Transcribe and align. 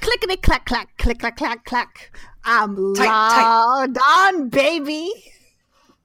Clickety 0.00 0.36
clack 0.36 0.66
clack, 0.66 0.96
click 0.98 1.18
clack 1.20 1.36
clack 1.36 1.64
clack. 1.64 2.10
I'm 2.44 2.94
Tight, 2.94 3.06
tight. 3.06 3.62
logged 3.64 3.98
on, 4.04 4.48
baby. 4.48 5.10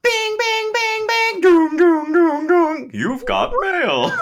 Bing, 0.02 0.36
bing, 0.38 0.72
bing, 0.72 1.06
bing, 1.08 1.40
doom, 1.40 1.76
doom, 1.76 2.12
doom, 2.12 2.46
doom. 2.46 2.90
You've 2.92 3.26
got 3.26 3.52
mail. 3.60 4.12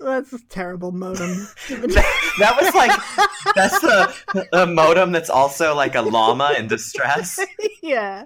That's 0.00 0.32
a 0.32 0.38
terrible 0.48 0.92
modem. 0.92 1.46
that 1.68 2.56
was 2.60 2.74
like 2.74 2.90
that's 3.54 3.78
the 3.80 4.48
a 4.54 4.66
modem 4.66 5.12
that's 5.12 5.28
also 5.28 5.74
like 5.74 5.94
a 5.94 6.00
llama 6.00 6.54
in 6.58 6.66
distress. 6.68 7.38
yeah. 7.82 8.24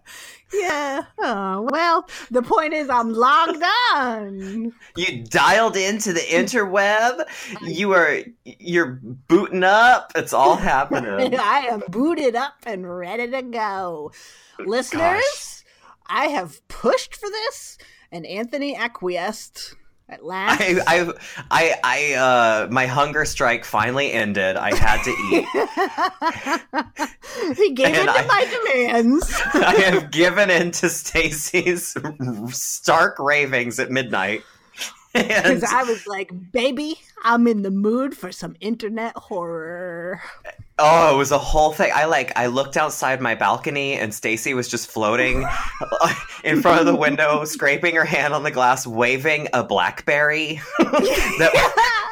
Yeah. 0.54 1.04
Oh, 1.18 1.66
well, 1.70 2.08
the 2.30 2.42
point 2.42 2.72
is 2.74 2.88
I'm 2.88 3.12
logged 3.12 3.62
on. 3.94 4.72
You 4.96 5.24
dialed 5.24 5.76
into 5.76 6.12
the 6.12 6.20
interweb. 6.20 7.24
You 7.62 7.92
are 7.92 8.20
you're 8.44 9.00
booting 9.28 9.64
up. 9.64 10.12
It's 10.14 10.32
all 10.32 10.56
happening. 10.72 11.36
I 11.38 11.66
am 11.70 11.82
booted 11.88 12.36
up 12.36 12.54
and 12.66 12.88
ready 12.96 13.30
to 13.30 13.42
go. 13.42 14.12
Listeners, 14.58 15.02
Gosh. 15.02 15.64
I 16.06 16.26
have 16.28 16.66
pushed 16.68 17.16
for 17.16 17.28
this, 17.28 17.78
and 18.12 18.24
Anthony 18.26 18.76
acquiesced 18.76 19.74
at 20.08 20.24
last. 20.24 20.60
I, 20.60 20.80
I, 20.86 21.12
I, 21.50 21.74
I, 21.82 22.12
uh, 22.14 22.68
my 22.70 22.86
hunger 22.86 23.24
strike 23.24 23.64
finally 23.64 24.12
ended. 24.12 24.56
I 24.56 24.74
had 24.74 25.02
to 25.04 25.10
eat. 25.30 25.46
he 27.56 27.72
gave 27.72 27.94
in 27.94 28.06
to 28.06 28.12
I- 28.12 28.26
my 28.26 28.44
demands. 28.64 29.34
I 29.54 29.74
have 29.76 30.10
given 30.10 30.50
in 30.50 30.70
to 30.72 30.88
Stacie's 30.88 31.96
stark 32.50 33.18
ravings 33.18 33.78
at 33.78 33.90
midnight. 33.90 34.42
Because 35.12 35.62
I 35.62 35.84
was 35.84 36.08
like, 36.08 36.32
baby, 36.50 36.96
I'm 37.22 37.46
in 37.46 37.62
the 37.62 37.70
mood 37.70 38.16
for 38.16 38.32
some 38.32 38.56
internet 38.60 39.14
horror. 39.16 40.20
Oh, 40.76 41.14
it 41.14 41.16
was 41.16 41.30
a 41.30 41.38
whole 41.38 41.72
thing. 41.72 41.92
I 41.94 42.06
like 42.06 42.32
I 42.36 42.46
looked 42.46 42.76
outside 42.76 43.20
my 43.20 43.36
balcony 43.36 43.94
and 43.94 44.10
Stacie 44.10 44.54
was 44.54 44.68
just 44.68 44.90
floating 44.90 45.46
in 46.44 46.62
front 46.62 46.80
of 46.80 46.86
the 46.86 46.96
window, 46.96 47.44
scraping 47.44 47.94
her 47.94 48.04
hand 48.04 48.34
on 48.34 48.42
the 48.42 48.50
glass, 48.50 48.84
waving 48.84 49.48
a 49.52 49.62
blackberry. 49.62 50.60
that, 50.78 52.00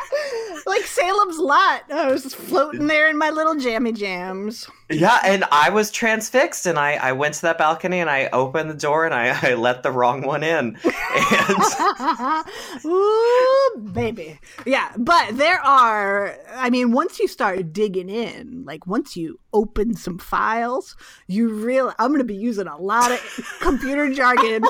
like 0.67 0.83
Salem's 0.83 1.39
Lot. 1.39 1.91
I 1.91 2.11
was 2.11 2.35
floating 2.35 2.87
there 2.87 3.09
in 3.09 3.19
my 3.19 3.31
little 3.31 3.55
jammy 3.57 3.93
jams. 3.93 4.69
yeah, 4.91 5.19
and 5.25 5.45
I 5.51 5.71
was 5.71 5.91
transfixed 5.91 6.67
and 6.67 6.79
I, 6.79 6.95
I 6.95 7.13
went 7.13 7.35
to 7.35 7.43
that 7.43 7.59
balcony 7.59 8.01
and 8.01 8.09
I 8.11 8.29
opened 8.33 8.71
the 8.71 8.75
door 8.75 9.05
and 9.05 9.15
I, 9.15 9.37
I 9.51 9.55
let 9.55 9.83
the 9.83 9.91
wrong 9.91 10.23
one 10.23 10.43
in. 10.43 10.78
And 10.84 12.45
Ooh, 12.84 13.91
baby. 13.93 14.39
Yeah, 14.67 14.93
but 14.97 15.37
there 15.37 15.61
are, 15.61 16.37
I 16.55 16.71
mean, 16.71 16.93
once 16.93 17.19
you 17.19 17.28
start 17.28 17.72
digging 17.72 18.09
in, 18.09 18.65
like 18.65 18.87
once 18.87 19.17
you 19.17 19.41
open 19.53 19.95
some 19.95 20.19
files, 20.19 20.97
you 21.27 21.49
real 21.49 21.93
I'm 21.99 22.09
going 22.09 22.19
to 22.19 22.25
be 22.25 22.37
using 22.37 22.67
a 22.67 22.77
lot 22.77 23.12
of 23.12 23.59
computer 23.61 24.12
jargon. 24.12 24.65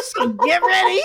So 0.00 0.28
get 0.28 0.62
ready. 0.62 1.00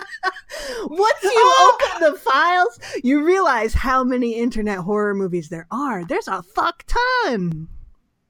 Once 0.84 1.22
you 1.22 1.32
oh. 1.34 1.78
open 1.80 2.12
the 2.12 2.18
files, 2.18 2.78
you 3.02 3.24
realize 3.24 3.74
how 3.74 4.04
many 4.04 4.34
internet 4.34 4.78
horror 4.78 5.14
movies 5.14 5.48
there 5.48 5.66
are. 5.70 6.04
There's 6.04 6.28
a 6.28 6.42
fuck 6.42 6.84
ton. 6.86 7.68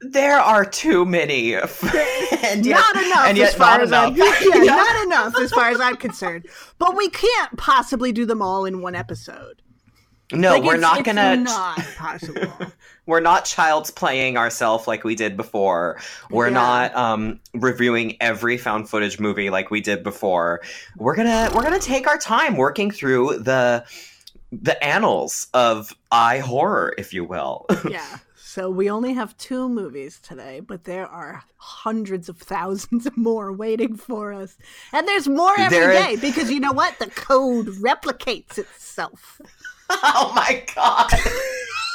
there 0.01 0.39
are 0.39 0.65
too 0.65 1.05
many. 1.05 1.55
and 1.55 2.67
yet, 2.67 2.79
not 2.79 2.97
enough 2.97 3.27
and 3.27 3.39
yet 3.39 3.49
as 3.49 3.55
far 3.55 3.81
as 3.81 3.93
I'm 3.93 4.15
enough. 4.15 4.43
yeah, 4.45 4.63
not 4.65 5.05
enough 5.05 5.39
as 5.41 5.51
far 5.53 5.71
as 5.71 5.81
I'm 5.81 5.97
concerned. 5.97 6.47
But 6.79 6.97
we 6.97 7.09
can't 7.09 7.57
possibly 7.57 8.13
do 8.13 8.27
them 8.27 8.43
all 8.43 8.65
in 8.65 8.81
one 8.83 8.95
episode. 8.95 9.63
No, 10.33 10.51
Like, 10.53 10.63
we're 10.65 10.75
it's- 10.75 10.81
not 10.81 10.99
it's 10.99 11.07
gonna. 11.07 11.37
Not 11.37 11.79
possible. 11.97 12.53
We're 13.07 13.21
not 13.21 13.45
child's 13.45 13.91
playing 13.91 14.37
ourselves 14.37 14.87
like 14.87 15.05
we 15.05 15.15
did 15.15 15.37
before. 15.37 15.99
We're 16.31 16.49
Yeah. 16.49 16.55
not 16.55 16.95
um, 16.97 17.41
reviewing 17.55 18.17
every 18.21 18.59
found 18.59 18.89
footage 18.89 19.19
movie 19.21 19.49
like 19.51 19.71
we 19.71 19.81
did 19.81 20.03
before. 20.03 20.61
We're 20.97 21.17
gonna 21.17 21.51
we're 21.55 21.63
gonna 21.63 21.79
take 21.79 22.07
our 22.07 22.19
time 22.19 22.57
working 22.57 22.91
through 22.91 23.39
the 23.39 23.85
the 24.53 24.83
annals 24.85 25.49
of 25.55 25.93
eye 26.11 26.39
horror, 26.39 26.95
if 26.99 27.13
you 27.15 27.25
will. 27.25 27.67
yeah. 27.89 28.19
So 28.37 28.71
we 28.71 28.89
only 28.89 29.13
have 29.13 29.37
two 29.37 29.69
movies 29.69 30.19
today, 30.23 30.61
but 30.61 30.85
there 30.85 31.07
are 31.07 31.43
hundreds 31.59 32.29
of 32.31 32.39
thousands 32.39 33.07
more 33.17 33.53
waiting 33.53 33.97
for 33.97 34.33
us. 34.33 34.57
And 34.95 35.07
there's 35.07 35.29
more 35.29 35.53
every 35.61 35.79
There 35.79 35.91
day 35.93 36.13
is- 36.13 36.21
because 36.21 36.51
you 36.51 36.61
know 36.61 36.73
what? 36.73 36.99
The 36.99 37.07
code 37.11 37.67
replicates 37.67 38.57
itself. 38.57 39.41
oh 39.91 40.33
my 40.35 40.65
god! 40.75 41.11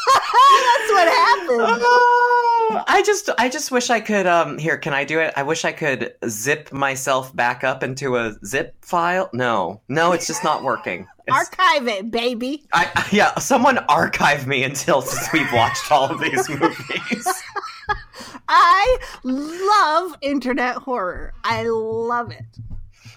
That's 0.07 0.91
what 0.91 1.07
happened. 1.07 1.81
Oh, 1.83 2.83
I 2.87 3.03
just 3.05 3.29
I 3.37 3.49
just 3.49 3.71
wish 3.71 3.89
I 3.89 3.99
could 3.99 4.25
um 4.27 4.57
here 4.57 4.77
can 4.77 4.93
I 4.93 5.03
do 5.03 5.19
it? 5.19 5.33
I 5.35 5.43
wish 5.43 5.65
I 5.65 5.71
could 5.71 6.13
zip 6.27 6.71
myself 6.71 7.35
back 7.35 7.63
up 7.63 7.83
into 7.83 8.17
a 8.17 8.33
zip 8.45 8.75
file. 8.83 9.29
No. 9.33 9.81
No, 9.89 10.11
it's 10.13 10.27
just 10.27 10.43
not 10.43 10.63
working. 10.63 11.07
It's- 11.27 11.49
Archive 11.59 11.87
it, 11.87 12.11
baby. 12.11 12.63
I, 12.73 12.89
I- 12.95 13.07
yeah, 13.11 13.35
someone 13.39 13.77
archive 13.89 14.47
me 14.47 14.63
until 14.63 15.01
since 15.01 15.31
we've 15.33 15.51
watched 15.53 15.91
all 15.91 16.09
of 16.09 16.19
these 16.19 16.47
movies. 16.49 17.27
I 18.47 18.97
love 19.23 20.17
internet 20.21 20.75
horror. 20.77 21.33
I 21.43 21.63
love 21.63 22.31
it. 22.31 22.45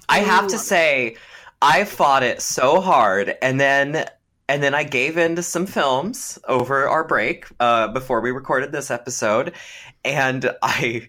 I 0.09 0.19
have 0.19 0.47
to 0.49 0.55
love 0.55 0.61
it. 0.63 0.65
say, 0.65 1.17
I 1.63 1.85
fought 1.85 2.23
it 2.23 2.43
so 2.43 2.81
hard, 2.81 3.37
and 3.41 3.59
then 3.59 4.07
and 4.49 4.63
then 4.63 4.75
I 4.75 4.83
gave 4.85 5.17
in 5.17 5.37
to 5.37 5.43
some 5.43 5.67
films 5.67 6.39
over 6.47 6.89
our 6.89 7.05
break 7.05 7.47
uh, 7.61 7.89
before 7.89 8.21
we 8.21 8.31
recorded 8.31 8.73
this 8.73 8.91
episode, 8.91 9.53
and 10.05 10.51
I. 10.63 11.09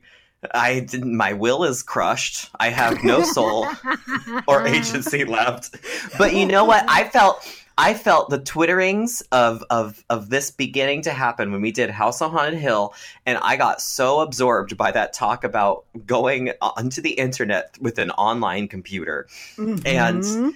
I 0.53 0.81
didn't. 0.81 1.18
My 1.18 1.34
will 1.34 1.63
is 1.63 1.81
crushed. 1.81 2.51
I 2.59 2.69
have 2.69 3.03
no 3.03 3.23
soul 3.23 3.68
or 4.47 4.68
agency 4.68 5.25
left. 5.25 5.75
But 6.19 6.35
you 6.35 6.46
know 6.46 6.66
what? 6.66 6.85
I 6.88 7.06
felt. 7.06 7.44
I 7.78 7.94
felt 7.94 8.29
the 8.29 8.40
twitterings 8.40 9.23
of 9.31 9.63
of 9.72 10.06
of 10.09 10.29
this 10.29 10.52
beginning 10.52 11.02
to 11.03 11.12
happen 11.12 11.52
when 11.52 11.62
we 11.62 11.72
did 11.72 11.90
House 11.90 12.22
on 12.22 12.29
Haunted 12.31 12.59
Hill, 12.59 12.94
and 13.25 13.40
I 13.41 13.57
got 13.57 13.81
so 13.81 14.19
absorbed 14.19 14.78
by 14.78 14.91
that 14.91 15.13
talk 15.13 15.44
about 15.44 15.85
going 16.06 16.52
onto 16.62 17.02
the 17.02 17.12
internet 17.12 17.75
with 17.81 17.97
an 17.97 18.12
online 18.12 18.67
computer. 18.67 19.28
Mhm. 19.57 19.85
And 19.85 20.53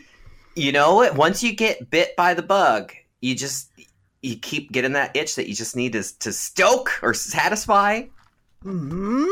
you 0.59 0.71
know 0.71 0.95
what? 0.95 1.15
Once 1.15 1.43
you 1.43 1.55
get 1.55 1.89
bit 1.89 2.15
by 2.15 2.33
the 2.33 2.41
bug, 2.43 2.93
you 3.21 3.35
just 3.35 3.71
you 4.21 4.35
keep 4.37 4.71
getting 4.71 4.93
that 4.93 5.15
itch 5.15 5.35
that 5.35 5.47
you 5.47 5.55
just 5.55 5.75
need 5.75 5.93
to 5.93 6.03
to 6.19 6.33
stoke 6.33 6.99
or 7.01 7.13
satisfy. 7.13 8.03
Mhm. 8.63 9.27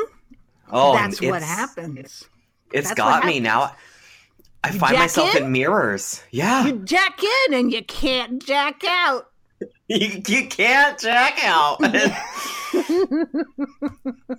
Oh, 0.72 0.94
that's 0.94 1.22
what 1.22 1.44
happens. 1.44 2.26
It's 2.72 2.90
That's 2.90 2.98
got 2.98 3.26
me 3.26 3.40
now. 3.40 3.76
I 4.64 4.72
You 4.72 4.80
find 4.80 4.98
myself 4.98 5.36
in? 5.36 5.46
in? 5.46 5.52
mirrors. 5.52 6.22
Yeah, 6.32 6.66
You 6.66 6.80
jack 6.84 7.20
in 7.48 7.54
and 7.54 7.72
you 7.72 7.84
can't 7.84 8.44
jack 8.44 8.84
out. 8.86 9.30
you, 9.88 10.22
you 10.28 10.48
can't 10.48 11.00
jack 11.00 11.40
out. 11.44 11.78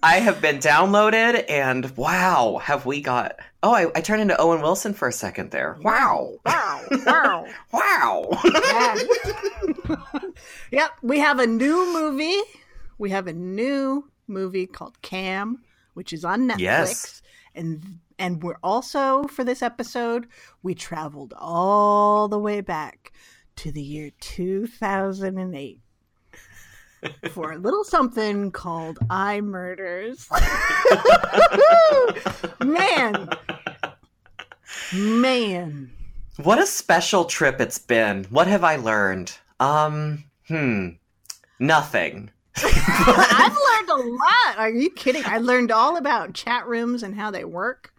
I 0.03 0.17
have 0.21 0.41
been 0.41 0.59
downloaded, 0.59 1.45
and 1.49 1.97
wow, 1.97 2.61
have 2.63 2.87
we 2.87 3.01
got? 3.01 3.37
Oh, 3.63 3.75
I, 3.75 3.91
I 3.95 4.01
turned 4.01 4.23
into 4.23 4.41
Owen 4.41 4.63
Wilson 4.63 4.95
for 4.95 5.09
a 5.09 5.13
second 5.13 5.51
there. 5.51 5.77
Wow, 5.83 6.35
Wow. 6.45 6.85
Wow. 7.05 7.47
wow. 7.73 8.27
yep, 10.71 10.93
we 11.03 11.19
have 11.19 11.41
a 11.41 11.47
new 11.47 11.93
movie. 11.93 12.41
We 12.99 13.11
have 13.11 13.27
a 13.27 13.33
new 13.33 14.11
movie 14.29 14.67
called 14.67 15.01
Cam, 15.03 15.63
which 15.95 16.13
is 16.13 16.25
on 16.25 16.49
Netflix. 16.49 16.59
Yes. 16.61 17.23
And 17.55 17.99
and 18.19 18.43
we're 18.43 18.59
also 18.63 19.25
for 19.25 19.43
this 19.43 19.63
episode, 19.63 20.29
we 20.63 20.75
traveled 20.75 21.35
all 21.37 22.29
the 22.29 22.39
way 22.39 22.61
back 22.61 23.13
to 23.57 23.73
the 23.73 23.83
year 23.83 24.11
2008 24.21 25.81
for 27.31 27.53
a 27.53 27.59
little 27.59 27.85
something 27.85 28.51
called 28.51 28.99
iMurders. 29.09 30.27
Man, 32.65 33.29
Man. 34.93 35.91
What 36.43 36.59
a 36.59 36.67
special 36.67 37.25
trip 37.25 37.61
it's 37.61 37.79
been. 37.79 38.25
What 38.31 38.47
have 38.47 38.65
I 38.65 38.77
learned? 38.77 39.37
Um, 39.61 40.25
hmm. 40.47 40.91
Nothing. 41.59 42.31
I've 42.57 43.57
learned 43.57 43.91
a 43.91 44.09
lot. 44.09 44.59
Are 44.59 44.71
you 44.71 44.91
kidding? 44.91 45.23
I 45.27 45.39
learned 45.39 45.73
all 45.73 45.97
about 45.97 46.35
chat 46.35 46.67
rooms 46.67 47.03
and 47.03 47.15
how 47.15 47.31
they 47.31 47.45
work. 47.45 47.93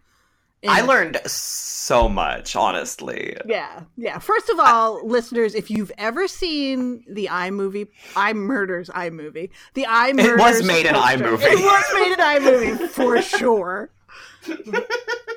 I 0.68 0.82
learned 0.82 1.20
so 1.26 2.08
much, 2.08 2.54
honestly. 2.54 3.36
Yeah, 3.46 3.84
yeah. 3.96 4.18
First 4.18 4.50
of 4.50 4.60
all, 4.60 5.06
listeners, 5.06 5.54
if 5.54 5.70
you've 5.70 5.92
ever 5.96 6.28
seen 6.28 7.04
the 7.08 7.28
iMovie, 7.30 7.88
iMurders 8.12 8.90
iMovie, 8.90 9.50
the 9.74 9.84
iMurders, 9.84 10.24
It 10.24 10.38
was 10.38 10.62
made 10.62 10.86
in 10.86 10.94
iMovie. 10.94 11.42
It 11.42 11.58
was 11.58 11.84
made 11.94 12.12
in 12.12 12.18
iMovie 12.18 12.88
for 12.88 13.22
sure. 13.22 13.90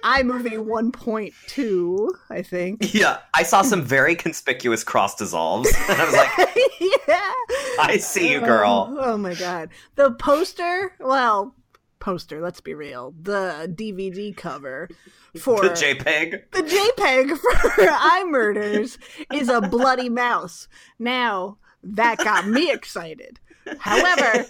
iMovie 0.03 0.57
1.2, 0.57 2.09
I 2.29 2.41
think. 2.41 2.93
Yeah, 2.93 3.19
I 3.33 3.43
saw 3.43 3.61
some 3.61 3.81
very 3.83 4.15
conspicuous 4.15 4.83
cross 4.83 5.15
dissolves. 5.15 5.73
And 5.89 6.01
I 6.01 6.05
was 6.05 6.13
like, 6.13 6.29
yeah. 7.07 7.31
I 7.79 7.97
see 7.97 8.31
you, 8.31 8.39
girl. 8.41 8.89
Oh, 8.91 9.13
oh 9.13 9.17
my 9.17 9.33
god. 9.35 9.69
The 9.95 10.11
poster, 10.11 10.95
well, 10.99 11.55
poster, 12.03 12.41
let's 12.41 12.59
be 12.59 12.73
real. 12.73 13.13
The 13.19 13.73
DVD 13.73 14.35
cover 14.35 14.89
for 15.39 15.61
The 15.61 15.69
JPEG. 15.69 16.51
the 16.51 16.61
JPEG 16.61 17.37
for 17.37 17.59
iMurders 17.87 18.97
is 19.33 19.47
a 19.47 19.61
bloody 19.61 20.09
mouse. 20.09 20.67
Now, 20.99 21.57
that 21.81 22.17
got 22.17 22.45
me 22.45 22.69
excited. 22.71 23.39
However, 23.79 24.45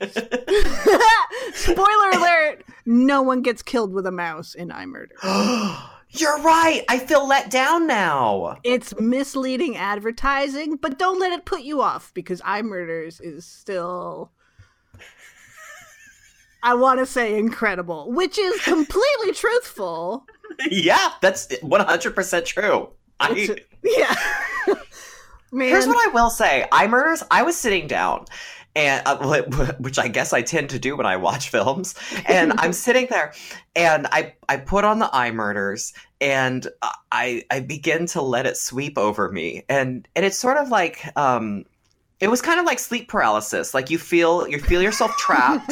spoiler 1.54 2.10
alert, 2.14 2.64
no 2.84 3.22
one 3.22 3.40
gets 3.42 3.62
killed 3.62 3.92
with 3.92 4.04
a 4.06 4.12
mouse 4.12 4.56
in 4.56 4.70
iMurders. 4.70 5.22
You're 6.10 6.40
right. 6.42 6.82
I 6.88 6.98
feel 6.98 7.28
let 7.28 7.50
down 7.50 7.86
now. 7.86 8.56
It's 8.64 8.98
misleading 8.98 9.76
advertising, 9.76 10.76
but 10.76 10.98
don't 10.98 11.20
let 11.20 11.32
it 11.32 11.44
put 11.44 11.62
you 11.62 11.82
off 11.82 12.12
because 12.14 12.40
iMurders 12.40 13.20
is 13.22 13.44
still 13.44 14.32
I 16.66 16.74
want 16.74 16.98
to 16.98 17.06
say 17.06 17.38
incredible, 17.38 18.10
which 18.10 18.38
is 18.38 18.60
completely 18.62 19.32
truthful. 19.34 20.26
yeah, 20.68 21.12
that's 21.20 21.46
100% 21.46 22.44
true. 22.44 22.88
I, 23.20 23.56
yeah. 23.84 24.14
Man, 25.52 25.68
Here's 25.68 25.86
what 25.86 26.08
I 26.08 26.10
will 26.12 26.28
say: 26.28 26.66
iMurders. 26.72 27.22
I 27.30 27.42
was 27.44 27.56
sitting 27.56 27.86
down, 27.86 28.24
and 28.74 29.00
uh, 29.06 29.42
which 29.78 29.96
I 29.96 30.08
guess 30.08 30.32
I 30.32 30.42
tend 30.42 30.70
to 30.70 30.78
do 30.80 30.96
when 30.96 31.06
I 31.06 31.16
watch 31.16 31.50
films. 31.50 31.94
And 32.26 32.52
I'm 32.58 32.72
sitting 32.86 33.06
there, 33.10 33.32
and 33.76 34.08
I 34.08 34.34
I 34.48 34.56
put 34.56 34.84
on 34.84 34.98
the 34.98 35.06
iMurders, 35.06 35.92
and 36.20 36.66
I 37.12 37.44
I 37.48 37.60
begin 37.60 38.06
to 38.08 38.20
let 38.20 38.44
it 38.44 38.56
sweep 38.56 38.98
over 38.98 39.30
me, 39.30 39.62
and 39.68 40.06
and 40.16 40.26
it's 40.26 40.38
sort 40.38 40.56
of 40.56 40.68
like 40.68 41.16
um. 41.16 41.64
It 42.18 42.28
was 42.28 42.40
kind 42.40 42.58
of 42.58 42.64
like 42.64 42.78
sleep 42.78 43.08
paralysis. 43.08 43.74
Like 43.74 43.90
you 43.90 43.98
feel 43.98 44.48
you 44.48 44.58
feel 44.58 44.80
yourself 44.80 45.16
trapped, 45.18 45.70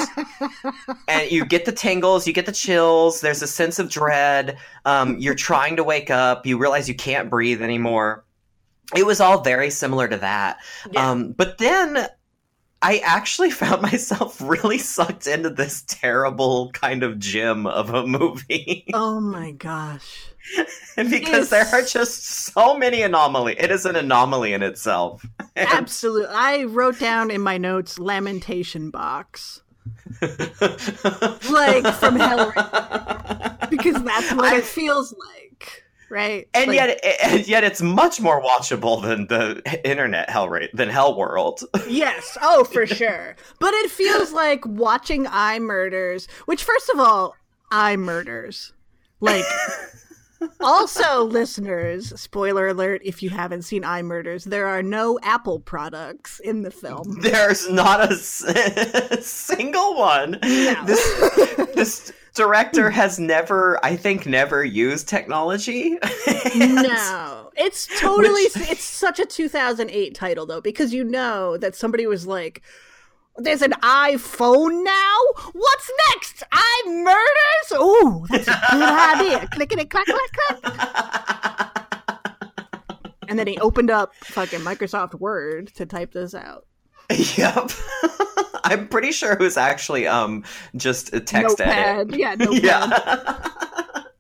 and 1.09 1.31
you 1.31 1.45
get 1.45 1.65
the 1.65 1.73
tingles, 1.73 2.27
you 2.27 2.33
get 2.33 2.47
the 2.47 2.53
chills. 2.53 3.21
There's 3.23 3.41
a 3.43 3.47
sense 3.47 3.79
of 3.79 3.89
dread. 3.89 4.59
Um, 4.85 5.19
you're 5.19 5.35
trying 5.35 5.77
to 5.77 5.85
wake 5.85 6.11
up. 6.11 6.47
You 6.47 6.59
realize 6.59 6.89
you 6.89 6.95
can't 6.95 7.31
breathe 7.31 7.63
anymore 7.63 8.25
it 8.95 9.07
was 9.07 9.21
all 9.21 9.41
very 9.41 9.71
similar 9.71 10.09
to 10.09 10.17
that. 10.19 10.59
Yeah. 10.91 11.11
Um, 11.11 11.33
but 11.33 11.59
then 11.59 12.07
I 12.87 12.99
actually 12.99 13.51
found 13.51 13.81
myself 13.91 14.41
really 14.43 14.77
sucked 14.79 15.27
into 15.27 15.49
this 15.49 15.83
terrible 15.89 16.71
kind 16.73 17.03
of 17.03 17.19
gym 17.19 17.67
of 17.67 17.89
a 17.95 18.07
movie 18.07 18.85
oh 18.93 19.21
my 19.37 19.53
gosh. 19.53 20.27
because 20.97 21.49
there 21.49 21.65
are 21.73 21.81
just 21.83 22.25
so 22.25 22.77
many 22.77 23.01
anomalies. 23.01 23.57
It 23.59 23.71
is 23.71 23.87
an 23.87 23.97
anomaly 23.97 24.53
in 24.53 24.63
itself. 24.63 25.25
And- 25.57 25.69
Absolutely. 25.71 26.35
I 26.35 26.65
wrote 26.65 26.99
down 26.99 27.31
in 27.31 27.41
my 27.41 27.57
notes 27.59 27.99
lamentation 27.99 28.91
box. 28.91 29.63
Like 30.21 31.85
from 31.95 32.17
Hellraiser. 32.19 33.71
Because 33.71 34.03
that's 34.03 34.33
what 34.35 34.45
I- 34.53 34.57
it 34.59 34.65
feels 34.65 35.13
like. 35.15 35.84
Right? 36.11 36.49
and 36.55 36.69
Like, 36.69 36.77
yet, 36.77 37.05
and 37.23 37.49
yet, 37.49 37.65
it's 37.65 37.83
much 37.83 38.21
more 38.21 38.43
watchable 38.43 39.03
than 39.03 39.27
the 39.27 39.63
internet 39.89 40.31
hell 40.31 40.49
rate 40.49 40.71
than 40.75 40.89
Hell 40.89 41.17
World. 41.17 41.63
Yes, 41.89 42.37
oh 42.43 42.65
for 42.65 42.87
sure. 42.87 43.37
But 43.61 43.75
it 43.75 43.91
feels 43.91 44.33
like 44.33 44.65
watching 44.67 45.25
iMurders, 45.27 46.29
which 46.47 46.63
first 46.65 46.89
of 46.91 46.99
all, 46.99 47.37
iMurders. 47.73 48.73
Like 49.21 49.45
also 50.61 51.25
listeners, 51.25 52.19
spoiler 52.21 52.69
alert 52.69 53.03
if 53.05 53.23
you 53.23 53.31
haven't 53.31 53.63
seen 53.63 53.83
iMurders, 53.83 54.45
there 54.45 54.67
are 54.67 54.83
no 54.83 55.19
Apple 55.23 55.61
products 55.61 56.41
in 56.41 56.63
the 56.63 56.71
film. 56.71 57.19
There's 57.21 57.69
not 57.71 58.01
a 58.01 58.15
s- 58.15 58.45
single 59.27 59.97
one. 59.97 60.39
No. 60.43 60.85
This, 60.87 61.67
this 61.75 62.13
director 62.35 62.91
has 62.91 63.19
never, 63.19 63.79
I 63.85 63.97
think, 63.97 64.27
never 64.27 64.65
used 64.65 65.09
technology. 65.09 65.99
No. 66.57 67.41
It's 67.57 67.87
totally 68.01 68.43
Which- 68.55 68.69
it's 68.69 68.83
such 68.85 69.21
a 69.21 69.25
2008 69.25 70.13
title 70.13 70.45
though 70.45 70.61
because 70.61 70.93
you 70.93 71.05
know 71.05 71.57
that 71.59 71.77
somebody 71.77 72.05
was 72.09 72.27
like 72.27 72.63
there's 73.39 73.63
an 73.63 73.73
iPhone 73.83 74.85
now? 74.85 75.17
What's 75.53 75.91
next? 76.11 76.43
iMurders? 76.87 77.81
Ooh, 77.81 78.27
that's 78.31 78.47
a 78.49 78.61
good 78.71 78.83
idea. 79.21 79.49
Clickety 79.53 79.85
clack 79.87 80.07
clack 80.07 80.33
clack. 80.63 81.71
And 83.29 83.39
then 83.39 83.47
he 83.47 83.59
opened 83.59 83.91
up 83.91 84.15
fucking 84.17 84.61
Microsoft 84.61 85.15
Word 85.19 85.69
to 85.77 85.87
type 85.87 86.13
this 86.13 86.35
out. 86.35 86.67
yep. 87.37 87.71
I'm 88.65 88.89
pretty 88.89 89.13
sure 89.13 89.33
it 89.33 89.41
was 89.41 89.57
actually 89.57 90.07
um 90.07 90.45
just 90.77 91.13
a 91.15 91.21
text 91.21 91.59
Notepad. 91.59 92.13
edit. 92.13 92.19
Yeah, 92.19 92.35
notepad. 92.35 92.63
Yeah. 92.63 93.49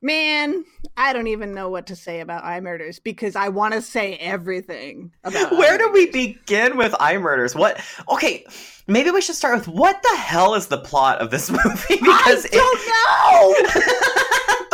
Man, 0.00 0.64
I 0.96 1.12
don't 1.12 1.26
even 1.26 1.54
know 1.54 1.68
what 1.68 1.86
to 1.88 1.96
say 1.96 2.20
about 2.20 2.44
iMurders 2.44 3.02
because 3.02 3.34
I 3.34 3.48
want 3.48 3.74
to 3.74 3.82
say 3.82 4.14
everything 4.16 5.12
about 5.24 5.50
Where 5.52 5.76
do 5.76 5.90
we 5.92 6.06
begin 6.06 6.76
with 6.76 6.92
iMurders? 6.92 7.56
What? 7.56 7.80
Okay, 8.08 8.46
maybe 8.86 9.10
we 9.10 9.20
should 9.20 9.34
start 9.34 9.58
with 9.58 9.66
what 9.66 10.00
the 10.00 10.16
hell 10.16 10.54
is 10.54 10.68
the 10.68 10.78
plot 10.78 11.18
of 11.18 11.32
this 11.32 11.50
movie? 11.64 11.96
Because 11.96 12.46
I 12.46 12.48
don't 12.52 12.78
know. 12.86 13.54
it, 13.58 13.74
the 13.74 14.27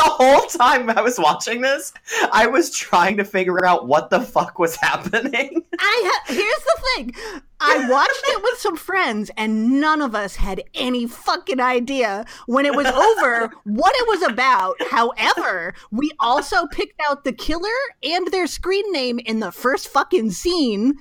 whole 0.05 0.41
time 0.43 0.91
I 0.91 1.01
was 1.03 1.19
watching 1.19 1.61
this, 1.61 1.93
I 2.33 2.47
was 2.47 2.71
trying 2.71 3.17
to 3.19 3.25
figure 3.25 3.65
out 3.65 3.87
what 3.87 4.11
the 4.11 4.21
fuck 4.21 4.59
was 4.59 4.77
happening. 4.77 5.63
I 5.79 6.03
ha- 6.07 6.25
here's 6.35 6.65
the 6.65 6.83
thing. 6.95 7.15
I 7.61 7.89
watched 7.89 8.23
it 8.27 8.43
with 8.43 8.59
some 8.59 8.77
friends, 8.77 9.31
and 9.37 9.81
none 9.81 10.03
of 10.03 10.15
us 10.15 10.37
had 10.37 10.63
any 10.75 11.07
fucking 11.07 11.61
idea 11.61 12.27
when 12.47 12.67
it 12.67 12.75
was 12.75 12.87
over 12.87 13.51
what 13.65 13.95
it 13.97 14.07
was 14.09 14.23
about. 14.31 14.77
However, 14.91 15.75
we 15.91 16.11
also 16.21 16.67
picked 16.67 17.01
out 17.09 17.25
the 17.25 17.33
killer 17.33 17.69
and 18.03 18.27
their 18.31 18.47
screen 18.47 18.91
name 18.93 19.19
in 19.19 19.41
the 19.41 19.51
first 19.53 19.89
fucking 19.89 20.31
scene 20.33 20.95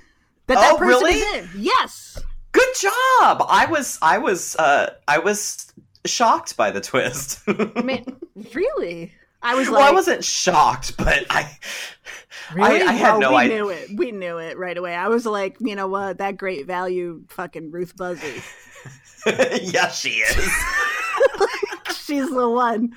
that 0.48 0.56
that 0.56 0.74
Oh, 0.74 0.78
person 0.78 0.90
really? 1.06 1.14
is 1.16 1.34
in. 1.56 1.62
Yes. 1.62 2.18
Good 2.54 2.70
job. 2.80 3.46
I 3.50 3.68
was, 3.70 3.98
I 4.02 4.20
was, 4.20 4.56
uh, 4.56 4.94
I 5.08 5.18
was 5.18 5.74
shocked 6.06 6.56
by 6.56 6.70
the 6.72 6.80
twist. 6.82 7.46
Man, 7.84 8.06
really? 8.54 9.13
I 9.42 9.56
was 9.56 9.70
well, 9.70 9.82
I 9.82 9.92
wasn't 9.92 10.24
shocked, 10.24 10.96
but 10.98 11.25
I, 11.30 11.58
really? 12.54 12.82
I, 12.82 12.88
I 12.88 12.92
had 12.94 13.20
no 13.20 13.32
we 13.32 13.38
idea. 13.38 13.58
knew 13.58 13.70
it. 13.70 13.90
We 13.96 14.12
knew 14.12 14.38
it 14.38 14.58
right 14.58 14.78
away. 14.78 14.96
I 14.96 15.10
was 15.10 15.25
like, 15.25 15.58
you 15.60 15.75
know 15.75 15.88
what? 15.88 16.20
That 16.20 16.38
great 16.38 16.66
value 16.66 17.24
fucking 17.28 17.72
Ruth 17.72 17.96
Buzzi. 17.98 18.42
yeah, 19.74 19.90
she 19.90 20.10
is. 20.10 20.52
She's 21.96 22.30
the 22.30 22.50
one. 22.50 22.94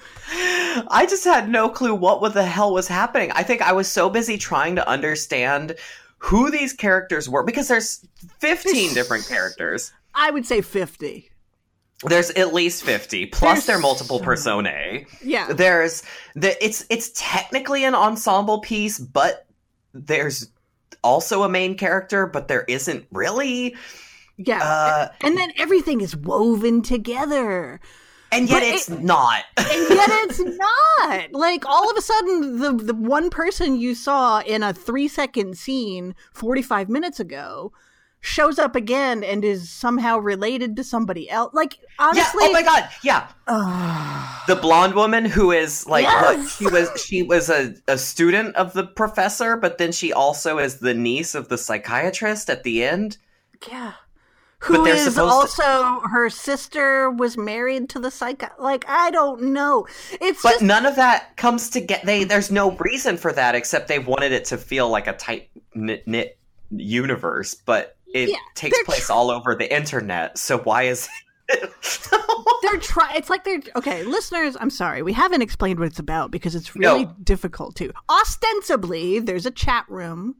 I 0.89 1.07
just 1.09 1.25
had 1.25 1.49
no 1.49 1.69
clue 1.69 1.95
what 1.95 2.33
the 2.35 2.45
hell 2.45 2.73
was 2.73 2.89
happening. 2.89 3.31
I 3.33 3.43
think 3.43 3.63
I 3.63 3.73
was 3.73 3.91
so 3.91 4.09
busy 4.09 4.37
trying 4.37 4.77
to 4.77 4.89
understand 4.89 5.75
who 6.19 6.51
these 6.51 6.73
characters 6.73 7.29
were 7.29 7.43
because 7.43 7.69
there's 7.69 8.07
15 8.41 8.95
different 8.95 9.27
characters. 9.29 9.93
I 10.15 10.31
would 10.31 10.47
say 10.47 10.61
50. 10.61 11.31
There's 12.05 12.31
at 12.33 12.53
least 12.53 12.83
50 12.85 13.27
plus 13.27 13.55
There's 13.55 13.67
their 13.67 13.79
multiple 13.79 14.19
so- 14.19 14.25
personae. 14.25 15.07
Yeah. 15.23 15.53
There's 15.53 16.03
the 16.35 16.63
it's 16.65 16.85
it's 16.91 17.11
technically 17.15 17.85
an 17.85 17.95
ensemble 17.95 18.61
piece, 18.61 18.99
but 18.99 19.47
there's 19.95 20.51
also 21.03 21.43
a 21.43 21.49
main 21.49 21.77
character, 21.77 22.27
but 22.27 22.49
there 22.49 22.65
isn't 22.69 23.07
really. 23.13 23.75
Yeah. 24.37 24.63
Uh, 24.63 25.09
and 25.23 25.39
then 25.39 25.53
everything 25.57 26.03
is 26.03 26.15
woven 26.15 26.83
together. 26.83 27.81
and 28.31 28.47
yet 28.51 28.57
But 28.61 28.63
it's 28.65 28.91
it- 28.91 29.03
not. 29.03 29.45
And 29.57 29.89
yet 29.89 30.11
it's 30.29 30.41
not. 30.41 31.33
Like 31.33 31.65
all 31.65 31.91
of 31.91 31.97
a 31.97 32.03
sudden 32.03 32.59
the 32.59 32.73
the 32.75 32.95
one 32.95 33.31
person 33.31 33.77
you 33.77 33.95
saw 33.95 34.41
in 34.41 34.63
a 34.63 34.75
3 34.75 35.09
second 35.09 35.57
scene 35.57 36.15
45 36.35 36.89
minutes 36.91 37.19
ago 37.21 37.73
shows 38.27 38.59
up 38.59 38.75
again 38.77 39.23
and 39.23 39.45
is 39.45 39.71
somehow 39.71 40.19
related 40.19 40.77
to 40.77 40.85
somebody 40.85 41.31
else. 41.31 41.55
Like 41.55 41.79
honestly, 41.99 42.43
yeah. 42.43 42.49
Oh 42.49 42.53
my 42.53 42.63
god. 42.63 42.89
Yeah. 43.03 43.29
The 44.47 44.57
blonde 44.57 44.95
woman 44.95 45.25
who 45.25 45.53
is 45.53 45.87
like 45.87 46.03
Yes! 46.05 46.57
she 46.57 46.67
was 46.67 46.89
she 47.05 47.23
was 47.23 47.49
a, 47.49 47.75
a 47.89 47.97
student 47.99 48.55
of 48.57 48.73
the 48.73 48.85
professor, 48.85 49.57
but 49.57 49.79
then 49.79 49.93
she 49.93 50.13
also 50.13 50.59
is 50.59 50.79
the 50.81 50.95
niece 50.95 51.35
of 51.35 51.49
the 51.49 51.59
psychiatrist 51.59 52.51
at 52.51 52.63
the 52.65 52.85
end. 52.85 53.19
yeah. 53.71 53.93
Who 54.61 54.87
is 54.87 55.05
supposed 55.05 55.57
to- 55.57 55.63
also 55.65 56.01
her 56.09 56.31
sister 56.31 57.11
was 57.11 57.37
married 57.37 57.91
to 57.91 58.01
the 58.01 58.11
psycho 58.11 58.49
like 58.59 58.85
I 58.89 59.11
don't 59.11 59.43
know. 59.53 59.87
It's 60.21 60.43
But 60.43 60.53
just 60.53 60.63
none 60.63 60.87
of 60.87 60.97
that 60.97 61.37
comes 61.37 61.71
to 61.71 61.81
get 61.81 62.05
they 62.07 62.25
there's 62.25 62.51
no 62.51 62.73
reason 62.73 63.17
for 63.19 63.33
that 63.33 63.55
except 63.55 63.87
they 63.87 63.99
wanted 63.99 64.33
it 64.33 64.47
to 64.47 64.57
feel 64.59 64.89
like 64.89 65.07
a 65.07 65.13
tight 65.13 65.51
knit 65.75 66.39
universe, 66.71 67.55
but 67.55 67.96
it 68.15 68.31
Yeah, 68.31 68.37
takes 68.55 68.83
place 68.85 69.07
tr- 69.07 69.13
all 69.13 69.31
over 69.31 69.55
the 69.55 69.73
internet. 69.75 70.39
So 70.39 70.59
why 70.59 70.85
is 70.85 71.09
they're 72.63 72.79
try 72.81 73.15
it's 73.15 73.31
like 73.31 73.45
they're 73.45 73.61
okay 73.77 74.03
listeners 74.03 74.57
i'm 74.61 74.69
sorry 74.69 75.01
we 75.01 75.13
haven't 75.13 75.43
explained 75.43 75.79
what 75.79 75.87
it's 75.87 76.01
about 76.01 76.33
because 76.33 76.57
it's 76.57 76.75
really 76.75 77.05
No. 77.05 77.15
difficult 77.23 77.77
to 77.77 77.93
ostensibly 78.09 79.21
there's 79.21 79.47
a 79.47 79.53
chat 79.53 79.85
room 79.89 80.35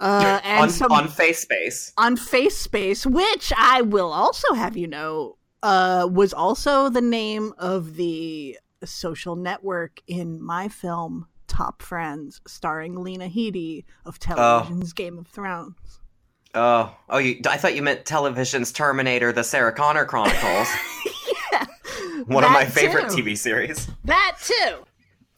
uh 0.00 0.40
and 0.44 0.60
on 0.62 0.70
some 0.70 0.90
on 0.90 1.08
face 1.08 1.40
space? 1.40 1.92
on 1.98 2.16
face 2.16 2.56
space 2.56 3.04
which 3.04 3.52
i 3.58 3.82
will 3.82 4.10
also 4.10 4.54
have 4.54 4.74
you 4.74 4.86
know 4.86 5.36
uh 5.62 6.08
was 6.10 6.32
also 6.32 6.88
the 6.88 7.02
name 7.02 7.52
of 7.58 7.96
the 7.96 8.56
social 8.84 9.36
network 9.36 10.00
in 10.06 10.42
my 10.42 10.68
film 10.68 11.26
top 11.46 11.82
friends 11.82 12.40
starring 12.46 12.94
lena 13.02 13.28
headey 13.28 13.84
of 14.06 14.18
television's 14.18 14.94
game 14.94 15.18
of 15.18 15.26
thrones 15.26 16.00
Oh, 16.56 16.96
oh! 17.10 17.18
You, 17.18 17.40
I 17.48 17.58
thought 17.58 17.76
you 17.76 17.82
meant 17.82 18.04
television's 18.04 18.72
Terminator: 18.72 19.32
The 19.32 19.44
Sarah 19.44 19.72
Connor 19.72 20.04
Chronicles. 20.04 20.68
yeah, 21.52 21.66
One 22.26 22.42
of 22.42 22.50
my 22.50 22.64
favorite 22.64 23.10
too. 23.10 23.22
TV 23.22 23.38
series. 23.38 23.88
that 24.04 24.38
too 24.42 24.86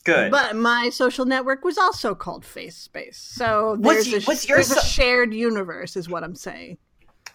Good. 0.09 0.31
But 0.31 0.57
my 0.57 0.89
social 0.89 1.27
network 1.27 1.65
was 1.65 1.77
also 1.77 2.15
called 2.15 2.43
Face 2.43 2.77
Space. 2.77 3.19
So 3.19 3.77
there's, 3.79 4.11
a, 4.11 4.21
was 4.27 4.49
your 4.49 4.57
there's 4.57 4.71
a 4.71 4.81
shared 4.81 5.35
universe, 5.35 5.97
is 5.97 6.09
what 6.09 6.25
I'm 6.25 6.35
saying. 6.35 6.79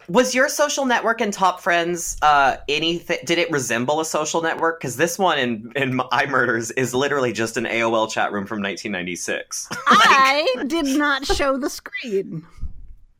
was 0.07 0.33
your 0.33 0.49
social 0.49 0.85
network 0.85 1.21
in 1.21 1.29
Top 1.29 1.59
Friends 1.59 2.17
uh, 2.23 2.57
anything? 2.67 3.19
Did 3.25 3.37
it 3.37 3.51
resemble 3.51 3.99
a 3.99 4.05
social 4.05 4.41
network? 4.41 4.79
Because 4.79 4.97
this 4.97 5.19
one 5.19 5.37
in 5.37 5.71
in 5.75 5.99
iMurders 5.99 6.71
is 6.75 6.95
literally 6.95 7.31
just 7.31 7.57
an 7.57 7.65
AOL 7.65 8.09
chat 8.09 8.31
room 8.31 8.47
from 8.47 8.57
1996. 8.63 9.67
I 9.87 10.55
did 10.65 10.97
not 10.97 11.27
show 11.27 11.57
the 11.57 11.69
screen. 11.69 12.43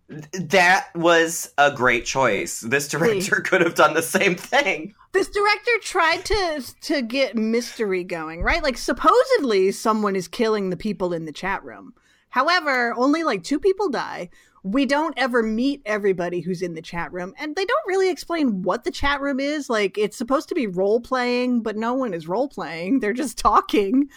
That 0.10 0.88
was 0.96 1.54
a 1.58 1.72
great 1.72 2.06
choice. 2.06 2.60
This 2.62 2.88
director 2.88 3.42
could 3.46 3.62
have 3.62 3.76
done 3.76 3.94
the 3.94 4.02
same 4.02 4.36
thing. 4.36 4.94
This 5.14 5.30
director 5.30 5.72
tried 5.82 6.26
to 6.26 6.64
to 6.82 7.02
get 7.02 7.36
mystery 7.36 8.04
going, 8.04 8.42
right? 8.42 8.64
Like 8.64 8.78
supposedly 8.78 9.72
someone 9.72 10.16
is 10.16 10.28
killing 10.28 10.70
the 10.70 10.78
people 10.78 11.14
in 11.14 11.26
the 11.26 11.32
chat 11.32 11.64
room. 11.64 11.94
However, 12.30 12.94
only 12.98 13.24
like 13.24 13.44
two 13.44 13.60
people 13.60 13.90
die. 13.90 14.30
We 14.64 14.86
don't 14.86 15.14
ever 15.18 15.44
meet 15.44 15.82
everybody 15.86 16.40
who's 16.40 16.62
in 16.62 16.74
the 16.74 16.82
chat 16.82 17.12
room, 17.12 17.34
and 17.38 17.56
they 17.56 17.66
don't 17.66 17.88
really 17.88 18.10
explain 18.10 18.62
what 18.62 18.86
the 18.86 18.92
chat 18.92 19.20
room 19.22 19.40
is. 19.40 19.70
Like 19.70 19.98
it's 19.98 20.18
supposed 20.18 20.50
to 20.50 20.56
be 20.56 20.68
role 20.68 21.00
playing, 21.00 21.62
but 21.62 21.76
no 21.78 21.94
one 21.94 22.14
is 22.14 22.28
role 22.28 22.48
playing. 22.48 23.00
They're 23.00 23.14
just 23.14 23.38
talking. 23.38 24.10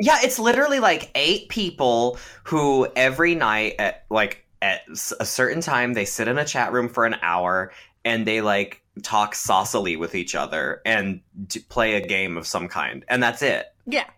Yeah, 0.00 0.18
it's 0.22 0.38
literally 0.38 0.78
like 0.78 1.10
eight 1.14 1.48
people 1.48 2.18
who 2.44 2.86
every 2.94 3.34
night 3.34 3.74
at 3.78 4.04
like 4.10 4.44
at 4.62 4.80
a 5.20 5.24
certain 5.24 5.60
time 5.60 5.94
they 5.94 6.04
sit 6.04 6.28
in 6.28 6.38
a 6.38 6.44
chat 6.44 6.72
room 6.72 6.88
for 6.88 7.04
an 7.06 7.16
hour 7.22 7.72
and 8.04 8.26
they 8.26 8.40
like 8.40 8.82
talk 9.02 9.34
saucily 9.34 9.98
with 9.98 10.14
each 10.14 10.34
other 10.34 10.82
and 10.84 11.20
d- 11.46 11.60
play 11.68 11.94
a 11.94 12.06
game 12.06 12.36
of 12.36 12.46
some 12.46 12.68
kind, 12.68 13.04
and 13.08 13.22
that's 13.22 13.42
it. 13.42 13.66
Yeah. 13.86 14.08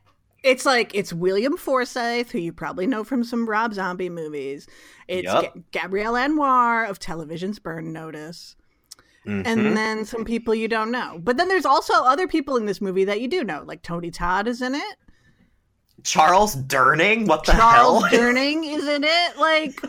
It's 0.43 0.65
like 0.65 0.95
it's 0.95 1.13
William 1.13 1.59
Forsythe, 1.59 2.31
who 2.31 2.39
you 2.39 2.53
probably 2.53 2.87
know 2.87 3.05
from 3.05 3.23
some 3.25 3.47
Rob 3.47 3.75
Zombie 3.75 4.09
movies. 4.09 4.67
It's 5.07 5.25
Yup. 5.25 5.55
Ga- 5.55 5.63
Gabrielle 5.73 6.15
Anwar 6.15 6.89
of 6.89 6.99
television's 6.99 7.59
Burn 7.59 7.93
Notice. 7.93 8.57
Mhm. 9.27 9.43
And 9.47 9.77
then 9.77 10.07
some 10.07 10.25
people 10.25 10.55
you 10.55 10.67
don't 10.67 10.91
know. 10.91 11.21
But 11.23 11.37
then 11.37 11.49
there's 11.49 11.67
also 11.67 11.93
other 11.93 12.27
people 12.27 12.57
in 12.57 12.65
this 12.65 12.81
movie 12.81 13.05
that 13.05 13.21
you 13.21 13.29
do 13.29 13.45
know. 13.45 13.63
Like 13.67 13.83
Tony 13.83 14.11
Todd 14.11 14.49
is 14.49 14.63
in 14.63 14.75
it. 14.75 14.97
Charles 16.05 16.57
Durning, 16.57 17.27
what 17.27 17.45
the 17.45 17.53
Charles 17.53 18.03
hell? 18.05 18.11
Charles 18.11 18.35
Durning 18.35 18.65
isn't 18.77 19.05
it. 19.05 19.39
Like, 19.39 19.83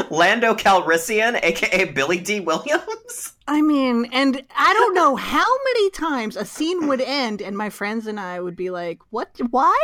Lando 0.10 0.54
Calrissian, 0.54 1.38
aka 1.42 1.84
Billy 1.84 2.18
Dee 2.18 2.40
Williams. 2.40 3.34
I 3.48 3.62
mean, 3.62 4.08
and 4.12 4.42
I 4.56 4.72
don't 4.72 4.94
know 4.94 5.16
how 5.16 5.46
many 5.64 5.90
times 5.90 6.36
a 6.36 6.44
scene 6.44 6.86
would 6.86 7.00
end 7.00 7.42
and 7.42 7.56
my 7.56 7.70
friends 7.70 8.06
and 8.06 8.20
I 8.20 8.40
would 8.40 8.56
be 8.56 8.70
like, 8.70 9.00
what? 9.10 9.40
Why? 9.50 9.76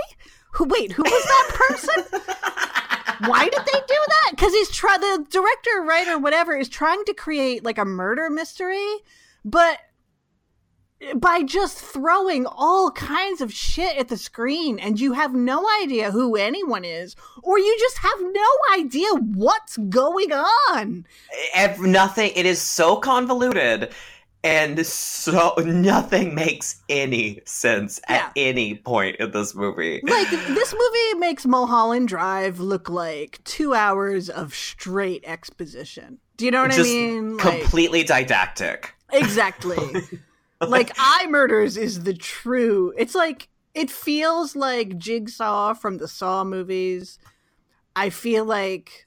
Who, 0.53 0.65
wait, 0.65 0.93
who 0.93 1.03
was 1.03 1.25
that 1.25 1.51
person? 1.55 2.21
why 3.29 3.45
did 3.45 3.61
they 3.61 3.81
do 3.87 4.05
that? 4.09 4.31
Because 4.31 4.53
he's 4.53 4.71
try 4.71 4.97
the 4.99 5.27
director, 5.31 5.83
writer, 5.83 6.19
whatever, 6.19 6.57
is 6.57 6.69
trying 6.69 7.05
to 7.05 7.15
create 7.15 7.65
like 7.65 7.79
a 7.79 7.85
murder 7.85 8.31
mystery, 8.31 8.87
but 9.45 9.79
by 11.17 11.43
just 11.43 11.79
throwing 11.79 12.47
all 12.47 12.91
kinds 12.91 13.41
of 13.41 13.53
shit 13.53 13.97
at 13.99 14.09
the 14.09 14.17
screen, 14.17 14.79
and 14.79 14.99
you 14.99 15.13
have 15.13 15.35
no 15.35 15.67
idea 15.83 16.11
who 16.11 16.37
anyone 16.37 16.85
is, 16.85 17.15
or 17.43 17.59
you 17.59 17.77
just 17.79 17.99
have 17.99 18.19
no 18.21 18.49
idea 18.73 19.09
what's 19.35 19.77
going 19.77 20.33
on. 20.33 21.07
Ev- 21.55 21.81
nothing. 21.81 22.33
It 22.35 22.47
is 22.47 22.61
so 22.61 22.97
convoluted, 22.97 23.93
and 24.43 24.87
so 24.87 25.55
nothing 25.65 26.35
makes 26.35 26.81
any 26.89 27.41
sense 27.45 28.01
Yeah. 28.09 28.17
at 28.27 28.33
any 28.37 28.77
point 28.77 29.17
in 29.17 29.33
this 29.33 29.55
movie. 29.55 30.01
Like 30.03 30.31
this 30.31 30.73
movie 30.73 31.19
makes 31.19 31.45
Mulholland 31.45 32.09
Drive 32.09 32.59
look 32.59 32.89
like 32.89 33.41
two 33.45 33.75
hours 33.75 34.31
of 34.31 34.55
straight 34.55 35.25
exposition. 35.27 36.19
Do 36.39 36.45
you 36.47 36.51
know 36.51 36.63
what 36.63 36.73
I 36.73 36.77
Just 36.77 36.91
mean? 36.91 37.37
Like, 37.37 37.61
completely 37.61 38.03
didactic. 38.03 38.95
Exactly. 39.13 39.79
like 40.61 40.95
iMurders 40.97 41.77
is 41.77 42.05
the 42.05 42.15
true. 42.15 42.93
It's 42.97 43.15
like 43.15 43.49
it 43.75 43.91
feels 43.91 44.57
like 44.57 44.99
Jigsaw 44.99 45.75
from 45.75 45.99
the 45.99 46.09
Saw 46.09 46.45
movies. 46.45 47.19
I 47.95 48.11
feel 48.11 48.45
like 48.45 49.07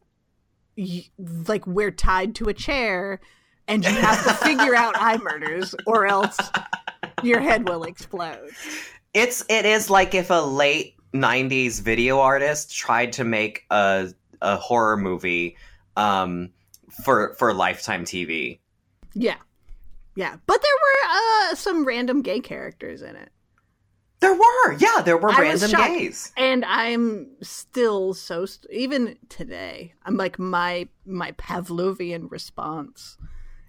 like 1.45 1.67
we're 1.67 1.91
tied 1.91 2.35
to 2.35 2.47
a 2.49 2.53
chair 2.53 3.19
and 3.67 3.83
you 3.83 3.91
have 3.91 4.23
to 4.23 4.33
figure 4.45 4.75
out 4.75 4.95
iMurders 4.95 5.75
or 5.85 6.05
else 6.05 6.37
your 7.23 7.39
head 7.39 7.67
will 7.67 7.83
explode. 7.83 8.49
It's 9.13 9.43
it 9.49 9.65
is 9.65 9.89
like 9.89 10.13
if 10.13 10.29
a 10.29 10.41
late 10.41 10.95
'90s 11.13 11.81
video 11.81 12.19
artist 12.19 12.75
tried 12.75 13.13
to 13.13 13.23
make 13.23 13.65
a 13.69 14.13
a 14.41 14.55
horror 14.57 14.97
movie 14.97 15.57
um, 15.97 16.51
for 17.03 17.35
for 17.35 17.53
Lifetime 17.53 18.05
TV. 18.05 18.59
Yeah. 19.13 19.37
Yeah. 20.19 20.35
But 20.45 20.61
there 20.61 20.71
were 20.83 21.51
uh 21.51 21.55
some 21.55 21.85
random 21.85 22.21
gay 22.21 22.41
characters 22.41 23.01
in 23.01 23.15
it. 23.15 23.29
There 24.19 24.33
were, 24.33 24.73
yeah, 24.73 25.01
there 25.01 25.15
were 25.15 25.31
I 25.31 25.39
random 25.39 25.71
gays. 25.71 26.33
and 26.35 26.65
i'm 26.65 27.27
still 27.41 28.13
so 28.13 28.45
st- 28.45 28.69
even 28.73 29.17
today 29.29 29.93
i'm 30.03 30.17
like 30.17 30.37
my 30.37 30.89
my 31.05 31.31
pavlovian 31.33 32.29
response 32.29 33.17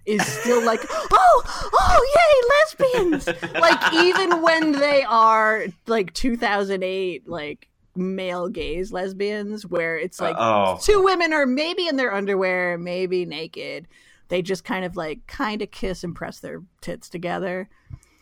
is 0.05 0.25
still 0.25 0.61
like 0.65 0.81
oh 0.91 1.69
oh 1.73 2.75
yay 2.75 2.93
lesbians 2.99 3.27
like 3.61 3.93
even 3.93 4.41
when 4.41 4.73
they 4.73 5.03
are 5.03 5.67
like 5.87 6.13
2008 6.13 7.29
like 7.29 7.69
male 7.95 8.49
gays 8.49 8.91
lesbians 8.91 9.65
where 9.65 9.97
it's 9.97 10.19
like 10.19 10.35
oh, 10.37 10.77
two 10.81 11.01
women 11.01 11.31
are 11.31 11.45
maybe 11.45 11.87
in 11.87 11.95
their 11.95 12.13
underwear 12.13 12.77
maybe 12.77 13.25
naked 13.25 13.87
they 14.31 14.41
just 14.41 14.63
kind 14.63 14.83
of 14.83 14.95
like 14.95 15.27
kind 15.27 15.61
of 15.61 15.69
kiss 15.69 16.03
and 16.03 16.15
press 16.15 16.39
their 16.39 16.63
tits 16.81 17.09
together 17.09 17.69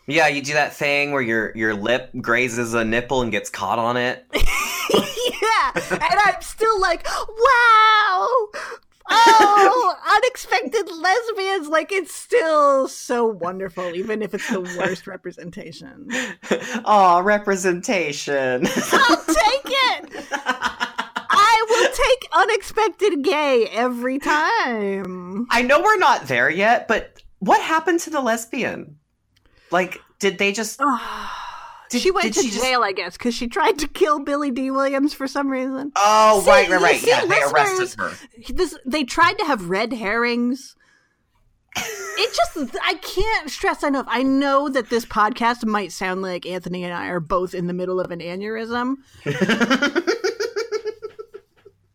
yeah, 0.09 0.27
you 0.27 0.41
do 0.41 0.53
that 0.53 0.73
thing 0.73 1.11
where 1.11 1.21
your 1.21 1.55
your 1.55 1.75
lip 1.75 2.09
grazes 2.19 2.73
a 2.73 2.83
nipple 2.83 3.21
and 3.21 3.31
gets 3.31 3.49
caught 3.49 3.77
on 3.77 3.95
it. 3.95 4.25
yeah, 4.33 5.71
and 5.75 6.19
I'm 6.25 6.41
still 6.41 6.81
like, 6.81 7.05
wow, 7.05 8.47
oh, 9.11 9.95
unexpected 10.23 10.89
lesbians. 10.91 11.67
Like 11.67 11.91
it's 11.91 12.13
still 12.13 12.87
so 12.87 13.25
wonderful, 13.25 13.93
even 13.95 14.23
if 14.23 14.33
it's 14.33 14.49
the 14.49 14.61
worst 14.79 15.05
representation. 15.05 16.09
Aw, 16.85 17.19
representation. 17.19 18.65
I'll 18.91 19.23
take 19.25 19.65
it. 19.65 20.25
Take 22.03 22.29
unexpected 22.31 23.23
gay 23.23 23.67
every 23.71 24.19
time. 24.19 25.47
I 25.49 25.61
know 25.63 25.81
we're 25.81 25.97
not 25.97 26.27
there 26.27 26.49
yet, 26.49 26.87
but 26.87 27.21
what 27.39 27.59
happened 27.61 27.99
to 28.01 28.09
the 28.09 28.21
lesbian? 28.21 28.97
Like, 29.71 29.99
did 30.19 30.37
they 30.37 30.51
just? 30.51 30.79
Did- 31.89 32.01
she 32.01 32.11
went 32.11 32.33
to 32.35 32.41
she 32.41 32.49
just- 32.51 32.61
jail, 32.63 32.83
I 32.83 32.91
guess, 32.91 33.17
because 33.17 33.33
she 33.33 33.47
tried 33.47 33.79
to 33.79 33.87
kill 33.87 34.19
Billy 34.19 34.51
Dee 34.51 34.69
Williams 34.69 35.13
for 35.13 35.27
some 35.27 35.49
reason. 35.49 35.91
Oh, 35.95 36.41
See, 36.45 36.49
right, 36.51 36.69
right, 36.69 36.81
right. 36.81 36.99
see, 37.01 37.09
Yeah, 37.09 37.25
they 37.25 37.41
arrested 37.41 37.99
her. 37.99 38.11
This 38.53 38.77
they 38.85 39.03
tried 39.03 39.39
to 39.39 39.45
have 39.45 39.69
red 39.69 39.91
herrings. 39.93 40.75
It 41.75 42.35
just 42.35 42.75
I 42.83 42.93
can't 42.95 43.49
stress 43.49 43.81
enough. 43.83 44.05
I 44.09 44.21
know 44.23 44.69
that 44.69 44.89
this 44.89 45.05
podcast 45.05 45.65
might 45.65 45.91
sound 45.91 46.21
like 46.21 46.45
Anthony 46.45 46.83
and 46.83 46.93
I 46.93 47.07
are 47.07 47.19
both 47.19 47.53
in 47.55 47.65
the 47.67 47.73
middle 47.73 47.99
of 47.99 48.11
an 48.11 48.19
aneurysm. 48.19 48.95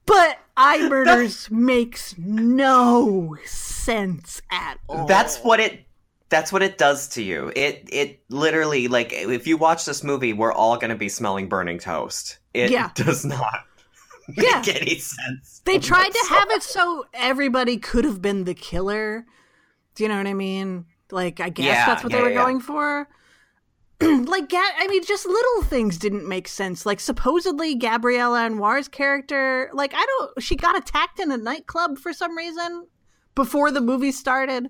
but 0.07 0.39
iMurders 0.57 1.51
makes 1.53 2.17
no 2.19 3.37
sense 3.45 4.41
at 4.51 4.79
all. 4.89 5.07
That's 5.07 5.39
what 5.39 5.61
it. 5.61 5.81
That's 6.31 6.53
what 6.53 6.63
it 6.63 6.79
does 6.79 7.09
to 7.11 7.23
you. 7.23 7.53
It 7.55 7.89
it 7.93 8.21
literally 8.29 8.89
like 8.89 9.13
if 9.13 9.47
you 9.47 9.57
watch 9.57 9.85
this 9.85 10.03
movie, 10.03 10.33
we're 10.33 10.53
all 10.53 10.77
going 10.77 10.91
to 10.91 10.97
be 10.97 11.09
smelling 11.09 11.49
burning 11.49 11.79
toast. 11.79 12.39
It 12.55 12.71
Yeah. 12.71 12.91
does 12.95 13.25
not 13.25 13.65
make 14.29 14.45
Yeah. 14.45 14.63
any 14.67 14.99
sense. 14.99 15.61
They 15.65 15.79
tried 15.93 16.11
to 16.11 16.27
have 16.31 16.51
it 16.51 16.63
so 16.63 17.05
everybody 17.15 17.77
could 17.77 18.05
have 18.05 18.21
been 18.21 18.45
the 18.45 18.55
killer. 18.55 19.27
Do 19.95 20.03
you 20.03 20.09
know 20.09 20.17
what 20.17 20.27
I 20.27 20.35
mean? 20.35 20.87
Like, 21.13 21.39
I 21.39 21.51
guess 21.51 21.67
Yeah, 21.67 21.87
that's 21.87 22.03
what 22.03 22.11
they 22.11 22.23
were 22.23 22.33
going 22.33 22.59
for. 22.59 23.07
like, 24.27 24.53
I 24.55 24.87
mean, 24.89 25.05
just 25.05 25.27
little 25.27 25.63
things 25.63 25.99
didn't 25.99 26.29
make 26.29 26.49
sense. 26.49 26.85
Like, 26.85 27.01
supposedly 27.01 27.75
Gabrielle 27.75 28.33
Anwar's 28.33 28.89
character, 28.89 29.71
like, 29.73 29.93
I 29.95 30.05
don't, 30.05 30.43
she 30.43 30.57
got 30.57 30.77
attacked 30.77 31.21
in 31.21 31.31
a 31.31 31.37
nightclub 31.37 31.99
for 31.99 32.13
some 32.13 32.37
reason 32.37 32.87
before 33.35 33.71
the 33.71 33.81
movie 33.81 34.13
started. 34.13 34.69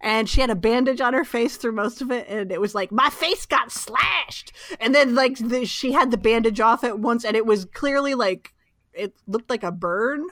And 0.00 0.28
she 0.28 0.42
had 0.42 0.50
a 0.50 0.54
bandage 0.54 1.00
on 1.00 1.14
her 1.14 1.24
face 1.24 1.56
through 1.56 1.72
most 1.72 2.02
of 2.02 2.10
it, 2.10 2.28
and 2.28 2.52
it 2.52 2.60
was 2.60 2.74
like 2.74 2.92
my 2.92 3.08
face 3.08 3.46
got 3.46 3.72
slashed. 3.72 4.52
And 4.78 4.94
then, 4.94 5.14
like, 5.14 5.38
the, 5.38 5.64
she 5.64 5.92
had 5.92 6.10
the 6.10 6.18
bandage 6.18 6.60
off 6.60 6.84
at 6.84 6.98
once, 6.98 7.24
and 7.24 7.34
it 7.34 7.46
was 7.46 7.64
clearly 7.64 8.14
like 8.14 8.52
it 8.92 9.14
looked 9.26 9.50
like 9.50 9.62
a 9.62 9.72
burn. 9.72 10.26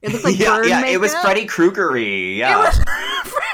It 0.00 0.12
looked 0.12 0.24
like 0.24 0.38
yeah, 0.38 0.56
burn 0.56 0.68
yeah, 0.68 0.86
it 0.86 1.00
was. 1.00 1.14
Freddy 1.16 1.46
Kruegery. 1.46 2.38
Yeah, 2.38 2.54
It 2.54 2.64
was 2.64 2.78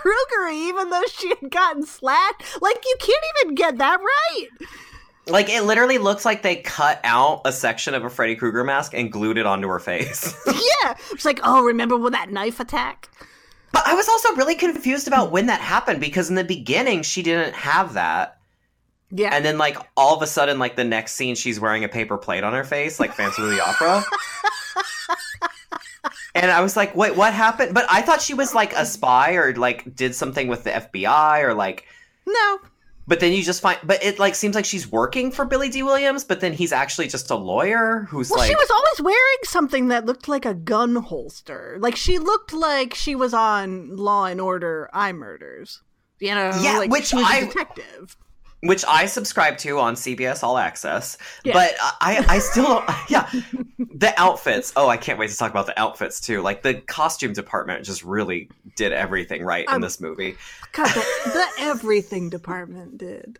Krueger, 0.00 0.48
even 0.50 0.90
though 0.90 1.04
she 1.12 1.28
had 1.28 1.50
gotten 1.50 1.84
slashed. 1.84 2.62
Like 2.62 2.82
you 2.84 2.96
can't 2.98 3.24
even 3.40 3.54
get 3.54 3.78
that 3.78 4.00
right. 4.00 4.48
like 5.26 5.48
it 5.48 5.62
literally 5.62 5.98
looks 5.98 6.24
like 6.24 6.42
they 6.42 6.56
cut 6.56 7.00
out 7.04 7.42
a 7.44 7.52
section 7.52 7.94
of 7.94 8.04
a 8.04 8.10
Freddy 8.10 8.34
Krueger 8.34 8.64
mask 8.64 8.94
and 8.94 9.12
glued 9.12 9.38
it 9.38 9.46
onto 9.46 9.68
her 9.68 9.78
face. 9.78 10.34
yeah, 10.46 10.94
it's 11.12 11.24
like, 11.24 11.40
oh, 11.42 11.62
remember 11.64 11.96
when 11.96 12.12
that 12.12 12.30
knife 12.30 12.60
attack? 12.60 13.08
but 13.72 13.86
I 13.86 13.94
was 13.94 14.08
also 14.08 14.34
really 14.34 14.56
confused 14.56 15.06
about 15.06 15.30
when 15.30 15.46
that 15.46 15.60
happened 15.60 16.00
because 16.00 16.28
in 16.28 16.34
the 16.34 16.44
beginning 16.44 17.02
she 17.02 17.22
didn't 17.22 17.54
have 17.54 17.94
that. 17.94 18.36
Yeah, 19.12 19.30
And 19.34 19.44
then, 19.44 19.58
like, 19.58 19.76
all 19.96 20.14
of 20.14 20.22
a 20.22 20.26
sudden, 20.28 20.60
like, 20.60 20.76
the 20.76 20.84
next 20.84 21.16
scene, 21.16 21.34
she's 21.34 21.58
wearing 21.58 21.82
a 21.82 21.88
paper 21.88 22.16
plate 22.16 22.44
on 22.44 22.52
her 22.52 22.62
face, 22.62 23.00
like 23.00 23.12
Phantom 23.12 23.42
of 23.42 23.50
the 23.50 23.60
Opera. 23.60 24.04
and 26.34 26.50
I 26.50 26.60
was 26.60 26.76
like, 26.76 26.94
wait, 26.94 27.16
what 27.16 27.32
happened? 27.34 27.74
But 27.74 27.86
I 27.90 28.02
thought 28.02 28.20
she 28.22 28.34
was, 28.34 28.54
like, 28.54 28.72
a 28.74 28.86
spy 28.86 29.32
or, 29.34 29.54
like, 29.54 29.94
did 29.94 30.14
something 30.14 30.48
with 30.48 30.64
the 30.64 30.70
FBI 30.70 31.42
or, 31.42 31.54
like, 31.54 31.86
no, 32.26 32.58
but 33.08 33.18
then 33.18 33.32
you 33.32 33.42
just 33.42 33.60
find, 33.60 33.76
but 33.82 34.04
it, 34.04 34.20
like, 34.20 34.36
seems 34.36 34.54
like 34.54 34.64
she's 34.64 34.86
working 34.90 35.32
for 35.32 35.44
Billy 35.44 35.68
Dee 35.68 35.82
Williams, 35.82 36.22
but 36.22 36.40
then 36.40 36.52
he's 36.52 36.70
actually 36.70 37.08
just 37.08 37.28
a 37.30 37.34
lawyer 37.34 38.06
who's 38.08 38.30
well, 38.30 38.38
like, 38.38 38.48
she 38.48 38.54
was 38.54 38.70
always 38.70 39.00
wearing 39.02 39.38
something 39.42 39.88
that 39.88 40.06
looked 40.06 40.28
like 40.28 40.44
a 40.46 40.54
gun 40.54 40.94
holster. 40.94 41.76
Like 41.80 41.96
she 41.96 42.18
looked 42.20 42.52
like 42.52 42.94
she 42.94 43.16
was 43.16 43.34
on 43.34 43.96
Law 43.96 44.26
and 44.26 44.40
Order: 44.40 44.88
iMurders. 44.94 45.78
You 46.20 46.34
know, 46.36 46.52
Yeah, 46.62 46.78
like 46.78 46.90
which 46.90 47.06
she 47.06 47.16
was 47.16 47.24
I- 47.26 47.46
detective. 47.46 48.16
Which 48.62 48.84
I 48.86 49.06
subscribe 49.06 49.56
to 49.58 49.78
on 49.78 49.94
CBS 49.94 50.42
All 50.42 50.58
Access. 50.58 51.16
Yeah. 51.44 51.52
But 51.54 51.74
I, 52.00 52.24
I 52.28 52.38
still, 52.40 52.84
yeah, 53.08 53.28
the 53.78 54.12
outfits. 54.18 54.72
Oh, 54.76 54.88
I 54.88 54.96
can't 54.96 55.18
wait 55.18 55.30
to 55.30 55.36
talk 55.36 55.50
about 55.50 55.66
the 55.66 55.78
outfits 55.80 56.20
too. 56.20 56.42
Like 56.42 56.62
the 56.62 56.74
costume 56.74 57.32
department 57.32 57.84
just 57.84 58.04
really 58.04 58.50
did 58.76 58.92
everything 58.92 59.42
right 59.42 59.66
in 59.66 59.74
Um, 59.74 59.80
this 59.80 60.00
movie. 60.00 60.36
God, 60.72 60.88
the, 60.88 61.04
the 61.30 61.46
everything 61.64 62.28
department 62.30 62.98
did. 62.98 63.36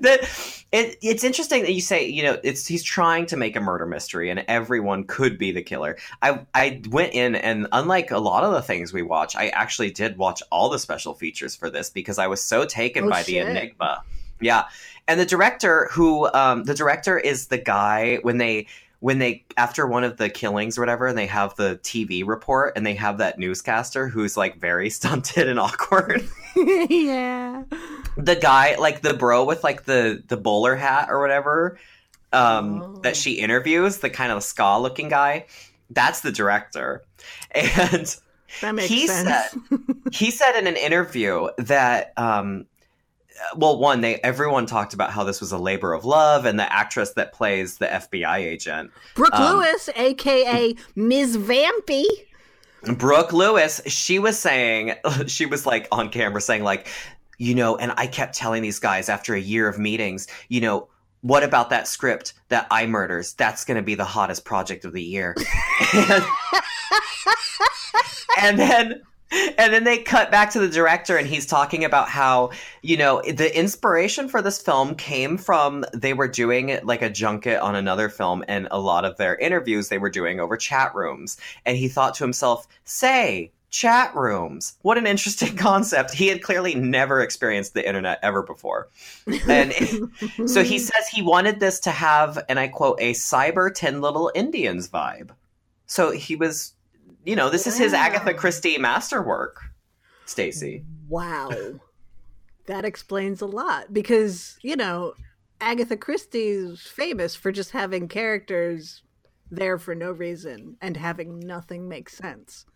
that 0.00 0.63
it, 0.74 0.98
it's 1.02 1.22
interesting 1.22 1.62
that 1.62 1.72
you 1.72 1.80
say 1.80 2.04
you 2.04 2.24
know 2.24 2.36
it's 2.42 2.66
he's 2.66 2.82
trying 2.82 3.26
to 3.26 3.36
make 3.36 3.54
a 3.54 3.60
murder 3.60 3.86
mystery 3.86 4.28
and 4.28 4.44
everyone 4.48 5.04
could 5.04 5.38
be 5.38 5.52
the 5.52 5.62
killer. 5.62 5.96
I 6.20 6.40
i 6.52 6.82
went 6.90 7.14
in 7.14 7.36
and 7.36 7.68
unlike 7.70 8.10
a 8.10 8.18
lot 8.18 8.42
of 8.42 8.52
the 8.52 8.60
things 8.60 8.92
we 8.92 9.02
watch 9.02 9.36
i 9.36 9.48
actually 9.50 9.92
did 9.92 10.18
watch 10.18 10.42
all 10.50 10.68
the 10.68 10.80
special 10.80 11.14
features 11.14 11.54
for 11.54 11.70
this 11.70 11.90
because 11.90 12.18
i 12.18 12.26
was 12.26 12.42
so 12.42 12.64
taken 12.64 13.04
Oh, 13.04 13.10
by 13.10 13.22
the 13.22 13.38
enigma. 13.38 14.02
Yeah. 14.40 14.64
And 15.06 15.20
the 15.20 15.26
director 15.26 15.88
who 15.92 16.28
um 16.34 16.64
the 16.64 16.74
director 16.74 17.18
is 17.18 17.46
the 17.46 17.58
guy 17.58 18.18
when 18.22 18.38
they 18.38 18.66
when 19.04 19.18
they 19.18 19.44
after 19.58 19.86
one 19.86 20.02
of 20.02 20.16
the 20.16 20.30
killings 20.30 20.78
or 20.78 20.80
whatever 20.80 21.06
and 21.06 21.18
they 21.18 21.26
have 21.26 21.54
the 21.56 21.78
tv 21.82 22.26
report 22.26 22.72
and 22.74 22.86
they 22.86 22.94
have 22.94 23.18
that 23.18 23.38
newscaster 23.38 24.08
who's 24.08 24.34
like 24.34 24.56
very 24.58 24.88
stunted 24.98 25.46
and 25.46 25.60
awkward 25.60 26.26
yeah. 26.56 27.64
the 28.16 28.34
guy 28.34 28.76
like 28.76 29.02
the 29.02 29.12
bro 29.12 29.44
with 29.44 29.62
like 29.62 29.84
the 29.84 30.22
the 30.28 30.38
bowler 30.38 30.74
hat 30.74 31.08
or 31.10 31.20
whatever 31.20 31.78
um 32.32 32.80
Oh. 32.82 33.00
that 33.02 33.14
she 33.14 33.32
interviews 33.34 33.98
the 33.98 34.08
kind 34.08 34.32
of 34.32 34.42
ska 34.42 34.78
looking 34.80 35.10
guy 35.10 35.44
that's 35.90 36.20
the 36.22 36.32
director 36.32 37.02
and 37.50 38.16
That 38.62 38.74
makes 38.74 38.88
He 38.88 39.06
sense. 39.06 39.28
said- 39.28 39.80
he 40.12 40.30
said 40.30 40.56
in 40.58 40.66
an 40.66 40.76
interview 40.76 41.48
that 41.58 42.12
um 42.16 42.64
well 43.56 43.78
one 43.78 44.00
they 44.00 44.16
everyone 44.16 44.66
talked 44.66 44.94
about 44.94 45.10
how 45.10 45.24
this 45.24 45.40
was 45.40 45.52
a 45.52 45.58
labor 45.58 45.92
of 45.92 46.04
love 46.04 46.44
and 46.44 46.58
the 46.58 46.72
actress 46.72 47.12
that 47.12 47.32
plays 47.32 47.78
the 47.78 47.86
FBI 47.86 48.38
agent 48.38 48.90
Brooke 49.14 49.34
um, 49.34 49.56
Lewis, 49.56 49.88
aka 49.96 50.74
Ms. 50.96 51.36
Vampy. 51.36 52.04
Brooke 52.98 53.32
Lewis, 53.32 53.80
she 53.86 54.18
was 54.18 54.38
saying, 54.38 54.94
she 55.26 55.46
was 55.46 55.66
like 55.66 55.88
on 55.90 56.10
camera 56.10 56.40
saying, 56.40 56.64
like, 56.64 56.88
you 57.38 57.54
know, 57.54 57.76
and 57.76 57.92
I 57.96 58.06
kept 58.06 58.34
telling 58.34 58.62
these 58.62 58.78
guys 58.78 59.08
after 59.08 59.34
a 59.34 59.40
year 59.40 59.68
of 59.68 59.78
meetings, 59.78 60.26
you 60.48 60.60
know, 60.60 60.88
what 61.22 61.42
about 61.42 61.70
that 61.70 61.88
script 61.88 62.34
that 62.48 62.68
iMurders? 62.70 63.34
That's 63.36 63.64
going 63.64 63.76
to 63.76 63.82
be 63.82 63.94
the 63.94 64.04
hottest 64.04 64.44
project 64.44 64.84
of 64.84 64.92
the 64.92 65.02
year. 65.02 65.34
and, 65.94 66.24
and 68.38 68.58
then. 68.58 69.02
And 69.58 69.72
then 69.72 69.84
they 69.84 69.98
cut 69.98 70.30
back 70.30 70.50
to 70.50 70.60
the 70.60 70.68
director, 70.68 71.16
and 71.16 71.26
he's 71.26 71.46
talking 71.46 71.84
about 71.84 72.08
how, 72.08 72.50
you 72.82 72.96
know, 72.96 73.22
the 73.22 73.56
inspiration 73.56 74.28
for 74.28 74.42
this 74.42 74.60
film 74.60 74.94
came 74.94 75.36
from 75.36 75.84
they 75.92 76.14
were 76.14 76.28
doing 76.28 76.78
like 76.84 77.02
a 77.02 77.10
junket 77.10 77.60
on 77.60 77.74
another 77.74 78.08
film, 78.08 78.44
and 78.48 78.68
a 78.70 78.78
lot 78.78 79.04
of 79.04 79.16
their 79.16 79.36
interviews 79.36 79.88
they 79.88 79.98
were 79.98 80.10
doing 80.10 80.40
over 80.40 80.56
chat 80.56 80.94
rooms 80.94 81.36
and 81.64 81.76
he 81.76 81.88
thought 81.88 82.14
to 82.16 82.24
himself, 82.24 82.66
say, 82.84 83.50
chat 83.70 84.14
rooms. 84.14 84.74
What 84.82 84.98
an 84.98 85.06
interesting 85.06 85.56
concept. 85.56 86.12
He 86.12 86.28
had 86.28 86.42
clearly 86.42 86.74
never 86.74 87.20
experienced 87.20 87.74
the 87.74 87.86
internet 87.86 88.18
ever 88.22 88.42
before. 88.42 88.88
And 89.48 89.72
so 90.46 90.62
he 90.62 90.78
says 90.78 91.08
he 91.08 91.22
wanted 91.22 91.60
this 91.60 91.80
to 91.80 91.90
have, 91.90 92.38
and 92.48 92.58
I 92.58 92.68
quote, 92.68 92.98
a 93.00 93.14
cyber 93.14 93.74
10 93.74 94.00
little 94.00 94.30
Indians 94.34 94.88
vibe. 94.88 95.30
So 95.86 96.12
he 96.12 96.36
was, 96.36 96.73
you 97.24 97.36
know, 97.36 97.50
this 97.50 97.66
is 97.66 97.76
his 97.78 97.92
Agatha 97.92 98.34
Christie 98.34 98.78
masterwork, 98.78 99.60
Stacie. 100.26 100.84
Wow. 101.08 101.50
that 102.66 102.84
explains 102.84 103.40
a 103.40 103.46
lot 103.46 103.92
because, 103.92 104.58
you 104.62 104.76
know, 104.76 105.14
Agatha 105.60 105.96
Christie's 105.96 106.82
famous 106.82 107.34
for 107.36 107.52
just 107.52 107.70
having 107.72 108.08
characters 108.08 109.02
there 109.50 109.78
for 109.78 109.94
no 109.94 110.10
reason 110.10 110.76
and 110.80 110.96
having 110.96 111.38
nothing 111.40 111.88
make 111.88 112.08
sense. 112.08 112.66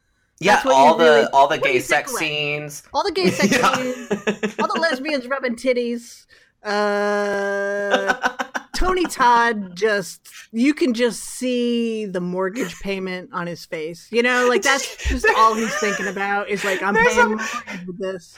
Yeah, 0.41 0.63
all 0.67 0.97
the 0.97 1.05
really- 1.05 1.27
all 1.33 1.49
the 1.49 1.59
gay 1.59 1.81
sex 1.81 2.13
away? 2.13 2.21
scenes. 2.21 2.83
All 2.95 3.03
the 3.03 3.13
gay 3.13 3.31
sex 3.33 3.51
Yeah. 3.59 3.75
scenes, 3.75 4.55
all 4.61 4.69
the 4.73 4.79
lesbians 4.81 5.27
rubbing 5.27 5.57
titties. 5.57 6.27
Uh, 6.63 8.15
Tony 8.75 9.05
Todd 9.07 9.75
just 9.77 10.29
you 10.53 10.75
can 10.75 10.95
just 10.95 11.21
see 11.25 12.07
the 12.07 12.21
mortgage 12.21 12.79
payment 12.81 13.31
on 13.33 13.47
his 13.47 13.65
face. 13.65 14.09
You 14.11 14.23
know, 14.23 14.47
like 14.49 14.63
that's 14.63 15.09
just 15.09 15.27
all 15.37 15.55
he's 15.55 15.75
thinking 15.77 16.07
about 16.07 16.49
is 16.49 16.65
like 16.65 16.83
I'm 16.83 16.95
There's 16.95 17.15
paying 17.15 17.39
a- 17.41 17.93
this. 17.99 18.35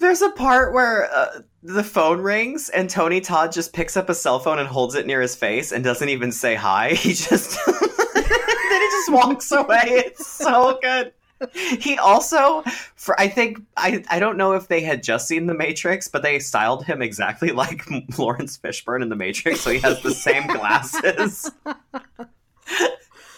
There's 0.00 0.22
a 0.22 0.30
part 0.30 0.74
where 0.74 1.10
uh, 1.12 1.40
the 1.62 1.82
phone 1.84 2.20
rings 2.20 2.68
and 2.68 2.90
Tony 2.90 3.20
Todd 3.20 3.52
just 3.52 3.72
picks 3.72 3.96
up 3.96 4.08
a 4.08 4.14
cell 4.14 4.38
phone 4.38 4.58
and 4.58 4.68
holds 4.68 4.94
it 4.94 5.06
near 5.06 5.20
his 5.20 5.34
face 5.34 5.72
and 5.72 5.82
doesn't 5.82 6.08
even 6.08 6.30
say 6.30 6.54
hi. 6.54 6.90
He 6.94 7.14
just 7.14 7.58
then 7.66 8.80
he 8.82 8.88
just 8.90 9.10
walks 9.12 9.50
away. 9.52 9.82
It's 9.86 10.26
so 10.26 10.78
good. 10.82 11.12
He 11.54 11.96
also, 11.98 12.62
for 12.96 13.18
I 13.20 13.28
think 13.28 13.60
I 13.76 14.02
I 14.10 14.18
don't 14.18 14.36
know 14.36 14.52
if 14.54 14.68
they 14.68 14.80
had 14.80 15.02
just 15.02 15.28
seen 15.28 15.46
The 15.46 15.54
Matrix, 15.54 16.08
but 16.08 16.22
they 16.22 16.38
styled 16.38 16.84
him 16.84 17.00
exactly 17.02 17.50
like 17.62 17.84
Laurence 18.18 18.58
Fishburne 18.58 19.02
in 19.02 19.08
The 19.08 19.16
Matrix, 19.16 19.60
so 19.60 19.70
he 19.70 19.78
has 19.80 20.02
the 20.02 20.12
same 20.12 20.46
glasses. 20.46 21.50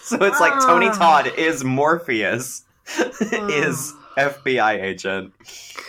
so 0.03 0.17
it's 0.21 0.39
like 0.39 0.53
Tony 0.61 0.87
Ah. 0.87 0.97
Todd 0.97 1.31
is 1.37 1.63
Morpheus, 1.63 2.63
is 3.31 3.93
FBI 4.17 4.81
agent. 4.81 5.33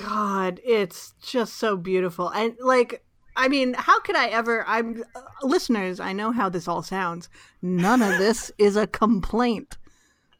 God, 0.01 0.61
it's 0.65 1.15
just 1.23 1.55
so 1.55 1.77
beautiful. 1.77 2.29
And 2.29 2.57
like 2.61 3.03
I 3.35 3.49
mean, 3.49 3.75
how 3.75 4.01
could 4.01 4.17
I 4.17 4.27
ever? 4.29 4.65
I'm 4.67 5.03
uh, 5.15 5.21
listeners. 5.43 6.01
I 6.01 6.13
know 6.13 6.33
how 6.33 6.49
this 6.49 6.69
all 6.69 6.83
sounds. 6.83 7.29
None 7.63 8.03
of 8.03 8.19
this 8.19 8.53
is 8.59 8.77
a 8.77 8.87
complaint. 8.87 9.79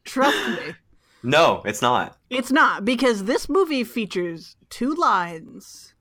Trust 0.05 0.37
me, 0.49 0.75
No, 1.23 1.61
it's 1.65 1.81
not. 1.81 2.17
it's 2.29 2.51
not 2.51 2.83
because 2.83 3.23
this 3.23 3.47
movie 3.47 3.83
features 3.85 4.57
two 4.69 4.93
lines 4.93 5.93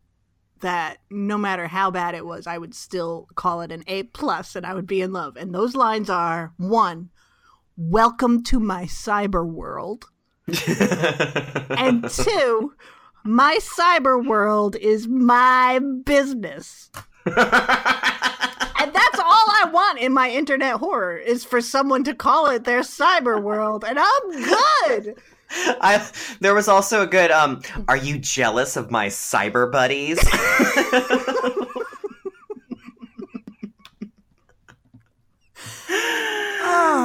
that, 0.61 0.99
no 1.11 1.39
matter 1.39 1.67
how 1.69 1.91
bad 1.91 2.15
it 2.15 2.27
was, 2.27 2.47
I 2.47 2.59
would 2.59 2.75
still 2.75 3.29
call 3.35 3.61
it 3.63 3.71
an 3.73 3.85
A 3.87 4.03
plus, 4.05 4.57
and 4.57 4.65
I 4.67 4.75
would 4.75 4.87
be 4.87 5.01
in 5.01 5.13
love. 5.13 5.37
And 5.37 5.55
those 5.55 5.75
lines 5.77 6.11
are 6.11 6.53
one, 6.57 7.11
"Welcome 7.77 8.43
to 8.45 8.59
my 8.61 8.85
cyber 8.85 9.47
world," 9.47 10.07
and 10.47 12.09
two, 12.11 12.75
"My 13.25 13.59
cyber 13.61 14.25
world 14.27 14.77
is 14.77 15.07
my 15.07 15.79
business." 16.05 16.91
And 18.83 18.93
that's 18.93 19.21
all 19.21 19.47
I 19.49 19.71
want 19.73 20.01
in 20.01 20.13
my 20.13 20.29
internet 20.29 20.75
horror 20.81 21.17
is 21.17 21.45
for 21.45 21.61
someone 21.61 22.03
to 22.03 22.15
call 22.15 22.51
it 22.51 22.65
their 22.65 22.81
cyber 22.81 23.41
world, 23.41 23.85
and 23.87 23.97
I'm 23.97 24.31
good. 24.31 25.15
I 25.51 26.11
there 26.41 26.53
was 26.55 26.67
also 26.67 27.03
a 27.03 27.07
good 27.07 27.31
um 27.31 27.63
are 27.87 27.97
you 27.97 28.19
jealous 28.19 28.77
of 28.77 28.91
my 28.91 29.07
cyber 29.07 29.71
buddies? 29.71 30.19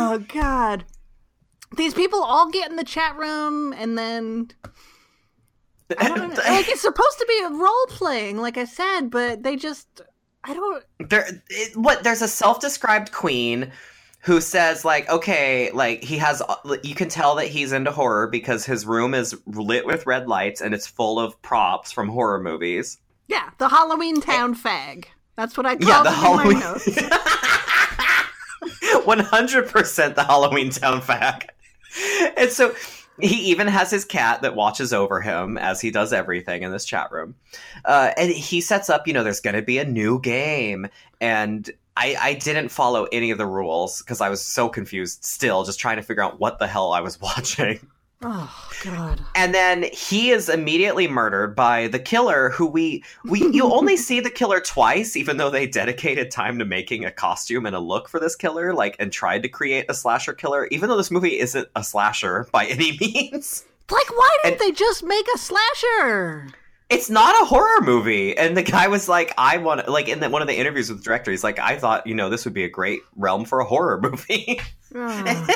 Oh 0.10 0.24
God, 0.30 0.86
these 1.76 1.94
people 1.94 2.24
all 2.24 2.50
get 2.50 2.70
in 2.70 2.78
the 2.78 2.84
chat 2.84 3.18
room, 3.18 3.74
and 3.74 3.98
then 3.98 4.50
I 6.00 6.08
don't 6.08 6.30
know. 6.30 6.42
like 6.48 6.70
it's 6.70 6.82
supposed 6.82 7.20
to 7.20 7.26
be 7.28 7.44
a 7.44 7.50
role 7.50 7.86
playing, 7.88 8.38
like 8.38 8.58
I 8.58 8.66
said, 8.66 9.10
but 9.12 9.44
they 9.44 9.56
just 9.58 10.02
I 10.48 10.54
don't. 10.54 10.84
there 11.10 11.28
it, 11.50 11.76
what 11.76 12.04
there's 12.04 12.22
a 12.22 12.28
self-described 12.28 13.12
queen 13.12 13.72
who 14.22 14.40
says 14.42 14.84
like 14.86 15.10
okay 15.10 15.70
like 15.72 16.04
he 16.04 16.18
has 16.18 16.42
you 16.84 16.96
can 16.96 17.10
tell 17.10 17.36
that 17.36 17.48
he's 17.48 17.72
into 17.72 17.92
horror 17.92 18.28
because 18.28 18.66
his 18.66 18.86
room 18.86 19.14
is 19.14 19.36
lit 19.46 19.86
with 19.86 20.06
red 20.06 20.28
lights 20.28 20.62
and 20.62 20.74
it's 20.74 20.88
full 20.88 21.20
of 21.20 21.40
props 21.42 21.92
from 21.92 22.10
horror 22.10 22.42
movies 22.42 22.98
Yeah, 23.28 23.50
the 23.58 23.70
Halloween 23.70 24.18
eh. 24.18 24.22
Town 24.22 24.56
fag. 24.56 25.06
That's 25.36 25.56
what 25.58 25.66
I 25.66 25.76
call 25.76 25.88
yeah 25.88 26.04
the 26.04 26.12
halloween 26.12 26.60
my 26.60 26.72
notes. 26.72 26.86
100% 29.08 30.16
the 30.16 30.24
halloween 30.24 30.70
town 30.70 31.02
fact 31.02 31.52
and 32.38 32.50
so 32.50 32.74
he 33.20 33.52
even 33.52 33.68
has 33.68 33.90
his 33.90 34.06
cat 34.06 34.42
that 34.42 34.56
watches 34.56 34.94
over 34.94 35.22
him 35.22 35.58
as 35.58 35.82
he 35.82 35.92
does 35.92 36.14
everything 36.14 36.64
in 36.64 36.72
this 36.72 36.86
chat 36.86 37.12
room 37.12 37.36
uh, 37.86 38.12
and 38.18 38.32
he 38.32 38.62
sets 38.62 38.90
up 38.90 39.08
you 39.08 39.14
know 39.14 39.24
there's 39.24 39.42
going 39.42 39.56
to 39.56 39.62
be 39.62 39.78
a 39.78 39.86
new 39.86 40.20
game 40.20 40.88
and 41.20 41.72
I, 41.98 42.16
I 42.20 42.34
didn't 42.36 42.70
follow 42.70 43.08
any 43.12 43.32
of 43.32 43.40
the 43.40 43.48
rules 43.48 44.04
because 44.04 44.22
I 44.22 44.30
was 44.30 44.40
so 44.40 44.70
confused 44.70 45.26
still, 45.26 45.64
just 45.64 45.80
trying 45.80 45.96
to 45.96 46.04
figure 46.04 46.22
out 46.22 46.40
what 46.40 46.60
the 46.60 46.68
hell 46.68 46.92
I 46.92 47.02
was 47.02 47.20
watching. 47.22 47.80
Oh 48.24 48.70
God. 48.84 49.22
And 49.36 49.54
then 49.54 49.84
he 49.94 50.32
is 50.32 50.50
immediately 50.50 51.08
murdered 51.08 51.56
by 51.56 51.88
the 51.88 52.00
killer 52.00 52.50
who 52.50 52.66
we 52.66 53.04
we 53.26 53.40
you 53.52 53.66
only 53.72 53.96
see 53.98 54.20
the 54.20 54.32
killer 54.32 54.60
twice, 54.60 55.16
even 55.16 55.38
though 55.38 55.52
they 55.52 55.68
dedicated 55.68 56.32
time 56.32 56.58
to 56.60 56.66
making 56.66 57.06
a 57.06 57.12
costume 57.12 57.66
and 57.68 57.76
a 57.76 57.80
look 57.80 58.10
for 58.10 58.20
this 58.20 58.36
killer, 58.36 58.74
like 58.74 58.96
and 59.00 59.12
tried 59.12 59.44
to 59.44 59.50
create 59.50 59.86
a 59.88 59.94
slasher 59.94 60.34
killer, 60.34 60.68
even 60.72 60.90
though 60.90 60.98
this 60.98 61.12
movie 61.12 61.38
isn't 61.40 61.68
a 61.76 61.84
slasher 61.84 62.48
by 62.52 62.66
any 62.66 62.98
means. 63.00 63.66
Like, 63.92 64.10
why 64.18 64.30
didn't 64.44 64.54
And- 64.54 64.62
they 64.62 64.72
just 64.72 65.04
make 65.04 65.28
a 65.36 65.38
slasher? 65.38 66.48
It's 66.90 67.10
not 67.10 67.40
a 67.42 67.46
horror 67.46 67.82
movie. 67.82 68.36
And 68.38 68.56
the 68.56 68.64
guy 68.64 68.88
was 68.88 69.10
like, 69.10 69.34
I 69.38 69.58
want 69.58 69.88
like 69.90 70.08
in 70.08 70.22
the, 70.22 70.30
one 70.30 70.42
of 70.42 70.48
the 70.48 70.56
interviews 70.58 70.90
with 70.90 71.00
the 71.00 71.04
director, 71.04 71.32
he's 71.32 71.44
like, 71.44 71.60
I 71.60 71.78
thought, 71.78 72.08
you 72.08 72.16
know, 72.16 72.30
this 72.30 72.46
would 72.46 72.54
be 72.54 72.64
a 72.64 72.70
great 72.70 73.02
realm 73.18 73.44
for 73.46 73.60
a 73.60 73.66
horror 73.66 74.00
movie. 74.02 74.60
Oh. 74.96 75.48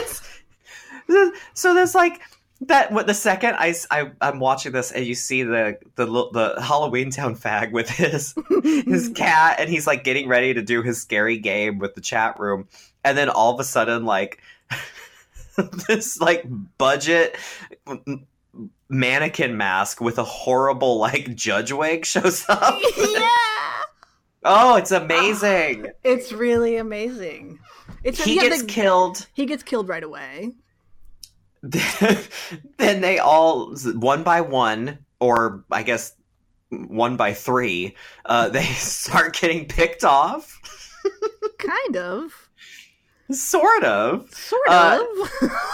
so 1.54 1.74
there's 1.74 1.96
like 1.96 2.22
that 2.62 2.92
what 2.92 3.08
the 3.08 3.14
second 3.14 3.56
I, 3.58 3.74
I 3.90 4.12
i'm 4.22 4.40
watching 4.40 4.72
this 4.72 4.92
and 4.92 5.06
you 5.06 5.16
see 5.16 5.44
the 5.44 5.78
the 5.96 6.06
the 6.06 6.62
halloween 6.62 7.10
town 7.10 7.36
fag 7.38 7.72
with 7.72 7.90
his 7.90 8.36
his 8.64 9.10
cat 9.16 9.60
and 9.60 9.70
he's 9.70 9.88
like 9.88 10.04
getting 10.04 10.28
ready 10.28 10.54
to 10.54 10.62
do 10.62 10.82
his 10.84 11.02
scary 11.02 11.38
game 11.38 11.80
with 11.80 11.96
the 11.96 12.02
chat 12.02 12.40
room 12.40 12.68
and 13.04 13.18
then 13.18 13.30
all 13.30 13.54
of 13.54 13.60
a 13.60 13.64
sudden 13.64 14.06
like 14.06 14.42
this 15.88 16.20
like 16.20 16.46
budget 16.78 17.36
mannequin 18.90 19.58
mask 19.58 20.00
with 20.02 20.18
a 20.18 20.24
horrible 20.24 20.98
like 21.00 21.36
judge 21.36 21.72
wig 21.72 22.06
shows 22.06 22.46
up 22.48 22.80
yeah. 22.98 23.28
oh 24.44 24.76
it's 24.76 24.92
amazing 24.92 25.88
ah, 25.88 25.92
It's 26.04 26.32
really 26.32 26.78
amazing. 26.78 27.60
It's 28.04 28.24
he 28.24 28.36
yeah, 28.36 28.44
gets 28.44 28.62
the- 28.62 28.68
killed 28.68 29.28
he 29.34 29.46
gets 29.46 29.64
killed 29.64 29.88
right 29.88 30.04
away. 30.04 30.52
then 32.78 33.02
they 33.02 33.20
all 33.20 33.76
one 33.96 34.24
by 34.24 34.42
one 34.42 34.98
or 35.20 35.64
i 35.72 35.84
guess 35.84 36.16
one 36.70 37.18
by 37.18 37.34
three 37.34 37.96
uh, 38.26 38.50
they 38.50 38.64
start 38.74 39.36
getting 39.40 39.66
picked 39.68 40.04
off 40.04 40.60
Kind 41.58 41.98
of. 41.98 42.50
sort 43.32 43.84
of 43.84 44.30
Sort 44.34 44.68
Uh, 44.70 45.04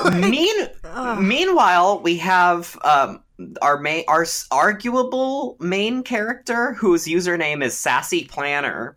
of. 0.06 0.16
mean 0.30 0.68
Ugh. 0.84 1.20
meanwhile 1.22 2.00
we 2.02 2.18
have 2.18 2.78
um, 2.84 3.22
our 3.62 3.78
main 3.80 4.04
our 4.08 4.26
arguable 4.52 5.56
main 5.60 6.04
character 6.04 6.74
whose 6.74 7.06
username 7.06 7.64
is 7.64 7.78
sassy 7.78 8.26
planner 8.26 8.96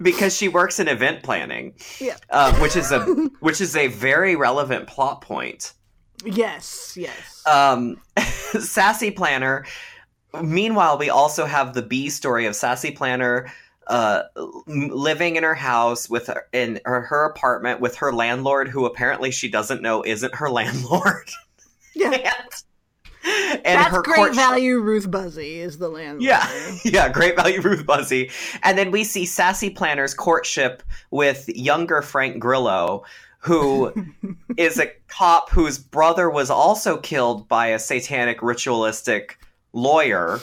because 0.00 0.36
she 0.36 0.48
works 0.48 0.78
in 0.78 0.88
event 0.88 1.22
planning 1.22 1.74
Yeah. 2.00 2.16
uh, 2.30 2.54
which 2.60 2.76
is 2.76 2.92
a 2.92 3.00
which 3.40 3.60
is 3.60 3.74
a 3.76 3.88
very 3.88 4.36
relevant 4.36 4.86
plot 4.86 5.20
point 5.22 5.72
yes, 6.24 6.94
yes. 6.96 7.42
um, 7.46 8.00
Sassy 8.18 9.10
Planner. 9.10 9.64
Meanwhile, 10.40 10.96
we 10.98 11.10
also 11.10 11.44
have 11.46 11.74
the 11.74 11.82
B 11.82 12.08
story 12.08 12.46
of 12.46 12.54
Sassy 12.54 12.92
Planner 12.92 13.52
uh, 13.88 14.22
living 14.66 15.34
in 15.36 15.42
her 15.42 15.54
house 15.56 16.08
with 16.08 16.28
her, 16.28 16.46
in 16.52 16.80
her, 16.84 17.00
her 17.02 17.24
apartment 17.24 17.80
with 17.80 17.96
her 17.96 18.12
landlord, 18.12 18.68
who 18.68 18.86
apparently 18.86 19.30
she 19.32 19.48
doesn't 19.50 19.82
know 19.82 20.02
isn't 20.04 20.34
her 20.36 20.48
landlord. 20.58 21.28
yeah. 21.94 22.12
and 22.12 22.52
and 23.24 23.60
That's 23.64 23.94
her 23.94 24.02
great 24.02 24.16
court- 24.16 24.34
value. 24.34 24.78
Ruth 24.80 25.10
Buzzi 25.10 25.58
is 25.58 25.78
the 25.78 25.88
landlord. 25.88 26.22
Yeah, 26.22 26.46
yeah, 26.84 27.08
great 27.08 27.36
value, 27.36 27.60
Ruth 27.60 27.86
Buzzi. 27.86 28.30
And 28.62 28.76
then 28.76 28.90
we 28.90 29.04
see 29.04 29.24
Sassy 29.26 29.70
Planner's 29.70 30.14
courtship 30.14 30.82
with 31.10 31.48
younger 31.48 32.02
Frank 32.02 32.38
Grillo, 32.38 33.04
who 33.38 33.92
is 34.56 34.78
a 34.78 34.90
cop 35.08 35.50
whose 35.50 35.78
brother 35.78 36.30
was 36.30 36.50
also 36.50 36.96
killed 36.98 37.48
by 37.48 37.68
a 37.68 37.78
satanic 37.78 38.42
ritualistic 38.42 39.38
lawyer. 39.72 40.40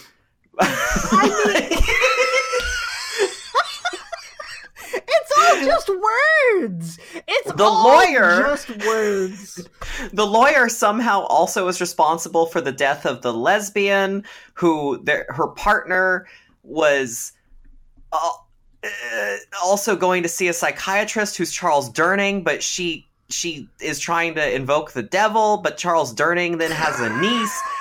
It's 0.62 1.14
all 1.14 1.20
just 5.66 5.90
words. 5.90 7.00
It's 7.28 7.52
The 7.54 7.64
all 7.64 7.84
lawyer- 7.84 8.42
just 8.42 8.70
words. 8.86 9.68
the 10.14 10.26
lawyer 10.26 10.70
somehow 10.70 11.22
also 11.22 11.68
is 11.68 11.82
responsible 11.82 12.46
for 12.46 12.62
the 12.62 12.72
death 12.72 13.06
of 13.06 13.22
the 13.22 13.34
lesbian 13.34 14.24
who 14.54 15.00
their, 15.04 15.26
her 15.30 15.48
partner 15.48 16.28
was 16.64 17.34
uh, 18.12 18.30
uh, 18.84 19.36
also 19.64 19.96
going 19.96 20.24
to 20.24 20.30
see 20.30 20.48
a 20.48 20.54
psychiatrist 20.54 21.38
who's 21.38 21.52
Charles 21.52 21.92
Durning 21.92 22.44
but 22.44 22.64
she 22.64 23.08
she 23.30 23.68
is 23.80 24.00
trying 24.00 24.36
to 24.36 24.56
invoke 24.56 24.92
the 24.94 25.04
devil 25.04 25.58
but 25.58 25.78
Charles 25.78 26.14
Durning 26.14 26.58
then 26.60 26.72
has 26.72 27.00
a 27.00 27.10
niece 27.20 27.62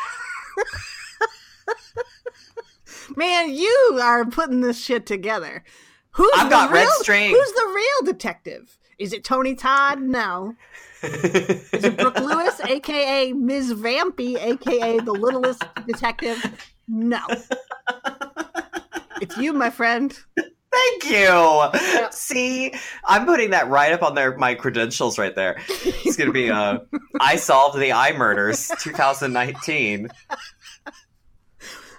Man, 3.17 3.51
you 3.55 3.99
are 4.03 4.25
putting 4.27 4.61
this 4.61 4.79
shit 4.83 5.07
together. 5.07 5.65
Who's 6.13 6.31
I've 6.35 6.47
the 6.47 6.51
got 6.51 6.71
red 6.73 6.83
real, 6.83 6.91
string. 7.01 7.31
Who's 7.31 7.53
the 7.53 7.73
real 7.75 8.13
detective? 8.13 8.79
Is 8.99 9.13
it 9.13 9.23
Tony 9.25 9.55
Todd? 9.55 10.01
No. 10.01 10.55
Is 11.03 11.85
it 11.85 11.97
Brooke 11.97 12.19
Lewis, 12.19 12.61
aka 12.61 13.33
Ms. 13.33 13.75
Vampy, 13.75 14.37
aka 14.37 14.99
the 14.99 15.13
littlest 15.13 15.63
detective? 15.87 16.43
No. 16.89 17.21
It's 19.21 19.37
you, 19.37 19.53
my 19.53 19.71
friend. 19.71 20.17
Thank 20.71 21.11
you. 21.11 22.09
See, 22.11 22.73
I'm 23.05 23.27
putting 23.27 23.51
that 23.51 23.69
right 23.69 23.93
up 23.93 24.03
on 24.03 24.15
their 24.15 24.37
my 24.37 24.55
credentials 24.55 25.19
right 25.19 25.35
there. 25.35 25.57
It's 25.69 26.17
gonna 26.17 26.33
be 26.33 26.51
uh, 26.51 26.79
I 27.21 27.37
solved 27.37 27.79
the 27.79 27.91
iMurders 27.91 28.77
2019. 28.81 30.09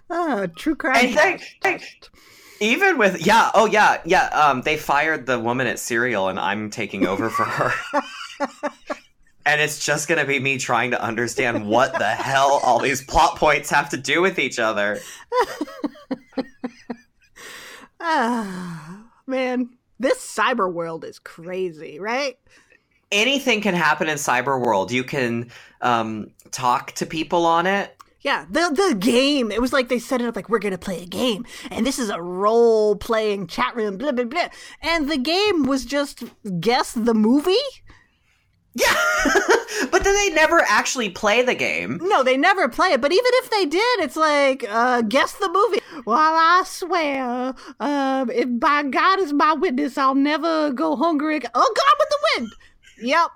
Oh, 0.10 0.48
true 0.48 0.76
crime. 0.76 1.06
And 1.06 1.15
thank- 1.15 1.41
thank- 1.62 1.84
Even 2.62 2.98
with 2.98 3.26
yeah, 3.26 3.52
oh 3.54 3.65
yeah, 3.65 4.02
yeah. 4.06 4.26
Um, 4.28 4.62
they 4.62 4.78
fired 4.78 5.26
the 5.26 5.39
woman 5.39 5.67
at 5.67 5.80
Serial, 5.80 6.28
and 6.28 6.39
I'm 6.39 6.69
taking 6.69 7.06
over 7.08 7.30
for 7.30 7.45
her. 7.45 7.72
and 9.45 9.62
it's 9.62 9.86
just 9.86 10.08
gonna 10.08 10.26
be 10.26 10.39
me 10.39 10.58
trying 10.58 10.91
to 10.91 11.02
understand 11.02 11.67
what 11.67 11.93
the 11.93 12.06
hell 12.06 12.60
all 12.63 12.80
these 12.80 13.04
plot 13.04 13.38
points 13.38 13.69
have 13.69 13.89
to 13.89 13.98
do 13.98 14.22
with 14.22 14.39
each 14.39 14.60
other. 14.60 15.00
Ah, 18.02 19.04
man, 19.28 19.69
this 20.00 20.17
cyber 20.19 20.72
world 20.72 21.04
is 21.04 21.19
crazy, 21.19 22.00
right? 22.00 22.38
Anything 23.12 23.62
can 23.62 23.74
happen 23.74 24.08
in 24.08 24.17
cyber 24.17 24.60
world. 24.60 24.91
You 24.91 25.04
can 25.04 25.52
um, 25.82 26.32
talk 26.52 26.93
to 26.93 27.06
people 27.06 27.45
on 27.45 27.67
it. 27.67 27.95
Yeah, 28.21 28.45
the 28.49 28.69
the 28.69 28.95
game. 28.95 29.51
It 29.51 29.62
was 29.62 29.71
like 29.71 29.88
they 29.88 29.99
set 29.99 30.21
it 30.21 30.27
up 30.27 30.36
like 30.36 30.49
we're 30.49 30.60
gonna 30.60 30.77
play 30.77 31.03
a 31.03 31.05
game, 31.05 31.45
and 31.71 31.86
this 31.86 31.97
is 31.97 32.10
a 32.10 32.21
role 32.21 32.95
playing 32.95 33.47
chat 33.47 33.75
room. 33.75 33.97
Blah 33.97 34.12
blah 34.12 34.25
blah. 34.25 34.49
And 34.82 35.10
the 35.10 35.17
game 35.17 35.63
was 35.63 35.86
just 35.86 36.23
guess 36.60 36.93
the 36.93 37.13
movie. 37.13 37.55
Yeah, 38.75 38.93
but 39.91 40.03
then 40.03 40.15
they 40.15 40.29
never 40.29 40.60
actually 40.67 41.10
play 41.10 41.41
the 41.41 41.55
game. 41.55 41.99
No, 42.01 42.23
they 42.23 42.38
never 42.38 42.69
play 42.69 42.89
it. 42.89 43.01
But 43.01 43.12
even 43.12 43.25
if 43.25 43.49
they 43.49 43.65
did, 43.65 43.99
it's 43.99 44.15
like 44.15 44.65
uh, 44.69 45.01
guess 45.01 45.34
the 45.34 45.49
movie. 45.49 45.82
Well, 46.05 46.17
I 46.17 46.63
swear, 46.65 47.53
um, 47.79 48.29
if 48.29 48.47
by 48.60 48.84
God 48.84 49.19
is 49.19 49.34
my 49.34 49.53
witness, 49.53 49.97
I'll 49.97 50.15
never 50.15 50.71
go 50.71 50.95
hungry. 50.95 51.41
Oh, 51.53 51.73
God 51.75 51.95
with 51.99 52.10
the 52.10 52.19
wind. 52.36 52.51
Yep. 53.01 53.32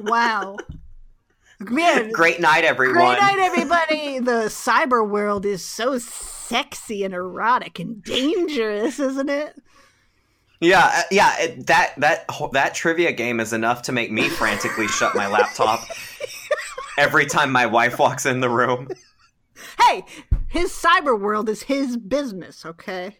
wow. 0.10 0.56
Man, 1.70 2.10
Great 2.12 2.40
night, 2.40 2.64
everyone. 2.64 2.96
Great 2.96 3.20
night, 3.20 3.38
everybody. 3.38 4.18
the 4.18 4.46
cyber 4.48 5.08
world 5.08 5.44
is 5.46 5.64
so 5.64 5.98
sexy 5.98 7.04
and 7.04 7.14
erotic 7.14 7.78
and 7.78 8.02
dangerous, 8.02 8.98
isn't 9.00 9.28
it? 9.28 9.60
Yeah, 10.60 10.90
uh, 10.92 11.02
yeah. 11.10 11.34
It, 11.40 11.66
that 11.66 11.94
that 11.98 12.26
that 12.52 12.74
trivia 12.74 13.12
game 13.12 13.40
is 13.40 13.52
enough 13.52 13.82
to 13.82 13.92
make 13.92 14.10
me 14.10 14.28
frantically 14.28 14.88
shut 14.88 15.14
my 15.14 15.26
laptop 15.26 15.80
every 16.98 17.26
time 17.26 17.52
my 17.52 17.66
wife 17.66 17.98
walks 17.98 18.24
in 18.24 18.40
the 18.40 18.48
room. 18.48 18.88
Hey, 19.80 20.04
his 20.48 20.70
cyber 20.72 21.18
world 21.18 21.48
is 21.48 21.64
his 21.64 21.96
business, 21.96 22.64
okay? 22.64 23.18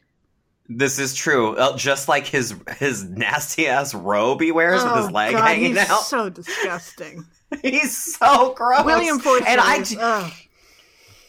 This 0.69 0.99
is 0.99 1.15
true. 1.15 1.57
Just 1.77 2.09
like 2.09 2.27
his 2.27 2.55
his 2.79 3.05
nasty 3.05 3.67
ass 3.69 3.93
robe 3.95 4.41
he 4.41 4.51
wears 4.51 4.83
with 4.83 4.95
his 4.97 5.07
Oh, 5.09 5.11
leg 5.13 5.33
God, 5.33 5.47
hanging 5.47 5.75
he's 5.77 5.91
out. 5.91 6.03
so 6.05 6.31
disgusting. 6.31 7.27
he's 7.63 7.97
so 8.17 8.55
gross. 8.55 8.85
William 8.85 9.19
Forsythe. 9.19 9.47
and 9.49 9.61
I 9.61 9.83
do, 9.83 9.97
ugh. 10.01 10.33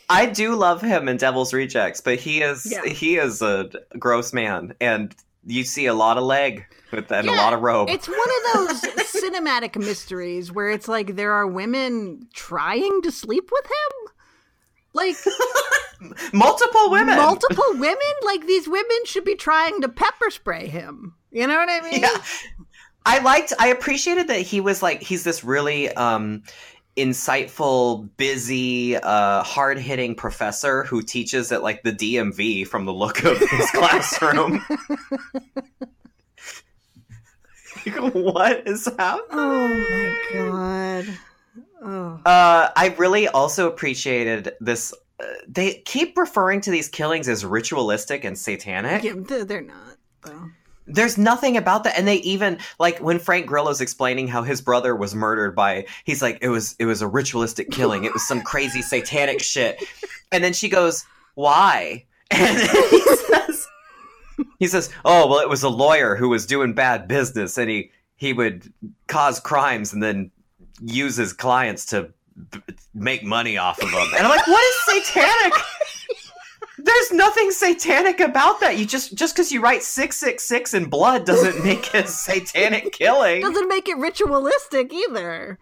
I 0.09 0.25
do 0.27 0.55
love 0.55 0.81
him 0.81 1.07
in 1.09 1.17
Devil's 1.17 1.53
Rejects, 1.53 2.01
but 2.01 2.19
he 2.19 2.41
is 2.41 2.65
Yeah. 2.71 2.85
he 2.85 3.17
is 3.17 3.41
a 3.41 3.69
gross 3.97 4.33
man, 4.33 4.73
and 4.79 5.15
you 5.45 5.63
see 5.63 5.85
a 5.87 5.93
lot 5.93 6.17
of 6.17 6.23
leg 6.23 6.65
with 6.91 7.11
and 7.11 7.27
a 7.27 7.31
lot 7.33 7.53
of 7.53 7.61
robe. 7.61 7.89
It's 7.89 8.07
one 8.07 8.17
of 8.17 8.53
those 8.53 8.81
cinematic 9.23 9.75
mysteries 9.77 10.51
where 10.51 10.69
it's 10.69 10.87
like 10.87 11.15
there 11.15 11.33
are 11.33 11.45
women 11.47 12.27
trying 12.33 13.01
to 13.03 13.11
sleep 13.11 13.49
with 13.51 13.65
him. 13.65 14.11
Like 14.93 15.15
Multiple 16.33 16.89
women. 16.91 17.17
multiple 17.17 17.63
women? 17.73 17.97
Like 18.23 18.45
these 18.47 18.67
women 18.67 18.97
should 19.05 19.25
be 19.25 19.35
trying 19.35 19.81
to 19.81 19.89
pepper 19.89 20.29
spray 20.29 20.67
him. 20.67 21.15
You 21.31 21.47
know 21.47 21.57
what 21.57 21.69
I 21.69 21.81
mean? 21.89 22.01
Yeah. 22.01 22.17
I 23.05 23.19
liked 23.19 23.53
I 23.59 23.67
appreciated 23.67 24.27
that 24.29 24.41
he 24.41 24.61
was 24.61 24.81
like 24.81 25.01
he's 25.01 25.23
this 25.23 25.43
really 25.43 25.89
um 25.91 26.43
insightful, 26.97 28.09
busy, 28.17 28.95
uh 28.97 29.43
hard 29.43 29.77
hitting 29.77 30.15
professor 30.15 30.83
who 30.85 31.01
teaches 31.01 31.51
at 31.51 31.61
like 31.63 31.83
the 31.83 31.91
DMV 31.91 32.67
from 32.67 32.85
the 32.85 32.93
look 32.93 33.23
of 33.23 33.37
his 33.37 33.71
classroom. 33.73 34.63
what 38.13 38.67
is 38.67 38.85
happening? 38.97 39.27
Oh 39.31 39.67
my 39.67 40.17
god. 40.33 41.17
Oh. 41.85 42.19
Uh, 42.25 42.69
I 42.75 42.95
really 42.97 43.27
also 43.27 43.67
appreciated 43.67 44.53
this. 44.59 44.93
Uh, 45.19 45.25
they 45.47 45.83
keep 45.85 46.17
referring 46.17 46.61
to 46.61 46.71
these 46.71 46.89
killings 46.89 47.29
as 47.29 47.45
ritualistic 47.45 48.23
and 48.23 48.37
satanic. 48.37 49.03
Yeah, 49.03 49.13
they're 49.17 49.45
they're 49.45 49.61
not 49.61 49.97
though. 50.23 50.49
There's 50.87 51.17
nothing 51.17 51.57
about 51.57 51.83
that, 51.83 51.97
and 51.97 52.07
they 52.07 52.17
even 52.17 52.59
like 52.79 52.99
when 52.99 53.17
Frank 53.17 53.47
Grillo's 53.47 53.81
explaining 53.81 54.27
how 54.27 54.43
his 54.43 54.61
brother 54.61 54.95
was 54.95 55.15
murdered 55.15 55.55
by. 55.55 55.87
He's 56.03 56.21
like, 56.21 56.37
it 56.41 56.49
was 56.49 56.75
it 56.77 56.85
was 56.85 57.01
a 57.01 57.07
ritualistic 57.07 57.71
killing. 57.71 58.03
It 58.03 58.13
was 58.13 58.27
some 58.27 58.41
crazy 58.43 58.81
satanic 58.81 59.41
shit. 59.41 59.83
And 60.31 60.43
then 60.43 60.53
she 60.53 60.69
goes, 60.69 61.05
"Why?" 61.33 62.05
And 62.31 62.57
he 62.57 63.15
says, 63.15 63.67
"He 64.59 64.67
says, 64.67 64.89
oh 65.05 65.27
well, 65.27 65.39
it 65.39 65.49
was 65.49 65.63
a 65.63 65.69
lawyer 65.69 66.15
who 66.15 66.29
was 66.29 66.45
doing 66.45 66.73
bad 66.73 67.07
business, 67.07 67.57
and 67.57 67.69
he 67.69 67.91
he 68.15 68.33
would 68.33 68.71
cause 69.07 69.39
crimes 69.39 69.93
and 69.93 70.01
then 70.01 70.31
use 70.81 71.15
his 71.15 71.33
clients 71.33 71.85
to 71.87 72.11
b- 72.51 72.61
make 72.93 73.23
money 73.23 73.57
off 73.57 73.81
of 73.81 73.91
them." 73.91 74.07
And 74.17 74.25
I'm 74.25 74.29
like, 74.29 74.47
"What 74.47 74.63
is 74.63 75.05
satanic?" 75.05 75.53
There's 76.85 77.11
nothing 77.11 77.49
satanic 77.49 78.19
about 78.19 78.59
that. 78.59 78.77
You 78.77 78.85
just 78.85 79.15
just 79.15 79.35
because 79.35 79.51
you 79.51 79.59
write 79.59 79.81
six 79.81 80.17
six 80.17 80.43
six 80.45 80.73
in 80.75 80.85
blood 80.85 81.25
doesn't 81.25 81.63
make 81.65 81.93
it 81.95 82.07
satanic 82.07 82.91
killing. 82.91 83.41
Doesn't 83.41 83.67
make 83.67 83.89
it 83.89 83.97
ritualistic 83.97 84.93
either. 84.93 85.57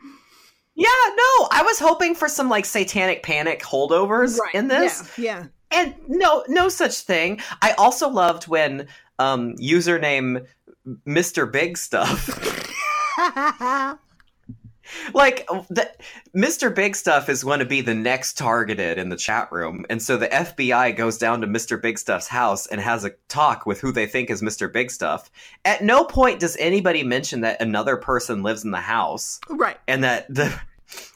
Yeah, 0.76 0.88
no. 1.16 1.48
I 1.52 1.62
was 1.66 1.80
hoping 1.80 2.14
for 2.14 2.28
some 2.28 2.50
like 2.50 2.66
satanic 2.66 3.24
panic 3.24 3.62
holdovers 3.62 4.38
in 4.54 4.68
this, 4.68 5.10
Yeah. 5.18 5.46
and 5.72 5.96
no, 6.10 6.44
no 6.50 6.68
such 6.68 7.00
thing. 7.02 7.40
I 7.62 7.72
also 7.74 8.10
loved 8.10 8.48
when 8.50 8.88
um 9.18 9.56
username 9.56 10.46
Mr. 11.08 11.50
Big 11.50 11.78
Stuff. 11.78 12.28
like 15.14 15.48
the, 15.70 15.90
Mr. 16.36 16.74
Big 16.74 16.96
Stuff 16.96 17.30
is 17.30 17.44
going 17.44 17.60
to 17.60 17.66
be 17.66 17.82
the 17.82 17.94
next 17.94 18.38
targeted 18.38 18.98
in 18.98 19.10
the 19.10 19.16
chat 19.16 19.52
room, 19.52 19.86
and 19.90 20.02
so 20.02 20.18
the 20.18 20.28
FBI 20.28 20.96
goes 20.96 21.18
down 21.18 21.42
to 21.42 21.48
Mr. 21.48 21.82
Big 21.82 22.00
Stuff's 22.00 22.28
house 22.28 22.68
and 22.68 22.80
has 22.82 23.06
a 23.06 23.12
talk 23.28 23.66
with 23.66 23.80
who 23.80 23.92
they 23.92 24.06
think 24.06 24.30
is 24.30 24.42
Mr. 24.42 24.72
Big 24.72 24.92
Stuff. 24.92 25.30
At 25.66 25.84
no 25.84 26.04
point 26.04 26.40
does 26.40 26.58
anybody 26.58 27.04
mention 27.04 27.42
that 27.42 27.62
another 27.62 27.98
person 27.98 28.44
lives 28.44 28.64
in 28.64 28.72
the 28.72 28.78
house 28.78 29.40
right. 29.50 29.78
and 29.88 30.04
that 30.04 30.34
the 30.34 30.54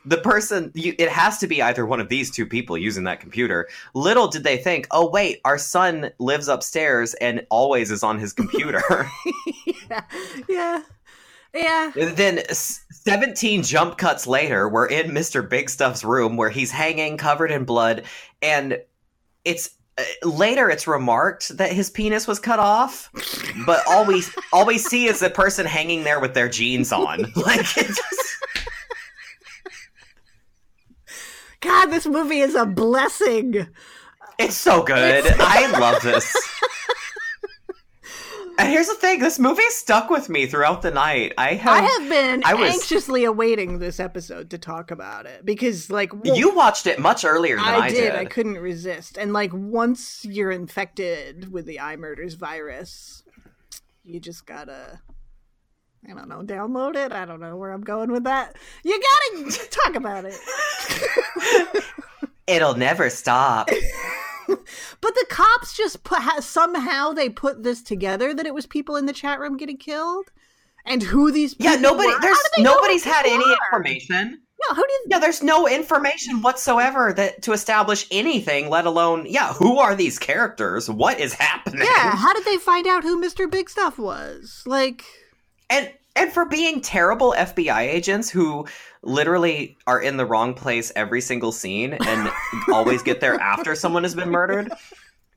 the 0.05 0.17
person 0.17 0.71
you, 0.73 0.95
it 0.97 1.09
has 1.09 1.37
to 1.39 1.47
be 1.47 1.61
either 1.61 1.85
one 1.85 1.99
of 1.99 2.09
these 2.09 2.31
two 2.31 2.45
people 2.45 2.77
using 2.77 3.03
that 3.03 3.19
computer. 3.19 3.67
Little 3.93 4.27
did 4.27 4.43
they 4.43 4.57
think, 4.57 4.87
oh 4.91 5.09
wait, 5.09 5.41
our 5.45 5.57
son 5.57 6.11
lives 6.19 6.47
upstairs 6.47 7.13
and 7.15 7.45
always 7.49 7.91
is 7.91 8.03
on 8.03 8.19
his 8.19 8.33
computer. 8.33 8.81
yeah. 9.89 10.01
Yeah. 10.47 10.81
Yeah. 11.53 11.91
Then 11.95 12.43
17 12.51 13.63
jump 13.63 13.97
cuts 13.97 14.27
later, 14.27 14.67
we're 14.67 14.87
in 14.87 15.11
Mr. 15.11 15.47
Big 15.47 15.69
Stuff's 15.69 16.03
room 16.03 16.37
where 16.37 16.49
he's 16.49 16.71
hanging 16.71 17.17
covered 17.17 17.51
in 17.51 17.63
blood 17.65 18.03
and 18.41 18.79
it's 19.45 19.71
uh, 19.97 20.03
later 20.27 20.69
it's 20.69 20.87
remarked 20.87 21.57
that 21.57 21.71
his 21.71 21.89
penis 21.89 22.27
was 22.27 22.39
cut 22.39 22.59
off, 22.59 23.09
but 23.65 23.81
all 23.87 24.05
we 24.05 24.21
all 24.53 24.65
we 24.65 24.77
see 24.77 25.07
is 25.07 25.19
the 25.19 25.29
person 25.29 25.65
hanging 25.65 26.03
there 26.03 26.19
with 26.19 26.33
their 26.33 26.49
jeans 26.49 26.91
on. 26.91 27.31
Like 27.35 27.63
just, 27.63 28.37
God, 31.61 31.87
this 31.87 32.05
movie 32.05 32.39
is 32.39 32.55
a 32.55 32.65
blessing. 32.65 33.67
it's 34.37 34.55
so 34.55 34.83
good. 34.83 35.25
I 35.39 35.71
love 35.79 36.01
this. 36.03 36.35
And 38.59 38.69
here's 38.69 38.87
the 38.87 38.95
thing, 38.95 39.19
this 39.19 39.37
movie 39.37 39.61
stuck 39.69 40.09
with 40.09 40.29
me 40.29 40.47
throughout 40.47 40.81
the 40.81 40.89
night. 40.91 41.33
I 41.37 41.53
have, 41.53 41.73
I 41.77 41.81
have 41.87 42.09
been 42.09 42.41
I 42.43 42.53
was- 42.55 42.71
anxiously 42.73 43.23
awaiting 43.23 43.79
this 43.79 43.99
episode 43.99 44.49
to 44.49 44.57
talk 44.57 44.89
about 44.89 45.25
it 45.27 45.45
because, 45.45 45.91
like, 45.91 46.11
well, 46.23 46.35
you 46.35 46.55
watched 46.55 46.87
it 46.87 46.97
much 46.99 47.23
earlier 47.23 47.57
than 47.57 47.65
I, 47.65 47.77
I 47.77 47.89
did. 47.89 48.15
I 48.15 48.25
couldn't 48.25 48.57
resist. 48.57 49.17
And 49.17 49.31
like 49.31 49.51
once 49.53 50.25
you're 50.25 50.51
infected 50.51 51.51
with 51.51 51.65
the 51.65 51.77
iMurders 51.77 52.35
virus, 52.35 53.23
you 54.03 54.19
just 54.19 54.45
gotta 54.45 55.01
I 56.09 56.13
don't 56.13 56.29
know, 56.29 56.41
download 56.41 56.95
it. 56.95 57.11
I 57.11 57.25
don't 57.25 57.39
know 57.41 57.57
where 57.57 57.71
I'm 57.71 57.81
going 57.81 58.11
with 58.11 58.23
that. 58.23 58.55
You 58.83 58.99
gotta 59.43 59.69
talk 59.69 59.95
about 59.95 60.25
it. 60.25 61.83
It'll 62.47 62.75
never 62.75 63.09
stop. 63.09 63.69
But 65.01 65.15
the 65.15 65.25
cops 65.29 65.75
just 65.75 66.03
put 66.03 66.21
somehow 66.43 67.11
they 67.13 67.29
put 67.29 67.63
this 67.63 67.81
together 67.81 68.33
that 68.33 68.45
it 68.45 68.53
was 68.53 68.65
people 68.65 68.95
in 68.95 69.05
the 69.05 69.13
chat 69.13 69.39
room 69.39 69.57
getting 69.57 69.77
killed, 69.77 70.31
and 70.85 71.03
who 71.03 71.31
these 71.31 71.53
people 71.53 71.73
Yeah, 71.73 71.79
nobody. 71.79 72.09
were. 72.09 72.19
There's 72.21 72.37
did 72.37 72.51
they 72.57 72.63
know 72.63 72.75
nobody's 72.75 73.03
had 73.03 73.25
any 73.25 73.37
were? 73.45 73.55
information. 73.71 74.41
No, 74.69 74.75
who 74.75 74.81
did? 74.81 75.11
Yeah, 75.11 75.19
there's 75.19 75.43
no 75.43 75.67
information 75.67 76.41
whatsoever 76.41 77.13
that 77.13 77.43
to 77.43 77.51
establish 77.53 78.07
anything, 78.09 78.69
let 78.69 78.85
alone 78.87 79.25
yeah, 79.29 79.53
who 79.53 79.77
are 79.77 79.93
these 79.95 80.17
characters? 80.17 80.89
What 80.89 81.19
is 81.19 81.33
happening? 81.33 81.81
Yeah, 81.85 82.15
how 82.15 82.33
did 82.33 82.43
they 82.45 82.57
find 82.57 82.87
out 82.87 83.03
who 83.03 83.21
Mr. 83.21 83.49
Big 83.49 83.69
Stuff 83.69 83.99
was? 83.99 84.63
Like, 84.65 85.03
and 85.69 85.91
and 86.15 86.31
for 86.31 86.45
being 86.45 86.81
terrible 86.81 87.35
FBI 87.37 87.81
agents 87.81 88.29
who 88.31 88.65
literally 89.07 89.77
are 89.87 90.01
in 90.01 90.17
the 90.17 90.25
wrong 90.25 90.53
place 90.53 90.91
every 90.95 91.21
single 91.21 91.51
scene 91.51 91.93
and 91.93 92.31
always 92.71 93.01
get 93.01 93.21
there 93.21 93.39
after 93.39 93.73
someone 93.73 94.03
has 94.03 94.13
been 94.13 94.29
murdered. 94.29 94.71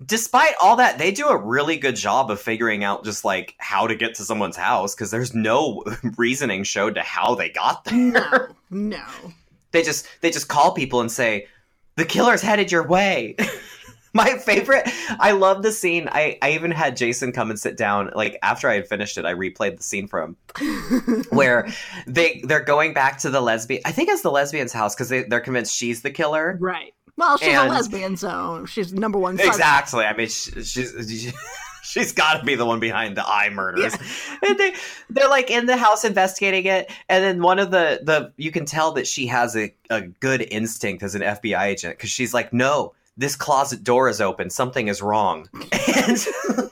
Despite 0.04 0.54
all 0.62 0.76
that, 0.76 0.98
they 0.98 1.10
do 1.10 1.28
a 1.28 1.36
really 1.36 1.76
good 1.76 1.94
job 1.94 2.30
of 2.30 2.40
figuring 2.40 2.84
out 2.84 3.04
just 3.04 3.24
like 3.24 3.54
how 3.58 3.86
to 3.86 3.94
get 3.94 4.14
to 4.14 4.24
someone's 4.24 4.56
house 4.56 4.94
because 4.94 5.10
there's 5.10 5.34
no 5.34 5.84
reasoning 6.16 6.64
showed 6.64 6.94
to 6.94 7.02
how 7.02 7.34
they 7.34 7.50
got 7.50 7.84
there. 7.84 8.00
no, 8.00 8.48
no. 8.70 9.04
they 9.72 9.82
just 9.82 10.06
they 10.22 10.30
just 10.30 10.48
call 10.48 10.72
people 10.72 11.00
and 11.00 11.12
say 11.12 11.46
the 11.96 12.04
killer's 12.04 12.40
headed 12.42 12.72
your 12.72 12.86
way. 12.86 13.36
My 14.12 14.38
favorite, 14.38 14.88
I 15.20 15.32
love 15.32 15.62
the 15.62 15.70
scene. 15.72 16.08
I, 16.10 16.36
I 16.42 16.52
even 16.52 16.70
had 16.72 16.96
Jason 16.96 17.30
come 17.32 17.48
and 17.50 17.58
sit 17.60 17.76
down. 17.76 18.10
Like 18.14 18.38
after 18.42 18.68
I 18.68 18.74
had 18.74 18.88
finished 18.88 19.16
it, 19.18 19.24
I 19.24 19.34
replayed 19.34 19.76
the 19.76 19.82
scene 19.84 20.08
for 20.08 20.20
him 20.20 20.36
where 21.30 21.68
they 22.06 22.40
they're 22.44 22.64
going 22.64 22.92
back 22.92 23.18
to 23.20 23.30
the 23.30 23.40
lesbian. 23.40 23.82
I 23.84 23.92
think 23.92 24.08
it's 24.08 24.22
the 24.22 24.30
lesbian's 24.32 24.72
house 24.72 24.94
because 24.94 25.08
they 25.10 25.22
they're 25.22 25.40
convinced 25.40 25.74
she's 25.76 26.02
the 26.02 26.10
killer. 26.10 26.56
Right. 26.60 26.92
Well, 27.16 27.36
she's 27.38 27.48
And- 27.54 27.68
a 27.68 27.70
lesbian, 27.72 28.16
so 28.16 28.64
she's 28.66 28.92
number 28.92 29.18
one. 29.18 29.36
suspect. 29.36 29.56
Exactly. 29.56 30.04
I 30.04 30.16
mean, 30.16 30.28
she, 30.28 30.50
she's 30.64 31.32
she's 31.82 32.12
got 32.12 32.38
to 32.40 32.44
be 32.44 32.54
the 32.54 32.66
one 32.66 32.80
behind 32.80 33.16
the 33.16 33.20
iMurders. 33.22 33.94
And 34.46 34.58
they 34.58 34.74
they're 35.10 35.28
like 35.28 35.50
in 35.50 35.66
the 35.66 35.76
house 35.76 36.02
investigating 36.04 36.64
it, 36.64 36.90
and 37.10 37.22
then 37.22 37.42
one 37.42 37.58
of 37.58 37.70
the 37.70 38.00
the 38.02 38.32
you 38.38 38.50
can 38.50 38.64
tell 38.64 38.92
that 38.92 39.06
she 39.06 39.26
has 39.26 39.54
a 39.54 39.74
a 39.90 40.00
good 40.00 40.40
instinct 40.50 41.02
as 41.02 41.14
an 41.14 41.20
FBI 41.22 41.62
agent 41.62 41.96
because 41.98 42.10
she's 42.10 42.32
like, 42.32 42.52
no, 42.54 42.94
this 43.20 43.36
closet 43.36 43.84
door 43.84 44.08
is 44.08 44.20
open, 44.20 44.50
something 44.50 44.88
is 44.88 45.02
wrong, 45.02 45.48
and. 45.98 46.26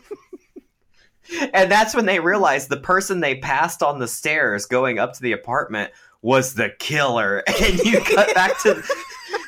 And 1.53 1.71
that's 1.71 1.95
when 1.95 2.07
they 2.07 2.21
realized 2.21 2.71
the 2.71 2.79
person 2.79 3.21
they 3.21 3.35
passed 3.35 3.83
on 3.83 3.99
the 3.99 4.09
stairs 4.09 4.65
going 4.65 4.99
up 4.99 5.13
to 5.13 5.21
the 5.21 5.33
apartment 5.33 5.93
was 6.23 6.55
the 6.55 6.71
killer. 6.79 7.45
And 7.63 7.79
you 7.81 8.01
cut 8.01 8.35
back 8.35 8.59
to 8.63 8.83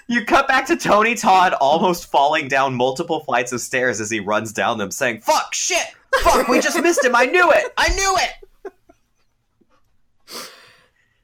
you 0.06 0.26
cut 0.26 0.46
back 0.46 0.66
to 0.66 0.76
Tony 0.76 1.14
Todd 1.14 1.54
almost 1.54 2.10
falling 2.10 2.48
down 2.48 2.74
multiple 2.74 3.20
flights 3.20 3.52
of 3.52 3.62
stairs 3.62 3.98
as 3.98 4.10
he 4.10 4.20
runs 4.20 4.52
down 4.52 4.76
them, 4.76 4.90
saying, 4.90 5.20
Fuck, 5.20 5.54
shit, 5.54 5.86
fuck, 6.22 6.48
we 6.48 6.60
just 6.60 6.78
missed 6.82 7.02
him. 7.02 7.16
I 7.16 7.24
knew 7.24 7.50
it. 7.50 7.72
I 7.78 7.88
knew 7.94 8.18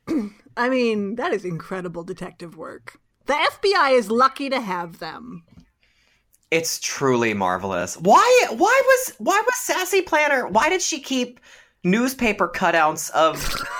it. 0.08 0.32
I 0.56 0.70
mean, 0.70 1.16
that 1.16 1.34
is 1.34 1.44
incredible 1.44 2.02
detective 2.02 2.56
work. 2.56 2.98
The 3.26 3.34
FBI 3.34 3.98
is 3.98 4.10
lucky 4.10 4.48
to 4.48 4.60
have 4.60 5.00
them. 5.00 5.42
It's 6.50 6.78
truly 6.78 7.34
marvelous. 7.34 7.96
Why 7.96 8.46
why 8.50 8.82
was 8.84 9.14
why 9.18 9.42
was 9.44 9.56
Sassy 9.56 10.02
Planner 10.02 10.46
why 10.46 10.68
did 10.68 10.80
she 10.80 11.00
keep 11.00 11.40
newspaper 11.82 12.48
cutouts 12.48 13.10
of 13.10 13.36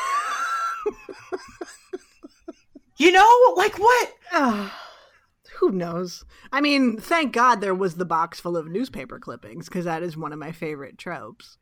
You 2.99 3.13
know, 3.13 3.55
like 3.57 3.79
what? 3.79 4.13
Ah, 4.33 4.87
who 5.59 5.71
knows? 5.71 6.25
I 6.51 6.61
mean, 6.61 6.97
thank 6.99 7.33
God 7.33 7.61
there 7.61 7.75
was 7.75 7.97
the 7.97 8.07
box 8.07 8.41
full 8.41 8.57
of 8.57 8.69
newspaper 8.69 9.19
clippings 9.19 9.69
because 9.69 9.85
that 9.85 10.03
is 10.03 10.17
one 10.17 10.33
of 10.33 10.39
my 10.39 10.53
favorite 10.53 10.97
tropes. 10.97 11.59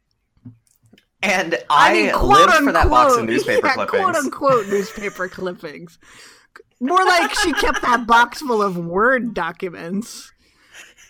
And 1.23 1.59
I, 1.71 1.93
mean, 1.93 2.29
lived 2.29 2.53
for 2.53 2.73
that 2.73 2.89
box 2.89 3.17
of 3.17 3.25
newspaper 3.25 3.67
yeah, 3.67 3.75
clippings. 3.75 4.03
Quote 4.03 4.17
unquote 4.17 4.67
newspaper 4.69 5.29
clippings. 5.29 5.99
More 6.81 7.05
like 7.05 7.35
she 7.35 7.53
kept 7.55 7.83
that 7.83 8.07
box 8.07 8.41
full 8.41 8.63
of 8.63 8.77
Word 8.77 9.35
documents. 9.35 10.33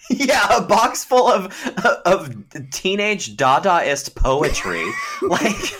Yeah, 0.11 0.59
a 0.59 0.61
box 0.61 1.05
full 1.05 1.29
of 1.29 1.47
of 2.05 2.35
teenage 2.71 3.37
Dadaist 3.37 4.15
poetry. 4.15 4.85
like 5.23 5.57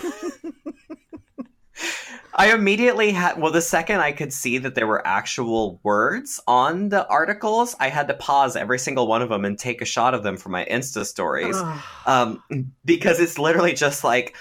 I 2.37 2.53
immediately 2.53 3.11
had 3.11 3.39
well 3.39 3.51
the 3.51 3.61
second 3.61 3.99
I 3.99 4.11
could 4.11 4.33
see 4.33 4.57
that 4.57 4.75
there 4.75 4.87
were 4.87 5.05
actual 5.05 5.79
words 5.83 6.39
on 6.47 6.89
the 6.89 7.07
articles, 7.07 7.75
I 7.79 7.89
had 7.89 8.07
to 8.07 8.13
pause 8.15 8.55
every 8.55 8.79
single 8.79 9.07
one 9.07 9.21
of 9.21 9.29
them 9.29 9.45
and 9.45 9.59
take 9.59 9.81
a 9.81 9.85
shot 9.85 10.13
of 10.13 10.23
them 10.23 10.37
for 10.37 10.49
my 10.49 10.65
Insta 10.65 11.05
stories. 11.05 11.57
Um 12.05 12.41
because 12.83 13.19
it's 13.19 13.37
literally 13.37 13.73
just 13.73 14.03
like 14.03 14.35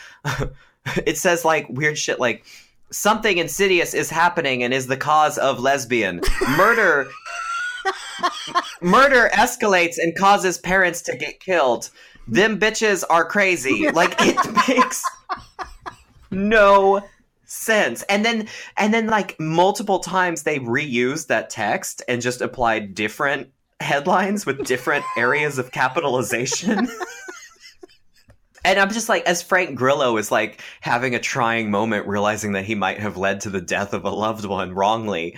it 1.06 1.18
says 1.18 1.44
like 1.44 1.68
weird 1.68 1.98
shit 1.98 2.18
like 2.18 2.46
something 2.90 3.38
insidious 3.38 3.92
is 3.92 4.08
happening 4.08 4.62
and 4.62 4.72
is 4.72 4.86
the 4.86 4.96
cause 4.96 5.36
of 5.38 5.58
lesbian 5.58 6.20
murder 6.56 7.08
murder 8.80 9.30
escalates 9.32 9.98
and 9.98 10.16
causes 10.16 10.58
parents 10.58 11.02
to 11.02 11.16
get 11.16 11.40
killed. 11.40 11.90
Them 12.26 12.58
bitches 12.58 13.04
are 13.08 13.24
crazy. 13.24 13.90
Like 13.90 14.14
it 14.18 14.36
makes 14.68 15.02
no 16.30 17.02
sense. 17.44 18.02
And 18.04 18.24
then 18.24 18.48
and 18.76 18.92
then 18.92 19.06
like 19.06 19.38
multiple 19.38 20.00
times 20.00 20.42
they 20.42 20.58
reused 20.58 21.28
that 21.28 21.50
text 21.50 22.02
and 22.08 22.22
just 22.22 22.40
applied 22.40 22.94
different 22.94 23.50
headlines 23.80 24.46
with 24.46 24.64
different 24.66 25.04
areas 25.16 25.58
of 25.58 25.72
capitalization. 25.72 26.88
And 28.64 28.78
I'm 28.78 28.90
just 28.90 29.10
like, 29.10 29.26
as 29.26 29.42
Frank 29.42 29.76
Grillo 29.76 30.16
is 30.16 30.32
like 30.32 30.62
having 30.80 31.14
a 31.14 31.18
trying 31.18 31.70
moment, 31.70 32.06
realizing 32.06 32.52
that 32.52 32.64
he 32.64 32.74
might 32.74 32.98
have 32.98 33.18
led 33.18 33.42
to 33.42 33.50
the 33.50 33.60
death 33.60 33.92
of 33.92 34.04
a 34.04 34.10
loved 34.10 34.46
one 34.46 34.72
wrongly. 34.72 35.36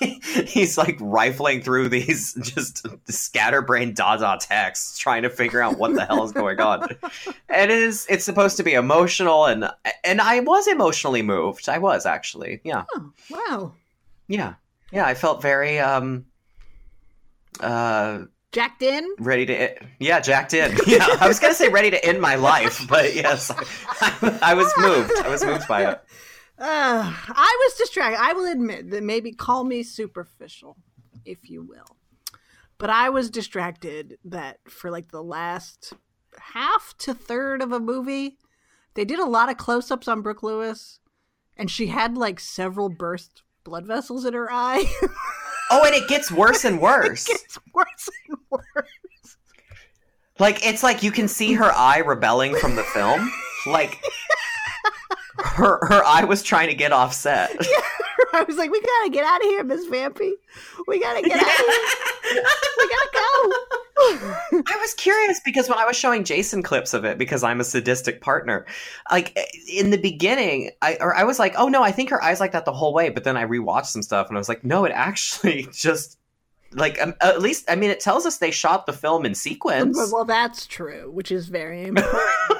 He's 0.46 0.78
like 0.78 0.96
rifling 1.00 1.62
through 1.62 1.88
these 1.90 2.34
just 2.42 2.86
scatterbrained 3.08 3.96
Dada 3.96 4.38
texts, 4.40 4.98
trying 4.98 5.22
to 5.22 5.30
figure 5.30 5.62
out 5.62 5.78
what 5.78 5.94
the 5.94 6.04
hell 6.04 6.24
is 6.24 6.32
going 6.32 6.60
on. 6.60 6.88
And 7.48 7.70
it 7.70 7.78
is 7.78 8.06
it's 8.08 8.24
supposed 8.24 8.56
to 8.56 8.62
be 8.62 8.74
emotional, 8.74 9.46
and 9.46 9.70
and 10.04 10.20
I 10.20 10.40
was 10.40 10.66
emotionally 10.66 11.22
moved. 11.22 11.68
I 11.68 11.78
was 11.78 12.06
actually, 12.06 12.60
yeah, 12.64 12.84
Oh, 12.94 13.12
wow. 13.30 13.74
yeah, 14.28 14.54
yeah. 14.92 15.04
I 15.06 15.14
felt 15.14 15.42
very 15.42 15.78
um, 15.78 16.24
uh, 17.60 18.20
Jacked 18.52 18.82
in? 18.82 19.08
ready 19.20 19.46
to 19.46 19.72
yeah 20.00 20.18
jacked 20.18 20.54
in 20.54 20.76
yeah 20.88 21.06
i 21.20 21.28
was 21.28 21.38
gonna 21.38 21.54
say 21.54 21.68
ready 21.68 21.88
to 21.88 22.04
end 22.04 22.20
my 22.20 22.34
life 22.34 22.84
but 22.88 23.14
yes 23.14 23.52
I, 24.00 24.38
I 24.42 24.54
was 24.54 24.72
moved 24.76 25.12
i 25.22 25.28
was 25.28 25.44
moved 25.44 25.68
by 25.68 25.88
it 25.88 26.02
Uh, 26.60 27.14
I 27.28 27.56
was 27.66 27.78
distracted. 27.78 28.20
I 28.20 28.32
will 28.34 28.50
admit 28.50 28.90
that 28.90 29.02
maybe 29.02 29.32
call 29.32 29.64
me 29.64 29.82
superficial, 29.82 30.76
if 31.24 31.48
you 31.48 31.62
will. 31.62 31.96
But 32.76 32.90
I 32.90 33.08
was 33.08 33.30
distracted 33.30 34.18
that 34.24 34.58
for 34.68 34.90
like 34.90 35.10
the 35.10 35.22
last 35.22 35.94
half 36.38 36.94
to 36.98 37.14
third 37.14 37.62
of 37.62 37.72
a 37.72 37.80
movie, 37.80 38.38
they 38.94 39.04
did 39.04 39.18
a 39.18 39.24
lot 39.24 39.50
of 39.50 39.56
close 39.56 39.90
ups 39.90 40.08
on 40.08 40.22
Brooke 40.22 40.42
Lewis, 40.42 40.98
and 41.56 41.70
she 41.70 41.86
had 41.86 42.16
like 42.16 42.40
several 42.40 42.88
burst 42.88 43.42
blood 43.64 43.86
vessels 43.86 44.24
in 44.24 44.34
her 44.34 44.50
eye. 44.52 44.84
oh 45.70 45.84
and 45.84 45.94
it 45.94 46.08
gets 46.08 46.30
worse 46.30 46.64
and 46.64 46.80
worse 46.82 47.28
it's 47.28 47.58
worse 47.72 48.08
and 48.28 48.38
worse. 48.50 49.36
like 50.38 50.66
it's 50.66 50.82
like 50.82 51.02
you 51.02 51.10
can 51.10 51.28
see 51.28 51.54
her 51.54 51.72
eye 51.72 51.98
rebelling 51.98 52.54
from 52.56 52.76
the 52.76 52.82
film 52.82 53.30
like 53.66 54.02
her 55.44 55.78
her 55.86 56.04
eye 56.04 56.24
was 56.24 56.42
trying 56.42 56.68
to 56.68 56.74
get 56.74 56.92
offset 56.92 57.56
I 58.32 58.42
was 58.42 58.56
like, 58.56 58.70
we 58.70 58.80
gotta 58.80 59.10
get 59.10 59.24
out 59.24 59.40
of 59.40 59.46
here, 59.48 59.64
Miss 59.64 59.86
Vampy. 59.86 60.32
We 60.86 61.00
gotta 61.00 61.22
get 61.22 61.36
out 61.36 61.42
of 61.42 62.30
here. 62.30 62.44
We 62.78 62.88
gotta 62.88 63.10
go. 63.12 64.62
I 64.66 64.76
was 64.80 64.94
curious 64.94 65.40
because 65.44 65.68
when 65.68 65.78
I 65.78 65.84
was 65.84 65.96
showing 65.96 66.24
Jason 66.24 66.62
clips 66.62 66.94
of 66.94 67.04
it, 67.04 67.18
because 67.18 67.42
I'm 67.42 67.60
a 67.60 67.64
sadistic 67.64 68.20
partner, 68.20 68.66
like 69.10 69.36
in 69.68 69.90
the 69.90 69.98
beginning, 69.98 70.70
I 70.82 70.96
or 71.00 71.14
I 71.14 71.24
was 71.24 71.38
like, 71.38 71.54
oh 71.58 71.68
no, 71.68 71.82
I 71.82 71.92
think 71.92 72.10
her 72.10 72.22
eyes 72.22 72.40
like 72.40 72.52
that 72.52 72.64
the 72.64 72.72
whole 72.72 72.94
way. 72.94 73.10
But 73.10 73.24
then 73.24 73.36
I 73.36 73.44
rewatched 73.44 73.86
some 73.86 74.02
stuff 74.02 74.28
and 74.28 74.36
I 74.36 74.40
was 74.40 74.48
like, 74.48 74.64
no, 74.64 74.84
it 74.84 74.92
actually 74.94 75.68
just 75.72 76.18
like 76.72 77.00
um, 77.02 77.14
at 77.20 77.40
least 77.40 77.68
I 77.68 77.76
mean, 77.76 77.90
it 77.90 78.00
tells 78.00 78.26
us 78.26 78.38
they 78.38 78.50
shot 78.50 78.86
the 78.86 78.92
film 78.92 79.26
in 79.26 79.34
sequence. 79.34 79.96
well, 80.12 80.24
that's 80.24 80.66
true, 80.66 81.10
which 81.10 81.32
is 81.32 81.48
very 81.48 81.84
important. 81.84 82.59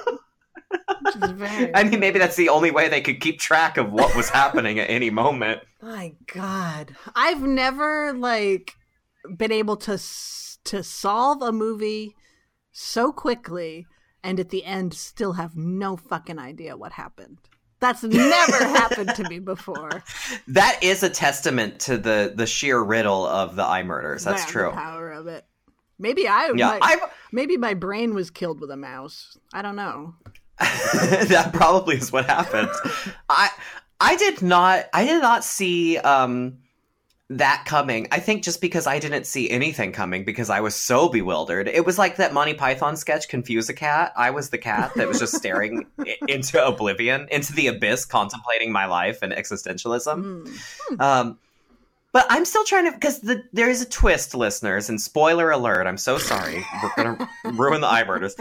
Very. 1.21 1.75
I 1.75 1.85
mean, 1.85 2.01
maybe 2.01 2.19
that's 2.19 2.37
the 2.37 2.49
only 2.49 2.71
way 2.71 2.89
they 2.89 3.01
could 3.01 3.21
keep 3.21 3.39
track 3.41 3.77
of 3.77 3.93
what 3.93 4.15
was 4.17 4.29
happening 4.29 4.79
at 4.79 4.91
any 4.91 5.11
moment. 5.11 5.61
My 5.83 6.15
God, 6.33 6.95
I've 7.15 7.43
never 7.43 8.13
like 8.13 8.75
been 9.37 9.53
able 9.53 9.77
to 9.79 9.99
to 10.65 10.83
solve 10.83 11.43
a 11.43 11.53
movie 11.53 12.15
so 12.73 13.13
quickly 13.13 13.87
and 14.23 14.39
at 14.39 14.51
the 14.51 14.65
end 14.65 14.95
still 14.95 15.33
have 15.33 15.57
no 15.57 15.97
fucking 15.97 16.39
idea 16.39 16.77
what 16.77 16.93
happened. 16.93 17.39
That's 17.81 18.03
never 18.03 18.57
happened 18.65 19.15
to 19.17 19.29
me 19.29 19.39
before. 19.39 20.03
That 20.49 20.79
is 20.83 21.03
a 21.03 21.09
testament 21.09 21.81
to 21.81 21.97
the 21.97 22.33
the 22.35 22.47
sheer 22.47 22.83
riddle 22.83 23.25
of 23.27 23.57
the 23.57 23.63
iMurders. 23.65 24.25
That's 24.25 24.43
Yeah, 24.43 24.51
true. 24.51 24.71
power 24.73 25.11
of 25.11 25.27
it. 25.27 25.47
Maybe 25.99 26.27
I. 26.29 26.53
Yeah, 26.57 26.79
my, 26.81 26.97
maybe 27.33 27.57
my 27.57 27.75
brain 27.75 28.15
was 28.15 28.31
killed 28.31 28.61
with 28.61 28.71
a 28.71 28.77
mouse. 28.77 29.37
I 29.53 29.63
don't 29.63 29.77
know. 29.77 30.15
that 31.29 31.51
probably 31.53 31.97
is 31.97 32.13
what 32.13 32.27
happened. 32.27 32.71
I 33.29 33.49
I 34.01 34.17
did 34.17 34.43
not 34.43 34.87
I 34.93 35.07
did 35.07 35.23
not 35.23 35.45
see 35.45 35.99
um 35.99 36.59
that 37.31 37.65
coming. 37.65 38.09
I 38.11 38.19
think 38.19 38.43
just 38.43 38.61
because 38.61 38.87
I 38.87 38.99
didn't 38.99 39.25
see 39.25 39.49
anything 39.49 39.93
coming 39.93 40.25
because 40.25 40.51
I 40.51 40.61
was 40.61 40.75
so 40.75 41.09
bewildered. 41.09 41.69
It 41.69 41.87
was 41.87 41.97
like 41.97 42.17
that 42.17 42.35
Monty 42.35 42.55
Python 42.55 42.97
sketch 42.97 43.29
Confuse 43.29 43.69
a 43.69 43.75
Cat. 43.75 44.13
I 44.17 44.31
was 44.31 44.51
the 44.51 44.59
cat 44.59 44.93
that 44.97 45.07
was 45.07 45.21
just 45.21 45.37
staring 45.37 45.87
into 46.29 46.65
oblivion, 46.65 47.29
into 47.31 47.53
the 47.53 47.69
abyss 47.69 48.05
contemplating 48.05 48.73
my 48.73 48.87
life 48.87 49.21
and 49.23 49.33
existentialism. 49.33 50.49
Hmm. 50.89 51.01
Um 51.01 51.39
but 52.13 52.27
I'm 52.29 52.45
still 52.45 52.65
trying 52.65 52.87
to 52.87 52.93
because 52.93 53.21
the, 53.21 53.45
there 53.53 53.71
is 53.71 53.83
a 53.83 53.89
twist, 53.89 54.35
listeners, 54.35 54.89
and 54.89 55.01
spoiler 55.01 55.51
alert. 55.51 55.87
I'm 55.87 55.97
so 55.97 56.19
sorry. 56.19 56.65
We're 56.83 56.91
gonna 56.97 57.29
ruin 57.45 57.81
the 57.81 57.87
iMurders. 57.87 58.35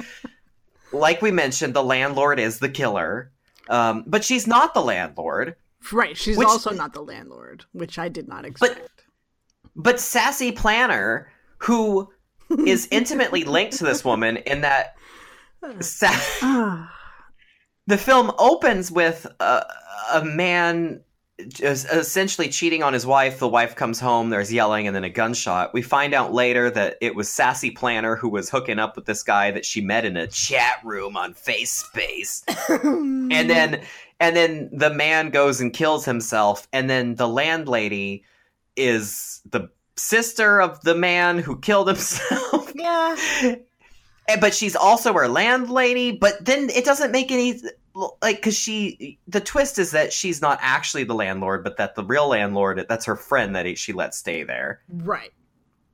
Like 0.91 1.21
we 1.21 1.31
mentioned, 1.31 1.73
the 1.73 1.83
landlord 1.83 2.39
is 2.39 2.59
the 2.59 2.69
killer, 2.69 3.31
um, 3.69 4.03
but 4.07 4.23
she's 4.23 4.47
not 4.47 4.73
the 4.73 4.81
landlord. 4.81 5.55
Right. 5.91 6.17
She's 6.17 6.37
Which- 6.37 6.47
also 6.47 6.71
not 6.71 6.93
the 6.93 7.01
landlord, 7.01 7.65
which 7.73 7.97
I 7.99 8.09
did 8.09 8.27
not 8.27 8.45
expect. 8.45 9.03
but 9.75 9.99
sassy 9.99 10.51
planner 10.51 11.31
who 11.59 12.09
is 12.65 12.87
intimately 12.91 13.43
linked 13.43 13.77
to 13.77 13.83
this 13.83 14.03
woman 14.03 14.37
in 14.37 14.61
that 14.61 14.95
sa- 15.79 16.07
Ah, 16.41 16.91
the 17.87 17.97
film 17.97 18.31
opens 18.39 18.91
with 18.91 19.25
a, 19.39 19.65
a 20.13 20.25
man 20.25 21.01
essentially 21.61 22.49
cheating 22.49 22.83
on 22.83 22.93
his 22.93 23.05
wife. 23.05 23.39
The 23.39 23.47
wife 23.47 23.75
comes 23.75 23.99
home, 23.99 24.29
there's 24.29 24.51
yelling, 24.51 24.87
and 24.87 24.95
then 24.95 25.03
a 25.03 25.09
gunshot. 25.09 25.73
We 25.73 25.81
find 25.81 26.13
out 26.13 26.33
later 26.33 26.69
that 26.69 26.97
it 27.01 27.15
was 27.15 27.29
Sassy 27.29 27.71
Planner 27.71 28.15
who 28.15 28.29
was 28.29 28.49
hooking 28.49 28.79
up 28.79 28.95
with 28.95 29.05
this 29.05 29.23
guy 29.23 29.51
that 29.51 29.65
she 29.65 29.81
met 29.81 30.05
in 30.05 30.17
a 30.17 30.27
chat 30.27 30.79
room 30.83 31.15
on 31.15 31.33
Face 31.33 31.71
Space. 31.71 32.43
and 32.69 33.31
then 33.31 33.81
and 34.19 34.35
then 34.35 34.69
the 34.73 34.89
man 34.89 35.29
goes 35.29 35.61
and 35.61 35.73
kills 35.73 36.05
himself, 36.05 36.67
and 36.73 36.89
then 36.89 37.15
the 37.15 37.27
landlady 37.27 38.25
is 38.75 39.41
the 39.49 39.69
sister 39.95 40.61
of 40.61 40.81
the 40.81 40.95
man 40.95 41.37
who 41.39 41.57
killed 41.59 41.87
himself. 41.87 42.71
yeah. 42.75 43.15
But 44.39 44.53
she's 44.53 44.75
also 44.75 45.11
her 45.13 45.27
landlady. 45.27 46.11
But 46.11 46.45
then 46.45 46.69
it 46.69 46.85
doesn't 46.85 47.11
make 47.11 47.31
any 47.31 47.59
like 48.21 48.37
because 48.37 48.57
she 48.57 49.19
the 49.27 49.41
twist 49.41 49.79
is 49.79 49.91
that 49.91 50.13
she's 50.13 50.41
not 50.41 50.59
actually 50.61 51.03
the 51.03 51.13
landlord, 51.15 51.63
but 51.63 51.77
that 51.77 51.95
the 51.95 52.03
real 52.03 52.27
landlord 52.29 52.85
that's 52.87 53.05
her 53.05 53.15
friend 53.15 53.55
that 53.55 53.77
she 53.77 53.93
let 53.93 54.13
stay 54.15 54.43
there. 54.43 54.81
Right. 54.89 55.31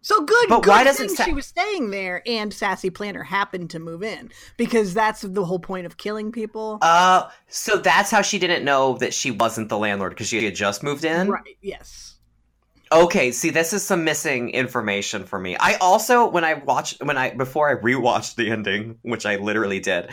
So 0.01 0.23
good. 0.23 0.49
But 0.49 0.61
good 0.61 0.69
why 0.69 0.83
doesn't 0.83 1.09
Sa- 1.09 1.23
she 1.23 1.33
was 1.33 1.47
staying 1.47 1.89
there 1.89 2.21
and 2.27 2.53
Sassy 2.53 2.91
Planner 2.91 3.23
happened 3.23 3.71
to 3.71 3.79
move 3.79 4.03
in 4.03 4.29
because 4.55 4.93
that's 4.93 5.21
the 5.21 5.43
whole 5.43 5.57
point 5.57 5.87
of 5.87 5.97
killing 5.97 6.31
people. 6.31 6.77
Uh, 6.83 7.27
so 7.47 7.77
that's 7.77 8.11
how 8.11 8.21
she 8.21 8.37
didn't 8.37 8.63
know 8.63 8.99
that 8.99 9.15
she 9.15 9.31
wasn't 9.31 9.69
the 9.69 9.79
landlord 9.79 10.11
because 10.11 10.27
she 10.27 10.45
had 10.45 10.53
just 10.53 10.83
moved 10.83 11.05
in. 11.05 11.27
right. 11.29 11.57
Yes. 11.61 12.14
Okay, 12.91 13.31
see, 13.31 13.49
this 13.49 13.73
is 13.73 13.83
some 13.83 14.03
missing 14.03 14.49
information 14.51 15.25
for 15.25 15.39
me. 15.39 15.57
I 15.59 15.75
also, 15.75 16.29
when 16.29 16.43
I 16.43 16.55
watched, 16.55 17.03
when 17.03 17.17
I 17.17 17.33
before 17.33 17.69
I 17.69 17.81
rewatched 17.81 18.35
the 18.35 18.51
ending, 18.51 18.99
which 19.01 19.25
I 19.25 19.37
literally 19.37 19.79
did, 19.79 20.09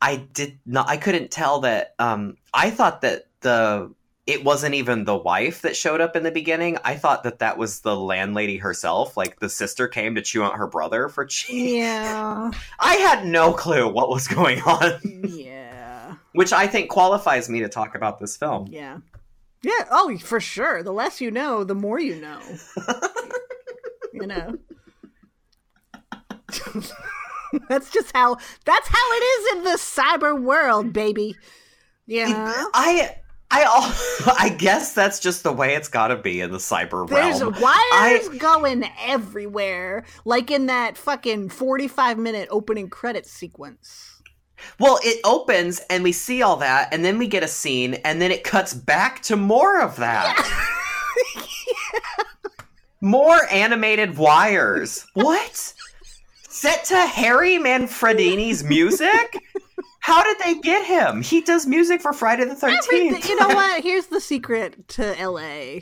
I 0.00 0.16
did 0.16 0.58
not, 0.66 0.88
I 0.88 0.96
couldn't 0.96 1.30
tell 1.30 1.60
that. 1.60 1.94
Um, 1.98 2.36
I 2.52 2.70
thought 2.70 3.02
that 3.02 3.26
the 3.40 3.94
it 4.26 4.42
wasn't 4.42 4.74
even 4.74 5.04
the 5.04 5.16
wife 5.16 5.62
that 5.62 5.76
showed 5.76 6.00
up 6.00 6.16
in 6.16 6.24
the 6.24 6.32
beginning. 6.32 6.78
I 6.84 6.96
thought 6.96 7.22
that 7.22 7.38
that 7.38 7.58
was 7.58 7.80
the 7.80 7.94
landlady 7.94 8.56
herself. 8.56 9.16
Like 9.16 9.38
the 9.38 9.48
sister 9.48 9.86
came 9.86 10.16
to 10.16 10.22
chew 10.22 10.42
out 10.42 10.56
her 10.56 10.66
brother 10.66 11.08
for 11.08 11.24
cheating. 11.24 11.76
Yeah. 11.76 12.50
I 12.80 12.94
had 12.96 13.24
no 13.24 13.52
clue 13.52 13.88
what 13.88 14.08
was 14.08 14.26
going 14.26 14.60
on, 14.62 15.00
yeah. 15.28 16.16
which 16.32 16.52
I 16.52 16.66
think 16.66 16.90
qualifies 16.90 17.48
me 17.48 17.60
to 17.60 17.68
talk 17.68 17.94
about 17.94 18.18
this 18.18 18.36
film. 18.36 18.66
Yeah. 18.68 18.98
Yeah. 19.66 19.84
Oh, 19.90 20.16
for 20.18 20.38
sure. 20.38 20.84
The 20.84 20.92
less 20.92 21.20
you 21.20 21.32
know, 21.32 21.64
the 21.64 21.74
more 21.74 21.98
you 21.98 22.20
know. 22.20 22.38
you 24.12 24.26
know. 24.28 24.54
that's 27.68 27.90
just 27.90 28.14
how 28.14 28.36
that's 28.64 28.88
how 28.88 29.12
it 29.12 29.24
is 29.24 29.56
in 29.56 29.64
the 29.64 29.76
cyber 29.76 30.40
world, 30.40 30.92
baby. 30.92 31.34
Yeah. 32.06 32.52
I 32.74 33.16
I 33.50 33.62
al- 33.62 34.34
I 34.38 34.50
guess 34.50 34.92
that's 34.92 35.18
just 35.18 35.42
the 35.42 35.52
way 35.52 35.74
it's 35.74 35.88
got 35.88 36.08
to 36.08 36.16
be 36.16 36.40
in 36.40 36.52
the 36.52 36.58
cyber 36.58 36.92
world. 36.92 37.10
There's 37.10 37.40
realm. 37.40 37.56
wires 37.60 38.28
going 38.38 38.84
everywhere, 39.04 40.04
like 40.24 40.52
in 40.52 40.66
that 40.66 40.96
fucking 40.96 41.48
45 41.48 42.18
minute 42.18 42.46
opening 42.52 42.88
credit 42.88 43.26
sequence. 43.26 44.15
Well, 44.78 44.98
it 45.02 45.20
opens 45.24 45.80
and 45.90 46.02
we 46.02 46.12
see 46.12 46.42
all 46.42 46.56
that, 46.56 46.92
and 46.92 47.04
then 47.04 47.18
we 47.18 47.26
get 47.26 47.42
a 47.42 47.48
scene, 47.48 47.94
and 48.04 48.20
then 48.20 48.30
it 48.30 48.44
cuts 48.44 48.74
back 48.74 49.22
to 49.24 49.36
more 49.36 49.80
of 49.80 49.96
that. 49.96 50.34
More 53.00 53.38
animated 53.52 54.16
wires. 54.16 55.06
What? 55.14 55.74
Set 56.48 56.84
to 56.86 56.96
Harry 56.96 57.58
Manfredini's 57.58 58.64
music? 58.64 59.38
How 60.00 60.24
did 60.24 60.38
they 60.38 60.60
get 60.60 60.84
him? 60.86 61.20
He 61.20 61.40
does 61.42 61.66
music 61.66 62.00
for 62.00 62.12
Friday 62.12 62.44
the 62.46 62.52
Everything, 62.52 63.14
13th. 63.14 63.28
you 63.28 63.36
know 63.38 63.48
what? 63.54 63.82
Here's 63.84 64.06
the 64.06 64.20
secret 64.20 64.88
to 64.88 65.14
LA. 65.20 65.80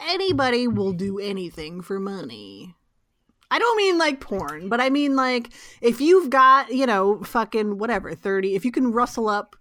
Anybody 0.00 0.68
will 0.68 0.92
do 0.92 1.18
anything 1.18 1.80
for 1.80 1.98
money. 1.98 2.76
I 3.50 3.58
don't 3.58 3.76
mean 3.76 3.98
like 3.98 4.20
porn, 4.20 4.68
but 4.68 4.80
I 4.80 4.90
mean 4.90 5.16
like 5.16 5.50
if 5.80 6.00
you've 6.00 6.30
got, 6.30 6.72
you 6.72 6.86
know, 6.86 7.22
fucking 7.22 7.78
whatever, 7.78 8.14
30, 8.14 8.54
if 8.54 8.64
you 8.64 8.72
can 8.72 8.92
rustle 8.92 9.28
up 9.28 9.56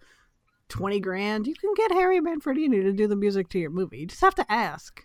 20 0.69 0.99
grand, 0.99 1.47
you 1.47 1.55
can 1.55 1.73
get 1.75 1.91
Harry 1.91 2.19
Manfredini 2.19 2.81
to 2.81 2.91
do 2.91 3.07
the 3.07 3.15
music 3.15 3.49
to 3.49 3.59
your 3.59 3.69
movie. 3.69 3.99
You 3.99 4.07
just 4.07 4.21
have 4.21 4.35
to 4.35 4.51
ask. 4.51 5.03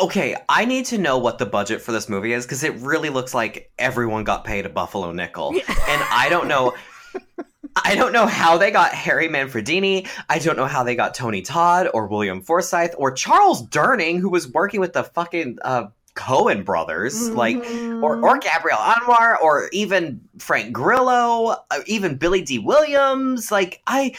Okay, 0.00 0.36
I 0.48 0.64
need 0.64 0.86
to 0.86 0.98
know 0.98 1.18
what 1.18 1.38
the 1.38 1.46
budget 1.46 1.80
for 1.80 1.92
this 1.92 2.08
movie 2.08 2.32
is 2.32 2.44
because 2.44 2.62
it 2.62 2.74
really 2.76 3.10
looks 3.10 3.34
like 3.34 3.72
everyone 3.78 4.24
got 4.24 4.44
paid 4.44 4.64
a 4.64 4.68
buffalo 4.68 5.10
nickel, 5.10 5.50
and 5.50 5.62
I 6.10 6.28
don't 6.30 6.48
know. 6.48 6.74
I 7.84 7.94
don't 7.94 8.12
know 8.12 8.26
how 8.26 8.58
they 8.58 8.70
got 8.70 8.92
Harry 8.92 9.28
Manfredini. 9.28 10.06
I 10.28 10.38
don't 10.38 10.56
know 10.56 10.66
how 10.66 10.82
they 10.82 10.94
got 10.94 11.14
Tony 11.14 11.40
Todd 11.40 11.88
or 11.94 12.06
William 12.06 12.42
Forsythe 12.42 12.92
or 12.98 13.12
Charles 13.12 13.66
Durning, 13.66 14.20
who 14.20 14.28
was 14.28 14.46
working 14.52 14.78
with 14.78 14.92
the 14.92 15.04
fucking 15.04 15.58
uh, 15.62 15.86
Coen 16.14 16.64
brothers, 16.64 17.30
like 17.30 17.56
or 18.02 18.20
or 18.22 18.38
Gabrielle 18.38 18.78
Anwar 18.78 19.40
or 19.40 19.68
even 19.72 20.20
Frank 20.38 20.72
Grillo, 20.72 21.56
uh, 21.70 21.80
even 21.86 22.16
Billy 22.16 22.42
Dee 22.42 22.58
Williams. 22.58 23.50
Like 23.50 23.80
I, 23.86 24.14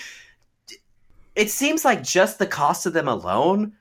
it 1.35 1.49
seems 1.49 1.85
like 1.85 2.03
just 2.03 2.39
the 2.39 2.47
cost 2.47 2.85
of 2.85 2.93
them 2.93 3.07
alone 3.07 3.73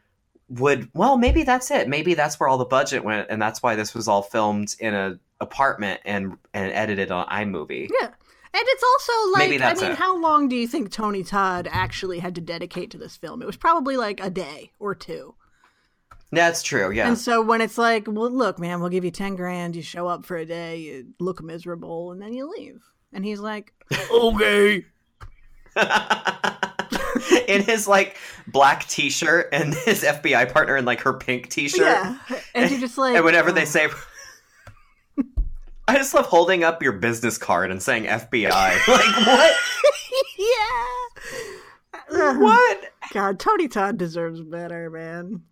would 0.49 0.91
well 0.93 1.17
maybe 1.17 1.45
that's 1.45 1.71
it 1.71 1.89
maybe 1.89 2.13
that's 2.13 2.39
where 2.39 2.47
all 2.47 2.59
the 2.59 2.65
budget 2.67 3.03
went 3.03 3.27
and 3.31 3.41
that's 3.41 3.63
why 3.63 3.75
this 3.75 3.95
was 3.95 4.07
all 4.07 4.21
filmed 4.21 4.77
in 4.81 4.93
a 4.93 5.19
apartment 5.43 6.01
and 6.07 6.39
and 6.55 6.73
edited 6.73 7.11
on 7.11 7.27
iMovie. 7.27 7.91
Yeah. 8.01 8.09
And 8.55 8.63
it's 8.67 8.83
also 8.83 9.33
like, 9.33 9.63
I 9.63 9.75
mean, 9.75 9.93
it. 9.93 9.99
how 9.99 10.19
long 10.19 10.49
do 10.49 10.57
you 10.57 10.69
think 10.69 10.91
Tony 10.91 11.23
Todd 11.25 11.67
actually 11.71 12.19
had 12.19 12.35
to 12.35 12.43
dedicate 12.43 12.91
to 12.91 12.99
this 12.99 13.17
film? 13.17 13.41
It 13.41 13.47
was 13.47 13.57
probably 13.57 13.97
like 13.97 14.21
a 14.23 14.29
day 14.29 14.73
or 14.79 14.95
two. 14.95 15.35
That's 16.33 16.63
true. 16.63 16.91
Yeah. 16.91 17.09
And 17.09 17.19
so 17.19 17.43
when 17.43 17.61
it's 17.61 17.77
like, 17.77 18.07
well, 18.09 18.31
look, 18.31 18.59
man, 18.59 18.81
we'll 18.81 18.89
give 18.89 19.05
you 19.05 19.11
10 19.11 19.37
grand, 19.37 19.77
you 19.77 19.83
show 19.83 20.09
up 20.09 20.25
for 20.25 20.39
a 20.39 20.47
day, 20.47 20.79
you 20.79 21.07
look 21.21 21.43
miserable, 21.43 22.11
and 22.11 22.23
then 22.23 22.33
you 22.33 22.51
leave. 22.51 22.83
And 23.13 23.23
he's 23.23 23.39
like, 23.39 23.75
okay. 24.11 24.87
in 27.47 27.63
his 27.63 27.87
like 27.87 28.17
black 28.47 28.89
t-shirt 28.89 29.51
and 29.53 29.75
his 29.75 30.03
FBI 30.03 30.51
partner 30.53 30.77
in 30.77 30.87
like 30.87 31.03
her 31.03 31.13
pink 31.13 31.51
t-shirt. 31.51 31.81
Yeah. 31.81 32.17
And 32.55 32.71
you're 32.71 32.81
just 32.81 32.97
like, 32.97 33.15
and 33.15 33.25
whenever 33.25 33.51
oh. 33.51 33.53
they 33.53 33.67
say 33.67 33.89
I 35.89 35.97
just 35.97 36.15
love 36.15 36.27
holding 36.27 36.65
up 36.65 36.83
your 36.83 36.93
business 36.93 37.37
card 37.37 37.71
and 37.71 37.83
saying 37.83 38.05
FBI. 38.05 38.89
like 38.89 39.27
what? 39.27 39.55
yeah. 40.39 40.87
What? 42.39 42.91
God, 43.13 43.39
Tony 43.39 43.69
Todd 43.69 43.99
deserves 43.99 44.41
better, 44.41 44.91
man. 44.91 45.43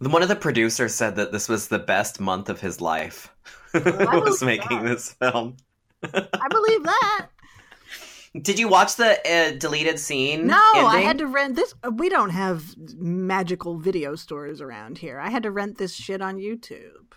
One 0.00 0.22
of 0.22 0.28
the 0.28 0.36
producers 0.36 0.94
said 0.94 1.16
that 1.16 1.32
this 1.32 1.48
was 1.48 1.68
the 1.68 1.78
best 1.78 2.20
month 2.20 2.48
of 2.48 2.60
his 2.60 2.80
life. 2.80 3.32
I 3.74 4.18
was 4.24 4.42
making 4.42 4.82
that. 4.82 4.88
this 4.88 5.12
film. 5.12 5.56
I 6.02 6.48
believe 6.50 6.84
that. 6.84 7.26
Did 8.42 8.58
you 8.58 8.68
watch 8.68 8.96
the 8.96 9.18
uh, 9.30 9.56
deleted 9.58 9.98
scene? 9.98 10.46
No, 10.48 10.56
I 10.56 11.00
had 11.00 11.18
to 11.18 11.26
rent 11.26 11.54
this. 11.56 11.72
uh, 11.84 11.90
We 11.90 12.08
don't 12.08 12.30
have 12.30 12.74
magical 12.96 13.78
video 13.78 14.16
stores 14.16 14.60
around 14.60 14.98
here. 14.98 15.20
I 15.20 15.30
had 15.30 15.44
to 15.44 15.50
rent 15.52 15.78
this 15.78 15.94
shit 15.94 16.20
on 16.20 16.36
YouTube. 16.38 17.12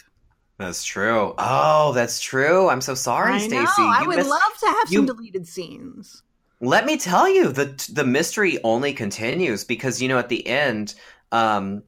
That's 0.60 0.84
true. 0.84 1.34
Oh, 1.38 1.94
that's 1.94 2.20
true. 2.20 2.70
I'm 2.70 2.82
so 2.82 2.94
sorry, 2.96 3.34
Stacie. 3.40 3.66
I 3.78 4.04
would 4.06 4.18
missed- 4.18 4.30
love 4.30 4.58
to 4.62 4.66
have 4.68 4.92
you- 4.92 5.00
some 5.00 5.06
deleted 5.08 5.48
scenes. 5.48 6.24
Let 6.60 6.88
me 6.88 6.98
tell 6.98 7.30
you, 7.30 7.52
the 7.52 7.66
the 7.94 8.04
mystery 8.04 8.58
only 8.64 8.92
continues 8.92 9.64
because 9.64 10.02
you 10.02 10.08
know 10.08 10.18
at 10.18 10.30
the 10.30 10.48
end, 10.48 10.96
um, 11.32 11.84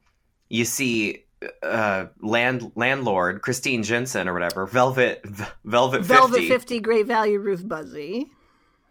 you 0.49 0.65
see 0.65 1.23
uh 1.63 2.07
land 2.21 2.71
landlord 2.75 3.41
Christine 3.41 3.83
Jensen 3.83 4.27
or 4.27 4.33
whatever, 4.33 4.65
Velvet 4.65 5.21
v- 5.25 5.45
Velvet 5.63 5.99
50. 5.99 6.13
Velvet 6.13 6.47
50 6.47 6.79
Great 6.81 7.05
Value 7.05 7.39
Ruth 7.39 7.63
Buzzi. 7.63 8.29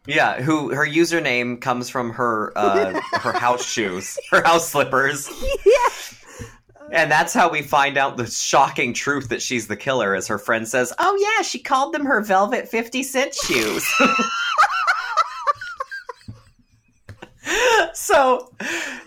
Yeah, 0.06 0.40
who 0.40 0.72
her 0.74 0.86
username 0.86 1.60
comes 1.60 1.90
from 1.90 2.10
her 2.12 2.52
uh 2.56 2.98
her 3.20 3.32
house 3.32 3.64
shoes, 3.64 4.18
her 4.30 4.42
house 4.42 4.70
slippers. 4.70 5.28
yeah. 5.66 5.72
And 6.90 7.10
that's 7.10 7.34
how 7.34 7.50
we 7.50 7.60
find 7.60 7.98
out 7.98 8.16
the 8.16 8.26
shocking 8.26 8.94
truth 8.94 9.28
that 9.28 9.42
she's 9.42 9.66
the 9.66 9.76
killer 9.76 10.14
as 10.14 10.26
her 10.28 10.38
friend 10.38 10.66
says, 10.66 10.90
"Oh 10.98 11.18
yeah, 11.20 11.42
she 11.42 11.58
called 11.58 11.92
them 11.92 12.06
her 12.06 12.22
Velvet 12.22 12.66
50 12.66 13.02
cent 13.02 13.34
shoes." 13.34 13.86
so 17.92 18.50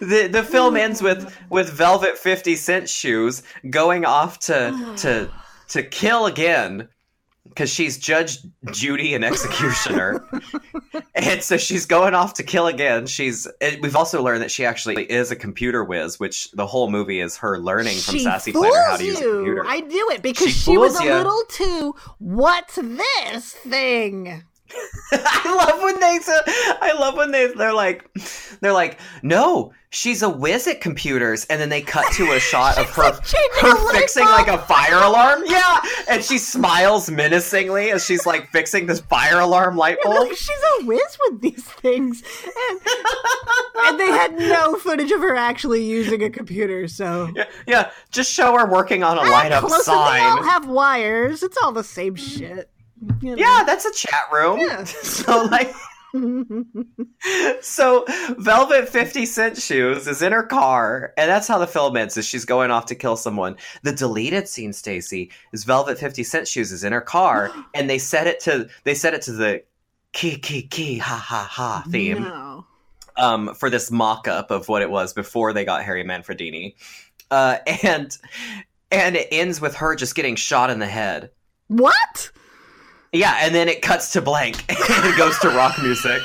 the 0.02 0.28
the 0.28 0.44
film 0.44 0.76
ends 0.76 1.02
with 1.02 1.34
with 1.50 1.70
Velvet 1.70 2.18
50 2.18 2.56
cent 2.56 2.90
shoes 2.90 3.44
going 3.70 4.04
off 4.06 4.40
to 4.40 4.94
to 4.98 5.30
to 5.70 5.84
kill 5.84 6.26
again 6.26 6.90
because 7.48 7.70
she's 7.70 7.98
Judge 7.98 8.38
Judy 8.72 9.14
and 9.14 9.26
executioner, 9.26 10.26
and 11.16 11.44
so 11.44 11.58
she's 11.58 11.86
going 11.86 12.14
off 12.14 12.34
to 12.36 12.44
kill 12.44 12.68
again. 12.68 13.08
She's. 13.08 13.48
We've 13.82 13.96
also 13.96 14.24
learned 14.24 14.42
that 14.42 14.52
she 14.52 14.66
actually 14.66 15.04
is 15.12 15.32
a 15.32 15.36
computer 15.36 15.84
whiz, 15.84 16.20
which 16.20 16.52
the 16.52 16.66
whole 16.66 16.90
movie 16.90 17.20
is 17.20 17.38
her 17.38 17.60
learning 17.60 17.98
from 17.98 18.16
she 18.16 18.24
Sassy 18.24 18.52
Planner 18.52 18.84
how 18.90 18.98
to 18.98 19.04
use 19.04 19.20
a 19.20 19.24
you. 19.24 19.36
computer. 19.36 19.66
I 19.68 19.82
knew 19.82 20.10
it 20.12 20.22
because 20.22 20.48
She 20.48 20.72
she, 20.72 20.78
was 20.78 20.98
fools 20.98 21.10
a 21.10 21.14
little 21.14 21.44
too. 21.50 21.96
What's 22.20 22.76
this 22.76 23.54
thing? 23.54 24.44
I 25.14 25.66
love 25.68 25.82
when 25.82 26.00
they 26.00 26.20
say, 26.20 26.38
I 26.82 26.94
love 26.94 27.16
when 27.16 27.32
they 27.32 27.48
they're 27.48 27.74
like 27.74 28.10
they're 28.62 28.74
like 28.74 29.00
no 29.24 29.74
she's 29.90 30.22
a 30.22 30.30
whiz 30.30 30.68
at 30.68 30.80
computers 30.80 31.46
and 31.46 31.60
then 31.60 31.70
they 31.70 31.82
cut 31.82 32.12
to 32.14 32.32
a 32.32 32.40
shot 32.40 32.78
of 32.78 32.90
her 32.96 33.04
like 33.04 33.26
her 33.60 33.92
fixing 33.92 34.26
like 34.26 34.48
a 34.48 34.58
fire 34.60 35.02
alarm 35.04 35.44
yeah 35.46 35.82
and 36.10 36.24
she 36.24 36.38
smiles 36.38 37.10
menacingly 37.10 37.92
as 37.92 38.06
she's 38.06 38.26
like 38.26 38.48
fixing 38.50 38.86
this 38.86 39.02
fire 39.02 39.40
alarm 39.40 39.76
light 39.76 39.98
bulb 40.04 40.30
Like 40.30 40.38
she's 40.38 40.50
a 40.80 40.86
whiz 40.86 41.18
with 41.30 41.42
these 41.42 41.64
things, 41.64 42.24
and, 42.70 42.80
and 43.86 44.00
they 44.00 44.08
had 44.08 44.38
no 44.38 44.76
footage 44.76 45.12
of 45.12 45.22
her 45.22 45.36
actually 45.36 45.84
using 45.84 46.24
a 46.24 46.30
computer. 46.30 46.88
So 46.88 47.32
yeah, 47.36 47.46
yeah 47.68 47.92
just 48.12 48.32
show 48.32 48.58
her 48.58 48.66
working 48.66 49.04
on 49.04 49.18
a 49.18 49.22
ah, 49.22 49.32
light 49.32 49.52
up 49.52 49.64
and 49.64 49.72
They 49.72 49.92
all 49.92 50.44
have 50.44 50.68
wires. 50.68 51.44
It's 51.44 51.58
all 51.58 51.72
the 51.72 51.84
same 51.84 52.16
shit. 52.16 52.70
You 53.22 53.36
know? 53.36 53.36
yeah 53.38 53.64
that's 53.66 53.86
a 53.86 53.92
chat 53.94 54.26
room 54.32 54.60
Yeah. 54.60 54.84
so 54.86 55.44
like 55.46 55.74
so 57.62 58.06
velvet 58.38 58.90
50 58.90 59.26
cent 59.26 59.58
shoes 59.58 60.08
is 60.08 60.22
in 60.22 60.32
her 60.32 60.44
car 60.44 61.14
and 61.18 61.30
that's 61.30 61.48
how 61.48 61.58
the 61.58 61.68
film 61.68 61.96
ends 61.98 62.18
is 62.18 62.26
she's 62.26 62.46
going 62.46 62.70
off 62.72 62.86
to 62.88 62.96
kill 62.96 63.16
someone 63.16 63.56
the 63.84 63.94
deleted 63.94 64.48
scene 64.48 64.72
stacie 64.72 65.32
is 65.54 65.64
velvet 65.64 65.98
50 65.98 66.24
cent 66.24 66.48
shoes 66.48 66.72
is 66.72 66.84
in 66.84 66.92
her 66.94 67.02
car 67.02 67.52
and 67.74 67.90
they 67.90 67.98
set 67.98 68.28
it 68.28 68.40
to 68.42 68.68
they 68.84 68.94
set 68.94 69.14
it 69.14 69.22
to 69.24 69.32
the 69.32 69.64
key 70.14 70.38
key 70.38 70.64
key 70.64 70.98
ha 70.98 71.16
ha 71.16 71.48
ha 71.50 71.84
theme 71.90 72.24
No. 72.24 72.66
um 73.18 73.56
for 73.56 73.70
this 73.70 73.90
mock-up 73.92 74.52
of 74.52 74.68
what 74.68 74.82
it 74.82 74.90
was 74.90 75.14
before 75.14 75.54
they 75.54 75.64
got 75.66 75.84
harry 75.84 76.04
manfredini 76.04 76.76
uh 77.32 77.58
and 77.84 78.18
and 78.92 79.16
it 79.16 79.28
ends 79.32 79.62
with 79.62 79.76
her 79.76 79.96
just 79.96 80.16
getting 80.16 80.36
shot 80.36 80.70
in 80.70 80.80
the 80.80 80.88
head 80.88 81.32
What? 81.70 82.32
Yeah 83.12 83.38
and 83.42 83.54
then 83.54 83.68
it 83.68 83.82
cuts 83.82 84.12
to 84.14 84.22
blank. 84.22 84.64
And 84.70 85.06
it 85.06 85.18
goes 85.18 85.38
to 85.40 85.50
rock 85.50 85.82
music 85.82 86.22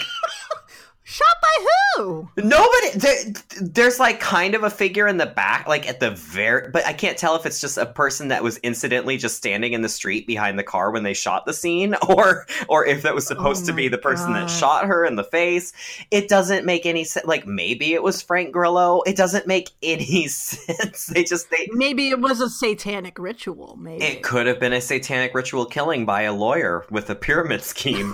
Shot 1.09 1.37
by 1.41 1.67
who? 1.95 2.29
Nobody. 2.37 2.91
There, 2.97 3.17
there's 3.61 4.01
like 4.01 4.19
kind 4.19 4.57
of 4.57 4.65
a 4.65 4.71
figure 4.71 5.07
in 5.07 5.19
the 5.19 5.27
back, 5.27 5.69
like 5.69 5.89
at 5.89 6.01
the 6.01 6.11
very, 6.11 6.69
but 6.73 6.85
I 6.85 6.93
can't 6.93 7.17
tell 7.17 7.37
if 7.37 7.47
it's 7.47 7.61
just 7.61 7.79
a 7.79 7.87
person 7.87 8.27
that 8.27 8.43
was 8.43 8.57
incidentally 8.57 9.17
just 9.17 9.37
standing 9.37 9.73
in 9.73 9.83
the 9.83 9.89
street 9.89 10.27
behind 10.27 10.59
the 10.59 10.65
car 10.65 10.91
when 10.91 11.05
they 11.05 11.15
shot 11.15 11.47
the 11.47 11.53
scene, 11.53 11.95
or 12.09 12.45
or 12.69 12.85
if 12.85 13.03
that 13.03 13.15
was 13.15 13.25
supposed 13.25 13.63
Oh 13.63 13.67
to 13.67 13.73
be 13.73 13.87
the 13.87 13.99
person 13.99 14.33
that 14.33 14.51
shot 14.51 14.87
her 14.87 15.05
in 15.05 15.15
the 15.15 15.23
face. 15.23 15.73
It 16.11 16.29
doesn't 16.29 16.67
make 16.67 16.87
any 16.87 17.05
sense. 17.05 17.25
Like 17.25 17.47
maybe 17.47 17.95
it 17.95 18.03
was 18.03 18.21
Frank 18.21 18.51
Grillo. 18.51 19.03
It 19.07 19.17
doesn't 19.17 19.47
make 19.47 19.71
any 19.85 20.27
sense. 20.27 21.07
They 21.07 21.23
just 21.23 21.51
they. 21.51 21.69
Maybe 21.71 22.09
it 22.09 22.19
was 22.19 22.41
a 22.41 22.51
satanic 22.51 23.17
ritual. 23.17 23.77
Maybe 23.81 24.05
It 24.05 24.25
could 24.25 24.49
have 24.49 24.59
been 24.59 24.73
a 24.73 24.81
satanic 24.81 25.37
ritual 25.37 25.67
killing 25.67 26.05
by 26.05 26.23
a 26.23 26.35
lawyer 26.35 26.85
with 26.91 27.09
a 27.11 27.15
pyramid 27.15 27.63
scheme. 27.63 28.13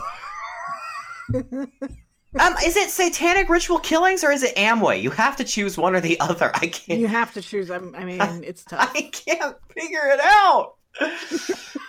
Um, 2.40 2.54
is 2.64 2.76
it 2.76 2.88
satanic 2.90 3.48
ritual 3.50 3.78
killings 3.78 4.24
or 4.24 4.30
is 4.32 4.42
it 4.42 4.56
Amway? 4.56 5.02
You 5.02 5.10
have 5.10 5.36
to 5.36 5.44
choose 5.44 5.76
one 5.76 5.94
or 5.94 6.00
the 6.00 6.18
other. 6.20 6.50
I 6.54 6.68
can't. 6.68 6.98
You 7.00 7.06
have 7.06 7.34
to 7.34 7.42
choose. 7.42 7.70
I'm, 7.70 7.94
I 7.94 8.04
mean, 8.04 8.20
it's 8.44 8.64
tough. 8.64 8.90
I 8.94 9.02
can't 9.12 9.56
figure 9.70 10.06
it 10.06 10.20
out. 10.20 10.76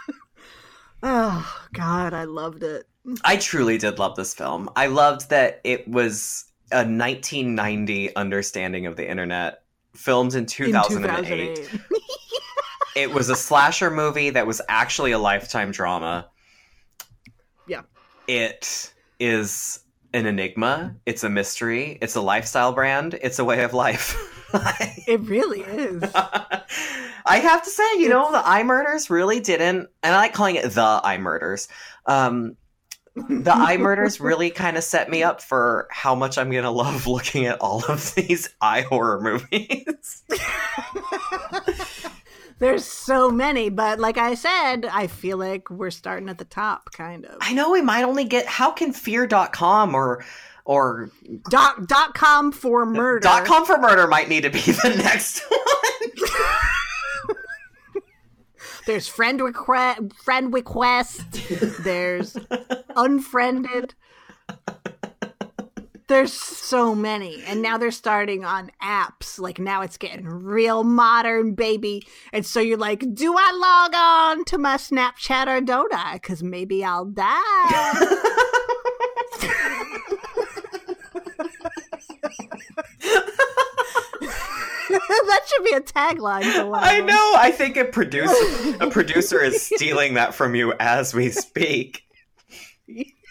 Oh 1.06 1.62
God, 1.74 2.14
I 2.14 2.24
loved 2.24 2.64
it. 2.64 2.88
I 3.26 3.36
truly 3.36 3.78
did 3.78 4.00
love 4.00 4.16
this 4.16 4.34
film. 4.34 4.70
I 4.78 4.88
loved 4.88 5.30
that 5.32 5.60
it 5.66 5.86
was 5.86 6.46
a 6.72 6.78
1990 6.78 8.16
understanding 8.16 8.86
of 8.86 8.96
the 8.96 9.08
internet, 9.10 9.64
filmed 9.94 10.34
in 10.34 10.40
In 10.40 10.46
2008. 10.46 11.56
2008. 11.58 11.82
It 12.96 13.12
was 13.12 13.30
a 13.30 13.36
slasher 13.36 13.90
movie 13.90 14.30
that 14.30 14.46
was 14.46 14.62
actually 14.70 15.14
a 15.14 15.18
lifetime 15.18 15.72
drama. 15.72 16.30
Yeah. 17.68 17.82
It 18.28 18.94
is 19.20 19.80
an 20.14 20.26
enigma. 20.26 20.96
It's 21.06 21.24
a 21.24 21.30
mystery. 21.30 21.98
It's 22.02 22.16
a 22.16 22.22
lifestyle 22.22 22.72
brand. 22.72 23.18
It's 23.22 23.40
a 23.40 23.46
way 23.46 23.64
of 23.64 23.74
life. 23.74 24.30
It 25.08 25.20
really 25.22 25.62
is. 25.62 26.04
I 26.16 27.38
have 27.38 27.64
to 27.64 27.70
say, 27.72 27.84
you 27.98 28.08
know, 28.08 28.32
the 28.32 28.38
iMurders 28.38 29.10
really 29.10 29.40
didn't, 29.40 29.90
and 30.04 30.14
I 30.14 30.18
like 30.18 30.34
calling 30.34 30.58
it 30.58 30.64
the 30.64 31.02
iMurders. 31.04 31.68
Um, 32.06 32.56
the 33.16 33.52
iMurders 33.52 34.20
really 34.20 34.50
kind 34.52 34.78
of 34.78 34.84
set 34.84 35.10
me 35.10 35.24
up 35.24 35.42
for 35.42 35.88
how 35.92 36.16
much 36.16 36.38
I'm 36.38 36.52
gonna 36.52 36.72
love 36.72 37.08
looking 37.08 37.46
at 37.48 37.62
all 37.62 37.84
of 37.86 38.14
these 38.16 38.50
eye 38.62 38.82
horror 38.82 39.22
movies. 39.22 40.24
There's 42.60 42.86
so 42.86 43.30
many, 43.30 43.70
but 43.70 44.00
like 44.00 44.18
I 44.18 44.36
said, 44.36 44.86
I 44.86 45.08
feel 45.08 45.38
like 45.38 45.70
we're 45.70 45.92
starting 45.92 46.30
at 46.30 46.38
the 46.38 46.46
top, 46.46 46.92
kind 46.94 47.26
of. 47.26 47.38
I 47.42 47.54
know 47.54 47.72
we 47.72 47.82
might 47.82 48.04
only 48.04 48.24
get 48.24 48.46
how 48.46 48.72
can 48.72 48.94
fear.com 48.94 49.96
or 49.96 50.24
or 50.66 51.10
Dot 51.50 51.88
dot 51.88 52.14
com 52.14 52.52
for 52.54 52.86
murder. 52.86 53.20
dot 53.20 53.46
com 53.46 53.66
for 53.66 53.78
murder 53.78 54.08
might 54.08 54.30
need 54.30 54.44
to 54.44 54.50
be 54.50 54.60
the 54.60 54.96
next 54.98 55.42
one. 55.50 57.36
There's 58.86 59.08
friend 59.08 59.42
request, 59.42 60.02
friend 60.24 60.54
request. 60.54 61.22
There's 61.84 62.38
unfriended. 62.96 63.94
There's 66.08 66.34
so 66.34 66.94
many, 66.94 67.44
and 67.46 67.62
now 67.62 67.78
they're 67.78 67.92
starting 67.92 68.44
on 68.44 68.72
apps. 68.82 69.40
Like 69.40 69.60
now, 69.60 69.82
it's 69.82 69.98
getting 69.98 70.26
real 70.26 70.84
modern, 70.84 71.54
baby. 71.56 72.06
And 72.32 72.46
so 72.46 72.60
you're 72.60 72.78
like, 72.78 73.06
do 73.14 73.36
I 73.38 73.52
log 73.52 73.96
on 73.96 74.46
to 74.46 74.58
my 74.58 74.76
Snapchat 74.76 75.48
or 75.48 75.62
don't 75.62 75.94
I? 75.94 76.16
Because 76.16 76.44
maybe 76.44 76.84
I'll 76.84 77.06
die. 77.06 77.40
that 84.90 85.42
should 85.48 85.64
be 85.64 85.74
a 85.74 85.82
tagline 85.82 86.52
for 86.54 86.66
one. 86.68 86.84
of 86.84 86.90
I 86.90 87.00
know. 87.00 87.34
I 87.38 87.52
think 87.52 87.78
a 87.78 87.86
producer 87.86 88.34
a 88.80 88.90
producer 88.90 89.42
is 89.42 89.62
stealing 89.62 90.16
that 90.16 90.34
from 90.36 90.56
you 90.56 90.74
as 90.80 91.14
we 91.14 91.30
speak. 91.30 92.04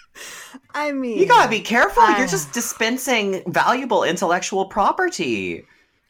I 0.75 0.93
mean, 0.93 1.19
You 1.19 1.27
gotta 1.27 1.51
be 1.51 1.61
careful. 1.61 2.03
I- 2.03 2.19
You're 2.19 2.27
just 2.27 2.53
dispensing 2.53 3.43
valuable 3.47 4.05
intellectual 4.05 4.67
property. 4.67 5.65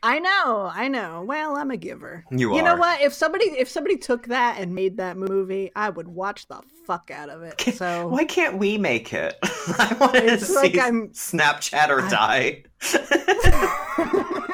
I 0.04 0.18
know, 0.18 0.68
I 0.74 0.88
know. 0.88 1.22
Well, 1.24 1.54
I'm 1.56 1.70
a 1.70 1.76
giver. 1.76 2.24
You 2.32 2.56
You 2.56 2.62
know 2.62 2.74
what? 2.74 3.00
If 3.02 3.12
somebody 3.14 3.44
if 3.46 3.68
somebody 3.68 3.96
took 3.96 4.26
that 4.26 4.56
and 4.58 4.74
made 4.74 4.96
that 4.96 5.16
movie, 5.16 5.70
I 5.76 5.90
would 5.90 6.08
watch 6.08 6.48
the 6.48 6.60
fuck 6.86 7.10
out 7.12 7.28
of 7.28 7.42
it. 7.42 7.60
So 7.76 8.08
Why 8.08 8.24
can't 8.24 8.58
we 8.58 8.78
make 8.78 9.12
it? 9.12 9.36
I 9.42 9.96
want 10.00 10.14
to 10.14 10.24
It's 10.26 10.46
see 10.48 10.54
like 10.54 10.76
I'm- 10.78 11.10
Snapchat 11.12 11.88
or 11.88 12.00
die. 12.08 12.64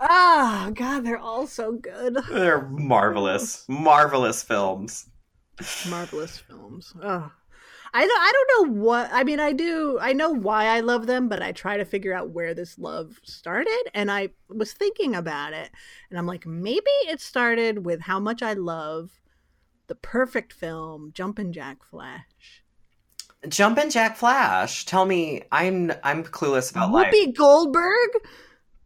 Ah, 0.00 0.70
God, 0.74 1.04
they're 1.04 1.18
all 1.18 1.46
so 1.46 1.72
good. 1.72 2.16
They're 2.30 2.66
marvelous, 2.68 3.64
marvelous 3.68 4.42
films. 4.42 5.06
Marvelous 5.88 6.38
films. 6.38 6.92
Oh. 7.02 7.30
I 7.94 8.06
don't 8.06 8.20
I 8.20 8.32
don't 8.32 8.74
know 8.74 8.80
what 8.80 9.10
I 9.12 9.24
mean 9.24 9.40
I 9.40 9.52
do 9.52 9.98
I 10.00 10.12
know 10.12 10.30
why 10.30 10.66
I 10.66 10.80
love 10.80 11.06
them, 11.06 11.28
but 11.28 11.42
I 11.42 11.52
try 11.52 11.76
to 11.76 11.84
figure 11.84 12.14
out 12.14 12.30
where 12.30 12.54
this 12.54 12.78
love 12.78 13.20
started 13.22 13.90
and 13.94 14.10
I 14.10 14.30
was 14.48 14.72
thinking 14.72 15.14
about 15.14 15.52
it 15.52 15.70
and 16.10 16.18
I'm 16.18 16.26
like 16.26 16.46
maybe 16.46 16.90
it 17.08 17.20
started 17.20 17.84
with 17.84 18.00
how 18.00 18.18
much 18.18 18.42
I 18.42 18.54
love 18.54 19.20
the 19.88 19.94
perfect 19.94 20.52
film 20.52 21.12
Jumpin' 21.12 21.52
Jack 21.52 21.84
Flash. 21.84 22.62
Jumpin' 23.48 23.90
Jack 23.90 24.16
Flash. 24.16 24.84
Tell 24.84 25.04
me, 25.04 25.42
I'm 25.50 25.92
I'm 26.02 26.24
clueless 26.24 26.70
about 26.70 26.92
life. 26.92 27.12
Whoopi 27.12 27.36
Goldberg, 27.36 28.10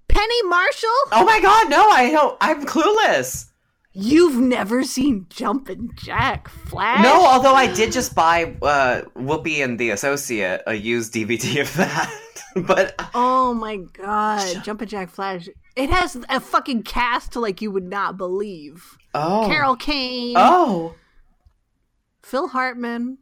Penny 0.08 0.42
Marshall. 0.44 0.88
Oh 1.12 1.24
my 1.24 1.40
god, 1.40 1.70
no! 1.70 1.88
I 1.90 2.10
don't. 2.10 2.36
I'm 2.40 2.64
clueless. 2.64 3.50
You've 3.98 4.36
never 4.36 4.84
seen 4.84 5.26
Jumpin' 5.30 5.90
Jack 5.94 6.48
Flash? 6.48 7.02
No, 7.02 7.24
although 7.26 7.54
I 7.54 7.72
did 7.72 7.92
just 7.92 8.14
buy 8.14 8.54
uh, 8.60 9.02
Whoopi 9.16 9.64
and 9.64 9.78
the 9.78 9.90
Associate 9.90 10.60
a 10.66 10.74
used 10.74 11.14
DVD 11.14 11.62
of 11.62 11.74
that. 11.76 12.12
but 12.66 12.94
Oh 13.14 13.54
my 13.54 13.76
god, 13.76 14.62
Jumpin' 14.62 14.88
Jack 14.88 15.08
Flash. 15.08 15.48
It 15.76 15.88
has 15.90 16.16
a 16.28 16.40
fucking 16.40 16.82
cast 16.82 17.36
like 17.36 17.62
you 17.62 17.70
would 17.70 17.88
not 17.88 18.16
believe. 18.18 18.98
oh, 19.14 19.44
Carol 19.46 19.76
Kane, 19.76 20.34
Oh, 20.36 20.94
Phil 22.22 22.48
Hartman, 22.48 23.16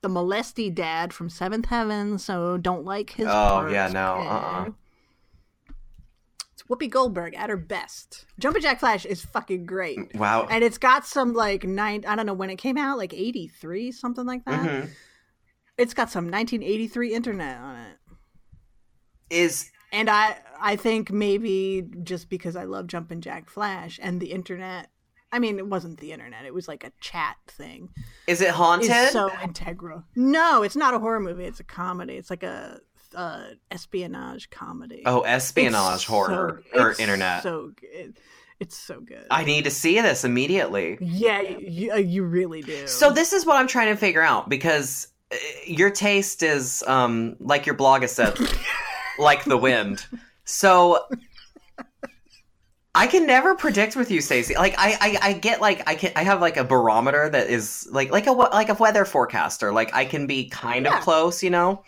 the 0.00 0.08
molesty 0.08 0.70
dad 0.70 1.12
from 1.12 1.28
Seventh 1.28 1.66
Heaven, 1.66 2.18
so 2.18 2.56
don't 2.56 2.84
like 2.84 3.10
his 3.10 3.26
Oh, 3.26 3.30
parts. 3.30 3.72
yeah, 3.72 3.88
no, 3.88 4.14
uh-uh. 4.16 4.70
It's 6.64 6.70
Whoopi 6.70 6.90
Goldberg 6.90 7.34
at 7.34 7.50
her 7.50 7.56
best. 7.56 8.26
Jumpin' 8.38 8.62
Jack 8.62 8.80
Flash 8.80 9.04
is 9.04 9.24
fucking 9.24 9.66
great. 9.66 10.14
Wow. 10.14 10.46
And 10.50 10.64
it's 10.64 10.78
got 10.78 11.06
some 11.06 11.34
like 11.34 11.64
nine 11.64 12.04
I 12.06 12.16
don't 12.16 12.26
know 12.26 12.34
when 12.34 12.50
it 12.50 12.56
came 12.56 12.76
out, 12.76 12.98
like 12.98 13.12
eighty 13.14 13.48
three, 13.48 13.92
something 13.92 14.26
like 14.26 14.44
that. 14.46 14.60
Mhm. 14.68 14.90
It's 15.76 15.94
got 15.94 16.10
some 16.10 16.28
nineteen 16.28 16.62
eighty 16.62 16.86
three 16.88 17.12
internet 17.14 17.58
on 17.58 17.76
it. 17.76 17.96
Is 19.30 19.70
And 19.92 20.08
I 20.08 20.38
I 20.60 20.76
think 20.76 21.10
maybe 21.10 21.86
just 22.02 22.28
because 22.28 22.56
I 22.56 22.64
love 22.64 22.86
Jumpin' 22.86 23.20
Jack 23.20 23.50
Flash 23.50 23.98
and 24.02 24.20
the 24.20 24.32
internet 24.32 24.90
I 25.32 25.40
mean, 25.40 25.58
it 25.58 25.66
wasn't 25.66 25.98
the 25.98 26.12
internet. 26.12 26.44
It 26.44 26.54
was 26.54 26.68
like 26.68 26.84
a 26.84 26.92
chat 27.00 27.36
thing. 27.48 27.88
is 28.28 28.40
it 28.40 28.50
haunted? 28.50 28.88
Is 28.88 29.10
so 29.10 29.32
integral. 29.42 30.04
No, 30.14 30.62
it's 30.62 30.76
not 30.76 30.94
a 30.94 31.00
horror 31.00 31.18
movie. 31.18 31.44
It's 31.44 31.58
a 31.58 31.64
comedy. 31.64 32.14
It's 32.14 32.30
like 32.30 32.44
a 32.44 32.78
uh, 33.14 33.44
espionage 33.70 34.50
comedy. 34.50 35.02
oh, 35.06 35.18
It's 35.20 35.28
espionage 35.28 36.04
horror 36.06 36.62
so- 36.74 36.80
or 36.82 36.92
internet. 36.98 37.42
So 37.42 37.72
good. 37.80 38.18
It's 38.60 38.76
so 38.76 39.00
good. 39.00 39.26
I 39.30 39.44
need 39.44 39.64
to 39.64 39.70
see 39.70 40.00
this 40.00 40.24
immediately. 40.24 40.96
yeah, 41.00 41.40
you, 41.42 41.92
uh, 41.92 41.96
you 41.96 42.22
really 42.24 42.62
do. 42.62 42.86
So 42.86 43.10
this 43.10 43.32
is 43.32 43.44
what 43.44 43.56
I'm 43.56 43.66
trying 43.66 43.88
to 43.88 43.96
figure 43.96 44.22
out 44.22 44.48
because 44.48 45.08
uh, 45.32 45.36
your 45.66 45.90
taste 45.90 46.42
is 46.42 46.82
um 46.86 47.36
like 47.40 47.66
your 47.66 47.74
blog 47.74 48.02
has 48.02 48.12
said 48.12 48.38
like 49.18 49.44
the 49.44 49.56
wind. 49.58 50.06
So 50.44 51.04
I 52.96 53.08
can 53.08 53.26
never 53.26 53.56
predict 53.56 53.96
with 53.96 54.12
you, 54.12 54.20
Stacie. 54.20 54.54
Like 54.54 54.76
I, 54.78 55.18
I, 55.22 55.30
I 55.30 55.32
get 55.32 55.60
like 55.60 55.82
I 55.88 55.96
can 55.96 56.12
I 56.14 56.22
have 56.22 56.40
like 56.40 56.56
a 56.56 56.62
barometer 56.62 57.28
that 57.28 57.48
is 57.50 57.88
like 57.90 58.12
like 58.12 58.28
a 58.28 58.32
like 58.32 58.68
a 58.68 58.74
weather 58.74 59.04
forecaster. 59.04 59.72
Like 59.72 59.92
I 59.92 60.04
can 60.04 60.28
be 60.28 60.48
kind 60.48 60.84
Yeah. 60.86 60.96
of 60.98 61.02
close, 61.02 61.42
you 61.42 61.50
know. 61.50 61.82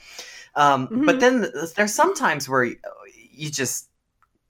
Um, 0.57 0.87
But 1.07 1.17
Mhm. 1.17 1.21
then 1.21 1.53
there's 1.77 1.95
sometimes 1.95 2.49
where 2.49 2.65
you, 2.65 2.77
you 3.31 3.51
just 3.51 3.89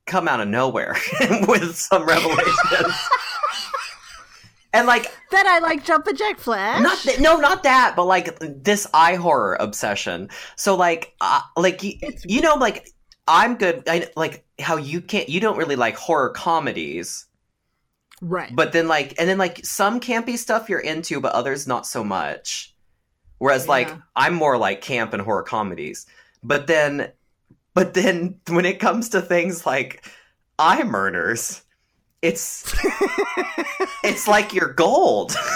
come 0.07 0.29
out 0.29 0.41
of 0.41 0.47
nowhere 0.49 0.97
with 1.49 1.77
some 1.77 2.05
revelations. 2.07 2.95
And 4.73 4.87
like 4.87 5.11
then 5.31 5.47
I 5.49 5.59
like 5.61 5.85
Jumpin' 5.85 6.17
Jack 6.17 6.39
Flash. 6.39 6.83
not 6.83 6.99
th- 6.99 7.19
no, 7.19 7.37
not 7.37 7.63
that, 7.63 7.95
but 7.97 8.05
like 8.05 8.39
this 8.41 8.87
eye 8.93 9.15
horror 9.15 9.57
obsession. 9.59 10.29
So 10.57 10.75
like, 10.77 11.15
uh, 11.21 11.41
like 11.57 11.83
you, 11.83 11.95
you 12.25 12.41
know, 12.43 12.55
like 12.57 12.87
I'm 13.27 13.57
good. 13.57 13.83
I 13.89 14.11
like 14.17 14.45
how 14.61 14.77
you 14.77 15.01
can't. 15.01 15.29
You 15.31 15.41
don't 15.41 15.57
really 15.57 15.77
like 15.77 15.97
horror 15.97 16.29
comedies, 16.31 17.27
right. 18.21 18.55
but 18.55 18.73
then 18.73 18.87
like, 18.87 19.15
and 19.19 19.29
then 19.29 19.39
like 19.39 19.65
some 19.65 19.99
campy 19.99 20.37
stuff 20.37 20.69
you're 20.69 20.79
into, 20.79 21.21
but 21.21 21.33
others 21.33 21.67
not 21.67 21.87
so 21.87 22.05
much. 22.05 22.75
Whereas 23.39 23.69
like 23.69 23.91
I'm 24.15 24.35
more 24.35 24.57
like 24.57 24.81
camp 24.81 25.13
and 25.13 25.21
horror 25.23 25.43
comedies, 25.43 26.07
but 26.43 26.67
then, 26.67 27.13
but 27.75 27.93
then 27.95 28.41
when 28.49 28.65
it 28.65 28.81
comes 28.81 29.11
to 29.11 29.21
things 29.21 29.67
like 29.67 30.09
iMurders, 30.59 31.61
it's 32.23 32.75
it's 34.05 34.27
like 34.27 34.55
you're 34.55 34.73
gold. 34.73 35.37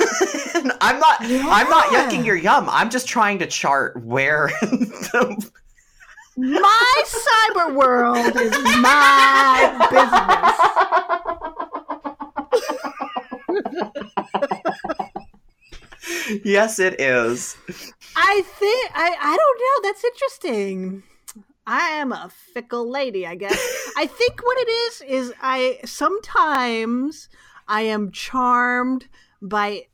And 0.52 0.72
I'm 0.80 0.98
not 0.98 1.18
I'm 1.22 1.70
not 1.70 1.86
yucking 1.86 2.26
your 2.26 2.34
yum. 2.36 2.68
I'm 2.68 2.90
just 2.90 3.06
trying 3.08 3.38
to 3.38 3.46
chart 3.46 3.96
where 4.04 4.50
the, 4.60 5.50
my 6.36 7.02
cyber 7.06 7.72
world 7.74 8.36
is 8.36 8.50
my 8.82 9.88
business. 9.90 10.60
Yes, 16.44 16.78
it 16.78 17.00
is. 17.00 17.56
I 18.16 18.42
think 18.44 18.90
I 18.94 19.16
I 19.20 19.36
don't 19.36 19.60
know. 19.60 19.88
That's 19.88 20.04
interesting. 20.04 21.02
I 21.66 21.88
am 21.90 22.12
a 22.12 22.30
fickle 22.52 22.88
lady, 22.90 23.26
I 23.26 23.34
guess. 23.34 23.92
I 23.96 24.06
think 24.06 24.42
what 24.42 24.58
it 24.58 24.68
is 24.70 25.02
is 25.02 25.34
I 25.42 25.78
sometimes 25.84 27.28
I 27.68 27.82
am 27.82 28.10
charmed 28.10 29.08
by 29.42 29.86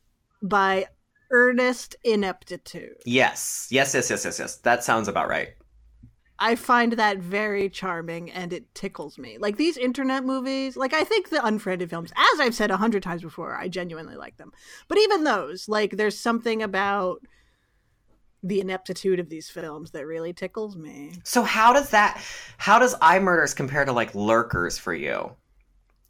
by 0.42 0.86
earnest 1.30 1.96
ineptitude. 2.04 2.96
Yes. 3.04 3.68
Yes, 3.70 3.94
yes, 3.94 4.10
yes, 4.10 4.24
yes, 4.24 4.38
yes. 4.38 4.56
That 4.58 4.84
sounds 4.84 5.08
about 5.08 5.28
right. 5.28 5.48
I 6.38 6.54
find 6.54 6.92
that 6.92 7.18
very 7.18 7.68
charming 7.70 8.30
and 8.30 8.52
it 8.52 8.74
tickles 8.74 9.18
me. 9.18 9.38
Like 9.38 9.56
these 9.56 9.76
internet 9.76 10.24
movies, 10.24 10.76
like 10.76 10.92
I 10.92 11.02
think 11.02 11.30
the 11.30 11.44
unfriended 11.44 11.88
films, 11.88 12.12
as 12.16 12.40
I've 12.40 12.54
said 12.54 12.70
a 12.70 12.76
hundred 12.76 13.02
times 13.02 13.22
before, 13.22 13.56
I 13.56 13.68
genuinely 13.68 14.16
like 14.16 14.36
them. 14.36 14.52
But 14.88 14.98
even 14.98 15.24
those, 15.24 15.68
like 15.68 15.92
there's 15.92 16.18
something 16.18 16.62
about 16.62 17.20
the 18.42 18.60
ineptitude 18.60 19.18
of 19.18 19.30
these 19.30 19.48
films 19.48 19.92
that 19.92 20.06
really 20.06 20.32
tickles 20.32 20.76
me. 20.76 21.14
So 21.24 21.42
how 21.42 21.72
does 21.72 21.90
that 21.90 22.22
how 22.58 22.78
does 22.78 22.94
iMurders 22.96 23.56
compare 23.56 23.84
to 23.84 23.92
like 23.92 24.14
lurkers 24.14 24.78
for 24.78 24.94
you? 24.94 25.34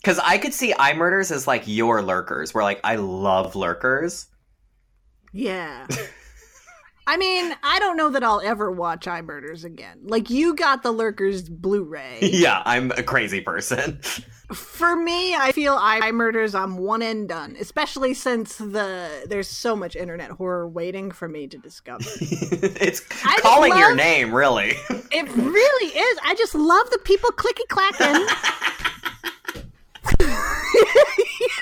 Cuz 0.05 0.18
I 0.18 0.39
could 0.39 0.53
see 0.53 0.72
iMurders 0.72 1.31
as 1.31 1.47
like 1.47 1.62
your 1.66 2.03
lurkers 2.03 2.53
where 2.53 2.64
like 2.64 2.81
I 2.83 2.97
love 2.97 3.55
lurkers. 3.55 4.27
Yeah. 5.33 5.87
I 7.09 7.16
mean, 7.16 7.54
I 7.62 7.78
don't 7.78 7.96
know 7.96 8.11
that 8.11 8.24
I'll 8.24 8.40
ever 8.40 8.70
watch 8.70 9.07
iMurders 9.07 9.64
again. 9.64 10.00
Like 10.02 10.28
you 10.28 10.57
got 10.57 10.82
the 10.82 10.90
Lurkers 10.90 11.48
Blu-ray. 11.48 12.18
yeah, 12.22 12.62
I'm 12.64 12.90
a 12.92 13.02
crazy 13.02 13.40
person. 13.40 14.00
For 14.52 14.96
me, 14.96 15.34
I 15.34 15.52
feel 15.52 15.76
iMurders 15.76 16.54
I'm 16.54 16.78
one 16.78 17.02
and 17.02 17.28
done, 17.28 17.57
especially 17.61 18.14
since 18.14 18.57
the 18.57 19.26
there's 19.28 19.48
so 19.48 19.74
much 19.74 19.96
internet 19.96 20.30
horror 20.30 20.68
waiting 20.68 21.11
for 21.11 21.28
me 21.28 21.48
to 21.48 21.59
discover. 21.59 22.04
it's 22.20 23.02
I 23.24 23.38
calling 23.40 23.76
your 23.76 23.94
name, 23.94 24.32
really. 24.32 24.74
It 25.11 25.28
really 25.36 25.98
is. 25.98 26.18
I 26.24 26.34
just 26.36 26.54
love 26.54 26.90
the 26.90 26.98
people 26.98 27.30
clicky 27.30 27.66
clacking. 27.68 28.26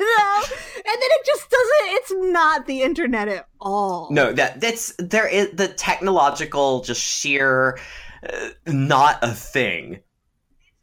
know? 0.00 0.42
And 0.76 0.84
then 0.84 1.10
it 1.10 1.26
just 1.26 1.50
doesn't 1.50 1.70
it's 1.82 2.12
not 2.32 2.66
the 2.66 2.82
internet 2.82 3.28
at 3.28 3.48
all. 3.60 4.08
No, 4.10 4.32
that 4.32 4.60
that's 4.60 4.94
there 4.98 5.28
is 5.28 5.50
the 5.52 5.68
technological 5.68 6.82
just 6.82 7.02
sheer 7.02 7.78
uh, 8.28 8.48
not 8.66 9.18
a 9.22 9.32
thing. 9.32 10.00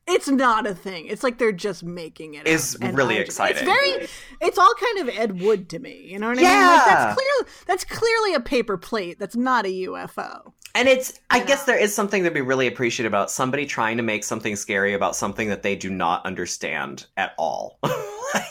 It's 0.08 0.28
not 0.28 0.68
a 0.68 0.74
thing. 0.76 1.06
It's 1.06 1.24
like 1.24 1.38
they're 1.38 1.52
just 1.52 1.84
making 1.84 2.34
it. 2.34 2.48
Is. 2.48 2.78
Really 2.82 3.18
I- 3.18 3.22
exciting. 3.22 3.58
It's 3.58 3.66
very. 3.66 4.08
It's 4.42 4.58
all 4.58 4.74
kind 4.74 5.08
of 5.08 5.16
Ed 5.16 5.42
Wood 5.42 5.70
to 5.70 5.80
me. 5.80 6.06
You 6.08 6.20
know 6.20 6.28
what 6.28 6.40
I 6.40 6.42
mean? 6.42 6.52
Yeah. 6.52 6.68
Like 6.68 6.86
that's 6.86 7.16
clear. 7.16 7.54
That's 7.68 7.86
clearly 7.86 8.34
a 8.34 8.40
paper 8.40 8.78
plate. 8.78 9.20
That's 9.20 9.36
not 9.36 9.66
a 9.66 9.70
UFO. 9.70 10.54
And 10.74 10.88
it's 10.88 11.20
I 11.30 11.40
guess 11.42 11.66
there 11.66 11.78
is 11.78 11.94
something 11.94 12.24
to 12.24 12.32
be 12.32 12.42
really 12.42 12.68
appreciated 12.68 13.08
about 13.08 13.30
somebody 13.30 13.66
trying 13.66 13.98
to 13.98 14.04
make 14.04 14.24
something 14.24 14.56
scary 14.56 14.94
about 14.94 15.16
something 15.16 15.50
that 15.50 15.64
they 15.64 15.76
do 15.76 15.90
not 15.90 16.26
understand 16.26 17.06
at 17.18 17.34
all. 17.38 17.80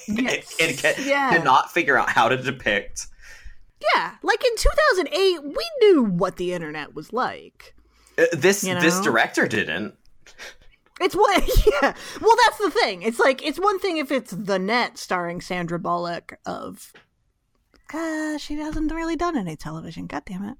Yes. 0.07 0.57
and, 0.61 0.71
and 0.71 0.79
can, 0.79 0.95
Yeah. 1.07 1.31
cannot 1.31 1.71
figure 1.73 1.97
out 1.97 2.11
how 2.11 2.29
to 2.29 2.37
depict. 2.37 3.07
Yeah, 3.95 4.16
like 4.23 4.45
in 4.45 4.55
2008, 4.57 5.43
we 5.43 5.71
knew 5.81 6.05
what 6.05 6.37
the 6.37 6.53
internet 6.53 6.95
was 6.95 7.12
like. 7.14 7.75
Uh, 8.18 8.27
This 8.33 8.62
You 8.62 8.79
this 8.79 9.01
director 9.01 9.47
didn't. 9.49 9.95
It's 11.01 11.14
what, 11.16 11.43
yeah. 11.83 11.95
Well, 12.21 12.37
that's 12.45 12.59
the 12.59 12.71
thing. 12.71 13.01
It's 13.03 13.18
like 13.18 13.43
it's 13.47 13.59
one 13.59 13.79
thing 13.79 13.97
if 13.97 14.11
it's 14.11 14.33
The 14.33 14.59
Net 14.59 14.99
starring 14.99 15.41
Sandra 15.41 15.79
Bullock 15.79 16.39
of. 16.45 16.93
Uh, 17.95 18.37
she 18.37 18.57
hasn't 18.57 18.93
really 18.93 19.16
done 19.16 19.37
any 19.39 19.57
television. 19.57 20.07
God 20.07 20.25
damn 20.27 20.45
it. 20.45 20.59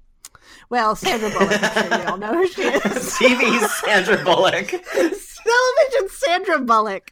Well, 0.69 0.95
Sandra 0.95 1.29
Bullock. 1.29 1.59
I'm 1.61 1.89
sure 1.89 1.99
you 2.01 2.05
all 2.07 2.17
know 2.17 2.33
who 2.33 2.47
she 2.47 2.61
is. 2.63 2.81
TV's 2.83 3.71
Sandra 3.79 4.23
Bullock. 4.23 4.67
television 4.69 6.09
Sandra 6.09 6.59
Bullock 6.59 7.09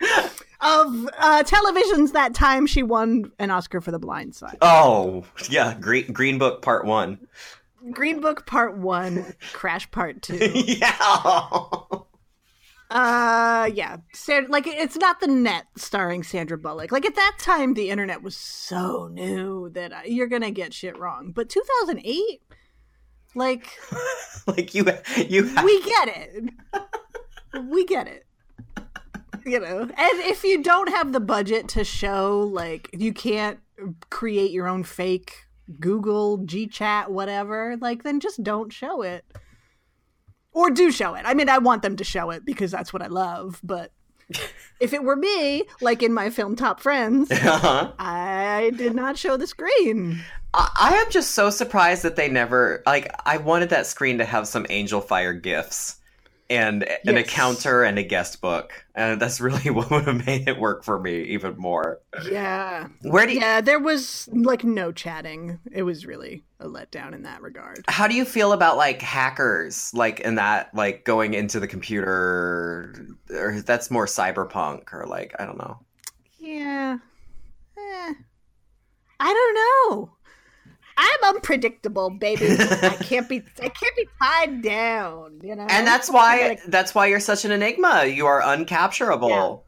of 0.61 1.09
uh, 1.17 1.43
television's 1.43 2.11
that 2.11 2.33
time 2.33 2.67
she 2.67 2.83
won 2.83 3.31
an 3.39 3.49
Oscar 3.51 3.81
for 3.81 3.91
The 3.91 3.99
Blind 3.99 4.35
Side. 4.35 4.57
Oh 4.61 5.23
yeah, 5.49 5.75
Green 5.79 6.11
Green 6.11 6.37
Book 6.37 6.61
Part 6.61 6.85
One. 6.85 7.19
Green 7.91 8.19
Book 8.19 8.45
Part 8.45 8.77
One, 8.77 9.33
Crash 9.53 9.89
Part 9.91 10.21
Two. 10.23 10.37
yeah. 10.37 10.95
Uh, 12.91 13.69
yeah, 13.73 13.97
Sand- 14.13 14.49
like 14.49 14.65
it's 14.65 14.95
not 14.97 15.19
the 15.19 15.27
net 15.27 15.65
starring 15.77 16.23
Sandra 16.23 16.57
Bullock. 16.57 16.91
Like 16.91 17.05
at 17.05 17.15
that 17.15 17.35
time, 17.39 17.75
the 17.75 17.89
internet 17.91 18.23
was 18.23 18.35
so 18.35 19.07
new 19.13 19.69
that 19.75 19.93
uh, 19.93 19.99
you're 20.05 20.27
gonna 20.27 20.49
get 20.51 20.73
shit 20.73 20.97
wrong. 20.97 21.31
But 21.33 21.49
2008, 21.49 22.41
like 23.35 23.77
like 24.47 24.73
you 24.73 24.85
you 25.17 25.45
have, 25.45 25.65
we 25.65 25.83
get 25.83 26.07
it, 26.07 26.49
we 27.69 27.85
get 27.85 28.07
it. 28.07 28.25
You 29.45 29.59
know, 29.59 29.81
and 29.81 29.91
if 29.95 30.43
you 30.43 30.61
don't 30.61 30.89
have 30.89 31.13
the 31.13 31.19
budget 31.19 31.69
to 31.69 31.83
show, 31.83 32.49
like 32.51 32.89
you 32.93 33.13
can't 33.13 33.59
create 34.09 34.51
your 34.51 34.67
own 34.67 34.83
fake 34.83 35.45
Google, 35.79 36.39
GChat, 36.39 37.09
whatever, 37.09 37.77
like 37.79 38.03
then 38.03 38.19
just 38.19 38.43
don't 38.43 38.71
show 38.71 39.01
it. 39.01 39.25
Or 40.51 40.71
do 40.71 40.91
show 40.91 41.13
it. 41.13 41.23
I 41.25 41.35
mean, 41.35 41.47
I 41.47 41.59
want 41.59 41.83
them 41.83 41.95
to 41.97 42.03
show 42.03 42.31
it 42.31 42.43
because 42.43 42.71
that's 42.71 42.91
what 42.91 43.01
I 43.01 43.07
love, 43.07 43.59
but 43.63 43.91
if 44.79 44.93
it 44.93 45.03
were 45.03 45.15
me, 45.15 45.63
like 45.81 46.01
in 46.01 46.13
my 46.13 46.29
film 46.29 46.55
Top 46.55 46.79
Friends, 46.79 47.31
uh-huh. 47.31 47.93
I 47.99 48.71
did 48.75 48.95
not 48.95 49.17
show 49.17 49.37
the 49.37 49.47
screen. 49.47 50.23
I, 50.53 51.01
am 51.05 51.11
just 51.11 51.31
so 51.31 51.49
surprised 51.49 52.03
that 52.03 52.15
they 52.15 52.27
never 52.29 52.81
like. 52.85 53.11
I 53.25 53.37
wanted 53.37 53.69
that 53.69 53.85
screen 53.85 54.17
to 54.17 54.25
have 54.25 54.47
some 54.47 54.65
Angelfire 54.65 55.39
gifts. 55.41 55.95
and 56.51 56.81
an 56.81 56.97
Yes. 57.03 57.15
encounter 57.17 57.83
and 57.83 57.99
a 57.99 58.03
guest 58.03 58.41
book. 58.41 58.71
And 58.95 59.21
that's 59.21 59.39
really 59.39 59.69
what 59.69 59.91
would 59.91 60.05
have 60.07 60.25
made 60.25 60.47
it 60.47 60.57
work 60.59 60.83
for 60.83 60.99
me 60.99 61.21
even 61.25 61.55
more. 61.57 61.99
Yeah. 62.27 62.87
Where 63.03 63.27
do 63.27 63.33
you, 63.33 63.39
Yeah, 63.39 63.61
there 63.61 63.77
was 63.77 64.27
like 64.33 64.63
no 64.63 64.91
chatting. 64.91 65.59
It 65.71 65.83
was 65.83 66.07
really 66.07 66.43
a 66.59 66.65
letdown 66.65 67.13
in 67.13 67.21
that 67.23 67.43
regard. 67.43 67.83
how 67.87 68.07
do 68.07 68.15
you 68.15 68.25
feel 68.25 68.51
about 68.51 68.77
like 68.77 68.99
hackers 69.03 69.93
like 69.93 70.21
in 70.21 70.35
that 70.35 70.73
like 70.73 71.05
going 71.05 71.35
into 71.35 71.59
the 71.59 71.67
computer 71.67 72.95
or 73.31 73.61
that's 73.61 73.91
more 73.91 74.07
cyberpunk 74.07 74.91
or 74.91 75.05
like 75.05 75.35
I 75.39 75.45
don't 75.45 75.59
know. 75.59 75.77
Yeah. 76.39 76.97
Eh. 77.77 78.13
I 79.21 79.33
don't 79.33 79.55
know. 79.99 80.11
I'm 81.01 81.35
unpredictable, 81.35 82.09
baby. 82.09 82.47
I 82.59 82.89
can't 83.01 83.29
be 83.29 83.41
I 83.61 83.69
can't 83.69 83.95
be 83.95 84.07
tied 84.21 84.61
down, 84.61 85.39
you 85.41 85.55
know. 85.55 85.65
And 85.69 85.87
that's 85.87 86.09
why 86.11 86.55
gotta- 86.55 86.69
that's 86.69 86.93
why 86.93 87.05
you're 87.07 87.21
such 87.21 87.45
an 87.45 87.51
enigma. 87.51 88.05
You 88.05 88.27
are 88.27 88.41
uncapturable. 88.41 89.61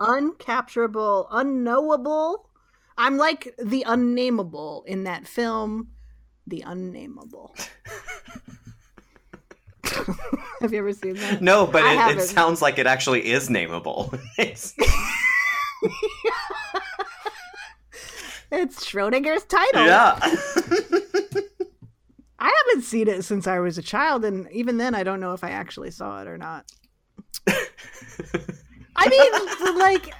uncapturable, 0.00 1.28
unknowable. 1.30 2.48
I'm 2.98 3.16
like 3.18 3.54
the 3.62 3.84
unnameable 3.86 4.82
in 4.86 5.04
that 5.04 5.28
film, 5.28 5.88
The 6.46 6.62
Unnameable. 6.66 7.54
Have 10.60 10.72
you 10.72 10.78
ever 10.78 10.92
seen 10.92 11.14
that? 11.14 11.42
No, 11.42 11.66
but 11.66 11.82
it, 11.84 12.18
it 12.18 12.22
sounds 12.22 12.62
like 12.62 12.78
it 12.78 12.86
actually 12.86 13.26
is 13.30 13.48
nameable. 13.48 14.18
It's- 18.62 18.84
Schrodinger's 18.84 19.44
title. 19.44 19.84
yeah. 19.86 20.18
I 22.38 22.52
haven't 22.68 22.82
seen 22.84 23.08
it 23.08 23.24
since 23.24 23.46
I 23.46 23.58
was 23.60 23.78
a 23.78 23.82
child, 23.82 24.24
and 24.24 24.50
even 24.52 24.76
then, 24.76 24.94
I 24.94 25.02
don't 25.02 25.20
know 25.20 25.32
if 25.32 25.42
I 25.44 25.50
actually 25.50 25.90
saw 25.90 26.20
it 26.20 26.28
or 26.28 26.36
not. 26.36 26.66
I 28.96 29.08
mean, 29.08 29.78
like, 29.78 30.12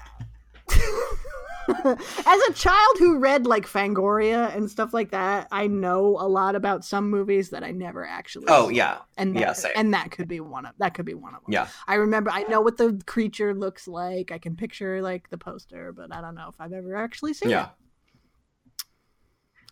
as 2.27 2.41
a 2.49 2.53
child 2.55 2.97
who 2.99 3.19
read 3.19 3.47
like 3.47 3.67
Fangoria 3.67 4.55
and 4.55 4.71
stuff 4.71 4.95
like 4.95 5.11
that, 5.11 5.49
I 5.51 5.67
know 5.67 6.17
a 6.19 6.27
lot 6.29 6.55
about 6.57 6.85
some 6.85 7.11
movies 7.11 7.51
that 7.51 7.63
I 7.63 7.73
never 7.73 8.07
actually. 8.07 8.47
oh 8.49 8.65
saw. 8.65 8.69
yeah. 8.71 8.99
and 9.19 9.35
that, 9.37 9.41
yeah, 9.41 9.53
same. 9.53 9.73
and 9.77 9.93
that 9.95 10.11
could 10.11 10.29
be 10.29 10.41
one 10.41 10.67
of 10.67 10.73
that 10.79 10.95
could 10.95 11.05
be 11.07 11.15
one 11.15 11.35
of 11.35 11.43
them. 11.45 11.53
Yeah. 11.53 11.69
I 11.87 11.95
remember. 11.97 12.31
I 12.31 12.43
know 12.45 12.61
what 12.61 12.77
the 12.79 13.01
creature 13.07 13.55
looks 13.55 13.87
like. 13.87 14.33
I 14.33 14.39
can 14.39 14.57
picture 14.57 15.03
like 15.03 15.29
the 15.31 15.39
poster, 15.39 15.93
but 15.93 16.13
I 16.15 16.21
don't 16.21 16.35
know 16.35 16.49
if 16.49 16.55
I've 16.61 16.73
ever 16.73 16.97
actually 16.97 17.35
seen 17.35 17.51
Yeah. 17.51 17.65
it. 17.65 17.71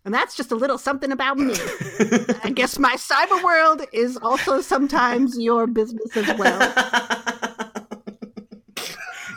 And 0.05 0.12
that's 0.12 0.36
just 0.36 0.50
a 0.50 0.57
little 0.57 0.78
something 0.78 1.12
about 1.12 1.38
me. 1.38 1.55
I 2.42 2.50
guess 2.55 2.78
my 2.78 2.96
cyber 2.96 3.42
world 3.42 3.82
is 3.92 4.16
also 4.16 4.61
sometimes 4.61 5.38
your 5.38 5.66
business 5.68 6.16
as 6.16 6.36
well. 6.38 6.59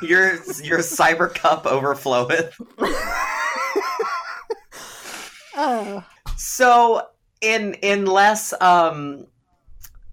your 0.02 0.34
your 0.64 0.80
cyber 0.80 1.34
cup 1.34 1.66
overfloweth. 1.66 2.54
Oh, 5.58 6.04
So 6.36 7.08
in 7.42 7.76
in 7.76 8.06
less 8.06 8.54
um 8.60 9.28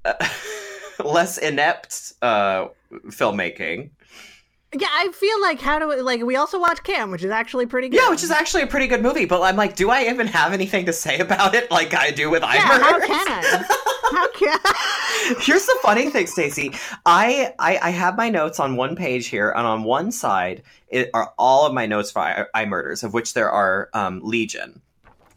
less 1.05 1.39
inept 1.39 2.13
uh 2.23 2.69
filmmaking. 3.07 3.91
Yeah. 4.75 4.89
I 4.91 5.11
feel 5.13 5.41
like 5.41 5.61
how 5.61 5.79
do 5.79 5.89
we, 5.89 5.97
like 6.01 6.23
we 6.23 6.37
also 6.37 6.59
watch 6.59 6.83
Cam, 6.83 7.11
which 7.11 7.23
is 7.23 7.31
actually 7.31 7.67
pretty 7.67 7.89
good. 7.89 8.01
Yeah, 8.01 8.11
which 8.11 8.23
is 8.23 8.31
actually 8.31 8.63
a 8.63 8.67
pretty 8.67 8.87
good 8.87 9.03
movie, 9.03 9.27
but 9.27 9.43
I'm 9.43 9.57
like, 9.57 9.77
do 9.77 9.91
I 9.91 10.05
even 10.05 10.27
have 10.29 10.53
anything 10.53 10.87
to 10.87 10.93
say 10.93 11.19
about 11.19 11.55
it 11.55 11.71
like 11.71 11.95
I 11.95 12.11
do 12.11 12.31
with 12.31 12.43
yeah. 12.43 12.49
I 12.49 12.57
How 12.57 13.01
can 13.01 13.29
I? 13.29 13.65
How 14.13 14.31
can? 14.33 14.59
I? 14.65 15.35
Here's 15.41 15.67
the 15.67 15.79
funny 15.83 16.11
thing, 16.11 16.27
Stacie. 16.27 16.79
I, 17.07 17.55
I 17.59 17.79
I 17.79 17.91
have 17.91 18.17
my 18.17 18.29
notes 18.29 18.61
on 18.61 18.77
one 18.77 18.97
page 18.97 19.27
here, 19.29 19.51
and 19.51 19.67
on 19.67 19.85
one 19.85 20.13
side 20.13 20.63
it 20.89 21.11
are 21.15 21.33
all 21.39 21.67
of 21.67 21.75
my 21.75 21.87
notes 21.87 22.11
for 22.11 22.21
I, 22.21 22.45
iMurders, 22.55 23.03
of 23.03 23.15
which 23.15 23.35
there 23.35 23.51
are 23.51 23.89
um, 23.95 24.21
legion, 24.23 24.83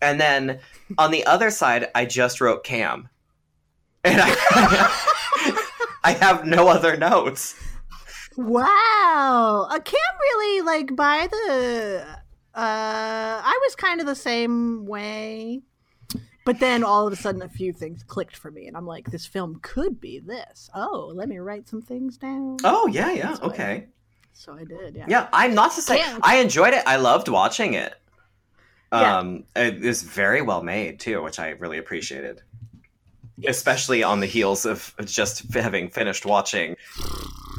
and 0.01 0.19
then 0.19 0.59
on 0.97 1.11
the 1.11 1.25
other 1.25 1.49
side 1.49 1.89
I 1.95 2.05
just 2.05 2.41
wrote 2.41 2.63
Cam, 2.63 3.09
and 4.03 4.21
I 4.21 5.71
I 6.03 6.11
have 6.13 6.45
no 6.45 6.67
other 6.67 6.97
notes. 6.97 7.55
Wow, 8.37 9.67
a 9.71 9.79
Cam 9.79 9.99
really 10.21 10.61
like 10.61 10.95
by 10.95 11.27
the. 11.31 12.05
Uh, 12.53 13.41
I 13.43 13.59
was 13.63 13.75
kind 13.75 13.99
of 13.99 14.07
the 14.07 14.15
same 14.15 14.85
way. 14.85 15.61
But 16.45 16.59
then 16.59 16.83
all 16.83 17.07
of 17.07 17.11
a 17.13 17.15
sudden, 17.15 17.41
a 17.41 17.49
few 17.49 17.73
things 17.73 18.03
clicked 18.03 18.35
for 18.37 18.51
me, 18.51 18.67
and 18.67 18.77
I'm 18.77 18.85
like, 18.85 19.09
"This 19.09 19.25
film 19.25 19.59
could 19.63 19.99
be 19.99 20.19
this." 20.19 20.69
Oh, 20.75 21.11
let 21.15 21.27
me 21.27 21.39
write 21.39 21.67
some 21.67 21.81
things 21.81 22.17
down. 22.17 22.57
Oh 22.63 22.87
yeah, 22.87 23.11
yeah, 23.11 23.27
That's 23.29 23.39
I 23.39 23.45
okay, 23.47 23.87
So 24.33 24.53
I 24.53 24.63
did, 24.63 24.95
yeah. 24.95 25.05
yeah. 25.07 25.27
I'm 25.33 25.55
not 25.55 25.71
to 25.73 25.81
say. 25.81 26.03
I 26.21 26.37
enjoyed 26.37 26.73
it. 26.75 26.83
I 26.85 26.97
loved 26.97 27.29
watching 27.29 27.73
it. 27.73 27.95
Yeah. 28.93 29.17
Um, 29.17 29.45
it 29.55 29.83
is 29.83 30.03
very 30.03 30.41
well 30.43 30.61
made 30.61 30.99
too, 30.99 31.21
which 31.23 31.39
I 31.39 31.49
really 31.49 31.79
appreciated. 31.79 32.41
especially 33.47 34.03
on 34.03 34.19
the 34.19 34.27
heels 34.27 34.65
of 34.65 34.93
just 35.03 35.51
having 35.53 35.89
finished 35.89 36.25
watching 36.25 36.75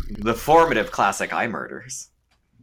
the 0.09 0.35
formative 0.35 0.91
classic 0.91 1.31
iMurders. 1.31 2.09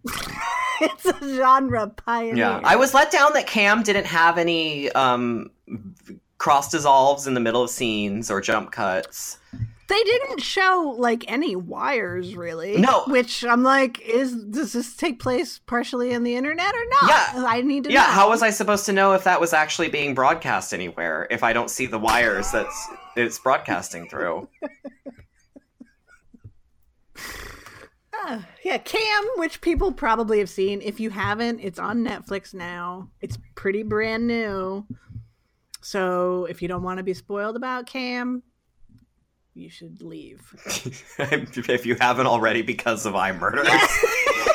it's 0.81 1.05
a 1.05 1.35
genre 1.35 1.87
pioneer. 1.87 2.35
Yeah, 2.35 2.61
I 2.63 2.75
was 2.75 2.93
let 2.93 3.11
down 3.11 3.33
that 3.33 3.47
Cam 3.47 3.83
didn't 3.83 4.05
have 4.05 4.37
any 4.37 4.91
um, 4.91 5.51
cross 6.37 6.69
dissolves 6.69 7.27
in 7.27 7.33
the 7.33 7.39
middle 7.39 7.63
of 7.63 7.69
scenes 7.69 8.29
or 8.29 8.41
jump 8.41 8.71
cuts. 8.71 9.37
They 9.87 10.01
didn't 10.03 10.41
show 10.41 10.95
like 10.97 11.29
any 11.31 11.55
wires, 11.55 12.35
really. 12.35 12.77
No. 12.77 13.03
which 13.05 13.43
I'm 13.45 13.63
like, 13.63 14.01
is 14.01 14.33
does 14.33 14.73
this 14.73 14.95
take 14.95 15.19
place 15.19 15.59
partially 15.59 16.11
in 16.11 16.23
the 16.23 16.35
internet 16.35 16.73
or 16.73 16.85
not? 17.01 17.09
Yeah. 17.09 17.45
I 17.47 17.61
need 17.61 17.83
to. 17.85 17.91
Yeah, 17.91 18.01
know. 18.01 18.07
how 18.07 18.29
was 18.29 18.41
I 18.41 18.49
supposed 18.49 18.85
to 18.87 18.93
know 18.93 19.13
if 19.13 19.25
that 19.25 19.39
was 19.39 19.53
actually 19.53 19.89
being 19.89 20.15
broadcast 20.15 20.73
anywhere 20.73 21.27
if 21.29 21.43
I 21.43 21.53
don't 21.53 21.69
see 21.69 21.85
the 21.85 21.99
wires 21.99 22.51
that's 22.51 22.87
it's 23.15 23.39
broadcasting 23.39 24.09
through? 24.09 24.47
Ah, 28.25 28.45
yeah, 28.63 28.77
Cam, 28.77 29.23
which 29.35 29.59
people 29.59 29.91
probably 29.91 30.39
have 30.39 30.49
seen. 30.49 30.81
If 30.81 30.99
you 30.99 31.09
haven't, 31.09 31.59
it's 31.59 31.79
on 31.79 32.05
Netflix 32.05 32.53
now. 32.53 33.09
It's 33.19 33.37
pretty 33.55 33.83
brand 33.83 34.27
new. 34.27 34.85
So 35.81 36.45
if 36.45 36.61
you 36.61 36.69
don't 36.69 36.83
want 36.83 36.99
to 36.99 37.03
be 37.03 37.13
spoiled 37.13 37.57
about 37.57 37.85
Cam, 37.85 38.43
you 39.53 39.69
should 39.69 40.01
leave. 40.01 40.41
if 41.19 41.85
you 41.85 41.95
haven't 41.95 42.27
already 42.27 42.61
because 42.61 43.05
of 43.05 43.13
iMurder. 43.13 43.65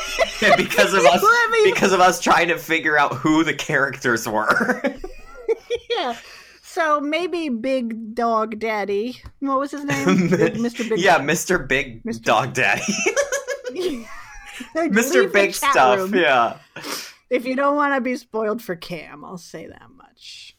Because 0.57 0.95
of 0.95 1.05
us 1.05 1.25
because 1.65 1.93
of 1.93 1.99
us 1.99 2.21
trying 2.21 2.47
to 2.47 2.57
figure 2.59 2.97
out 2.97 3.13
who 3.15 3.43
the 3.43 3.53
characters 3.55 4.29
were. 4.29 4.81
yeah. 5.91 6.17
So 6.63 7.01
maybe 7.01 7.49
Big 7.49 8.15
Dog 8.15 8.61
Daddy. 8.61 9.21
What 9.41 9.59
was 9.59 9.73
his 9.73 9.85
name? 9.85 10.29
Big, 10.29 10.55
Mr. 10.55 10.89
Big. 10.89 11.01
yeah, 11.01 11.19
Mr. 11.19 11.67
Big 11.67 12.05
Mr. 12.05 12.23
Dog 12.23 12.53
Daddy. 12.55 12.83
Mr. 14.75 15.33
Big 15.33 15.55
Stuff. 15.55 15.99
room. 15.99 16.15
Yeah. 16.15 16.59
If 17.31 17.45
you 17.45 17.57
don't 17.57 17.77
want 17.77 17.95
to 17.95 18.01
be 18.01 18.17
spoiled 18.17 18.63
for 18.63 18.75
Cam, 18.77 19.25
I'll 19.25 19.39
say 19.39 19.67
that 19.67 19.89
much. 19.95 20.57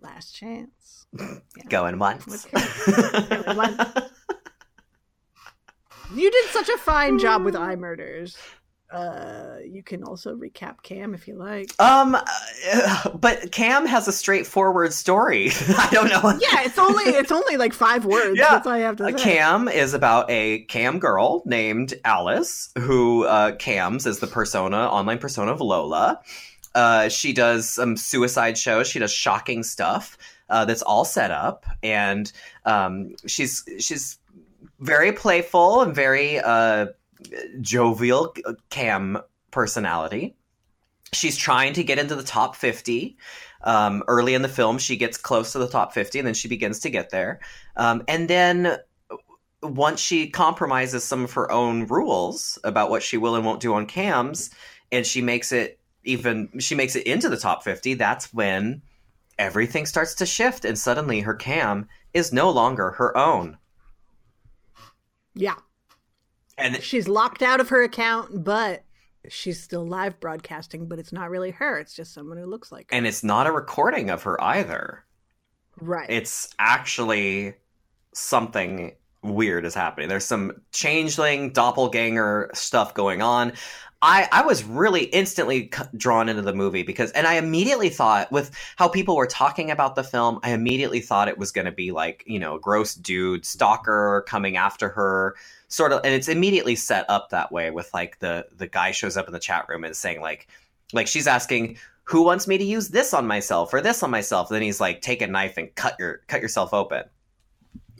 Last 0.00 0.34
chance. 0.34 1.06
Going 1.68 1.98
once. 1.98 2.46
Going 2.46 3.56
once. 3.56 3.82
You 6.12 6.28
did 6.28 6.46
such 6.46 6.68
a 6.68 6.76
fine 6.78 7.20
job 7.20 7.44
with 7.44 7.54
iMurders. 7.54 8.36
Uh, 8.92 9.58
you 9.64 9.82
can 9.84 10.02
also 10.02 10.34
recap 10.34 10.82
Cam 10.82 11.14
if 11.14 11.28
you 11.28 11.34
like. 11.36 11.70
um 11.80 12.16
uh, 12.16 13.10
but 13.14 13.52
Cam 13.52 13.86
has 13.86 14.08
a 14.08 14.12
straightforward 14.12 14.92
story. 14.92 15.50
I 15.78 15.88
don't 15.92 16.08
know. 16.08 16.20
Yeah, 16.40 16.62
it's 16.64 16.78
only 16.78 17.04
it's 17.04 17.30
only 17.30 17.56
like 17.56 17.72
five 17.72 18.04
words. 18.04 18.36
Yeah. 18.36 18.50
That's 18.50 18.66
all 18.66 18.72
I 18.72 18.78
have 18.78 18.96
to 18.96 19.04
Uh, 19.04 19.16
say. 19.16 19.22
Cam 19.22 19.68
is 19.68 19.94
about 19.94 20.28
a 20.30 20.62
cam 20.64 20.98
girl 20.98 21.42
named 21.46 21.94
Alice 22.04 22.70
who 22.78 23.24
uh, 23.26 23.54
cams 23.56 24.06
as 24.06 24.18
the 24.18 24.26
persona, 24.26 24.76
online 24.88 25.18
persona 25.18 25.52
of 25.52 25.60
Lola. 25.60 26.20
Uh, 26.74 27.08
she 27.08 27.32
does 27.32 27.68
some 27.70 27.96
suicide 27.96 28.56
shows. 28.58 28.88
She 28.88 28.98
does 28.98 29.12
shocking 29.12 29.62
stuff 29.62 30.16
uh, 30.48 30.64
that's 30.64 30.82
all 30.82 31.04
set 31.04 31.30
up, 31.30 31.64
and 31.82 32.30
um, 32.64 33.14
she's 33.26 33.64
she's 33.78 34.18
very 34.80 35.12
playful 35.12 35.82
and 35.82 35.94
very 35.94 36.38
uh, 36.40 36.86
jovial 37.60 38.34
cam 38.70 39.18
personality. 39.50 40.36
She's 41.12 41.36
trying 41.36 41.72
to 41.74 41.84
get 41.84 41.98
into 41.98 42.14
the 42.14 42.22
top 42.22 42.56
fifty. 42.56 43.16
Um, 43.62 44.02
early 44.08 44.34
in 44.34 44.42
the 44.42 44.48
film, 44.48 44.78
she 44.78 44.96
gets 44.96 45.18
close 45.18 45.52
to 45.52 45.58
the 45.58 45.68
top 45.68 45.92
fifty, 45.92 46.18
and 46.18 46.26
then 46.26 46.34
she 46.34 46.48
begins 46.48 46.80
to 46.80 46.90
get 46.90 47.10
there. 47.10 47.40
Um, 47.76 48.02
and 48.08 48.28
then 48.28 48.78
once 49.62 50.00
she 50.00 50.30
compromises 50.30 51.04
some 51.04 51.24
of 51.24 51.32
her 51.32 51.50
own 51.50 51.86
rules 51.86 52.58
about 52.64 52.90
what 52.90 53.02
she 53.02 53.18
will 53.18 53.34
and 53.34 53.44
won't 53.44 53.60
do 53.60 53.74
on 53.74 53.86
cams, 53.86 54.50
and 54.92 55.06
she 55.06 55.20
makes 55.20 55.52
it 55.52 55.80
even 56.04 56.48
she 56.58 56.74
makes 56.74 56.96
it 56.96 57.06
into 57.06 57.28
the 57.28 57.36
top 57.36 57.62
50 57.62 57.94
that's 57.94 58.32
when 58.32 58.82
everything 59.38 59.86
starts 59.86 60.14
to 60.14 60.26
shift 60.26 60.64
and 60.64 60.78
suddenly 60.78 61.20
her 61.20 61.34
cam 61.34 61.86
is 62.14 62.32
no 62.32 62.50
longer 62.50 62.92
her 62.92 63.16
own 63.16 63.58
Yeah. 65.34 65.56
And 66.60 66.82
She's 66.82 67.08
locked 67.08 67.42
out 67.42 67.60
of 67.60 67.68
her 67.70 67.82
account, 67.82 68.44
but 68.44 68.84
she's 69.28 69.62
still 69.62 69.86
live 69.86 70.18
broadcasting, 70.20 70.86
but 70.86 70.98
it's 70.98 71.12
not 71.12 71.30
really 71.30 71.50
her. 71.50 71.78
It's 71.78 71.94
just 71.94 72.14
someone 72.14 72.38
who 72.38 72.46
looks 72.46 72.72
like 72.72 72.90
her. 72.90 72.96
and 72.96 73.06
it's 73.06 73.22
not 73.24 73.46
a 73.46 73.52
recording 73.52 74.10
of 74.10 74.22
her 74.22 74.42
either. 74.42 75.04
right. 75.80 76.08
It's 76.08 76.48
actually 76.58 77.54
something 78.14 78.92
weird 79.22 79.64
is 79.66 79.74
happening. 79.74 80.08
There's 80.08 80.24
some 80.24 80.52
changeling 80.72 81.52
doppelganger 81.52 82.50
stuff 82.54 82.94
going 82.94 83.20
on. 83.22 83.52
I, 84.02 84.28
I 84.32 84.42
was 84.42 84.64
really 84.64 85.04
instantly 85.04 85.70
drawn 85.94 86.30
into 86.30 86.40
the 86.40 86.54
movie 86.54 86.82
because, 86.82 87.10
and 87.10 87.26
I 87.26 87.34
immediately 87.34 87.90
thought, 87.90 88.32
with 88.32 88.50
how 88.76 88.88
people 88.88 89.14
were 89.14 89.26
talking 89.26 89.70
about 89.70 89.94
the 89.94 90.02
film, 90.02 90.40
I 90.42 90.52
immediately 90.52 91.00
thought 91.00 91.28
it 91.28 91.36
was 91.36 91.52
going 91.52 91.66
to 91.66 91.72
be 91.72 91.92
like, 91.92 92.24
you 92.26 92.38
know, 92.38 92.54
a 92.54 92.60
gross 92.60 92.94
dude, 92.94 93.44
stalker 93.44 94.24
coming 94.26 94.56
after 94.56 94.88
her, 94.88 95.36
sort 95.68 95.92
of, 95.92 96.00
and 96.02 96.14
it's 96.14 96.28
immediately 96.28 96.76
set 96.76 97.04
up 97.10 97.28
that 97.30 97.52
way 97.52 97.70
with 97.70 97.92
like 97.92 98.18
the 98.20 98.46
the 98.56 98.66
guy 98.66 98.90
shows 98.90 99.18
up 99.18 99.26
in 99.26 99.34
the 99.34 99.38
chat 99.38 99.68
room 99.68 99.84
and 99.84 99.94
saying 99.94 100.22
like, 100.22 100.48
like 100.94 101.06
she's 101.06 101.26
asking, 101.26 101.76
who 102.04 102.22
wants 102.22 102.48
me 102.48 102.56
to 102.56 102.64
use 102.64 102.88
this 102.88 103.12
on 103.12 103.26
myself 103.26 103.72
or 103.74 103.82
this 103.82 104.02
on 104.02 104.10
myself? 104.10 104.48
then 104.48 104.62
he's 104.62 104.80
like, 104.80 105.02
take 105.02 105.20
a 105.20 105.26
knife 105.26 105.58
and 105.58 105.74
cut 105.74 105.96
your 105.98 106.22
cut 106.26 106.40
yourself 106.40 106.72
open. 106.72 107.04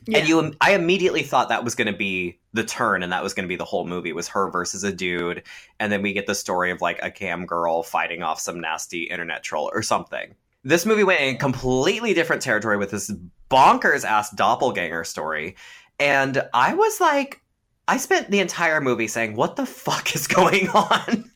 Yeah. 0.07 0.19
And 0.19 0.29
you, 0.29 0.55
I 0.63 0.73
immediately 0.75 1.23
thought 1.23 1.51
that 1.51 1.63
was 1.63 1.75
going 1.75 1.93
to 1.93 1.97
be 1.97 2.40
the 2.53 2.65
turn, 2.65 3.03
and 3.03 3.13
that 3.13 3.23
was 3.23 3.33
going 3.35 3.45
to 3.45 3.49
be 3.49 3.57
the 3.57 3.65
whole 3.65 3.87
movie 3.87 4.13
was 4.13 4.29
her 4.29 4.51
versus 4.51 4.83
a 4.85 4.93
dude, 4.93 5.43
and 5.79 5.93
then 5.93 6.03
we 6.03 6.13
get 6.13 6.27
the 6.27 6.35
story 6.35 6.71
of 6.73 6.81
like 6.81 6.99
a 7.03 7.11
cam 7.11 7.47
girl 7.47 7.83
fighting 7.83 8.23
off 8.23 8.41
some 8.41 8.61
nasty 8.61 9.05
internet 9.05 9.43
troll 9.43 9.71
or 9.73 9.83
something. 9.83 10.35
This 10.65 10.85
movie 10.85 11.05
went 11.05 11.21
in 11.21 11.39
completely 11.39 12.13
different 12.13 12.43
territory 12.43 12.77
with 12.77 12.91
this 12.91 13.11
bonkers 13.51 14.05
ass 14.05 14.31
doppelganger 14.33 15.05
story, 15.05 15.57
and 15.99 16.43
I 16.53 16.75
was 16.75 17.01
like, 17.01 17.41
I 17.89 17.97
spent 17.97 18.31
the 18.31 18.41
entire 18.41 18.81
movie 18.81 19.09
saying, 19.09 19.37
"What 19.37 19.57
the 19.57 19.67
fuck 19.67 20.15
is 20.15 20.27
going 20.27 20.69
on?" 20.71 21.31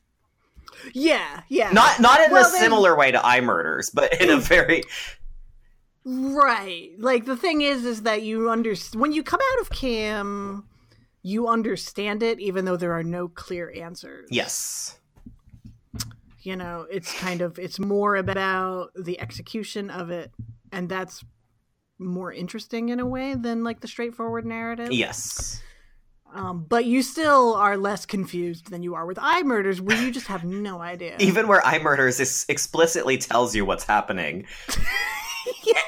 yeah, 0.93 1.43
yeah. 1.49 1.71
not 1.71 2.01
not 2.01 2.21
in 2.23 2.31
Well, 2.33 2.47
a 2.47 2.51
then- 2.53 2.61
similar 2.61 2.97
way 2.97 3.13
to 3.13 3.19
iMurders, 3.19 3.91
but 3.95 4.21
in 4.21 4.31
a 4.31 4.37
very 4.37 4.83
Right. 6.05 6.91
Like 6.99 7.25
the 7.25 7.37
thing 7.37 7.63
is 7.63 7.85
is 7.87 8.03
that 8.03 8.23
you 8.23 8.51
understand 8.51 9.01
when 9.01 9.13
you 9.13 9.23
come 9.23 9.41
out 9.55 9.61
of 9.63 9.71
cam, 9.71 10.69
you 11.27 11.49
understand 11.49 12.23
it 12.23 12.39
even 12.39 12.67
though 12.67 12.77
there 12.77 12.93
are 12.93 13.03
no 13.03 13.27
clear 13.29 13.73
answers. 13.75 14.29
yes, 14.31 14.99
You 16.43 16.55
know, 16.55 16.87
it's 16.91 17.13
kind 17.19 17.41
of 17.41 17.59
it's 17.59 17.79
more 17.81 18.15
about 18.17 18.91
the 18.95 19.19
execution 19.19 19.89
of 19.91 20.11
it 20.11 20.31
and 20.71 20.89
that's 20.89 21.25
more 21.99 22.31
interesting 22.33 22.91
in 22.91 23.01
a 23.01 23.07
way 23.07 23.35
than 23.35 23.65
like 23.65 23.81
the 23.81 23.89
straightforward 23.89 24.45
narrative. 24.45 24.93
yes. 24.93 25.61
Um, 26.35 26.67
but 26.69 26.85
you 26.85 27.03
still 27.03 27.55
are 27.55 27.77
less 27.77 28.05
confused 28.07 28.69
than 28.71 28.83
you 28.83 28.95
are 28.97 29.07
with 29.07 29.19
iMurders 29.19 29.81
where 29.81 29.97
you 30.03 30.11
just 30.11 30.27
have 30.27 30.43
no 30.45 30.81
idea. 30.81 31.15
Even 31.21 31.47
where 31.47 31.61
iMurders 31.63 32.21
is 32.21 32.45
explicitly 32.49 33.17
tells 33.17 33.55
you 33.55 33.65
what's 33.65 33.85
happening. 33.85 34.45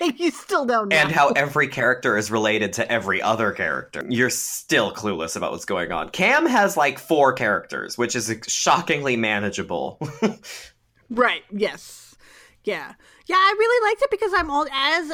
you 0.17 0.31
still 0.31 0.65
don't 0.65 0.89
know. 0.89 0.97
and 0.97 1.11
how 1.13 1.29
every 1.31 1.69
character 1.69 2.17
is 2.17 2.31
related 2.31 2.73
to 2.75 2.91
every 2.91 3.21
other 3.23 3.53
character. 3.53 4.05
You're 4.09 4.31
still 4.31 4.93
clueless 4.93 5.37
about 5.37 5.53
what's 5.53 5.65
going 5.65 5.93
on. 5.93 6.11
Cam 6.11 6.47
has 6.47 6.77
like 6.77 6.99
four 6.99 7.33
characters, 7.33 7.97
which 7.97 8.15
is 8.17 8.35
shockingly 8.47 9.17
manageable. 9.17 9.99
Right. 11.09 11.43
Yes. 11.53 12.17
Yeah. 12.65 12.95
Yeah. 13.27 13.37
I 13.37 13.55
really 13.57 13.89
liked 13.89 14.03
it 14.03 14.11
because 14.11 14.33
I'm 14.35 14.51
all 14.51 14.67
as 14.73 15.13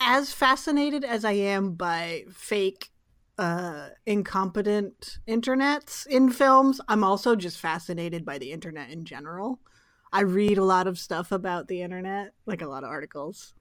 as 0.00 0.32
fascinated 0.32 1.04
as 1.04 1.24
I 1.24 1.32
am 1.32 1.72
by 1.72 2.24
fake, 2.30 2.90
uh, 3.38 3.88
incompetent 4.04 5.18
internets 5.26 6.06
in 6.06 6.30
films. 6.30 6.80
I'm 6.86 7.02
also 7.02 7.34
just 7.34 7.58
fascinated 7.58 8.24
by 8.24 8.38
the 8.38 8.52
internet 8.52 8.90
in 8.90 9.04
general. 9.04 9.58
I 10.12 10.20
read 10.20 10.58
a 10.58 10.64
lot 10.64 10.86
of 10.86 10.98
stuff 10.98 11.32
about 11.32 11.66
the 11.66 11.82
internet, 11.82 12.32
like 12.46 12.62
a 12.62 12.68
lot 12.68 12.84
of 12.84 12.90
articles 12.90 13.54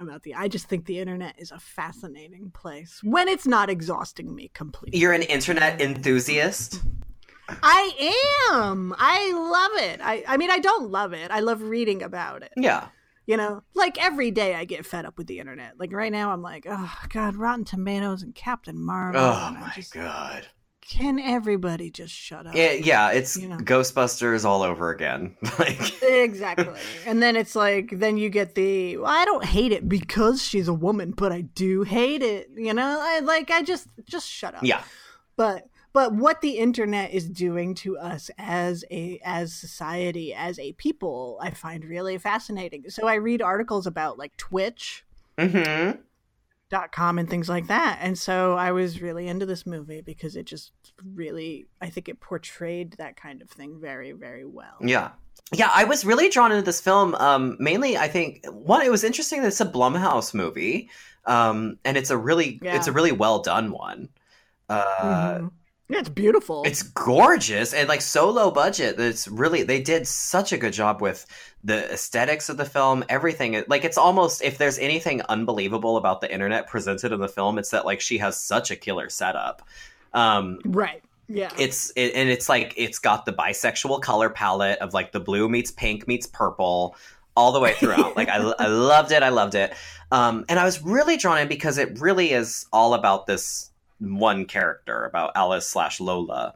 about 0.00 0.22
the. 0.22 0.34
I 0.34 0.48
just 0.48 0.68
think 0.68 0.86
the 0.86 0.98
internet 0.98 1.34
is 1.38 1.50
a 1.50 1.58
fascinating 1.58 2.50
place 2.50 3.00
when 3.02 3.28
it's 3.28 3.46
not 3.46 3.70
exhausting 3.70 4.34
me 4.34 4.50
completely. 4.54 4.98
You're 4.98 5.12
an 5.12 5.22
internet 5.22 5.80
enthusiast. 5.80 6.80
I 7.62 8.52
am. 8.52 8.94
I 8.98 9.32
love 9.32 9.82
it. 9.84 10.00
I. 10.02 10.24
I 10.26 10.36
mean, 10.36 10.50
I 10.50 10.58
don't 10.58 10.90
love 10.90 11.12
it. 11.12 11.30
I 11.30 11.40
love 11.40 11.62
reading 11.62 12.02
about 12.02 12.42
it. 12.42 12.52
Yeah. 12.56 12.88
You 13.26 13.36
know, 13.36 13.62
like 13.74 14.02
every 14.02 14.30
day 14.32 14.54
I 14.54 14.64
get 14.64 14.84
fed 14.84 15.04
up 15.04 15.16
with 15.16 15.28
the 15.28 15.38
internet. 15.38 15.78
Like 15.78 15.92
right 15.92 16.10
now, 16.10 16.32
I'm 16.32 16.42
like, 16.42 16.66
oh 16.68 16.92
god, 17.10 17.36
Rotten 17.36 17.64
Tomatoes 17.64 18.22
and 18.22 18.34
Captain 18.34 18.80
Marvel. 18.80 19.20
Oh 19.20 19.56
my 19.60 19.72
just- 19.76 19.92
god. 19.92 20.46
Can 20.90 21.20
everybody 21.20 21.88
just 21.90 22.12
shut 22.12 22.46
up? 22.48 22.54
It, 22.56 22.84
yeah, 22.84 23.10
it's 23.12 23.36
You 23.36 23.48
know. 23.48 23.56
Ghostbusters 23.58 24.44
all 24.44 24.62
over 24.62 24.90
again. 24.90 25.36
like 25.58 26.02
exactly. 26.02 26.80
and 27.06 27.22
then 27.22 27.36
it's 27.36 27.54
like, 27.54 27.90
then 27.92 28.16
you 28.16 28.28
get 28.28 28.54
the, 28.56 28.96
well, 28.96 29.06
I 29.10 29.24
don't 29.24 29.44
hate 29.44 29.70
it 29.72 29.88
because 29.88 30.42
she's 30.42 30.66
a 30.66 30.74
woman, 30.74 31.12
but 31.12 31.30
I 31.32 31.42
do 31.42 31.82
hate 31.84 32.22
it. 32.22 32.50
You 32.56 32.74
know, 32.74 32.98
I 33.00 33.20
like, 33.20 33.50
I 33.52 33.62
just, 33.62 33.86
just 34.04 34.28
shut 34.28 34.54
up. 34.56 34.64
yeah. 34.64 34.82
But, 35.36 35.68
but 35.92 36.12
what 36.12 36.40
the 36.40 36.58
internet 36.58 37.12
is 37.12 37.28
doing 37.28 37.74
to 37.76 37.96
us 37.96 38.30
as 38.36 38.84
a 38.90 39.20
as 39.24 39.52
society 39.54 40.32
as 40.34 40.56
a 40.60 40.72
people 40.74 41.36
i 41.42 41.50
find 41.50 41.84
really 41.84 42.16
fascinating 42.16 42.84
so 42.88 43.08
i 43.08 43.14
read 43.14 43.42
articles 43.42 43.86
about 43.88 44.16
like 44.16 44.36
twitch 44.36 45.04
Mhm. 45.36 45.98
Dot 46.70 46.92
com 46.92 47.18
and 47.18 47.28
things 47.28 47.48
like 47.48 47.66
that 47.66 47.98
and 48.00 48.16
so 48.18 48.54
i 48.54 48.70
was 48.72 49.02
really 49.02 49.26
into 49.28 49.44
this 49.44 49.66
movie 49.66 50.00
because 50.00 50.36
it 50.36 50.44
just 50.46 50.72
really 51.14 51.66
i 51.80 51.90
think 51.90 52.08
it 52.08 52.20
portrayed 52.20 52.92
that 52.92 53.16
kind 53.16 53.42
of 53.42 53.50
thing 53.50 53.78
very 53.80 54.12
very 54.12 54.44
well 54.44 54.76
Yeah. 54.80 55.10
Yeah, 55.52 55.70
I 55.74 55.82
was 55.84 56.04
really 56.04 56.28
drawn 56.28 56.52
into 56.52 56.62
this 56.62 56.80
film. 56.80 57.14
Um, 57.16 57.56
mainly, 57.58 57.96
I 57.98 58.06
think 58.06 58.44
one, 58.46 58.82
it 58.82 58.90
was 58.90 59.02
interesting 59.02 59.40
that 59.42 59.48
it's 59.48 59.60
a 59.60 59.64
Blumhouse 59.66 60.32
movie, 60.32 60.90
um, 61.24 61.76
and 61.84 61.96
it's 61.96 62.10
a 62.10 62.16
really, 62.16 62.60
Yeah. 62.62 62.76
it's 62.76 62.86
a 62.86 62.92
really 62.92 63.10
well 63.10 63.40
done 63.40 63.72
one. 63.72 64.10
Uh, 64.68 65.38
Mhm. 65.38 65.50
Yeah, 65.90 65.98
it's 65.98 66.08
beautiful. 66.08 66.62
It's 66.64 66.82
gorgeous 66.82 67.74
and 67.74 67.88
like 67.88 68.00
so 68.00 68.30
low 68.30 68.52
budget 68.52 68.98
it's 69.00 69.26
really 69.26 69.64
they 69.64 69.82
did 69.82 70.06
such 70.06 70.52
a 70.52 70.58
good 70.58 70.72
job 70.72 71.00
with 71.02 71.26
the 71.64 71.92
aesthetics 71.92 72.48
of 72.48 72.56
the 72.56 72.64
film, 72.64 73.04
everything. 73.08 73.62
Like 73.66 73.84
it's 73.84 73.98
almost 73.98 74.40
if 74.42 74.56
there's 74.56 74.78
anything 74.78 75.22
unbelievable 75.28 75.96
about 75.96 76.20
the 76.20 76.32
internet 76.32 76.68
presented 76.68 77.12
in 77.12 77.20
the 77.20 77.28
film, 77.28 77.58
it's 77.58 77.70
that 77.70 77.84
like 77.84 78.00
she 78.00 78.18
has 78.18 78.38
such 78.38 78.70
a 78.70 78.76
killer 78.76 79.08
setup. 79.08 79.66
Um, 80.14 80.60
right. 80.64 81.02
Yeah. 81.28 81.50
it's 81.58 81.90
it, 81.94 82.14
and 82.14 82.28
it's 82.28 82.48
like 82.48 82.74
it's 82.76 82.98
got 82.98 83.24
the 83.24 83.32
bisexual 83.32 84.02
color 84.02 84.30
palette 84.30 84.78
of 84.80 84.94
like 84.94 85.12
the 85.12 85.20
blue 85.20 85.48
meets 85.48 85.70
pink 85.70 86.08
meets 86.08 86.26
purple 86.26 86.96
all 87.36 87.52
the 87.52 87.60
way 87.60 87.74
throughout. 87.74 88.16
Like 88.16 88.28
I, 88.28 88.36
I 88.58 88.66
loved 88.66 89.12
it. 89.12 89.22
I 89.22 89.28
loved 89.30 89.54
it. 89.56 89.74
Um, 90.12 90.44
and 90.48 90.58
i 90.58 90.64
was 90.64 90.82
really 90.82 91.16
drawn 91.16 91.38
in 91.38 91.46
because 91.48 91.78
it 91.78 92.00
really 92.00 92.32
is 92.32 92.66
all 92.72 92.94
about 92.94 93.26
this 93.26 93.70
one 94.00 94.44
character 94.46 95.04
about 95.04 95.32
alice 95.36 95.66
slash 95.68 96.00
lola. 96.00 96.54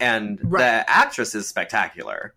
And 0.00 0.38
Right. 0.42 0.60
the 0.60 0.90
actress 0.90 1.34
is 1.34 1.48
spectacular. 1.48 2.34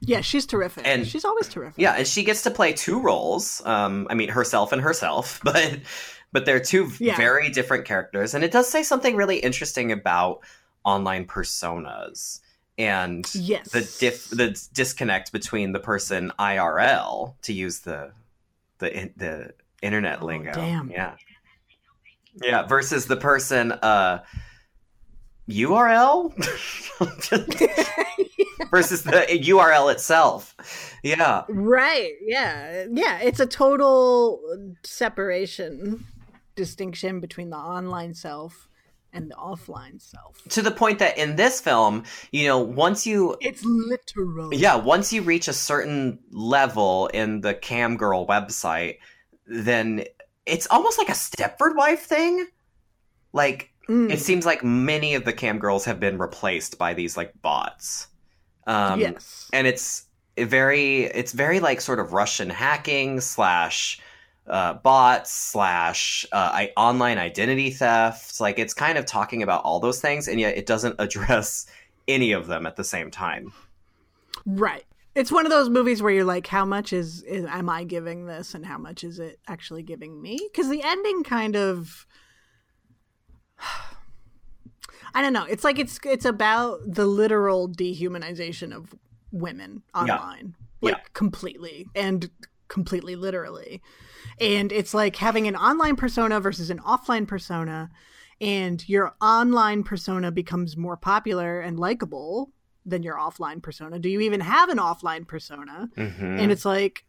Yeah 0.00 0.20
she's 0.20 0.46
terrific. 0.46 0.86
And- 0.86 1.06
she's 1.06 1.24
always 1.24 1.48
terrific. 1.48 1.78
Yeah 1.78 1.94
and 1.94 2.06
she 2.06 2.24
gets 2.24 2.42
to 2.42 2.50
play 2.50 2.72
two 2.72 3.00
roles 3.00 3.62
um, 3.64 4.06
i 4.10 4.14
mean 4.14 4.28
herself 4.28 4.72
and 4.72 4.82
herself 4.82 5.40
but 5.44 5.78
but 6.32 6.44
they're 6.44 6.60
two 6.60 6.90
Yeah. 6.98 7.16
very 7.16 7.48
different 7.50 7.84
characters. 7.84 8.34
And 8.34 8.42
it 8.44 8.50
does 8.50 8.68
say 8.68 8.82
something 8.82 9.14
really 9.16 9.36
interesting 9.38 9.92
about 9.92 10.40
online 10.84 11.26
personas 11.26 12.40
and 12.76 13.24
yes. 13.34 13.70
the 13.70 13.82
diff 14.00 14.28
the 14.30 14.60
disconnect 14.72 15.30
between 15.32 15.72
the 15.72 15.78
person 15.78 16.32
IRL 16.38 17.34
to 17.42 17.52
use 17.52 17.80
the 17.80 18.10
the 18.78 19.10
the 19.16 19.54
internet 19.80 20.18
Oh, 20.22 20.26
lingo. 20.26 20.52
damn. 20.52 20.90
yeah 20.90 21.14
yeah 22.42 22.66
versus 22.66 23.06
the 23.06 23.16
person 23.16 23.72
uh 23.72 24.22
URL 25.48 26.32
versus 28.70 29.02
the 29.02 29.26
URL 29.44 29.92
itself 29.92 30.54
yeah 31.02 31.44
Right. 31.48 32.12
Yeah. 32.22 32.86
Yeah. 32.90 33.20
It's 33.20 33.40
a 33.40 33.46
total 33.46 34.40
separation, 34.84 36.04
distinction 36.56 37.20
between 37.20 37.50
the 37.50 37.56
online 37.58 38.14
self 38.14 38.68
and 39.12 39.30
the 39.30 39.34
offline 39.36 40.00
self. 40.00 40.42
to 40.48 40.62
the 40.62 40.70
point 40.72 40.98
that 40.98 41.16
in 41.18 41.36
this 41.36 41.60
film 41.60 42.02
you 42.32 42.48
know 42.48 42.58
once 42.58 43.06
you 43.06 43.36
It's 43.40 43.62
literal. 43.64 44.52
yeah 44.52 44.74
once 44.76 45.12
you 45.12 45.22
reach 45.22 45.46
a 45.46 45.52
certain 45.52 46.18
level 46.32 47.06
in 47.14 47.40
the 47.40 47.54
cam 47.54 47.96
girl 47.96 48.26
website 48.26 48.96
then 49.46 50.04
it's 50.46 50.66
almost 50.70 50.98
like 50.98 51.08
a 51.08 51.12
stepford 51.12 51.74
wife 51.74 52.02
thing 52.02 52.46
like 53.32 53.70
Mm. 53.88 54.10
it 54.10 54.18
seems 54.18 54.46
like 54.46 54.64
many 54.64 55.14
of 55.14 55.26
the 55.26 55.32
cam 55.34 55.58
girls 55.58 55.84
have 55.84 56.00
been 56.00 56.16
replaced 56.16 56.78
by 56.78 56.94
these 56.94 57.18
like 57.18 57.34
bots 57.42 58.06
um 58.66 58.98
yes. 58.98 59.50
and 59.52 59.66
it's 59.66 60.06
very 60.38 61.02
it's 61.02 61.32
very 61.32 61.60
like 61.60 61.82
sort 61.82 62.00
of 62.00 62.14
russian 62.14 62.48
hacking 62.48 63.20
slash 63.20 64.00
uh, 64.46 64.74
bots 64.74 65.32
slash 65.32 66.26
uh, 66.32 66.50
I, 66.52 66.72
online 66.76 67.18
identity 67.18 67.70
theft. 67.70 68.40
Like 68.40 68.58
it's 68.58 68.74
kind 68.74 68.98
of 68.98 69.06
talking 69.06 69.42
about 69.42 69.64
all 69.64 69.80
those 69.80 70.00
things, 70.00 70.28
and 70.28 70.38
yet 70.38 70.56
it 70.56 70.66
doesn't 70.66 70.96
address 70.98 71.66
any 72.08 72.32
of 72.32 72.46
them 72.46 72.66
at 72.66 72.76
the 72.76 72.84
same 72.84 73.10
time. 73.10 73.52
Right. 74.44 74.84
It's 75.14 75.30
one 75.30 75.46
of 75.46 75.50
those 75.52 75.70
movies 75.70 76.02
where 76.02 76.12
you're 76.12 76.24
like, 76.24 76.46
how 76.48 76.64
much 76.64 76.92
is, 76.92 77.22
is 77.22 77.44
am 77.44 77.68
I 77.68 77.84
giving 77.84 78.26
this, 78.26 78.54
and 78.54 78.66
how 78.66 78.78
much 78.78 79.04
is 79.04 79.18
it 79.20 79.38
actually 79.46 79.82
giving 79.82 80.20
me? 80.20 80.38
Because 80.52 80.68
the 80.68 80.82
ending 80.82 81.22
kind 81.22 81.54
of, 81.56 82.06
I 85.14 85.22
don't 85.22 85.32
know. 85.32 85.44
It's 85.44 85.62
like 85.62 85.78
it's 85.78 86.00
it's 86.04 86.24
about 86.24 86.80
the 86.86 87.06
literal 87.06 87.68
dehumanization 87.68 88.74
of 88.74 88.92
women 89.30 89.82
online, 89.94 90.56
Yeah. 90.80 90.90
like 90.90 90.96
Yeah. 90.96 91.02
completely 91.12 91.86
and 91.94 92.28
completely 92.66 93.14
literally. 93.14 93.80
And 94.40 94.72
it's 94.72 94.92
like 94.94 95.14
having 95.16 95.46
an 95.46 95.54
online 95.54 95.94
persona 95.94 96.40
versus 96.40 96.70
an 96.70 96.80
offline 96.80 97.28
persona, 97.28 97.90
and 98.40 98.86
your 98.88 99.14
online 99.20 99.84
persona 99.84 100.32
becomes 100.32 100.76
more 100.76 100.96
popular 100.96 101.60
and 101.60 101.78
likable 101.78 102.50
than 102.86 103.02
your 103.02 103.16
offline 103.16 103.62
persona. 103.62 103.98
Do 103.98 104.08
you 104.08 104.20
even 104.20 104.40
have 104.40 104.68
an 104.68 104.78
offline 104.78 105.26
persona? 105.26 105.88
Mhm. 105.96 106.38
And 106.40 106.52
it's 106.52 106.64
like, 106.64 107.04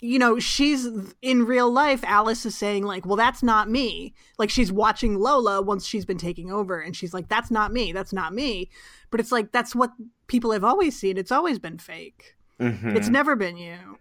you 0.00 0.18
know, 0.18 0.38
she's 0.38 0.88
in 1.20 1.44
real 1.44 1.70
life. 1.70 2.02
Alice 2.04 2.46
is 2.46 2.56
saying, 2.56 2.84
like, 2.84 3.04
well, 3.04 3.16
that's 3.16 3.42
not 3.42 3.68
me. 3.68 4.14
Like, 4.38 4.48
she's 4.50 4.72
watching 4.72 5.18
Lola 5.18 5.60
once 5.60 5.86
she's 5.86 6.06
been 6.06 6.16
taking 6.18 6.50
over, 6.50 6.80
and 6.80 6.96
she's 6.96 7.12
like, 7.12 7.28
that's 7.28 7.50
not 7.50 7.72
me. 7.72 7.92
That's 7.92 8.12
not 8.12 8.32
me. 8.32 8.70
But 9.10 9.20
it's 9.20 9.32
like, 9.32 9.52
that's 9.52 9.74
what 9.74 9.92
people 10.26 10.52
have 10.52 10.64
always 10.64 10.98
seen. 10.98 11.18
It's 11.18 11.32
always 11.32 11.58
been 11.58 11.78
fake. 11.78 12.36
Mhm. 12.58 12.96
It's 12.96 13.08
never 13.08 13.36
been 13.36 13.56
you. 13.56 13.98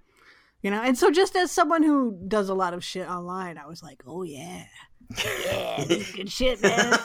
You 0.61 0.71
know, 0.71 0.81
and 0.81 0.97
so 0.97 1.09
just 1.09 1.35
as 1.37 1.51
someone 1.51 1.83
who 1.83 2.17
does 2.27 2.49
a 2.49 2.53
lot 2.53 2.73
of 2.73 2.83
shit 2.83 3.09
online, 3.09 3.57
I 3.57 3.65
was 3.65 3.81
like, 3.81 4.03
oh 4.05 4.23
yeah, 4.23 4.65
yeah, 5.17 5.83
this 5.85 6.09
is 6.09 6.15
good 6.15 6.31
shit, 6.31 6.61
man. 6.61 6.93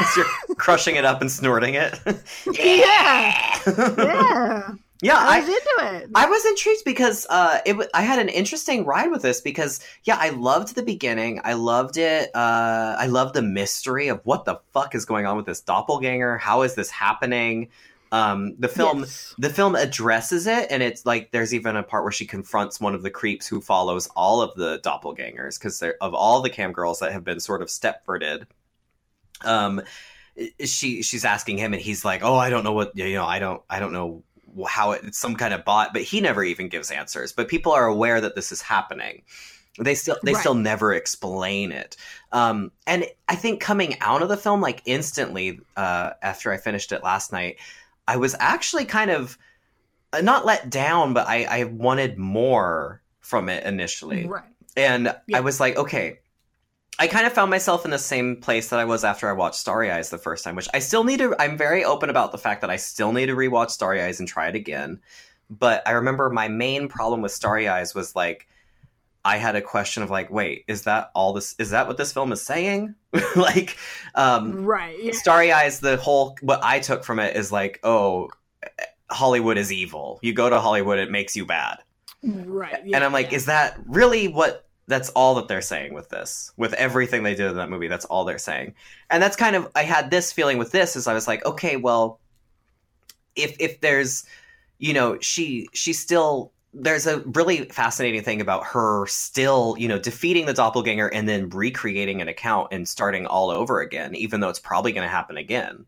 As 0.00 0.16
you're 0.16 0.26
crushing 0.56 0.96
it 0.96 1.04
up 1.04 1.20
and 1.20 1.30
snorting 1.30 1.74
it. 1.74 1.98
yeah, 2.52 3.60
yeah, 3.66 4.72
yeah, 5.00 5.16
I 5.16 5.36
I, 5.36 5.40
was 5.40 5.48
into 5.48 5.96
it. 5.96 6.10
I 6.14 6.26
was 6.26 6.44
intrigued 6.44 6.84
because 6.84 7.26
uh, 7.30 7.60
it. 7.64 7.72
w- 7.72 7.88
I 7.94 8.02
had 8.02 8.18
an 8.18 8.28
interesting 8.28 8.84
ride 8.84 9.10
with 9.10 9.22
this 9.22 9.40
because 9.40 9.78
yeah, 10.02 10.16
I 10.18 10.30
loved 10.30 10.74
the 10.74 10.82
beginning. 10.82 11.40
I 11.44 11.52
loved 11.52 11.96
it. 11.98 12.34
Uh, 12.34 12.96
I 12.98 13.06
loved 13.06 13.34
the 13.34 13.42
mystery 13.42 14.08
of 14.08 14.20
what 14.24 14.44
the 14.44 14.60
fuck 14.72 14.96
is 14.96 15.04
going 15.04 15.26
on 15.26 15.36
with 15.36 15.46
this 15.46 15.60
doppelganger. 15.60 16.38
How 16.38 16.62
is 16.62 16.74
this 16.74 16.90
happening? 16.90 17.68
Um, 18.14 18.54
the 18.60 18.68
film. 18.68 19.00
Yes. 19.00 19.34
The 19.38 19.50
film 19.50 19.74
addresses 19.74 20.46
it, 20.46 20.68
and 20.70 20.84
it's 20.84 21.04
like 21.04 21.32
there's 21.32 21.52
even 21.52 21.74
a 21.74 21.82
part 21.82 22.04
where 22.04 22.12
she 22.12 22.26
confronts 22.26 22.80
one 22.80 22.94
of 22.94 23.02
the 23.02 23.10
creeps 23.10 23.44
who 23.48 23.60
follows 23.60 24.06
all 24.14 24.40
of 24.40 24.54
the 24.54 24.78
doppelgangers 24.84 25.58
because 25.58 25.82
of 25.82 26.14
all 26.14 26.40
the 26.40 26.48
cam 26.48 26.70
girls 26.70 27.00
that 27.00 27.10
have 27.10 27.24
been 27.24 27.40
sort 27.40 27.60
of 27.60 27.66
stepforded. 27.66 28.46
Um, 29.44 29.82
she 30.64 31.02
she's 31.02 31.24
asking 31.24 31.58
him, 31.58 31.72
and 31.72 31.82
he's 31.82 32.04
like, 32.04 32.22
"Oh, 32.22 32.36
I 32.36 32.50
don't 32.50 32.62
know 32.62 32.72
what 32.72 32.96
you 32.96 33.14
know. 33.14 33.24
I 33.26 33.40
don't 33.40 33.62
I 33.68 33.80
don't 33.80 33.92
know 33.92 34.22
how 34.64 34.92
it, 34.92 35.02
it's 35.02 35.18
some 35.18 35.34
kind 35.34 35.52
of 35.52 35.64
bot." 35.64 35.92
But 35.92 36.02
he 36.02 36.20
never 36.20 36.44
even 36.44 36.68
gives 36.68 36.92
answers. 36.92 37.32
But 37.32 37.48
people 37.48 37.72
are 37.72 37.86
aware 37.86 38.20
that 38.20 38.36
this 38.36 38.52
is 38.52 38.62
happening. 38.62 39.22
They 39.80 39.96
still 39.96 40.18
they 40.22 40.34
Right. 40.34 40.40
still 40.40 40.54
never 40.54 40.94
explain 40.94 41.72
it. 41.72 41.96
Um, 42.30 42.70
and 42.86 43.06
I 43.28 43.34
think 43.34 43.60
coming 43.60 43.96
out 44.00 44.22
of 44.22 44.28
the 44.28 44.36
film, 44.36 44.60
like 44.60 44.82
instantly 44.84 45.58
uh, 45.76 46.10
after 46.22 46.52
I 46.52 46.58
finished 46.58 46.92
it 46.92 47.02
last 47.02 47.32
night, 47.32 47.56
I 48.06 48.16
was 48.16 48.36
actually 48.38 48.84
kind 48.84 49.10
of 49.10 49.38
uh, 50.12 50.20
not 50.20 50.44
let 50.44 50.70
down, 50.70 51.14
but 51.14 51.26
I, 51.26 51.44
I 51.44 51.64
wanted 51.64 52.18
more 52.18 53.02
from 53.20 53.48
it 53.48 53.64
initially. 53.64 54.26
Right. 54.26 54.44
And 54.76 55.14
Yeah. 55.26 55.38
I 55.38 55.40
was 55.40 55.60
like, 55.60 55.76
okay. 55.76 56.20
I 56.98 57.08
kind 57.08 57.26
of 57.26 57.32
found 57.32 57.50
myself 57.50 57.84
in 57.84 57.90
the 57.90 57.98
same 57.98 58.36
place 58.36 58.68
that 58.68 58.78
I 58.78 58.84
was 58.84 59.02
after 59.02 59.28
I 59.28 59.32
watched 59.32 59.56
Starry 59.56 59.90
Eyes 59.90 60.10
the 60.10 60.18
first 60.18 60.44
time, 60.44 60.54
which 60.54 60.68
I 60.72 60.78
still 60.78 61.02
need 61.02 61.18
to. 61.18 61.34
I'm 61.40 61.58
very 61.58 61.84
open 61.84 62.08
about 62.08 62.30
the 62.30 62.38
fact 62.38 62.60
that 62.60 62.70
I 62.70 62.76
still 62.76 63.12
need 63.12 63.26
to 63.26 63.34
rewatch 63.34 63.70
Starry 63.70 64.00
Eyes 64.00 64.20
and 64.20 64.28
try 64.28 64.46
it 64.46 64.54
again. 64.54 65.00
But 65.50 65.82
I 65.86 65.92
remember 65.92 66.30
my 66.30 66.46
main 66.46 66.86
problem 66.88 67.20
with 67.20 67.32
Starry 67.32 67.66
Eyes 67.66 67.94
was 67.94 68.14
like, 68.14 68.46
I 69.24 69.38
had 69.38 69.56
a 69.56 69.62
question 69.62 70.02
of 70.02 70.10
like, 70.10 70.30
wait, 70.30 70.64
is 70.68 70.82
that 70.82 71.10
all 71.14 71.32
this? 71.32 71.54
Is 71.58 71.70
that 71.70 71.86
what 71.86 71.96
this 71.96 72.12
film 72.12 72.32
is 72.32 72.42
saying? 72.42 72.94
like, 73.36 73.76
um, 74.14 74.64
Right. 74.64 75.02
Yeah. 75.02 75.12
Starry 75.14 75.50
Eyes, 75.52 75.80
the 75.80 75.96
whole 75.96 76.36
what 76.42 76.60
I 76.62 76.80
took 76.80 77.04
from 77.04 77.18
it 77.18 77.36
is 77.36 77.50
like, 77.50 77.80
oh, 77.82 78.28
Hollywood 79.10 79.56
is 79.56 79.72
evil. 79.72 80.18
You 80.22 80.32
go 80.32 80.50
to 80.50 80.60
Hollywood, 80.60 80.98
it 80.98 81.10
makes 81.10 81.36
you 81.36 81.46
bad. 81.46 81.78
Right. 82.22 82.82
and 82.84 83.04
I'm 83.04 83.12
like, 83.12 83.32
is 83.32 83.46
that 83.46 83.78
really 83.86 84.28
what? 84.28 84.66
That's 84.86 85.08
all 85.10 85.34
that 85.36 85.48
they're 85.48 85.62
saying 85.62 85.94
with 85.94 86.10
this, 86.10 86.52
with 86.58 86.74
everything 86.74 87.22
they 87.22 87.34
did 87.34 87.50
in 87.50 87.56
that 87.56 87.70
movie. 87.70 87.88
That's 87.88 88.04
all 88.04 88.24
they're 88.24 88.38
saying, 88.38 88.74
and 89.10 89.22
that's 89.22 89.36
kind 89.36 89.56
of 89.56 89.70
I 89.74 89.82
had 89.82 90.10
this 90.10 90.32
feeling 90.32 90.58
with 90.58 90.72
this. 90.72 90.96
Is 90.96 91.06
I 91.06 91.14
was 91.14 91.26
like, 91.26 91.44
okay, 91.46 91.76
well, 91.76 92.20
if 93.34 93.56
if 93.60 93.80
there's, 93.80 94.24
you 94.78 94.92
know, 94.92 95.18
she 95.20 95.68
she 95.72 95.92
still 95.92 96.52
there's 96.74 97.06
a 97.06 97.20
really 97.20 97.64
fascinating 97.66 98.22
thing 98.22 98.40
about 98.40 98.64
her 98.66 99.06
still, 99.06 99.76
you 99.78 99.88
know, 99.88 99.98
defeating 99.98 100.46
the 100.46 100.52
doppelganger 100.52 101.08
and 101.08 101.28
then 101.28 101.48
recreating 101.50 102.20
an 102.20 102.28
account 102.28 102.68
and 102.72 102.88
starting 102.88 103.26
all 103.26 103.50
over 103.50 103.80
again, 103.80 104.14
even 104.14 104.40
though 104.40 104.48
it's 104.48 104.58
probably 104.58 104.92
going 104.92 105.06
to 105.06 105.10
happen 105.10 105.36
again. 105.36 105.86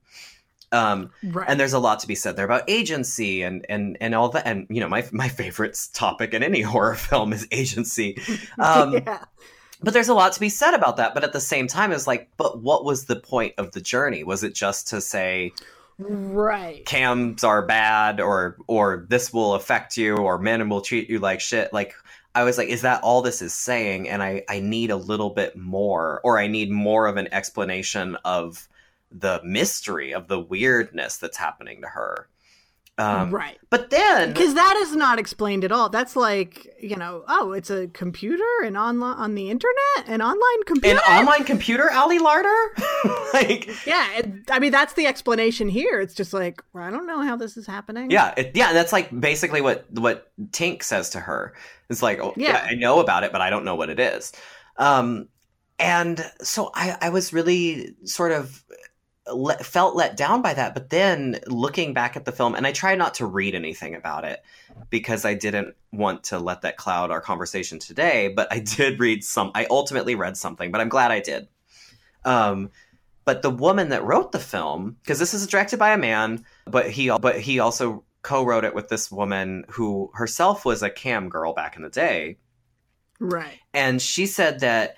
Um, 0.73 1.11
right. 1.23 1.47
and 1.49 1.61
there's 1.61 1.73
a 1.73 1.79
lot 1.79 2.01
to 2.01 2.09
be 2.09 2.15
said 2.15 2.37
there 2.37 2.45
about 2.45 2.65
agency 2.69 3.43
and 3.43 3.65
and 3.69 3.97
and 4.01 4.15
all 4.15 4.31
that. 4.31 4.47
And 4.47 4.67
you 4.69 4.81
know, 4.81 4.89
my 4.89 5.07
my 5.13 5.29
favorite 5.29 5.79
topic 5.93 6.35
in 6.35 6.43
any 6.43 6.61
horror 6.63 6.95
film 6.95 7.33
is 7.33 7.47
agency. 7.51 8.21
Um, 8.59 8.95
yeah. 8.95 9.25
But 9.83 9.93
there's 9.93 10.09
a 10.09 10.15
lot 10.15 10.33
to 10.33 10.41
be 10.41 10.49
said 10.49 10.73
about 10.73 10.97
that. 10.97 11.13
But 11.13 11.23
at 11.23 11.35
the 11.35 11.41
same 11.41 11.67
time, 11.67 11.93
it's 11.93 12.07
like, 12.07 12.31
but 12.39 12.63
what 12.63 12.85
was 12.85 13.05
the 13.05 13.17
point 13.17 13.55
of 13.59 13.73
the 13.73 13.81
journey? 13.81 14.25
Was 14.25 14.43
it 14.43 14.55
just 14.55 14.89
to 14.89 15.03
say 15.03 15.53
Right. 15.99 16.85
cams 16.85 17.43
are 17.43 17.63
bad, 17.63 18.21
or 18.21 18.57
or 18.67 19.07
this 19.09 19.33
will 19.33 19.55
affect 19.55 19.97
you, 19.97 20.17
or 20.17 20.39
men 20.39 20.69
will 20.69 20.81
treat 20.83 21.09
you 21.11 21.19
like 21.19 21.41
shit? 21.41 21.73
Like. 21.73 21.95
I 22.35 22.45
was 22.45 22.59
like, 22.59 22.69
is 22.69 22.83
that 22.83 23.03
all 23.03 23.23
this 23.23 23.41
is 23.41 23.55
saying? 23.55 24.11
And 24.11 24.23
I, 24.23 24.43
I 24.47 24.61
need 24.61 24.91
a 24.91 24.97
little 24.97 25.31
bit 25.31 25.57
more, 25.57 26.21
or 26.23 26.39
I 26.39 26.49
need 26.49 26.71
more 26.71 27.07
of 27.07 27.17
an 27.17 27.33
explanation 27.33 28.19
of 28.27 28.69
the 29.11 29.41
mystery 29.43 30.13
of 30.13 30.29
the 30.29 30.39
weirdness 30.39 31.17
that's 31.17 31.39
happening 31.39 31.81
to 31.81 31.89
her. 31.89 32.29
Um, 32.99 33.31
right. 33.31 33.59
But 33.69 33.91
then, 33.91 34.33
Because 34.33 34.55
that 34.55 34.77
is 34.77 34.97
not 34.97 35.19
explained 35.19 35.65
at 35.65 35.73
all. 35.73 35.91
That's 35.91 36.17
like, 36.17 36.67
you 36.81 36.97
know, 36.97 37.25
oh, 37.29 37.53
it's 37.53 37.69
a 37.69 37.89
computer 37.89 38.43
and 38.65 38.75
online 38.77 39.17
on 39.19 39.35
the 39.35 39.51
internet, 39.51 40.09
an 40.09 40.23
online 40.23 40.63
computer. 40.65 40.99
an 41.07 41.19
online 41.19 41.45
computer, 41.45 41.91
Ali 41.91 42.19
Larter, 42.19 42.69
like, 43.35 43.69
yeah, 43.87 44.15
it, 44.17 44.51
I 44.51 44.59
mean 44.61 44.73
that's 44.73 44.95
the 44.95 45.07
explanation 45.07 45.69
here. 45.69 46.01
It's 46.01 46.15
just 46.15 46.33
like 46.33 46.63
well, 46.73 46.85
I 46.85 46.91
don't 46.91 47.07
know 47.07 47.21
how 47.21 47.37
this 47.37 47.59
is 47.59 47.67
happening. 47.67 48.11
yeah, 48.11 48.33
it, 48.37 48.53
yeah, 48.55 48.69
and 48.69 48.77
that's 48.77 48.93
like 48.95 49.19
basically 49.21 49.61
what 49.61 49.85
what 49.93 50.31
Tink 50.51 50.83
says 50.83 51.11
to 51.11 51.21
her. 51.21 51.53
It's 51.91 52.03
like, 52.03 52.19
oh, 52.21 52.33
yeah. 52.37 52.53
Yeah. 52.53 52.67
I 52.71 52.75
know 52.75 53.01
about 53.01 53.25
it, 53.25 53.33
but 53.33 53.41
I 53.41 53.51
don't 53.51 53.65
know 53.65 53.75
what 53.75 53.91
it 53.91 54.01
is. 54.01 54.33
Um, 54.79 55.29
and 55.79 56.25
so 56.43 56.71
I, 56.75 56.97
I 57.01 57.09
was 57.11 57.33
really 57.33 57.95
sort 58.05 58.33
of 58.33 58.65
let, 59.33 59.65
felt 59.65 59.97
let 59.97 60.17
down 60.17 60.43
by 60.43 60.55
that. 60.55 60.75
But 60.75 60.91
then 60.91 61.41
looking 61.47 61.95
back 61.95 62.17
at 62.17 62.25
the 62.25 62.33
film, 62.33 62.55
and 62.55 62.67
I 62.67 62.73
tried 62.73 62.99
not 62.99 63.15
to 63.15 63.27
read 63.27 63.55
anything 63.55 63.95
about 63.95 64.25
it 64.25 64.43
because 64.91 65.25
I 65.25 65.35
didn't 65.35 65.75
want 65.93 66.25
to 66.25 66.39
let 66.39 66.63
that 66.63 66.77
cloud 66.77 67.11
our 67.11 67.21
conversation 67.21 67.79
today. 67.79 68.29
But 68.29 68.53
I 68.53 68.59
did 68.77 69.01
read 69.01 69.25
some. 69.25 69.51
I 69.55 69.67
ultimately 69.71 70.15
read 70.15 70.37
something, 70.37 70.71
but 70.71 70.81
I'm 70.81 70.89
glad 70.89 71.11
I 71.11 71.21
did. 71.21 71.49
Um, 72.25 72.71
but 73.25 73.43
the 73.43 73.51
woman 73.51 73.89
that 73.89 74.05
wrote 74.05 74.33
the 74.33 74.39
film, 74.39 74.97
because 75.03 75.19
this 75.19 75.35
is 75.35 75.47
directed 75.47 75.79
by 75.79 75.93
a 75.93 75.99
man, 75.99 76.45
but 76.65 76.91
he 76.91 77.11
but 77.21 77.41
he 77.41 77.59
also 77.59 78.05
co-wrote 78.23 78.65
it 78.65 78.75
with 78.75 78.89
this 78.89 79.11
woman 79.11 79.65
who 79.69 80.11
herself 80.15 80.65
was 80.65 80.83
a 80.83 80.91
cam 80.91 81.29
girl 81.29 81.53
back 81.53 81.77
in 81.77 81.83
the 81.83 81.89
day 81.89 82.37
Right. 83.21 83.61
and 83.73 84.03
she 84.03 84.27
said 84.27 84.61
that 84.61 84.97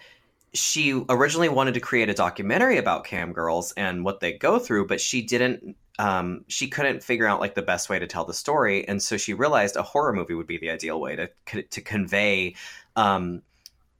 she 0.55 1.05
originally 1.09 1.49
wanted 1.49 1.75
to 1.75 1.81
create 1.81 2.09
a 2.09 2.15
documentary 2.15 2.79
about 2.79 3.05
cam 3.05 3.33
girls 3.33 3.73
and 3.73 4.05
what 4.05 4.21
they 4.21 4.33
go 4.33 4.59
through 4.59 4.87
but 4.87 5.01
she 5.01 5.23
didn't 5.23 5.77
um, 5.99 6.45
she 6.47 6.69
couldn't 6.69 7.03
figure 7.03 7.27
out 7.27 7.41
like 7.41 7.55
the 7.55 7.63
best 7.63 7.91
way 7.91 7.99
to 7.99 8.07
tell 8.07 8.25
the 8.25 8.35
story. 8.35 8.87
And 8.87 9.03
so 9.03 9.17
she 9.17 9.35
realized 9.35 9.77
a 9.77 9.83
horror 9.83 10.13
movie 10.13 10.35
would 10.35 10.47
be 10.47 10.59
the 10.59 10.71
ideal 10.71 11.01
way 11.01 11.17
to 11.17 11.63
to 11.63 11.81
convey 11.81 12.55
um, 12.95 13.43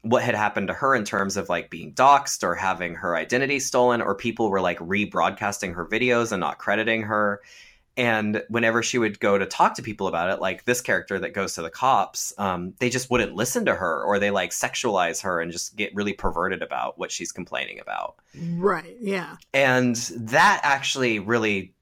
what 0.03 0.23
had 0.23 0.37
happened 0.37 0.69
to 0.69 0.75
her 0.75 0.95
in 0.95 1.05
terms 1.05 1.37
of 1.37 1.49
like 1.49 1.71
being 1.71 1.93
doxxed 1.93 2.45
or 2.45 2.55
having 2.55 2.95
her 2.95 3.17
identity 3.17 3.59
stolen 3.59 4.01
or 4.01 4.15
people 4.15 4.49
were 4.49 4.61
like 4.61 4.79
rebroadcasting 4.79 5.75
her 5.75 5.85
videos 5.85 6.31
and 6.31 6.41
not 6.41 6.59
crediting 6.59 7.03
her 7.03 7.41
and 7.99 8.43
whenever 8.49 8.83
she 8.83 8.97
would 8.97 9.19
go 9.21 9.37
to 9.37 9.45
talk 9.45 9.75
to 9.75 9.83
people 9.83 10.07
about 10.07 10.31
it 10.31 10.41
like 10.41 10.65
this 10.65 10.81
character 10.81 11.19
that 11.19 11.35
goes 11.35 11.55
to 11.55 11.63
the 11.63 11.69
cops 11.69 12.33
um, 12.39 12.73
they 12.79 12.89
just 12.89 13.11
wouldn't 13.11 13.35
listen 13.35 13.67
to 13.67 13.75
her 13.75 14.03
or 14.05 14.19
they 14.19 14.31
like 14.31 14.51
sexualize 14.51 15.21
her 15.21 15.41
and 15.41 15.53
just 15.53 15.77
get 15.77 15.95
really 15.95 16.15
perverted 16.15 16.63
about 16.63 16.99
what 16.99 17.13
she's 17.13 17.33
complaining 17.33 17.79
about 17.81 18.17
Right. 18.55 18.97
Yeah. 19.01 19.37
and 19.53 19.97
that 20.17 20.61
actually 20.63 21.19
really 21.19 21.75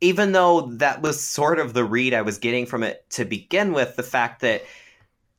even 0.00 0.32
though 0.32 0.62
that 0.72 1.02
was 1.02 1.22
sort 1.22 1.58
of 1.60 1.74
the 1.74 1.84
read 1.84 2.14
i 2.14 2.22
was 2.22 2.38
getting 2.38 2.66
from 2.66 2.82
it 2.82 3.08
to 3.10 3.24
begin 3.24 3.72
with 3.72 3.94
the 3.96 4.02
fact 4.02 4.40
that 4.40 4.62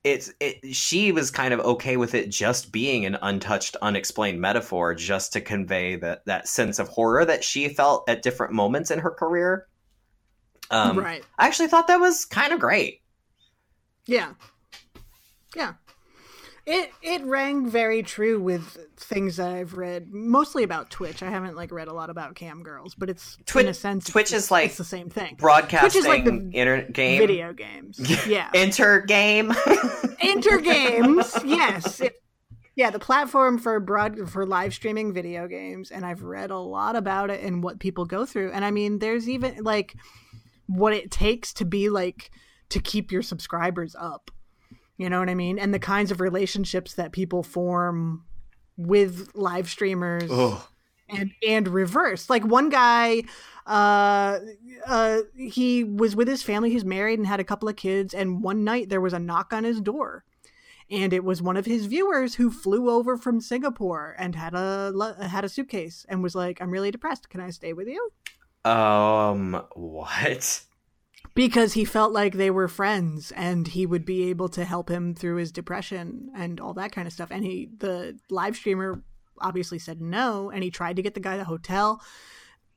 it's 0.03 0.31
it, 0.39 0.73
she 0.73 1.11
was 1.11 1.31
kind 1.31 1.53
of 1.53 1.59
okay 1.59 1.97
with 1.97 2.13
it 2.13 2.29
just 2.29 2.71
being 2.71 3.05
an 3.05 3.17
untouched, 3.21 3.75
unexplained 3.81 4.39
metaphor, 4.39 4.93
just 4.95 5.33
to 5.33 5.41
convey 5.41 5.97
that 5.97 6.23
that 6.25 6.47
sense 6.47 6.79
of 6.79 6.87
horror 6.87 7.25
that 7.25 7.43
she 7.43 7.67
felt 7.67 8.07
at 8.07 8.21
different 8.21 8.53
moments 8.53 8.89
in 8.89 8.99
her 8.99 9.11
career. 9.11 9.67
Um, 10.69 10.97
right. 10.99 11.23
I 11.37 11.47
actually 11.47 11.67
thought 11.69 11.87
that 11.87 11.99
was 11.99 12.25
kind 12.25 12.51
of 12.53 12.59
great. 12.59 13.01
Yeah. 14.05 14.33
Yeah. 15.55 15.73
It 16.65 16.91
it 17.01 17.23
rang 17.23 17.69
very 17.69 18.03
true 18.03 18.41
with 18.41 18.77
things 18.97 19.37
that 19.37 19.53
I've 19.53 19.77
read, 19.77 20.11
mostly 20.11 20.63
about 20.63 20.89
Twitch. 20.89 21.23
I 21.23 21.29
haven't 21.29 21.55
like 21.55 21.71
read 21.71 21.87
a 21.87 21.93
lot 21.93 22.09
about 22.09 22.35
cam 22.35 22.61
girls, 22.61 22.93
but 22.93 23.09
it's 23.09 23.37
Twitch- 23.45 23.63
in 23.63 23.69
a 23.69 23.73
sense 23.73 24.03
Twitch 24.09 24.33
is 24.33 24.51
like 24.51 24.65
it's 24.65 24.77
the 24.77 24.83
same 24.83 25.09
thing. 25.09 25.35
Broadcasting 25.39 25.89
Twitch 25.91 25.95
is 25.95 26.05
like 26.07 26.25
the 26.25 26.49
inter 26.51 26.81
game 26.91 27.19
Video 27.19 27.53
games, 27.53 27.97
yeah. 28.27 28.49
inter 28.53 28.99
game. 28.99 29.53
Enter 30.19 30.57
games, 30.61 31.33
yes. 31.45 32.01
It- 32.01 32.21
yeah, 32.75 32.89
the 32.91 32.99
platform 32.99 33.57
for 33.59 33.79
broad 33.79 34.29
for 34.29 34.45
live 34.45 34.73
streaming 34.73 35.13
video 35.13 35.47
games, 35.47 35.89
and 35.89 36.05
I've 36.05 36.21
read 36.21 36.51
a 36.51 36.59
lot 36.59 36.95
about 36.97 37.29
it 37.31 37.41
and 37.43 37.63
what 37.63 37.79
people 37.79 38.03
go 38.05 38.25
through. 38.25 38.51
And 38.51 38.63
I 38.65 38.71
mean, 38.71 38.99
there's 38.99 39.27
even 39.29 39.63
like 39.63 39.95
what 40.67 40.93
it 40.93 41.11
takes 41.11 41.53
to 41.53 41.65
be 41.65 41.89
like 41.89 42.31
to 42.69 42.79
keep 42.79 43.11
your 43.11 43.21
subscribers 43.21 43.95
up. 43.97 44.31
You 44.97 45.09
know 45.09 45.19
what 45.19 45.29
I 45.29 45.35
mean? 45.35 45.59
And 45.59 45.73
the 45.73 45.79
kinds 45.79 46.11
of 46.11 46.19
relationships 46.21 46.93
that 46.95 47.11
people 47.11 47.43
form 47.43 48.23
with 48.77 49.31
live 49.35 49.69
streamers 49.69 50.29
and 51.09 51.31
and 51.47 51.67
reverse. 51.67 52.29
Like 52.29 52.45
one 52.45 52.69
guy, 52.69 53.23
uh, 53.65 54.39
uh, 54.85 55.19
he 55.35 55.83
was 55.83 56.15
with 56.15 56.27
his 56.27 56.43
family. 56.43 56.69
He's 56.69 56.85
married 56.85 57.19
and 57.19 57.27
had 57.27 57.39
a 57.39 57.45
couple 57.45 57.69
of 57.69 57.75
kids. 57.75 58.13
And 58.13 58.41
one 58.41 58.63
night 58.63 58.89
there 58.89 59.01
was 59.01 59.13
a 59.13 59.19
knock 59.19 59.53
on 59.53 59.63
his 59.63 59.81
door, 59.81 60.23
and 60.89 61.13
it 61.13 61.23
was 61.23 61.41
one 61.41 61.57
of 61.57 61.65
his 61.65 61.85
viewers 61.85 62.35
who 62.35 62.51
flew 62.51 62.89
over 62.89 63.17
from 63.17 63.41
Singapore 63.41 64.15
and 64.17 64.35
had 64.35 64.53
a 64.53 64.93
had 65.29 65.45
a 65.45 65.49
suitcase 65.49 66.05
and 66.09 66.23
was 66.23 66.35
like, 66.35 66.61
"I'm 66.61 66.71
really 66.71 66.91
depressed. 66.91 67.29
Can 67.29 67.41
I 67.41 67.49
stay 67.51 67.73
with 67.73 67.87
you?" 67.87 68.11
Um, 68.65 69.63
what? 69.73 70.63
Because 71.33 71.73
he 71.73 71.85
felt 71.85 72.13
like 72.13 72.33
they 72.33 72.49
were 72.49 72.67
friends 72.67 73.31
and 73.31 73.67
he 73.67 73.85
would 73.85 74.05
be 74.05 74.29
able 74.29 74.49
to 74.49 74.65
help 74.65 74.89
him 74.89 75.13
through 75.13 75.35
his 75.35 75.51
depression 75.51 76.31
and 76.35 76.59
all 76.59 76.73
that 76.73 76.91
kind 76.91 77.07
of 77.07 77.13
stuff. 77.13 77.29
And 77.31 77.43
he, 77.43 77.69
the 77.77 78.17
live 78.29 78.55
streamer, 78.55 79.03
obviously 79.39 79.79
said 79.79 80.01
no, 80.01 80.49
and 80.49 80.63
he 80.63 80.71
tried 80.71 80.95
to 80.95 81.01
get 81.01 81.13
the 81.13 81.19
guy 81.19 81.35
a 81.35 81.43
hotel. 81.43 82.01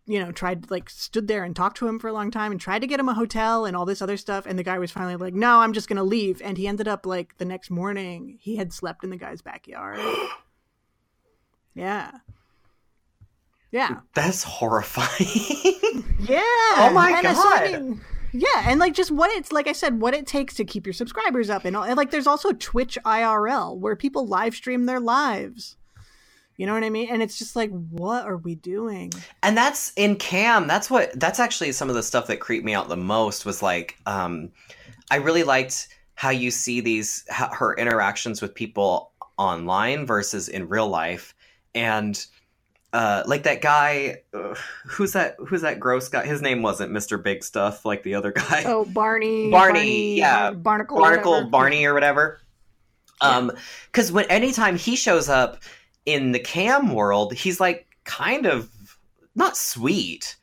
You 0.07 0.19
know, 0.19 0.33
tried 0.33 0.71
like 0.71 0.91
stood 0.91 1.29
there 1.29 1.45
and 1.45 1.55
talked 1.55 1.77
to 1.79 1.87
him 1.87 1.99
for 1.99 2.09
a 2.09 2.13
long 2.13 2.31
time 2.31 2.53
and 2.53 2.61
tried 2.61 2.81
to 2.81 2.87
get 2.87 2.99
him 2.99 3.09
a 3.09 3.15
hotel 3.15 3.65
and 3.65 3.77
all 3.77 3.85
this 3.85 4.03
other 4.03 4.17
stuff. 4.17 4.45
And 4.45 4.59
the 4.59 4.65
guy 4.65 4.79
was 4.79 4.91
finally 4.91 5.17
like, 5.17 5.35
"No, 5.35 5.61
I'm 5.61 5.73
just 5.73 5.89
gonna 5.89 6.03
leave." 6.03 6.43
And 6.43 6.59
he 6.59 6.67
ended 6.67 6.89
up 6.89 7.07
like 7.07 7.37
the 7.39 7.45
next 7.45 7.71
morning, 7.71 8.39
he 8.41 8.57
had 8.57 8.73
slept 8.73 9.05
in 9.05 9.11
the 9.11 9.17
guy's 9.17 9.43
backyard. 9.43 10.01
yeah, 11.75 12.11
yeah. 13.71 14.01
That's 14.15 14.43
horrifying. 14.43 16.05
Yeah. 16.21 16.41
Oh 16.43 16.91
my 16.93 17.11
And 17.25 17.37
so, 17.37 17.43
I 17.49 17.71
God. 17.73 17.83
mean, 17.83 18.01
yeah, 18.33 18.71
and 18.71 18.79
like 18.79 18.93
just 18.95 19.11
what 19.11 19.31
it's 19.33 19.53
like 19.53 19.67
I 19.67 19.73
said, 19.73 20.01
what 20.01 20.15
it 20.15 20.27
takes 20.27 20.55
to 20.57 20.65
keep 20.65 20.87
your 20.87 20.93
subscribers 20.93 21.49
up, 21.49 21.65
and, 21.65 21.75
all, 21.77 21.83
and 21.85 21.97
like 21.97 22.11
there's 22.11 22.27
also 22.27 22.53
Twitch 22.53 22.99
IRL 23.07 23.77
where 23.79 23.97
people 23.97 24.27
live 24.27 24.55
stream 24.55 24.85
their 24.87 25.01
lives. 25.01 25.77
You 26.57 26.67
know 26.67 26.75
what 26.75 26.85
I 26.85 26.91
mean? 26.91 27.09
And 27.11 27.23
it's 27.23 27.39
just 27.39 27.57
like, 27.57 27.71
what 27.71 28.27
are 28.27 28.37
we 28.37 28.55
doing? 28.55 29.13
and 29.43 29.57
that's 29.57 29.93
in 29.97 30.17
cam 30.17 30.67
that's 30.67 30.91
what 30.91 31.19
that's 31.19 31.41
actually 31.41 31.73
some 31.73 31.89
of 31.89 31.95
the 31.95 32.03
stuff 32.03 32.27
that 32.27 32.39
creeped 32.39 32.67
me 32.67 32.75
out 32.75 32.89
the 32.91 32.97
most 32.99 33.47
was 33.47 33.63
like 33.63 33.97
um 34.05 34.51
i 35.11 35.17
really 35.17 35.43
liked 35.43 35.89
how 36.15 36.29
you 36.29 36.51
see 36.51 36.81
these 36.83 37.25
her 37.31 37.75
interactions 37.77 38.43
with 38.43 38.55
people 38.55 39.13
online 39.39 40.05
versus 40.05 40.49
in 40.51 40.69
real 40.69 40.87
life 40.89 41.35
and 41.75 42.27
uh 42.93 43.23
like 43.27 43.45
that 43.45 43.61
guy 43.63 44.21
uh, 44.35 44.55
who's 44.87 45.13
that 45.13 45.37
who's 45.47 45.63
that 45.63 45.79
gross 45.79 46.09
guy 46.09 46.27
his 46.27 46.43
name 46.43 46.61
wasn't 46.63 46.91
mr 46.91 47.23
big 47.23 47.45
stuff 47.45 47.85
like 47.85 48.03
the 48.03 48.15
other 48.15 48.33
guy 48.33 48.65
Oh, 48.67 48.85
Barney, 48.85 49.51
Barney, 49.51 50.19
yeah. 50.19 50.51
Barnacle, 50.51 50.99
Barnacle 50.99 51.33
whatever. 51.33 51.51
Barney 51.51 51.85
or 51.85 51.95
whatever. 51.95 52.41
Um, 53.21 53.53
because 53.87 54.11
when 54.11 54.25
anytime 54.27 54.77
he 54.77 54.97
shows 54.97 55.29
up 55.29 55.63
in 56.07 56.33
the 56.33 56.39
cam 56.39 56.95
world, 56.95 57.35
he's 57.35 57.61
like 57.61 57.87
kind 58.05 58.47
of 58.47 58.71
not 59.35 59.57
sweet, 59.57 60.37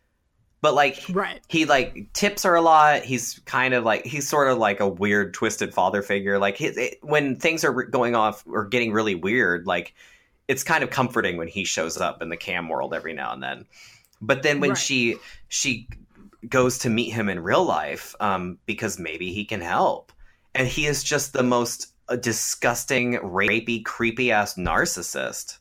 but 0.62 0.74
like 0.76 1.04
right? 1.10 1.42
he 1.50 1.66
like 1.66 2.14
tips 2.14 2.44
her 2.44 2.56
a 2.56 2.62
lot. 2.62 3.04
He's 3.04 3.40
kind 3.46 3.74
of 3.74 3.84
like 3.84 4.06
he's 4.06 4.28
sort 4.30 4.50
of 4.50 4.58
like 4.58 4.80
a 4.80 4.88
weird, 4.88 5.34
twisted 5.34 5.74
father 5.74 6.02
figure. 6.02 6.38
Like 6.40 6.58
his, 6.58 6.78
it, 6.78 7.00
when 7.02 7.36
things 7.36 7.64
are 7.64 7.74
going 7.84 8.16
off 8.16 8.44
or 8.48 8.66
getting 8.66 8.94
really 8.94 9.16
weird, 9.16 9.66
like 9.66 9.94
it's 10.48 10.64
kind 10.64 10.84
of 10.84 10.90
comforting 10.90 11.38
when 11.38 11.48
he 11.48 11.64
shows 11.64 11.98
up 11.98 12.22
in 12.22 12.30
the 12.30 12.38
cam 12.38 12.70
world 12.70 12.94
every 12.94 13.14
now 13.14 13.34
and 13.34 13.44
then. 13.44 13.66
But 14.22 14.44
then 14.44 14.60
when 14.60 14.76
Right. 14.76 14.76
she 14.76 15.22
she 15.50 15.90
goes 16.50 16.80
to 16.80 16.90
meet 16.90 17.12
him 17.12 17.30
in 17.30 17.42
real 17.42 17.66
life, 17.66 18.16
um, 18.20 18.60
because 18.66 19.00
maybe 19.00 19.34
he 19.34 19.46
can 19.46 19.62
help, 19.62 20.12
and 20.56 20.68
he 20.68 20.86
is 20.88 21.04
just 21.04 21.34
the 21.34 21.44
most 21.44 21.88
uh, 22.10 22.16
disgusting, 22.18 23.16
rapey, 23.16 23.84
creepy 23.86 24.32
ass 24.32 24.56
narcissist 24.56 25.60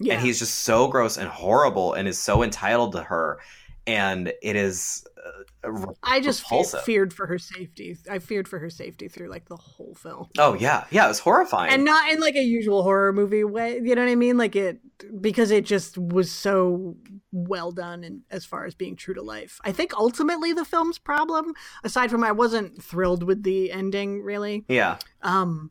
Yeah, 0.00 0.14
and 0.14 0.20
he's 0.20 0.38
just 0.38 0.60
so 0.60 0.88
gross 0.88 1.16
and 1.16 1.28
horrible 1.28 1.94
and 1.94 2.08
is 2.08 2.18
so 2.18 2.42
entitled 2.42 2.92
to 2.92 3.02
her 3.02 3.40
and 3.86 4.32
it 4.42 4.56
is 4.56 5.04
uh, 5.24 5.86
I 6.02 6.20
just 6.20 6.46
fe- 6.46 6.64
feared 6.84 7.12
for 7.12 7.26
her 7.26 7.38
safety. 7.38 7.96
I 8.10 8.18
feared 8.18 8.48
for 8.48 8.58
her 8.58 8.70
safety 8.70 9.08
through 9.08 9.28
like 9.28 9.48
the 9.48 9.56
whole 9.56 9.94
film. 9.94 10.28
oh 10.38 10.54
yeah. 10.54 10.84
Yeah 10.90 11.04
it 11.04 11.08
was 11.08 11.18
horrifying. 11.18 11.72
And 11.72 11.84
not 11.84 12.10
in 12.10 12.20
like 12.20 12.36
a 12.36 12.42
usual 12.42 12.82
horror 12.82 13.12
movie 13.12 13.44
way 13.44 13.80
you 13.82 13.94
know 13.94 14.02
what 14.02 14.10
i 14.10 14.14
mean? 14.14 14.36
Like 14.38 14.56
it 14.56 14.78
because 15.20 15.50
it 15.50 15.64
just 15.64 15.96
was 15.98 16.30
so 16.30 16.96
well 17.32 17.72
done 17.72 18.04
and 18.04 18.22
as 18.30 18.44
far 18.44 18.64
as 18.64 18.74
being 18.74 18.96
true 18.96 19.14
to 19.14 19.22
life. 19.22 19.60
I 19.64 19.72
think 19.72 19.94
ultimately 19.94 20.52
the 20.52 20.64
film's 20.64 20.98
problem 20.98 21.54
aside 21.84 22.10
from 22.10 22.24
i 22.24 22.32
wasn't 22.32 22.82
thrilled 22.82 23.22
with 23.22 23.42
the 23.42 23.72
ending 23.72 24.22
really 24.22 24.64
yeah. 24.68 24.98
um 25.22 25.70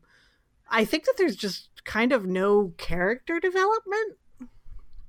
i 0.70 0.84
think 0.84 1.04
that 1.04 1.14
there's 1.16 1.36
just 1.36 1.68
kind 1.84 2.12
of 2.12 2.26
no 2.26 2.72
character 2.76 3.40
development. 3.40 4.16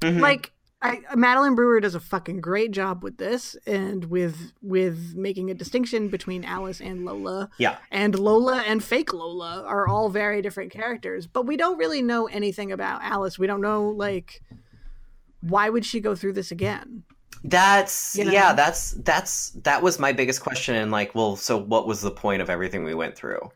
Mhm. 0.01 0.19
like 0.19 0.51
I, 0.81 1.01
Madeline 1.15 1.53
Brewer 1.53 1.79
does 1.79 1.93
a 1.93 1.99
fucking 1.99 2.41
great 2.41 2.71
job 2.71 3.03
with 3.03 3.17
this 3.17 3.55
and 3.67 4.05
with 4.05 4.51
with 4.61 5.13
making 5.15 5.51
a 5.51 5.53
distinction 5.53 6.07
between 6.07 6.43
Alice 6.43 6.81
and 6.81 7.05
Lola. 7.05 7.49
yeah 7.57 7.77
And 7.91 8.17
Lola 8.17 8.63
and 8.65 8.83
fake 8.83 9.13
Lola 9.13 9.63
are 9.65 9.87
all 9.87 10.09
very 10.09 10.41
different 10.41 10.71
characters, 10.71 11.27
but 11.27 11.45
we 11.45 11.55
don't 11.55 11.77
really 11.77 12.01
know 12.01 12.27
anything 12.27 12.71
about 12.71 13.03
Alice. 13.03 13.37
We 13.37 13.47
don't 13.47 13.61
know 13.61 13.89
like 13.89 14.41
why 15.41 15.69
would 15.69 15.85
she 15.85 15.99
go 15.99 16.15
through 16.15 16.33
this 16.33 16.51
again? 16.51 17.03
that's 17.43 18.15
You 18.15 18.25
know? 18.25 18.31
yeah 18.31 18.53
that's 18.53 18.91
that's 18.91 19.49
that 19.63 19.81
was 19.81 19.97
my 19.97 20.11
biggest 20.11 20.41
question 20.41 20.75
and 20.75 20.91
like 20.91 21.15
well 21.15 21.35
so 21.35 21.57
what 21.57 21.87
was 21.87 22.01
the 22.01 22.11
point 22.11 22.41
of 22.41 22.51
everything 22.51 22.83
we 22.83 22.93
went 22.93 23.15
through 23.15 23.49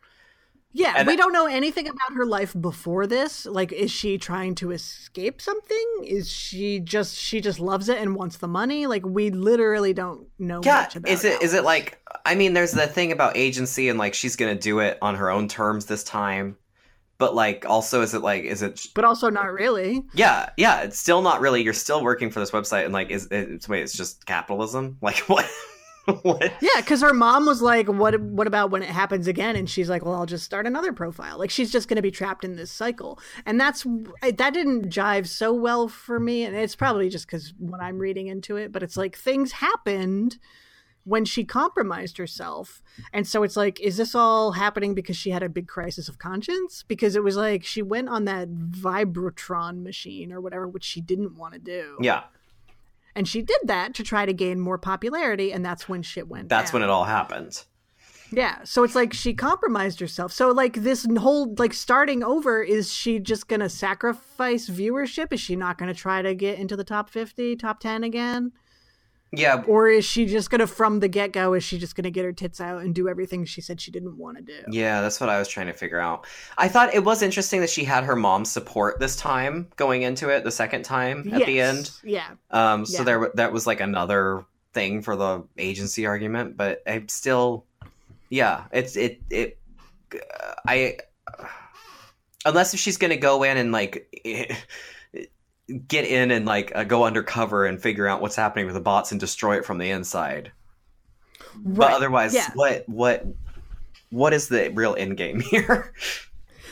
Yeah, 0.76 0.94
And- 0.96 1.06
we 1.06 1.16
don't 1.16 1.32
know 1.32 1.46
anything 1.46 1.88
about 1.88 2.12
her 2.14 2.26
life 2.26 2.54
before 2.60 3.06
this. 3.06 3.46
Like 3.46 3.72
is 3.72 3.90
she 3.90 4.18
trying 4.18 4.54
to 4.56 4.72
escape 4.72 5.40
something? 5.40 5.86
Is 6.04 6.30
she 6.30 6.80
just 6.80 7.16
she 7.16 7.40
just 7.40 7.58
loves 7.60 7.88
it 7.88 7.98
and 7.98 8.14
wants 8.14 8.36
the 8.36 8.48
money? 8.48 8.86
Like 8.86 9.04
we 9.06 9.30
literally 9.30 9.92
don't 9.92 10.26
know 10.38 10.60
yeah 10.64 10.82
much 10.82 10.96
about 10.96 11.10
is 11.10 11.24
it 11.24 11.42
is 11.42 11.54
it 11.54 11.64
like 11.64 11.98
i 12.24 12.34
mean 12.34 12.52
there's 12.52 12.72
the 12.72 12.86
thing 12.86 13.10
about 13.12 13.36
agency 13.36 13.88
and 13.88 13.98
like 13.98 14.12
she's 14.14 14.36
gonna 14.36 14.54
do 14.54 14.80
it 14.80 14.98
on 15.00 15.14
her 15.14 15.30
own 15.30 15.48
terms 15.48 15.86
this 15.86 16.04
time 16.04 16.56
but 17.18 17.34
like 17.34 17.64
also 17.66 18.02
is 18.02 18.12
it 18.14 18.20
like 18.20 18.44
is 18.44 18.62
it 18.62 18.86
but 18.94 19.04
also 19.04 19.30
not 19.30 19.50
really. 19.52 20.02
yeah 20.14 20.50
yeah 20.56 20.82
it's 20.82 20.98
still 20.98 21.22
not 21.22 21.40
really 21.40 21.62
you're 21.62 21.72
still 21.72 22.02
working 22.02 22.30
for 22.30 22.40
this 22.40 22.50
website 22.50 22.84
and 22.84 22.92
like 22.92 23.10
is 23.10 23.26
it 23.30 23.66
wait 23.68 23.82
it's 23.82 23.96
just 23.96 24.26
capitalism 24.26 24.98
like 25.00 25.16
what 25.28 25.48
what 26.22 26.52
Yeah, 26.60 26.76
because 26.76 27.00
her 27.00 27.12
mom 27.12 27.46
was 27.46 27.60
like, 27.60 27.88
"What? 27.88 28.20
What 28.20 28.46
about 28.46 28.70
when 28.70 28.82
it 28.82 28.90
happens 28.90 29.26
again?" 29.26 29.56
And 29.56 29.68
she's 29.68 29.88
like, 29.88 30.04
"Well, 30.04 30.14
I'll 30.14 30.26
just 30.26 30.44
start 30.44 30.66
another 30.66 30.92
profile." 30.92 31.38
Like 31.38 31.50
she's 31.50 31.72
just 31.72 31.88
going 31.88 31.96
to 31.96 32.02
be 32.02 32.12
trapped 32.12 32.44
in 32.44 32.54
this 32.54 32.70
cycle, 32.70 33.18
and 33.44 33.60
that's 33.60 33.82
that 33.82 34.54
didn't 34.54 34.88
jive 34.88 35.26
so 35.26 35.52
well 35.52 35.88
for 35.88 36.20
me. 36.20 36.44
And 36.44 36.54
it's 36.54 36.76
probably 36.76 37.08
just 37.08 37.26
because 37.26 37.52
when 37.58 37.80
I'm 37.80 37.98
reading 37.98 38.28
into 38.28 38.56
it, 38.56 38.70
but 38.70 38.82
it's 38.82 38.96
like 38.96 39.16
things 39.16 39.52
happened 39.52 40.38
when 41.02 41.24
she 41.24 41.44
compromised 41.44 42.18
herself, 42.18 42.82
and 43.12 43.26
so 43.26 43.42
it's 43.42 43.56
like, 43.56 43.80
is 43.80 43.96
this 43.96 44.14
all 44.14 44.52
happening 44.52 44.94
because 44.94 45.16
she 45.16 45.30
had 45.30 45.42
a 45.42 45.48
big 45.48 45.66
crisis 45.66 46.08
of 46.08 46.18
conscience? 46.18 46.84
Because 46.86 47.16
it 47.16 47.24
was 47.24 47.36
like 47.36 47.64
she 47.64 47.82
went 47.82 48.08
on 48.08 48.26
that 48.26 48.48
Vibrotron 48.48 49.82
machine 49.82 50.32
or 50.32 50.40
whatever, 50.40 50.68
which 50.68 50.84
she 50.84 51.00
didn't 51.00 51.36
want 51.36 51.54
to 51.54 51.58
do. 51.58 51.96
yeah 52.00 52.22
and 53.16 53.26
she 53.26 53.42
did 53.42 53.58
that 53.64 53.94
to 53.94 54.04
try 54.04 54.26
to 54.26 54.32
gain 54.32 54.60
more 54.60 54.78
popularity, 54.78 55.52
and 55.52 55.64
that's 55.64 55.88
when 55.88 56.02
shit 56.02 56.28
went. 56.28 56.48
that's 56.48 56.70
down. 56.70 56.80
when 56.80 56.88
it 56.88 56.92
all 56.92 57.04
happened 57.04 57.64
Yeah, 58.30 58.58
so 58.64 58.84
it's 58.84 58.94
like 58.94 59.12
she 59.12 59.34
compromised 59.34 60.00
herself. 60.00 60.32
So 60.32 60.50
like 60.50 60.74
this 60.74 61.06
whole 61.18 61.54
like 61.58 61.72
starting 61.72 62.22
over 62.22 62.62
is 62.62 62.92
she 62.92 63.18
just 63.18 63.48
going 63.48 63.60
to 63.60 63.68
sacrifice 63.68 64.68
viewership? 64.68 65.32
Is 65.32 65.40
she 65.40 65.56
not 65.56 65.78
going 65.78 65.92
to 65.92 65.98
try 65.98 66.22
to 66.22 66.34
get 66.34 66.58
into 66.58 66.76
the 66.76 66.84
top 66.84 67.08
50, 67.08 67.56
top 67.56 67.80
10 67.80 68.04
again? 68.04 68.52
Yeah, 69.36 69.62
Or 69.66 69.88
is 69.88 70.04
she 70.04 70.26
just 70.26 70.50
gonna 70.50 70.66
from 70.66 71.00
the 71.00 71.08
get 71.08 71.32
go, 71.32 71.54
is 71.54 71.62
she 71.62 71.78
just 71.78 71.94
gonna 71.94 72.10
get 72.10 72.24
her 72.24 72.32
tits 72.32 72.60
out 72.60 72.82
and 72.82 72.94
do 72.94 73.08
everything 73.08 73.44
she 73.44 73.60
said 73.60 73.80
she 73.80 73.90
didn't 73.90 74.16
want 74.16 74.36
to 74.38 74.42
do? 74.42 74.60
Yeah, 74.70 75.00
that's 75.02 75.20
what 75.20 75.28
I 75.28 75.38
was 75.38 75.46
trying 75.48 75.66
to 75.66 75.72
figure 75.72 76.00
out. 76.00 76.26
I 76.58 76.68
thought 76.68 76.94
it 76.94 77.04
was 77.04 77.22
interesting 77.22 77.60
that 77.60 77.70
she 77.70 77.84
had 77.84 78.04
her 78.04 78.16
mom's 78.16 78.50
support 78.50 78.98
this 78.98 79.16
time 79.16 79.68
going 79.76 80.02
into 80.02 80.28
it 80.30 80.42
the 80.44 80.50
second 80.50 80.84
time 80.84 81.28
at 81.32 81.44
the 81.46 81.60
end. 81.60 81.90
Yeah. 82.02 82.28
Um, 82.50 82.86
so 82.86 82.98
Yeah. 82.98 83.04
there 83.04 83.30
that 83.34 83.52
was 83.52 83.66
like 83.66 83.80
another 83.80 84.44
thing 84.72 85.02
for 85.02 85.16
the 85.16 85.44
agency 85.58 86.06
argument, 86.06 86.56
but 86.56 86.82
I'm 86.86 87.08
still, 87.08 87.64
yeah, 88.30 88.64
it's 88.72 88.96
it 88.96 89.20
it 89.30 89.58
I 90.66 90.98
unless 92.44 92.74
if 92.74 92.80
she's 92.80 92.96
gonna 92.96 93.16
go 93.16 93.42
in 93.42 93.56
and 93.56 93.72
like 93.72 94.08
get 95.88 96.04
in 96.04 96.30
and 96.30 96.46
like 96.46 96.72
uh, 96.74 96.84
go 96.84 97.04
undercover 97.04 97.64
and 97.66 97.80
figure 97.80 98.06
out 98.06 98.20
what's 98.20 98.36
happening 98.36 98.66
with 98.66 98.74
the 98.74 98.80
bots 98.80 99.10
and 99.10 99.20
destroy 99.20 99.56
it 99.58 99.64
from 99.64 99.78
the 99.78 99.90
inside. 99.90 100.52
But 101.56 101.92
otherwise, 101.92 102.34
Yeah. 102.34 102.50
what 102.54 102.84
what 102.88 103.26
what 104.10 104.32
is 104.32 104.48
the 104.48 104.70
real 104.70 104.94
end 104.96 105.16
game 105.16 105.40
here? 105.50 105.92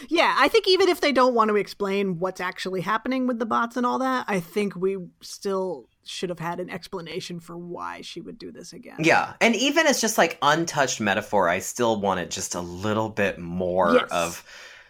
Yeah, 0.09 0.35
I 0.39 0.49
think 0.49 0.69
even 0.69 0.89
if 0.91 1.01
they 1.01 1.13
don't 1.13 1.35
want 1.35 1.49
to 1.49 1.57
explain 1.57 2.19
what's 2.19 2.41
actually 2.41 2.83
happening 2.83 3.27
with 3.27 3.39
the 3.39 3.47
bots 3.47 3.77
and 3.77 3.87
all 3.87 3.99
that, 4.01 4.27
I 4.29 4.39
think 4.41 4.77
we 4.77 4.99
still 5.23 5.89
should 6.05 6.29
have 6.29 6.39
had 6.39 6.61
an 6.61 6.69
explanation 6.69 7.41
for 7.41 7.57
why 7.57 8.03
she 8.03 8.21
would 8.21 8.39
do 8.39 8.53
this 8.53 8.75
again. 8.75 8.97
Yeah, 8.99 9.33
and 9.41 9.57
even 9.57 9.87
as 9.87 10.03
just 10.03 10.19
like 10.19 10.37
untouched 10.43 11.01
metaphor, 11.01 11.49
I 11.49 11.61
still 11.61 11.99
wanted 11.99 12.31
just 12.31 12.55
a 12.55 12.61
little 12.61 13.09
bit 13.09 13.39
more 13.39 13.95
Yes. 13.95 14.09
of 14.11 14.45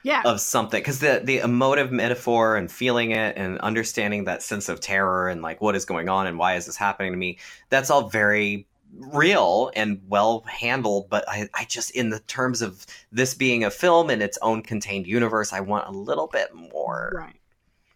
Yeah. 0.04 0.22
of 0.24 0.40
something 0.40 0.80
because 0.80 1.00
the 1.00 1.22
the 1.24 1.38
emotive 1.38 1.90
metaphor 1.90 2.56
and 2.56 2.70
feeling 2.70 3.10
it 3.12 3.36
and 3.36 3.58
understanding 3.60 4.24
that 4.24 4.42
sense 4.42 4.68
of 4.68 4.78
terror 4.80 5.28
and 5.28 5.40
like 5.42 5.60
what 5.60 5.74
is 5.74 5.84
going 5.86 6.08
on 6.08 6.26
and 6.26 6.38
why 6.38 6.54
is 6.56 6.66
this 6.66 6.76
happening 6.76 7.10
to 7.12 7.18
me. 7.18 7.38
That's 7.70 7.90
all 7.90 8.08
very 8.10 8.66
real 8.96 9.72
and 9.74 10.00
well 10.06 10.44
handled 10.46 11.10
but 11.10 11.24
I, 11.28 11.48
I 11.52 11.64
just 11.64 11.90
in 11.92 12.10
the 12.10 12.20
terms 12.20 12.62
of 12.62 12.86
this 13.10 13.34
being 13.34 13.64
a 13.64 13.70
film 13.70 14.08
in 14.08 14.22
its 14.22 14.38
own 14.40 14.62
contained 14.62 15.08
universe 15.08 15.52
i 15.52 15.58
want 15.58 15.88
a 15.88 15.90
little 15.90 16.28
bit 16.28 16.54
more 16.54 17.10
Right. 17.12 17.34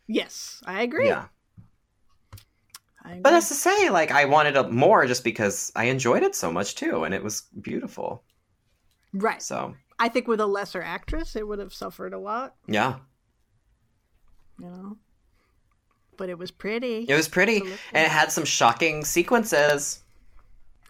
Yes, 0.08 0.60
I 0.66 0.82
agree. 0.82 1.06
yeah 1.06 1.26
I 3.04 3.10
agree. 3.10 3.20
but 3.20 3.30
that's 3.30 3.46
to 3.48 3.54
say 3.54 3.90
like 3.90 4.10
i 4.10 4.24
wanted 4.24 4.56
a 4.56 4.68
more 4.68 5.06
just 5.06 5.22
because 5.22 5.70
i 5.76 5.84
enjoyed 5.84 6.24
it 6.24 6.34
so 6.34 6.50
much 6.50 6.74
too 6.74 7.04
and 7.04 7.14
it 7.14 7.22
was 7.22 7.42
beautiful 7.60 8.24
right. 9.12 9.40
so 9.40 9.76
I 9.98 10.08
think 10.08 10.28
with 10.28 10.40
a 10.40 10.46
lesser 10.46 10.82
actress, 10.82 11.34
it 11.36 11.46
would 11.46 11.58
have 11.58 11.74
suffered 11.74 12.12
a 12.12 12.18
lot, 12.18 12.54
yeah 12.66 12.96
you 14.58 14.66
know. 14.68 14.96
But 16.16 16.28
it 16.28 16.38
was 16.38 16.50
pretty. 16.50 17.06
it 17.08 17.14
was 17.14 17.28
pretty 17.28 17.56
Absolutely. 17.56 17.78
and 17.94 18.04
it 18.04 18.10
had 18.10 18.32
some 18.32 18.44
shocking 18.44 19.04
sequences 19.04 20.02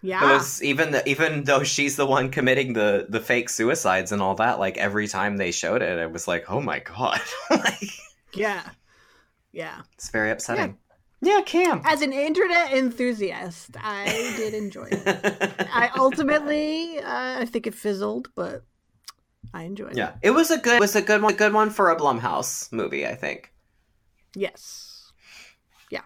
yeah. 0.01 0.31
It 0.31 0.33
was 0.33 0.63
even 0.63 0.93
the, 0.93 1.09
even 1.09 1.43
though 1.43 1.65
she's 1.65 1.97
the 1.97 2.07
one 2.07 2.31
committing 2.31 2.73
the 2.73 3.07
the 3.09 3.19
fake 3.19 3.49
suicides 3.49 4.13
and 4.13 4.23
all 4.23 4.37
that. 4.37 4.61
Like 4.61 4.79
every 4.79 5.09
time 5.09 5.37
they 5.37 5.51
showed 5.51 5.83
it, 5.83 5.99
it 5.99 6.13
was 6.13 6.29
like, 6.29 6.49
oh 6.49 6.61
my 6.61 6.79
god, 6.79 7.21
like, 7.51 7.91
yeah. 8.33 8.63
Yeah. 9.51 9.81
it's 9.95 10.11
very 10.11 10.31
upsetting. 10.31 10.79
Yeah, 11.21 11.41
Cam. 11.45 11.83
As 11.85 12.01
an 12.03 12.13
internet 12.13 12.73
enthusiast, 12.73 13.77
I 13.83 14.05
did 14.37 14.55
enjoy 14.55 14.87
it. 14.93 15.67
I 15.73 15.91
ultimately, 15.97 17.01
uh, 17.01 17.41
I 17.41 17.45
think 17.45 17.67
it 17.67 17.75
fizzled, 17.75 18.29
but 18.37 18.63
I 19.55 19.63
enjoyed 19.65 19.97
yeah, 19.97 20.11
it. 20.23 20.29
it 20.29 20.31
was 20.31 20.51
a 20.51 20.59
good 20.59 20.77
it 20.77 20.81
was 20.81 20.97
a 20.97 21.03
good 21.03 21.23
one, 21.23 21.33
a 21.33 21.37
good 21.37 21.53
one 21.53 21.71
for 21.71 21.91
a 21.91 21.97
Blumhouse 21.97 22.71
movie. 22.73 23.07
I 23.07 23.15
think. 23.15 23.53
Yes. 24.35 25.13
Yeah. 25.91 26.03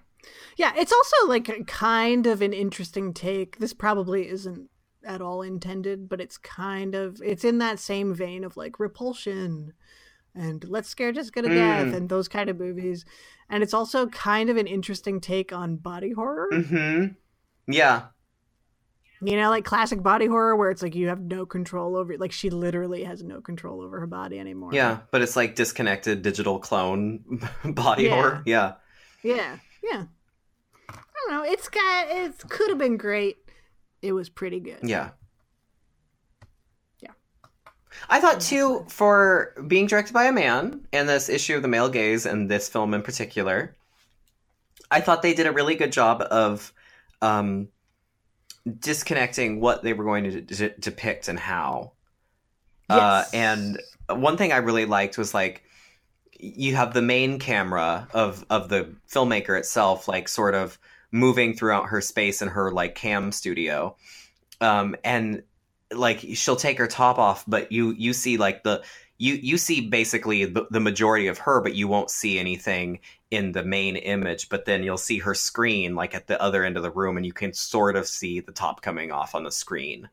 Yeah. 0.56 0.72
It's 0.76 0.92
also 0.92 1.28
like 1.28 1.66
kind 1.66 2.26
of 2.26 2.42
an 2.42 2.52
interesting 2.52 3.12
take. 3.12 3.58
This 3.58 3.72
probably 3.74 4.28
isn't 4.28 4.68
at 5.04 5.20
all 5.20 5.42
intended, 5.42 6.08
but 6.08 6.20
it's 6.20 6.38
kind 6.38 6.94
of 6.94 7.20
it's 7.24 7.44
in 7.44 7.58
that 7.58 7.78
same 7.78 8.14
vein 8.14 8.44
of 8.44 8.56
like 8.56 8.78
repulsion 8.78 9.72
and 10.34 10.64
let's 10.68 10.88
scare 10.88 11.12
Jessica 11.12 11.42
to 11.42 11.48
death 11.48 11.88
Mm. 11.88 11.94
and 11.94 12.08
those 12.08 12.28
kind 12.28 12.48
of 12.48 12.58
movies. 12.58 13.04
And 13.50 13.62
it's 13.62 13.74
also 13.74 14.06
kind 14.06 14.48
of 14.48 14.56
an 14.56 14.66
interesting 14.66 15.20
take 15.20 15.52
on 15.52 15.76
body 15.76 16.12
horror. 16.12 16.48
Hmm. 16.50 17.06
Yeah. 17.66 18.06
You 19.24 19.36
know, 19.36 19.50
like 19.50 19.64
classic 19.64 20.02
body 20.02 20.26
horror 20.26 20.56
where 20.56 20.70
it's 20.70 20.82
like 20.82 20.96
you 20.96 21.06
have 21.06 21.20
no 21.20 21.46
control 21.46 21.96
over 21.96 22.18
like 22.18 22.32
she 22.32 22.50
literally 22.50 23.04
has 23.04 23.22
no 23.22 23.40
control 23.40 23.80
over 23.80 24.00
her 24.00 24.06
body 24.08 24.38
anymore. 24.40 24.70
Yeah, 24.72 24.98
but 25.12 25.22
it's 25.22 25.36
like 25.36 25.54
disconnected 25.54 26.22
digital 26.22 26.58
clone 26.58 27.40
body 27.64 28.04
Yeah. 28.04 28.14
horror. 28.14 28.42
Yeah. 28.44 28.72
Yeah. 29.22 29.58
Yeah. 29.82 30.04
I 30.88 30.94
don't 31.28 31.30
know. 31.30 31.44
It's 31.44 31.68
got 31.68 32.08
it 32.10 32.36
could 32.48 32.68
have 32.70 32.78
been 32.78 32.96
great. 32.96 33.36
It 34.00 34.12
was 34.12 34.28
pretty 34.28 34.58
good. 34.58 34.80
Yeah. 34.82 35.10
Yeah. 36.98 37.12
I 38.10 38.20
thought 38.20 38.40
too 38.40 38.84
for 38.88 39.54
being 39.68 39.86
directed 39.86 40.14
by 40.14 40.24
a 40.24 40.32
man 40.32 40.86
and 40.92 41.08
this 41.08 41.28
issue 41.28 41.54
of 41.54 41.62
the 41.62 41.68
male 41.68 41.88
gaze 41.88 42.26
and 42.26 42.50
this 42.50 42.68
film 42.68 42.92
in 42.92 43.02
particular, 43.02 43.76
I 44.90 45.00
thought 45.00 45.22
they 45.22 45.34
did 45.34 45.46
a 45.46 45.52
really 45.52 45.76
good 45.76 45.92
job 45.92 46.22
of 46.22 46.72
um, 47.20 47.68
disconnecting 48.78 49.60
what 49.60 49.82
they 49.82 49.92
were 49.92 50.04
going 50.04 50.24
to 50.24 50.40
d- 50.40 50.70
depict 50.78 51.28
and 51.28 51.38
how. 51.38 51.92
Uh, 52.88 53.24
Yes. 53.24 53.30
and 53.32 53.80
one 54.08 54.36
thing 54.36 54.52
I 54.52 54.58
really 54.58 54.84
liked 54.86 55.16
was 55.18 55.34
like 55.34 55.62
you 56.38 56.74
have 56.76 56.92
the 56.94 57.02
main 57.02 57.38
camera 57.38 58.08
of 58.12 58.44
of 58.50 58.68
the 58.68 58.94
filmmaker 59.10 59.58
itself, 59.58 60.08
like 60.08 60.28
sort 60.28 60.54
of 60.54 60.78
moving 61.12 61.54
throughout 61.54 61.86
her 61.88 62.00
space 62.00 62.42
in 62.42 62.48
her 62.48 62.70
like 62.72 62.94
cam 62.94 63.32
studio, 63.32 63.96
um, 64.60 64.96
and 65.04 65.42
like 65.94 66.20
she'll 66.34 66.56
take 66.56 66.78
her 66.78 66.86
top 66.86 67.18
off, 67.18 67.44
but 67.46 67.70
you 67.72 67.90
you 67.92 68.12
see 68.12 68.36
like 68.36 68.62
the 68.64 68.82
you 69.18 69.34
you 69.34 69.58
see 69.58 69.88
basically 69.88 70.44
the, 70.46 70.66
the 70.70 70.80
majority 70.80 71.26
of 71.28 71.38
her, 71.38 71.60
but 71.60 71.74
you 71.74 71.88
won't 71.88 72.10
see 72.10 72.38
anything 72.38 73.00
in 73.32 73.52
the 73.52 73.64
main 73.64 73.96
image. 73.96 74.48
But 74.48 74.64
then 74.66 74.82
you'll 74.84 74.96
see 74.98 75.18
her 75.18 75.34
screen 75.34 75.94
like 75.96 76.14
at 76.14 76.26
the 76.28 76.40
other 76.40 76.64
end 76.64 76.76
of 76.76 76.82
the 76.82 76.90
room, 76.90 77.16
and 77.16 77.26
you 77.26 77.32
can 77.32 77.52
sort 77.52 77.96
of 77.96 78.06
see 78.06 78.40
the 78.40 78.52
top 78.52 78.82
coming 78.82 79.10
off 79.10 79.34
on 79.34 79.42
the 79.42 79.50
screen. 79.50 80.08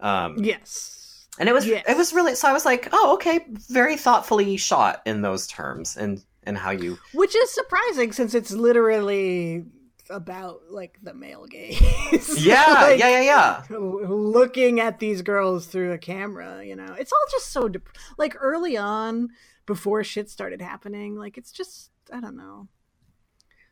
Um, 0.00 0.36
Yes. 0.38 1.26
and 1.38 1.48
it 1.48 1.52
was 1.52 1.66
Yes. 1.66 1.84
it 1.88 1.96
was 1.96 2.12
really 2.12 2.34
so 2.34 2.48
I 2.48 2.52
was 2.52 2.64
like, 2.64 2.88
oh 2.92 3.14
okay, 3.14 3.44
very 3.48 3.96
thoughtfully 3.96 4.56
shot 4.56 5.02
in 5.06 5.22
those 5.22 5.46
terms 5.46 5.96
and 5.96 6.24
and 6.42 6.58
how 6.58 6.70
you 6.72 6.98
Which 7.14 7.34
is 7.36 7.50
surprising 7.50 8.12
since 8.12 8.34
it's 8.34 8.50
literally 8.50 9.64
about 10.10 10.60
like 10.70 10.98
the 11.02 11.14
male 11.14 11.46
gaze. 11.46 11.80
yeah 12.44 12.64
Like, 12.82 12.98
yeah 12.98 13.08
yeah 13.08 13.22
yeah 13.22 13.76
Looking 13.78 14.80
at 14.80 14.98
these 14.98 15.22
girls 15.22 15.66
through 15.66 15.92
a 15.92 15.98
camera, 15.98 16.62
you 16.64 16.76
know, 16.76 16.94
it's 16.98 17.12
all 17.12 17.26
just 17.30 17.48
so 17.52 17.68
dep- 17.68 17.88
like 18.18 18.36
early 18.38 18.76
on 18.76 19.30
before 19.66 20.04
shit 20.04 20.28
started 20.28 20.60
happening. 20.60 21.16
Like 21.16 21.38
it's 21.38 21.52
just 21.52 21.90
I 22.14 22.20
don't 22.20 22.36
know. 22.36 22.68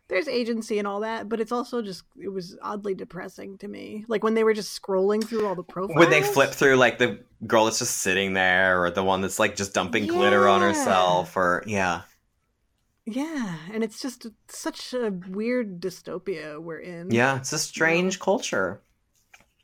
There's 0.08 0.28
agency 0.28 0.78
and 0.78 0.86
all 0.86 1.00
that, 1.00 1.28
but 1.30 1.40
it's 1.40 1.52
also 1.52 1.80
just 1.80 2.02
it 2.22 2.28
was 2.28 2.58
oddly 2.60 2.94
depressing 2.94 3.56
to 3.58 3.68
me. 3.68 4.04
Like 4.08 4.22
when 4.22 4.34
they 4.34 4.44
were 4.44 4.52
just 4.52 4.78
scrolling 4.82 5.24
through 5.24 5.46
all 5.46 5.54
the 5.54 5.62
profiles. 5.62 5.98
when 5.98 6.10
they 6.10 6.20
flip 6.22 6.50
through 6.50 6.76
like 6.76 6.98
the 6.98 7.20
girl 7.46 7.64
that's 7.64 7.78
just 7.78 7.96
sitting 7.98 8.34
there 8.34 8.82
or 8.82 8.90
the 8.90 9.04
one 9.04 9.20
that's 9.22 9.38
like 9.38 9.56
just 9.56 9.72
dumping 9.72 10.06
glitter 10.08 10.48
on 10.48 10.60
herself 10.60 11.34
or 11.36 11.62
yeah 11.66 12.02
Yeah, 13.06 13.56
and 13.72 13.82
it's 13.82 14.00
just 14.02 14.26
such 14.48 14.92
a 14.92 15.10
weird 15.28 15.80
dystopia 15.80 16.60
we're 16.60 16.80
in. 16.80 17.10
yeah 17.10 17.36
it's 17.38 17.52
a 17.52 17.58
strange 17.58 18.18
culture 18.20 18.82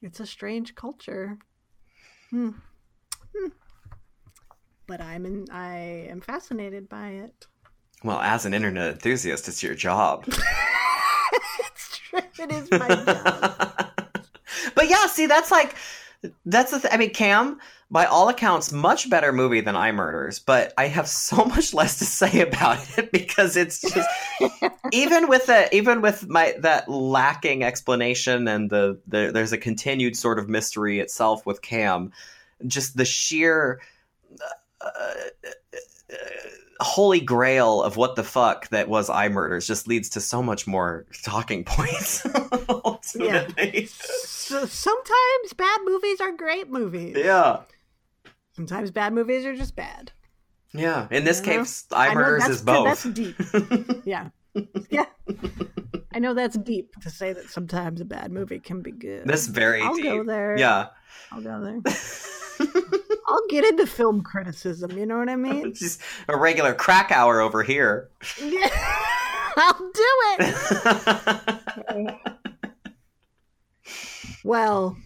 It's 0.01 0.21
a 0.21 0.27
strange 0.27 0.75
culture. 0.77 1.39
Hmm. 2.31 2.51
Hmm. 3.37 3.49
But 4.87 5.01
I'm 5.03 5.27
in, 5.27 5.47
I 5.53 6.07
am 6.09 6.21
fascinated 6.21 6.89
by 6.89 7.09
it. 7.11 7.47
Well 8.05 8.20
as 8.20 8.45
an 8.45 8.55
internet 8.55 8.93
enthusiast 8.93 9.49
it's 9.49 9.62
your 9.62 9.75
job 9.75 10.25
it's 11.61 11.99
true. 11.99 12.20
It 12.39 12.53
is 12.53 12.70
my 12.70 12.89
job. 12.89 13.91
but 14.75 14.89
yeah 14.89 15.07
see 15.07 15.27
that's 15.27 15.51
like 15.51 15.75
that's 16.47 16.73
the 16.73 16.81
th- 16.81 16.93
I 16.93 16.97
mean 16.97 17.11
Cam 17.11 17.59
by 17.91 18.05
all 18.05 18.29
accounts 18.29 18.70
much 18.73 19.09
better 19.09 19.33
movie 19.33 19.61
than 19.61 19.75
iMurders 19.75 20.41
but 20.45 20.73
I 20.77 20.87
have 20.87 21.09
so 21.09 21.45
much 21.45 21.75
less 21.75 21.99
to 21.99 22.05
say 22.05 22.41
about 22.41 22.79
it 22.99 23.11
because 23.12 23.57
it's 23.57 23.81
just 23.81 24.09
even 24.93 25.29
with 25.29 25.47
the 25.47 25.75
even 25.75 26.01
with 26.01 26.29
my 26.29 26.55
that 26.61 26.89
lacking 26.89 27.62
explanation 27.65 28.47
and 28.49 28.70
the, 28.70 29.01
the 29.07 29.31
there's 29.33 29.53
a 29.53 29.59
continued 29.59 30.16
sort 30.16 30.39
of 30.39 30.49
mystery 30.49 31.01
itself 31.01 31.45
with 31.47 31.62
Cam 31.62 32.12
just 32.66 32.97
the 32.97 33.05
sheer 33.05 33.81
uh, 34.81 34.87
uh, 34.87 36.16
holy 36.81 37.21
grail 37.21 37.83
of 37.83 37.97
what 37.97 38.15
the 38.17 38.23
fuck 38.25 38.69
that 38.69 38.89
was 38.89 39.09
iMurders 39.09 39.67
just 39.67 39.89
leads 39.89 40.09
to 40.11 40.21
so 40.21 40.43
much 40.43 40.67
more 40.67 41.07
talking 41.25 41.65
points 41.67 42.25
ultimately. 42.69 43.87
So, 43.87 44.65
sometimes 44.67 45.53
bad 45.57 45.81
movies 45.85 46.21
are 46.21 46.33
great 46.33 46.71
movies. 46.71 47.17
yeah 47.17 47.61
Sometimes 48.53 48.91
bad 48.91 49.13
movies 49.13 49.45
are 49.45 49.55
just 49.57 49.77
bad. 49.77 50.13
yeah 50.73 51.07
in 51.11 51.25
this 51.25 51.41
case 51.41 51.87
iMurders 51.91 52.49
is 52.49 52.63
both 52.63 52.87
That's 52.87 53.05
deep. 53.05 53.37
Yeah. 54.05 54.29
Yeah. 54.91 55.07
I 56.15 56.19
know 56.19 56.35
that's 56.35 56.57
deep 56.59 56.95
to 57.03 57.11
say 57.11 57.33
that 57.33 57.49
sometimes 57.51 58.01
a 58.01 58.05
bad 58.05 58.33
movie 58.33 58.59
can 58.59 58.81
be 58.83 58.91
good. 58.91 59.27
This 59.27 59.47
very 59.47 59.83
I'll 59.83 59.95
deep. 59.95 60.05
go 60.05 60.25
there. 60.25 60.57
Yeah. 60.59 60.89
I'll 61.31 61.41
go 61.43 61.61
there. 61.63 61.81
I'll 62.60 63.47
get 63.48 63.64
into 63.64 63.86
film 63.86 64.22
criticism. 64.22 64.93
You 64.93 65.06
know 65.06 65.18
what 65.18 65.28
I 65.28 65.36
mean? 65.47 65.68
It's 65.68 65.80
just 65.80 66.01
a 66.28 66.36
regular 66.36 66.74
crack 66.74 67.10
hour 67.12 67.40
over 67.40 67.62
here. 67.62 68.09
Yeah, 68.43 68.68
I'll 69.56 69.90
do 69.93 70.09
it. 70.40 72.14
Well, 74.44 74.97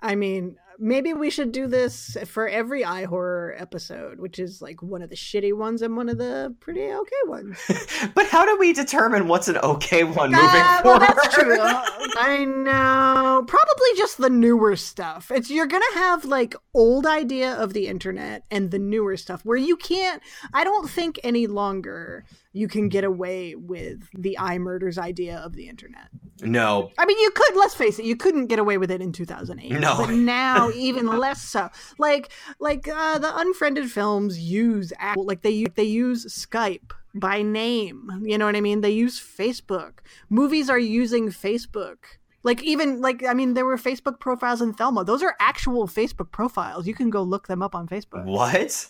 I 0.00 0.14
mean, 0.14 0.56
maybe 0.78 1.12
we 1.12 1.28
should 1.30 1.52
do 1.52 1.66
this 1.66 2.16
for 2.26 2.48
every 2.48 2.84
eye 2.84 3.04
horror 3.04 3.54
episode, 3.58 4.20
which 4.20 4.38
is 4.38 4.62
like 4.62 4.82
one 4.82 5.02
of 5.02 5.10
the 5.10 5.16
shitty 5.16 5.52
ones 5.56 5.82
and 5.82 5.96
one 5.96 6.08
of 6.08 6.18
the 6.18 6.54
pretty 6.60 6.82
okay 6.84 7.22
ones. 7.26 7.58
but 8.14 8.26
how 8.26 8.44
do 8.44 8.56
we 8.58 8.72
determine 8.72 9.28
what's 9.28 9.48
an 9.48 9.58
okay 9.58 10.04
one 10.04 10.30
moving 10.30 10.46
Ah, 10.48 10.80
forward? 10.82 11.00
that's 11.00 11.34
true. 11.34 11.58
I 12.20 12.44
know. 12.44 13.44
Probably 13.46 13.88
just 13.96 14.18
the 14.18 14.30
newer 14.30 14.76
stuff. 14.76 15.30
It's 15.30 15.50
you're 15.50 15.66
gonna 15.66 15.84
have 15.94 16.24
like 16.24 16.54
old 16.74 17.06
idea 17.06 17.52
of 17.54 17.72
the 17.72 17.86
internet 17.88 18.44
and 18.50 18.70
the 18.70 18.78
newer 18.78 19.16
stuff 19.16 19.44
where 19.44 19.56
you 19.56 19.76
can't. 19.76 20.22
I 20.52 20.64
don't 20.64 20.88
think 20.88 21.18
any 21.24 21.46
longer 21.46 22.24
you 22.52 22.68
can 22.68 22.88
get 22.88 23.04
away 23.04 23.54
with 23.54 24.08
the 24.14 24.36
iMurders 24.40 24.98
idea 24.98 25.36
of 25.38 25.54
the 25.54 25.68
internet. 25.68 26.08
No. 26.40 26.90
I 26.98 27.06
mean, 27.06 27.18
you 27.18 27.30
could. 27.30 27.56
Let's 27.56 27.74
face 27.74 27.98
it, 27.98 28.04
you 28.04 28.16
couldn't 28.16 28.46
get 28.46 28.58
away 28.58 28.78
with 28.78 28.90
it 28.90 29.00
in 29.00 29.12
2008. 29.12 29.72
No. 29.72 29.96
but 29.98 30.10
now 30.10 30.70
even 30.74 31.06
less 31.06 31.42
so. 31.42 31.68
Like, 31.98 32.30
like 32.58 32.88
uh, 32.88 33.18
the 33.18 33.36
unfriended 33.38 33.90
films 33.90 34.38
use 34.38 34.92
like 35.16 35.42
they 35.42 35.64
they 35.74 35.84
use 35.84 36.26
Skype 36.26 36.92
by 37.14 37.42
name. 37.42 38.22
You 38.24 38.38
know 38.38 38.46
what 38.46 38.56
I 38.56 38.60
mean? 38.60 38.80
They 38.80 38.90
use 38.90 39.20
Facebook. 39.20 39.98
Movies 40.30 40.70
are 40.70 40.78
using 40.78 41.28
Facebook. 41.28 41.96
Like 42.44 42.62
even 42.62 43.00
like 43.00 43.24
I 43.24 43.34
mean, 43.34 43.54
there 43.54 43.66
were 43.66 43.76
Facebook 43.76 44.20
profiles 44.20 44.62
in 44.62 44.72
Thelma. 44.72 45.04
Those 45.04 45.22
are 45.22 45.34
actual 45.40 45.86
Facebook 45.86 46.30
profiles. 46.30 46.86
You 46.86 46.94
can 46.94 47.10
go 47.10 47.22
look 47.22 47.48
them 47.48 47.62
up 47.62 47.74
on 47.74 47.88
Facebook. 47.88 48.24
What? 48.24 48.86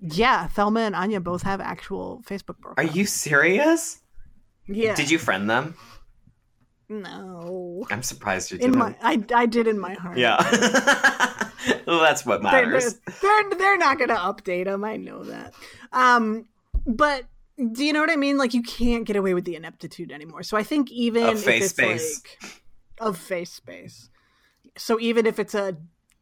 Yeah, 0.00 0.46
Thelma 0.48 0.80
and 0.80 0.94
Anya 0.94 1.20
both 1.20 1.42
have 1.42 1.60
actual 1.60 2.22
Facebook 2.26 2.60
profiles. 2.60 2.88
Are 2.88 2.92
you 2.92 3.06
serious? 3.06 4.00
Yeah. 4.66 4.94
Did 4.94 5.10
you 5.10 5.18
friend 5.18 5.48
them? 5.48 5.74
No. 6.88 7.84
I'm 7.90 8.02
surprised 8.02 8.52
you 8.52 8.58
didn't. 8.58 8.76
my, 8.76 8.94
I, 9.02 9.22
I 9.34 9.46
did 9.46 9.66
in 9.66 9.78
my 9.78 9.94
heart. 9.94 10.18
yeah. 10.18 10.36
well, 11.86 12.00
that's 12.00 12.24
what 12.24 12.42
they're, 12.42 12.52
they're, 12.52 12.66
matters. 12.66 12.94
they're, 13.22 13.50
they're 13.50 13.78
not 13.78 13.98
going 13.98 14.10
to 14.10 14.16
update 14.16 14.66
them. 14.66 14.84
I 14.84 14.96
know 14.96 15.24
that. 15.24 15.54
Um, 15.92 16.46
but 16.86 17.24
do 17.72 17.84
you 17.84 17.92
know 17.92 18.00
what 18.00 18.10
I 18.10 18.16
mean? 18.16 18.38
Like 18.38 18.54
you 18.54 18.62
can't 18.62 19.04
get 19.04 19.16
away 19.16 19.34
with 19.34 19.44
the 19.44 19.56
ineptitude 19.56 20.12
anymore. 20.12 20.42
So 20.42 20.56
I 20.56 20.62
think 20.62 20.90
even 20.92 21.24
Of 21.24 21.38
if 21.38 21.48
it's 21.48 21.70
space. 21.70 22.22
like 22.22 22.52
of 23.00 23.18
face 23.18 23.50
space. 23.52 24.10
So 24.76 25.00
even 25.00 25.26
if 25.26 25.38
it's 25.38 25.54
a 25.54 25.76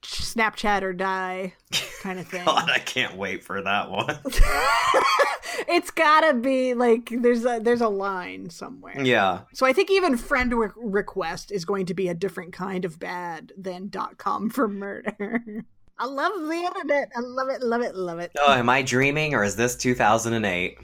Snapchat 0.04 0.82
or 0.82 0.92
die 0.92 1.54
kind 2.02 2.18
of 2.20 2.26
thing, 2.30 2.44
God, 2.44 2.70
I 2.70 2.78
can't 2.78 3.16
wait 3.16 3.42
for 3.44 3.62
that 3.62 3.90
one. 3.90 4.18
it's 5.68 5.90
gotta 5.90 6.34
be 6.34 6.74
like 6.74 7.10
there's 7.20 7.44
a 7.44 7.60
there's 7.62 7.80
a 7.80 7.88
line 7.88 8.50
somewhere. 8.50 9.00
yeah. 9.02 9.40
So 9.54 9.66
I 9.66 9.72
think 9.72 9.90
even 9.90 10.16
friend 10.16 10.52
re- 10.54 10.68
request 10.76 11.50
is 11.52 11.64
going 11.64 11.86
to 11.86 11.94
be 11.94 12.08
a 12.08 12.14
different 12.14 12.52
kind 12.52 12.84
of 12.84 12.98
bad 12.98 13.52
than 13.56 13.88
dot 13.88 14.18
com 14.18 14.50
for 14.50 14.68
murder. 14.68 15.40
I 15.98 16.06
love 16.06 16.32
the 16.48 16.52
internet. 16.54 17.10
I 17.16 17.20
love 17.20 17.48
it, 17.50 17.62
love 17.62 17.80
it, 17.80 17.94
love 17.94 18.18
it. 18.18 18.32
Oh, 18.40 18.52
am 18.52 18.68
I 18.68 18.82
dreaming 18.82 19.32
or 19.34 19.44
is 19.44 19.54
this 19.54 19.76
2008? 19.76 20.76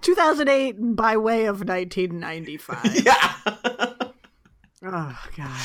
2008 0.00 0.96
by 0.96 1.16
way 1.18 1.44
of 1.44 1.60
1995. 1.60 3.04
yeah. 3.04 3.34
oh 4.84 5.18
god. 5.36 5.60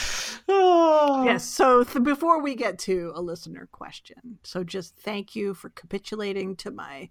Yes. 1.25 1.45
So 1.45 1.83
th- 1.83 2.03
before 2.03 2.41
we 2.41 2.55
get 2.55 2.79
to 2.79 3.11
a 3.15 3.21
listener 3.21 3.67
question, 3.71 4.39
so 4.43 4.63
just 4.63 4.95
thank 4.95 5.35
you 5.35 5.53
for 5.53 5.69
capitulating 5.69 6.55
to 6.57 6.71
my 6.71 7.09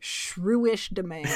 shrewish 0.00 0.92
demand. 0.92 1.28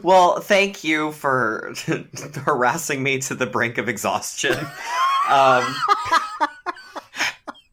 well, 0.02 0.40
thank 0.40 0.82
you 0.82 1.12
for 1.12 1.72
harassing 2.34 3.02
me 3.02 3.18
to 3.20 3.34
the 3.34 3.46
brink 3.46 3.78
of 3.78 3.88
exhaustion. 3.88 4.56
Um, 5.28 5.74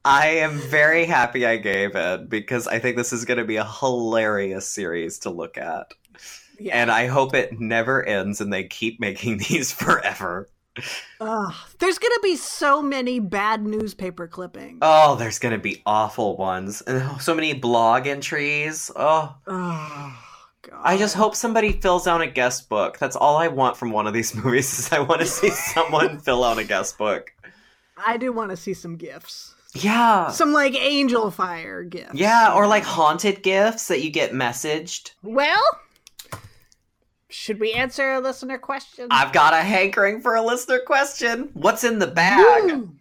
I 0.03 0.27
am 0.37 0.57
very 0.57 1.05
happy 1.05 1.45
I 1.45 1.57
gave 1.57 1.95
it 1.95 2.27
because 2.27 2.67
I 2.67 2.79
think 2.79 2.97
this 2.97 3.13
is 3.13 3.25
going 3.25 3.37
to 3.37 3.45
be 3.45 3.57
a 3.57 3.63
hilarious 3.63 4.67
series 4.67 5.19
to 5.19 5.29
look 5.29 5.59
at. 5.59 5.93
Yeah. 6.59 6.81
And 6.81 6.89
I 6.89 7.05
hope 7.05 7.35
it 7.35 7.59
never 7.59 8.03
ends 8.03 8.41
and 8.41 8.51
they 8.51 8.63
keep 8.63 8.99
making 8.99 9.37
these 9.37 9.71
forever. 9.71 10.49
Ugh. 11.21 11.53
there's 11.79 11.99
gonna 11.99 12.19
be 12.23 12.35
so 12.35 12.81
many 12.81 13.19
bad 13.19 13.63
newspaper 13.63 14.27
clippings. 14.27 14.79
Oh, 14.81 15.15
there's 15.15 15.39
to 15.53 15.57
be 15.59 15.81
awful 15.85 16.35
ones. 16.37 16.81
And 16.81 17.21
so 17.21 17.35
many 17.35 17.53
blog 17.53 18.07
entries. 18.07 18.89
Oh, 18.95 19.35
Oh, 19.47 20.17
God. 20.63 20.81
I 20.83 20.97
just 20.97 21.15
hope 21.15 21.35
somebody 21.35 21.73
fills 21.73 22.07
out 22.07 22.21
a 22.21 22.27
guest 22.27 22.69
book. 22.69 22.97
That's 22.97 23.15
all 23.15 23.37
I 23.37 23.49
want 23.49 23.77
from 23.77 23.91
one 23.91 24.07
of 24.07 24.13
these 24.13 24.33
movies 24.43 24.79
is 24.79 24.91
I 24.91 24.99
want 24.99 25.21
to 25.21 25.27
see 25.27 25.49
someone 25.73 26.19
fill 26.19 26.43
out 26.43 26.57
a 26.57 26.63
guest 26.63 26.97
book. 26.97 27.31
I 28.05 28.17
do 28.17 28.31
want 28.33 28.49
to 28.51 28.57
see 28.57 28.73
some 28.73 28.95
gifts. 28.95 29.53
Yeah. 29.75 30.29
Some 30.29 30.53
like 30.53 30.73
Angelfire 30.73 31.89
gifts. 31.89 32.13
Yeah, 32.15 32.53
or 32.53 32.67
like 32.67 32.83
haunted 32.83 33.41
gifts 33.43 33.87
that 33.87 34.01
you 34.03 34.09
get 34.11 34.31
messaged. 34.31 35.11
Well, 35.23 35.61
should 37.33 37.59
we 37.59 37.73
answer 37.73 38.13
a 38.13 38.19
listener 38.19 38.57
question? 38.57 39.07
I've 39.09 39.33
got 39.33 39.53
a 39.53 39.61
hankering 39.61 40.21
for 40.21 40.35
a 40.35 40.41
listener 40.41 40.79
question. 40.79 41.49
What's 41.53 41.83
in 41.83 41.99
the 41.99 42.07
bag? 42.07 42.63
Woo! 42.63 42.95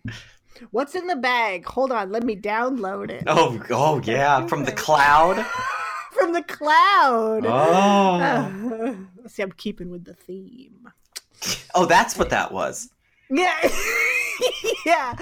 What's 0.70 0.94
in 0.94 1.06
the 1.06 1.16
bag? 1.16 1.66
Hold 1.66 1.92
on, 1.92 2.10
let 2.10 2.22
me 2.24 2.34
download 2.34 3.10
it. 3.10 3.24
Oh, 3.26 3.62
oh 3.70 4.00
yeah, 4.04 4.46
from 4.46 4.64
the 4.64 4.72
cloud. 4.72 5.44
From 6.12 6.34
the 6.34 6.42
cloud. 6.42 7.46
Oh. 7.46 8.20
Uh, 8.20 8.94
see, 9.28 9.42
I'm 9.42 9.50
keeping 9.52 9.88
with 9.88 10.04
the 10.04 10.12
theme. 10.12 10.92
Oh, 11.74 11.86
that's 11.86 12.18
what 12.18 12.28
that 12.28 12.52
was. 12.52 12.90
Yeah. 13.30 13.56
yeah. 14.86 15.14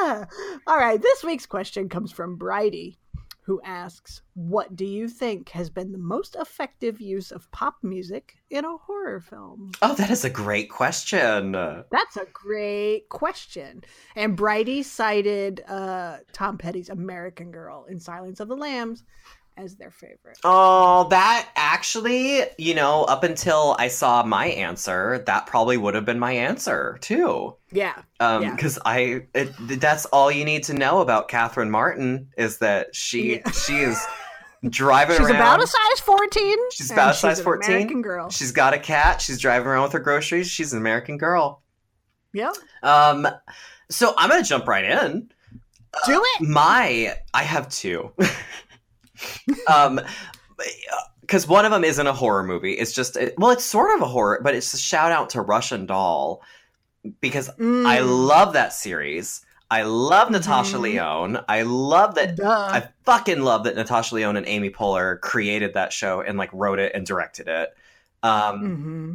Ah. 0.00 0.26
All 0.66 0.78
right. 0.78 1.00
This 1.00 1.22
week's 1.22 1.44
question 1.44 1.90
comes 1.90 2.10
from 2.10 2.36
Bridie, 2.36 2.96
who 3.44 3.60
asks 3.62 4.22
What 4.34 4.74
do 4.74 4.86
you 4.86 5.06
think 5.06 5.50
has 5.50 5.68
been 5.68 5.92
the 5.92 5.98
most 5.98 6.34
effective 6.34 7.00
use 7.00 7.30
of 7.30 7.50
pop 7.52 7.76
music 7.82 8.36
in 8.50 8.64
a 8.64 8.76
horror 8.76 9.20
film? 9.20 9.72
Oh, 9.82 9.94
that 9.94 10.10
is 10.10 10.24
a 10.24 10.30
great 10.30 10.70
question. 10.70 11.52
That's 11.52 12.16
a 12.16 12.26
great 12.32 13.08
question. 13.10 13.84
And 14.16 14.36
Bridie 14.36 14.82
cited 14.82 15.62
uh, 15.68 16.18
Tom 16.32 16.56
Petty's 16.56 16.88
American 16.88 17.50
Girl 17.50 17.84
in 17.84 18.00
Silence 18.00 18.40
of 18.40 18.48
the 18.48 18.56
Lambs 18.56 19.04
as 19.56 19.76
their 19.76 19.90
favorite. 19.90 20.38
Oh, 20.44 21.06
that 21.10 21.48
actually, 21.56 22.42
you 22.58 22.74
know, 22.74 23.04
up 23.04 23.22
until 23.24 23.76
I 23.78 23.88
saw 23.88 24.22
my 24.24 24.46
answer, 24.46 25.22
that 25.26 25.46
probably 25.46 25.76
would 25.76 25.94
have 25.94 26.04
been 26.04 26.18
my 26.18 26.32
answer 26.32 26.98
too. 27.00 27.56
Yeah. 27.70 27.94
Um, 28.20 28.42
Yeah. 28.42 28.50
because 28.54 28.78
I, 28.84 29.22
it, 29.34 29.52
that's 29.80 30.06
all 30.06 30.30
you 30.30 30.44
need 30.44 30.64
to 30.64 30.74
know 30.74 31.00
about 31.00 31.28
Catherine 31.28 31.70
Martin 31.70 32.28
is 32.36 32.58
that 32.58 32.94
she, 32.94 33.36
Yeah. 33.36 33.50
she 33.52 33.76
is 33.78 34.04
driving 34.68 35.16
She's 35.18 35.26
around. 35.26 35.36
about 35.36 35.62
a 35.62 35.66
size 35.66 36.00
14. 36.00 36.56
She's 36.72 36.90
about 36.90 37.10
a 37.10 37.14
size 37.18 37.40
14. 37.40 37.70
American 37.74 38.02
Girl. 38.02 38.30
She's 38.30 38.50
got 38.52 38.74
a 38.74 38.78
cat. 38.78 39.20
She's 39.20 39.38
driving 39.38 39.68
around 39.68 39.84
with 39.84 39.92
her 39.92 40.00
groceries. 40.00 40.48
She's 40.48 40.72
an 40.72 40.78
American 40.80 41.16
girl. 41.18 41.62
yeah 42.32 42.50
Um, 42.82 43.28
so 43.90 44.14
I'm 44.16 44.30
gonna 44.30 44.42
jump 44.42 44.66
right 44.66 44.84
in. 44.84 45.30
Do 46.06 46.20
it. 46.40 46.48
My, 46.48 47.16
I 47.32 47.42
have 47.44 47.68
two. 47.68 48.10
um, 49.72 50.00
because 51.20 51.46
one 51.48 51.64
of 51.64 51.70
them 51.70 51.84
isn't 51.84 52.06
a 52.06 52.12
horror 52.12 52.42
movie. 52.44 52.72
It's 52.74 52.92
just, 52.92 53.16
it, 53.16 53.34
well, 53.38 53.50
it's 53.50 53.64
sort 53.64 53.94
of 53.96 54.02
a 54.02 54.06
horror, 54.06 54.40
but 54.42 54.54
it's 54.54 54.74
a 54.74 54.78
shout 54.78 55.10
out 55.12 55.30
to 55.30 55.40
Russian 55.40 55.86
Doll 55.86 56.42
because 57.20 57.48
Mm. 57.58 57.86
I 57.86 58.00
love 58.00 58.52
that 58.54 58.72
series. 58.72 59.44
I 59.70 59.82
love 59.82 60.30
Natasha 60.30 60.76
Mhm. 60.76 60.80
Leone. 60.82 61.38
I 61.48 61.62
love 61.62 62.14
that. 62.16 62.36
Duh. 62.36 62.68
I 62.70 62.88
fucking 63.04 63.40
love 63.40 63.64
that 63.64 63.74
Natasha 63.76 64.14
Lyonne 64.14 64.36
and 64.36 64.46
Amy 64.46 64.70
Poehler 64.70 65.18
created 65.20 65.74
that 65.74 65.92
show 65.92 66.20
and 66.20 66.38
like 66.38 66.50
wrote 66.52 66.78
it 66.78 66.92
and 66.94 67.06
directed 67.06 67.48
it. 67.48 67.74
Um, 68.22 68.58
hmm 68.76 69.12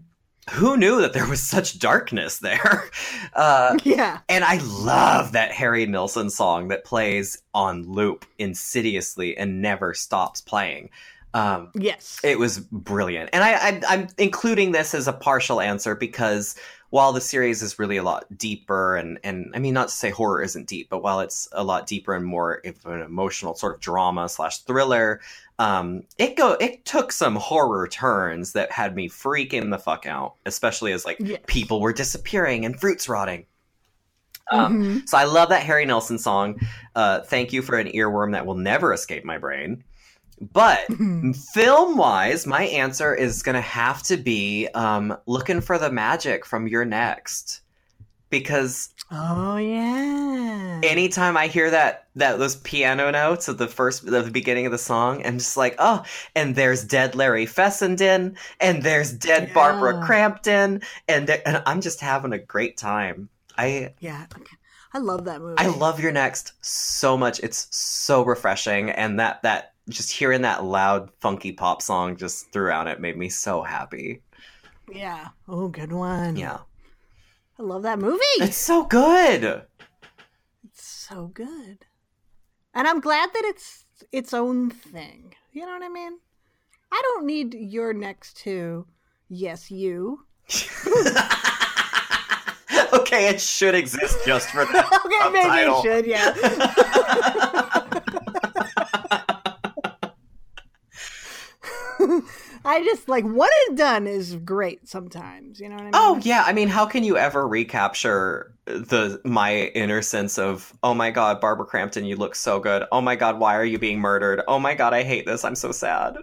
who 0.52 0.78
knew 0.78 1.02
that 1.02 1.14
there 1.14 1.28
was 1.28 1.42
such 1.42 1.80
darkness 1.80 2.40
there? 2.40 2.84
Uh, 3.34 3.78
Yeah. 3.84 4.20
and 4.28 4.44
I 4.44 4.58
love 4.58 5.34
that 5.34 5.52
Harry 5.52 5.86
Nilsson 5.86 6.30
song 6.30 6.70
that 6.70 6.84
plays 6.84 7.42
on 7.54 7.84
loop 7.84 8.26
insidiously 8.40 9.38
and 9.38 9.62
never 9.62 9.94
stops 9.94 10.42
playing. 10.42 10.90
Um, 11.34 11.72
Yes. 11.76 12.20
it 12.24 12.40
was 12.40 12.60
brilliant. 12.60 13.30
And 13.32 13.44
I, 13.44 13.52
I, 13.54 13.82
I'm 13.88 14.08
including 14.18 14.72
this 14.72 14.94
as 14.96 15.08
a 15.08 15.14
partial 15.14 15.62
answer 15.62 15.96
because 15.96 16.56
while 16.92 17.14
the 17.14 17.22
series 17.22 17.62
is 17.62 17.78
really 17.78 17.98
a 17.98 18.04
lot 18.04 18.26
deeper 18.38 18.96
and 18.96 19.20
and 19.24 19.52
I 19.56 19.60
mean 19.60 19.74
not 19.74 19.90
to 19.90 19.96
say 19.96 20.10
horror 20.10 20.42
isn't 20.42 20.68
deep, 20.68 20.90
but 20.90 21.04
while 21.04 21.20
it's 21.20 21.48
a 21.52 21.64
lot 21.64 21.86
deeper 21.88 22.16
and 22.16 22.26
more 22.26 22.62
of 22.66 22.86
an 22.86 23.02
emotional 23.02 23.54
sort 23.56 23.76
of 23.76 23.82
drama 23.82 24.28
slash 24.30 24.60
thriller, 24.60 25.22
um, 25.60 26.04
it 26.18 26.36
go 26.36 26.54
it 26.54 26.86
took 26.86 27.12
some 27.12 27.36
horror 27.36 27.88
turns 27.88 28.54
that 28.54 28.72
had 28.72 28.96
me 28.96 29.08
freaking 29.10 29.70
the 29.70 29.78
fuck 29.80 30.06
out, 30.08 30.36
especially 30.46 30.92
as 30.92 31.06
like 31.06 31.18
Yes. 31.20 31.42
people 31.48 31.80
were 31.80 31.94
disappearing 31.94 32.66
and 32.66 32.80
fruits 32.80 33.08
rotting. 33.08 33.46
Um, 34.52 34.80
Mhm. 34.80 35.08
so 35.10 35.16
I 35.16 35.26
love 35.26 35.50
that 35.50 35.62
Harry 35.62 35.86
Nilsson 35.86 36.18
song. 36.18 36.60
Uh, 36.96 37.20
thank 37.22 37.54
you 37.54 37.62
for 37.62 37.78
an 37.78 37.88
earworm 37.90 38.32
that 38.32 38.48
will 38.48 38.56
never 38.56 38.92
escape 38.94 39.24
my 39.24 39.38
brain. 39.38 39.84
But 40.42 40.86
film 41.54 41.98
wise, 41.98 42.48
my 42.48 42.64
answer 42.64 43.14
is 43.14 43.44
going 43.44 43.56
to 43.56 43.62
have 43.62 44.04
to 44.04 44.18
be 44.18 44.68
um, 44.74 45.18
looking 45.26 45.62
for 45.62 45.78
the 45.78 45.92
magic 45.92 46.46
from 46.46 46.68
You're 46.68 46.86
Next. 46.86 47.62
Because 48.30 48.94
Oh 49.12 49.58
yeah. 49.58 50.82
anytime 50.84 51.36
I 51.36 51.48
hear 51.48 51.72
that 51.72 52.08
that 52.16 52.38
those 52.38 52.58
piano 52.58 53.10
notes 53.10 53.50
at 53.50 53.58
the 53.58 53.68
first 53.68 54.06
at 54.06 54.26
the 54.26 54.30
beginning 54.30 54.68
of 54.68 54.72
the 54.72 54.78
song, 54.78 55.26
I'm 55.26 55.40
just 55.40 55.58
like, 55.58 55.76
oh, 55.80 56.04
and 56.36 56.56
there's 56.56 56.84
dead 56.84 57.16
Larry 57.16 57.48
Fessenden, 57.48 58.38
and 58.60 58.84
there's 58.84 59.12
dead 59.12 59.52
Barbara 59.54 60.04
Crampton, 60.06 60.84
and, 61.08 61.28
and 61.28 61.64
I'm 61.66 61.82
just 61.82 62.02
having 62.02 62.32
a 62.32 62.38
great 62.38 62.78
time. 62.78 63.30
I 63.58 63.96
yeah. 64.00 64.28
okay. 64.38 64.56
I 64.94 65.00
love 65.00 65.26
that 65.26 65.42
movie. 65.42 65.56
I 65.58 65.68
love 65.68 66.00
You're 66.00 66.12
Next 66.12 66.54
so 66.62 67.18
much. 67.18 67.40
It's 67.40 67.68
so 67.76 68.24
refreshing, 68.24 68.92
and 68.92 69.20
that 69.20 69.42
that 69.42 69.74
just 69.90 70.12
hearing 70.12 70.44
that 70.44 70.64
loud, 70.64 71.10
funky 71.20 71.52
pop 71.52 71.82
song 71.82 72.16
just 72.16 72.52
throughout 72.52 72.88
it 72.88 73.02
made 73.02 73.18
me 73.18 73.30
so 73.30 73.62
happy. 73.62 74.22
Yeah. 74.92 75.30
Oh, 75.48 75.68
good 75.68 75.92
one. 75.92 76.36
Yeah, 76.36 76.60
I 77.60 77.64
love 77.64 77.84
that 77.84 78.00
movie. 78.00 78.24
it's 78.38 78.58
so 78.58 78.86
good. 78.86 79.64
It's 80.64 80.86
so 80.86 81.28
good. 81.28 81.86
And 82.74 82.88
I'm 82.88 83.00
glad 83.00 83.30
that 83.34 83.44
it's 83.46 83.86
its 84.12 84.34
own 84.34 84.70
thing. 84.70 85.34
You 85.52 85.66
know 85.66 85.74
what 85.74 85.84
I 85.84 85.90
mean? 85.90 86.20
I 86.92 87.02
don't 87.04 87.26
need 87.26 87.54
your 87.54 87.94
next 87.94 88.38
to 88.38 88.86
yes, 89.28 89.70
you. 89.70 90.26
okay, 92.94 93.30
it 93.30 93.42
should 93.42 93.76
exist 93.76 94.18
just 94.26 94.50
for 94.50 94.66
that. 94.66 95.02
okay, 95.06 95.30
maybe 95.32 95.44
subtitle. 95.44 95.80
it 95.80 95.84
should, 95.84 96.06
yeah. 96.08 96.34
I 102.66 102.84
just 102.84 103.08
like 103.08 103.24
what 103.24 103.52
it 103.68 103.76
done 103.76 104.08
is 104.08 104.36
great 104.36 104.88
sometimes. 104.88 105.60
You 105.60 105.70
know 105.70 105.76
what 105.76 105.86
I 105.86 105.90
oh, 105.94 106.14
mean? 106.16 106.22
Oh 106.24 106.26
yeah, 106.26 106.44
I 106.46 106.54
mean, 106.54 106.68
how 106.68 106.86
can 106.86 107.04
you 107.04 107.18
ever 107.18 107.48
recapture 107.48 108.54
the 108.66 109.22
my 109.24 109.66
inner 109.76 110.02
sense 110.02 110.38
of 110.38 110.74
oh 110.84 110.94
my 110.94 111.12
god, 111.12 111.42
Barbara 111.42 111.66
Crampton, 111.66 112.06
you 112.06 112.16
look 112.16 112.36
so 112.36 112.60
good. 112.60 112.84
Oh 112.92 113.02
my 113.02 113.16
god, 113.16 113.40
why 113.40 113.56
are 113.56 113.66
you 113.66 113.80
being 113.80 114.00
murdered? 114.00 114.42
Oh 114.48 114.60
my 114.60 114.76
god, 114.76 114.94
I 114.94 115.04
hate 115.04 115.26
this. 115.26 115.44
I'm 115.44 115.56
so 115.56 115.72
sad. 115.72 116.18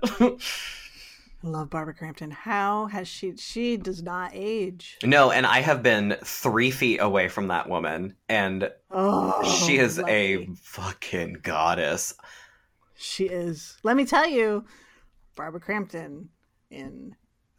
I 1.44 1.48
love 1.48 1.70
Barbara 1.70 1.94
Crampton. 1.94 2.30
How 2.30 2.86
has 2.86 3.08
she? 3.08 3.36
She 3.36 3.76
does 3.76 4.02
not 4.02 4.30
age. 4.34 4.98
no, 5.04 5.30
and 5.30 5.46
I 5.46 5.60
have 5.60 5.82
been 5.82 6.16
three 6.24 6.70
feet 6.70 6.98
away 7.00 7.28
from 7.28 7.48
that 7.48 7.68
woman, 7.68 8.14
and 8.28 8.70
Oh, 8.90 9.42
she 9.64 9.78
is 9.78 9.98
a 10.00 10.46
fucking 10.56 11.38
goddess. 11.42 12.14
She 12.96 13.26
is. 13.26 13.76
Let 13.82 13.96
me 13.96 14.06
tell 14.06 14.26
you, 14.26 14.64
Barbara 15.36 15.60
Crampton 15.60 16.28
in 16.70 17.14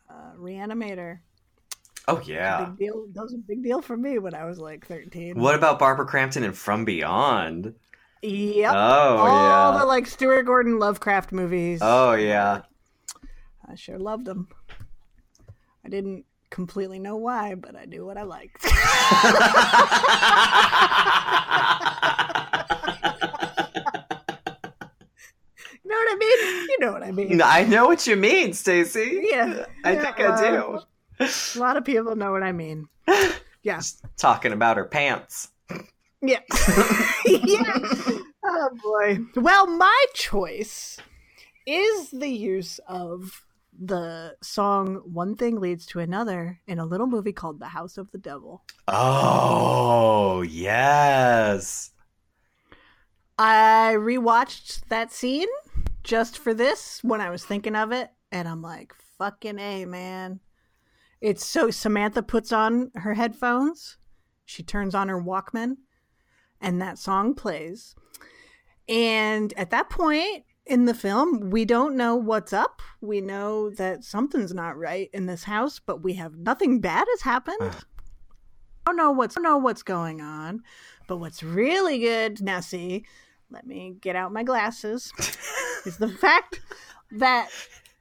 uh, 0.10 0.34
Reanimator. 0.38 1.20
Oh 2.08 2.22
yeah. 2.26 2.66
Big 2.66 2.78
deal. 2.78 3.08
That 3.14 3.24
was 3.24 3.34
a 3.34 3.38
big 3.38 3.64
deal 3.64 3.82
for 3.82 3.96
me 3.96 4.20
when 4.20 4.34
I 4.34 4.46
was 4.46 4.60
like 4.60 4.86
thirteen. 4.86 5.40
What 5.40 5.56
about 5.56 5.80
Barbara 5.80 6.06
Crampton 6.06 6.44
and 6.44 6.58
From 6.58 6.86
Beyond? 6.86 7.76
Yep. 8.24 8.74
Oh 8.74 9.18
All 9.18 9.74
yeah. 9.74 9.80
the 9.80 9.86
like 9.86 10.08
Stuart 10.08 10.44
Gordon 10.44 10.80
Lovecraft 10.80 11.32
movies. 11.32 11.80
Oh 11.82 12.14
yeah. 12.14 12.62
I 13.70 13.76
sure 13.76 14.00
loved 14.00 14.26
them. 14.26 14.48
I 15.86 15.90
didn't 15.90 16.26
completely 16.50 17.00
know 17.00 17.18
why, 17.18 17.56
but 17.56 17.76
I 17.76 17.86
knew 17.86 18.06
what 18.06 18.18
I 18.18 18.24
liked. 18.24 18.64
know 25.98 26.04
what 26.04 26.14
I 26.14 26.16
mean? 26.20 26.68
You 26.70 26.78
know 26.80 26.92
what 26.92 27.04
I 27.04 27.12
mean. 27.12 27.42
I 27.44 27.64
know 27.64 27.86
what 27.88 28.08
you 28.08 28.16
mean, 28.16 28.50
Stacie. 28.52 29.22
Yeah. 29.24 29.66
I 29.84 29.94
Yeah, 29.94 30.02
think 30.02 30.20
I 30.20 30.50
do. 30.52 30.80
A 31.20 31.60
lot 31.60 31.78
of 31.78 31.86
people 31.86 32.16
know 32.16 32.32
what 32.32 32.44
I 32.44 32.52
mean. 32.52 32.88
Yeah. 33.64 33.82
Talking 34.16 34.54
about 34.54 34.78
her 34.78 34.86
pants. 34.86 35.50
Yeah. 36.22 36.40
yeah. 37.26 37.80
Oh 38.46 38.70
boy. 38.82 39.20
Well, 39.36 39.68
my 39.68 40.06
choice 40.14 40.98
is 41.66 42.12
the 42.12 42.30
use 42.30 42.80
of 42.88 43.44
the 43.78 44.38
song 44.42 45.02
One 45.12 45.36
Thing 45.36 45.60
Leads 45.60 45.86
to 45.88 46.00
Another 46.00 46.62
in 46.66 46.80
a 46.80 46.86
little 46.86 47.08
movie 47.08 47.34
called 47.34 47.60
The 47.60 47.68
House 47.68 47.98
of 47.98 48.10
the 48.12 48.18
Devil. 48.18 48.64
Oh 48.88 50.44
yes. 50.44 51.92
I 53.38 53.96
rewatched 53.98 54.88
that 54.88 55.12
scene 55.12 55.50
just 56.08 56.38
for 56.38 56.54
this 56.54 57.02
when 57.04 57.20
I 57.20 57.30
was 57.30 57.44
thinking 57.44 57.76
of 57.76 57.92
it, 57.92 58.10
and 58.32 58.48
I'm 58.48 58.62
like, 58.62 58.94
fucking 59.18 59.60
A, 59.60 59.84
man. 59.84 60.40
It's 61.20 61.46
so 61.46 61.70
Samantha 61.70 62.24
puts 62.24 62.54
on 62.54 62.92
her 62.96 63.14
headphones, 63.14 63.98
she 64.46 64.64
turns 64.64 64.96
on 64.96 65.10
her 65.10 65.22
Walkman, 65.22 65.76
and 66.62 66.82
that 66.82 66.98
song 66.98 67.34
plays. 67.34 67.94
And 68.88 69.54
at 69.58 69.70
that 69.72 69.90
point 69.90 70.46
in 70.66 70.86
the 70.86 70.94
film, 70.94 71.50
we 71.50 71.66
don't 71.66 71.98
know 71.98 72.16
what's 72.16 72.54
up. 72.54 72.82
We 73.02 73.20
know 73.20 73.70
that 73.72 74.06
something's 74.06 74.54
not 74.54 74.78
right 74.78 75.10
in 75.12 75.26
this 75.26 75.44
house, 75.44 75.80
but 75.80 76.04
we 76.04 76.14
have 76.14 76.38
nothing 76.38 76.80
bad 76.80 77.06
has 77.10 77.22
happened. 77.22 77.58
I 77.62 77.72
don't 78.86 78.96
know 78.96 79.12
what's 79.12 79.36
don't 79.36 79.44
know 79.44 79.58
what's 79.58 79.84
going 79.84 80.22
on. 80.22 80.64
But 81.08 81.18
what's 81.18 81.44
really 81.44 82.00
good, 82.00 82.42
now 82.42 82.62
see, 82.62 83.06
let 83.50 83.66
me 83.66 83.96
get 84.02 84.16
out 84.16 84.34
my 84.34 84.44
glasses, 84.44 85.12
is 85.86 85.98
the 85.98 86.10
fact 86.10 86.60
that 87.12 87.50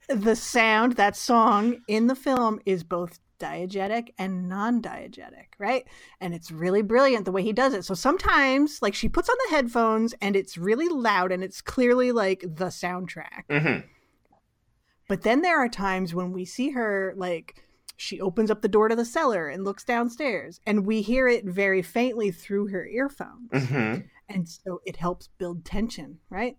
the 0.09 0.35
sound, 0.35 0.93
that 0.93 1.15
song 1.15 1.77
in 1.87 2.07
the 2.07 2.15
film 2.15 2.59
is 2.65 2.83
both 2.83 3.19
diegetic 3.39 4.09
and 4.17 4.49
non-diegetic, 4.49 5.47
right? 5.59 5.87
And 6.19 6.33
it's 6.33 6.51
really 6.51 6.81
brilliant 6.81 7.25
the 7.25 7.31
way 7.31 7.43
he 7.43 7.53
does 7.53 7.73
it. 7.73 7.85
So 7.85 7.93
sometimes 7.93 8.81
like 8.81 8.93
she 8.93 9.09
puts 9.09 9.29
on 9.29 9.35
the 9.45 9.55
headphones 9.55 10.13
and 10.21 10.35
it's 10.35 10.57
really 10.57 10.89
loud 10.89 11.31
and 11.31 11.43
it's 11.43 11.61
clearly 11.61 12.11
like 12.11 12.41
the 12.41 12.67
soundtrack. 12.67 13.43
hmm 13.49 13.79
But 15.07 15.21
then 15.21 15.41
there 15.41 15.59
are 15.59 15.69
times 15.69 16.13
when 16.13 16.31
we 16.33 16.45
see 16.45 16.71
her 16.71 17.13
like 17.15 17.63
she 17.95 18.19
opens 18.21 18.51
up 18.51 18.61
the 18.61 18.67
door 18.67 18.89
to 18.89 18.95
the 18.95 19.05
cellar 19.05 19.47
and 19.47 19.63
looks 19.63 19.83
downstairs 19.83 20.59
and 20.65 20.85
we 20.85 21.01
hear 21.01 21.27
it 21.27 21.45
very 21.45 21.81
faintly 21.81 22.31
through 22.31 22.67
her 22.67 22.85
earphones. 22.87 23.49
hmm 23.51 23.95
And 24.29 24.47
so 24.47 24.81
it 24.85 24.97
helps 24.97 25.27
build 25.37 25.63
tension, 25.65 26.19
right? 26.29 26.57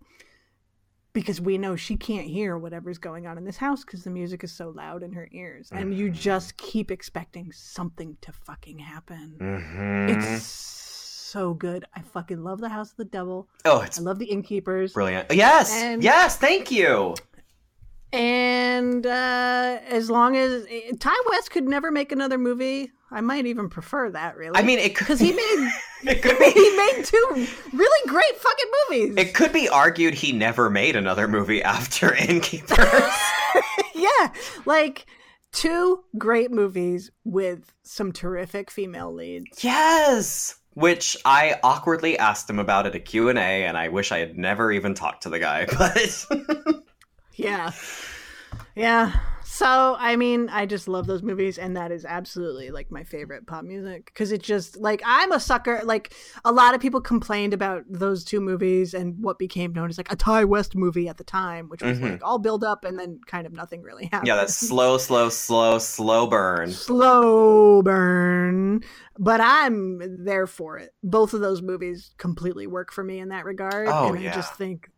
Because 1.13 1.41
we 1.41 1.57
know 1.57 1.75
she 1.75 1.95
can't 1.97 2.27
hear 2.27 2.57
whatever's 2.57 2.97
going 2.97 3.27
on 3.27 3.37
in 3.37 3.43
this 3.45 3.57
house 3.57 3.83
because 3.83 4.03
the 4.03 4.09
music 4.09 4.43
is 4.43 4.51
so 4.51 4.69
loud 4.69 5.03
in 5.03 5.11
her 5.13 5.27
ears. 5.31 5.69
And 5.71 5.93
you 5.97 6.09
just 6.09 6.57
keep 6.57 6.91
expecting 6.91 7.51
something 7.51 8.17
to 8.21 8.31
fucking 8.31 8.79
happen. 8.79 9.35
hmm 9.39 10.09
It's 10.09 10.43
so 10.45 11.53
good. 11.53 11.85
I 11.95 12.01
fucking 12.01 12.43
love 12.43 12.59
The 12.59 12.69
House 12.69 12.91
of 12.91 12.97
the 12.97 13.05
Devil. 13.05 13.47
Oh, 13.65 13.81
it's 13.81 13.99
I 13.99 14.01
love 14.01 14.17
The 14.19 14.25
Innkeepers. 14.25 14.93
brilliant. 14.93 15.31
Yes, 15.31 15.71
And- 15.73 16.03
yes. 16.03 16.37
Thank 16.37 16.71
you. 16.71 17.13
And 18.11 19.05
uh, 19.05 19.79
as 19.87 20.09
long 20.09 20.35
as 20.35 20.65
Ti 20.65 21.09
West 21.29 21.51
could 21.51 21.67
never 21.67 21.91
make 21.91 22.11
another 22.11 22.39
movie, 22.39 22.91
I 23.11 23.21
might 23.21 23.45
even 23.47 23.69
prefer 23.69 24.09
that, 24.11 24.37
really. 24.37 24.55
I 24.57 24.61
mean, 24.63 24.77
it 24.79 24.95
could, 24.95 25.05
because 25.07 25.19
he 25.19 25.31
made 25.31 25.71
it 26.03 26.21
could 26.21 26.37
be 26.37 26.45
he 26.51 26.77
made 26.77 27.03
two 27.05 27.47
really 27.73 28.09
great 28.09 28.35
fucking 28.37 28.71
movies. 28.89 29.15
It 29.17 29.33
could 29.33 29.51
be 29.51 29.67
argued 29.69 30.13
he 30.13 30.31
never 30.31 30.69
made 30.69 30.95
another 30.95 31.27
movie 31.27 31.63
after 31.63 32.13
Innkeepers. 32.29 32.77
yeah, 33.95 34.31
like 34.65 35.05
two 35.51 36.03
great 36.17 36.51
movies 36.51 37.09
with 37.23 37.73
some 37.83 38.11
terrific 38.11 38.69
female 38.71 39.13
leads. 39.13 39.63
yes. 39.63 40.55
Which 40.75 41.17
I 41.25 41.59
awkwardly 41.63 42.17
asked 42.17 42.49
him 42.49 42.59
about 42.59 42.85
at 42.85 42.95
a 42.95 42.99
Q&A 42.99 43.35
and 43.35 43.75
I 43.75 43.89
wish 43.89 44.11
I 44.13 44.19
had 44.19 44.37
never 44.37 44.71
even 44.71 44.93
talked 44.93 45.23
to 45.23 45.29
the 45.29 45.39
guy, 45.39 45.65
but 45.65 46.25
Yeah, 47.35 47.71
yeah. 48.75 49.19
So, 49.51 49.95
I 49.97 50.15
mean, 50.15 50.47
I 50.49 50.67
just 50.67 50.87
love 50.87 51.07
those 51.07 51.23
movies, 51.23 51.57
and 51.57 51.75
that 51.75 51.91
is 51.91 52.05
absolutely 52.05 52.69
like 52.69 52.91
my 52.91 53.03
favorite 53.03 53.47
pop 53.47 53.63
music 53.65 54.05
because 54.05 54.31
it 54.31 54.43
just 54.43 54.77
like 54.77 55.01
I'm 55.03 55.31
a 55.31 55.39
sucker. 55.39 55.81
Like 55.83 56.13
a 56.45 56.51
lot 56.51 56.75
of 56.75 56.81
people 56.81 57.01
complained 57.01 57.53
about 57.55 57.83
those 57.89 58.23
two 58.23 58.41
movies 58.41 58.93
and 58.93 59.15
what 59.23 59.39
became 59.39 59.73
known 59.73 59.89
as 59.89 59.97
like 59.97 60.13
a 60.13 60.15
Ti 60.15 60.45
West 60.45 60.75
movie 60.75 61.07
at 61.09 61.17
the 61.17 61.23
time, 61.23 61.67
which 61.67 61.81
was 61.81 61.97
Mhm. 61.97 62.11
like 62.11 62.23
all 62.23 62.37
build 62.37 62.63
up 62.63 62.85
and 62.85 62.97
then 62.99 63.19
kind 63.25 63.47
of 63.47 63.51
nothing 63.53 63.81
really 63.81 64.05
happened. 64.11 64.27
Yeah, 64.27 64.35
that's 64.35 64.55
slow, 64.55 64.99
slow, 64.99 65.29
slow, 65.29 65.79
slow 65.79 66.27
burn. 66.27 66.69
slow 66.69 67.81
burn. 67.81 68.81
But 69.17 69.41
I'm 69.41 70.23
there 70.23 70.45
for 70.45 70.77
it. 70.77 70.91
Both 71.03 71.33
of 71.33 71.41
those 71.41 71.63
movies 71.63 72.13
completely 72.19 72.67
work 72.67 72.93
for 72.93 73.03
me 73.03 73.17
in 73.19 73.29
that 73.29 73.45
regard, 73.45 73.89
Oh, 73.89 74.13
and 74.13 74.21
yeah. 74.23 74.31
I 74.31 74.33
just 74.35 74.53
think 74.53 74.89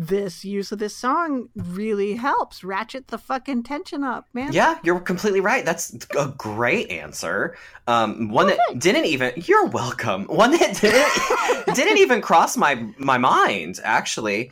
this 0.00 0.46
use 0.46 0.72
of 0.72 0.78
this 0.78 0.96
song 0.96 1.50
really 1.54 2.14
helps 2.14 2.64
ratchet 2.64 3.08
the 3.08 3.18
fucking 3.18 3.62
tension 3.62 4.02
up, 4.02 4.26
man. 4.32 4.50
Yeah, 4.50 4.78
you're 4.82 4.98
completely 4.98 5.40
right. 5.40 5.62
That's 5.62 5.94
a 6.16 6.32
great 6.38 6.90
answer. 6.90 7.54
Um, 7.86 8.30
one 8.30 8.46
that 8.46 8.58
didn't 8.78 9.04
even. 9.04 9.34
You're 9.36 9.66
welcome. 9.66 10.24
One 10.24 10.52
that 10.52 10.80
didn't 10.80 11.74
didn't 11.76 11.98
even 11.98 12.22
cross 12.22 12.56
my 12.56 12.76
my 12.96 13.18
mind 13.18 13.78
actually. 13.84 14.50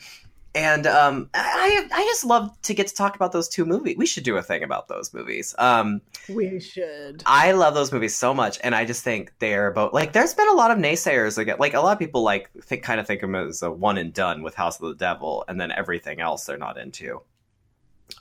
And 0.59 0.89
um, 0.89 1.31
I 1.35 1.89
I 1.93 2.03
just 2.03 2.25
love 2.25 2.51
to 2.63 2.75
get 2.75 2.89
to 2.89 2.95
talk 2.95 3.15
about 3.15 3.31
those 3.31 3.49
two 3.49 3.65
movies. 3.65 3.97
We 3.97 4.07
should 4.07 4.25
do 4.25 4.37
a 4.37 4.43
thing 4.43 4.65
about 4.65 4.89
those 4.89 5.15
movies. 5.15 5.55
Um, 5.57 6.01
We 6.29 6.59
should. 6.59 7.23
I 7.27 7.53
love 7.53 7.75
those 7.75 7.93
movies 7.93 8.17
so 8.17 8.35
much, 8.35 8.59
and 8.65 8.75
I 8.75 8.85
just 8.85 9.05
think 9.05 9.33
they're 9.39 9.71
both 9.71 9.93
like. 9.93 10.13
There's 10.13 10.35
been 10.35 10.49
a 10.49 10.55
lot 10.55 10.73
of 10.73 10.79
naysayers 10.79 11.39
again. 11.39 11.59
Like 11.61 11.75
a 11.75 11.81
lot 11.81 11.93
of 11.93 12.01
people 12.01 12.25
like 12.25 12.51
think 12.61 12.83
kind 12.83 12.99
of 12.99 13.07
think 13.07 13.23
of 13.23 13.31
them 13.31 13.49
as 13.49 13.63
a 13.63 13.71
one 13.71 13.99
and 13.99 14.13
done 14.13 14.43
with 14.43 14.57
House 14.57 14.81
of 14.81 14.89
the 14.89 14.97
Devil, 14.97 15.45
and 15.47 15.61
then 15.61 15.71
everything 15.71 16.21
else 16.21 16.45
they're 16.45 16.59
not 16.59 16.77
into. 16.77 17.23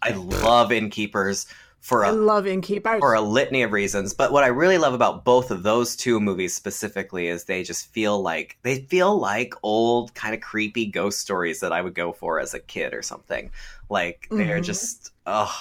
I 0.04 0.12
love 0.12 0.72
Innkeepers 0.72 1.48
for 1.80 2.04
I 2.06 2.10
a 2.10 2.14
love 2.14 2.46
Innkeepers. 2.48 3.00
for 3.00 3.14
a 3.14 3.22
litany 3.22 3.62
of 3.64 3.72
reasons. 3.72 4.14
But 4.14 4.32
what 4.32 4.44
I 4.44 4.48
really 4.48 4.78
love 4.78 4.94
about 4.94 5.24
both 5.24 5.52
of 5.52 5.64
those 5.64 5.96
two 5.96 6.20
movies 6.20 6.54
specifically 6.54 7.28
is 7.28 7.46
they 7.46 7.64
just 7.64 7.92
feel 7.94 8.22
like 8.22 8.58
they 8.64 8.80
feel 8.82 9.18
like 9.18 9.54
old 9.64 10.14
kind 10.14 10.34
of 10.36 10.42
creepy 10.42 10.86
ghost 10.88 11.20
stories 11.20 11.60
that 11.62 11.72
I 11.72 11.82
would 11.82 11.94
go 11.96 12.12
for 12.12 12.40
as 12.40 12.54
a 12.54 12.60
kid 12.60 12.94
or 12.94 13.02
something. 13.02 13.52
Like 13.90 14.28
they're 14.30 14.60
Mhm. 14.60 14.64
just 14.64 15.12
oh, 15.26 15.56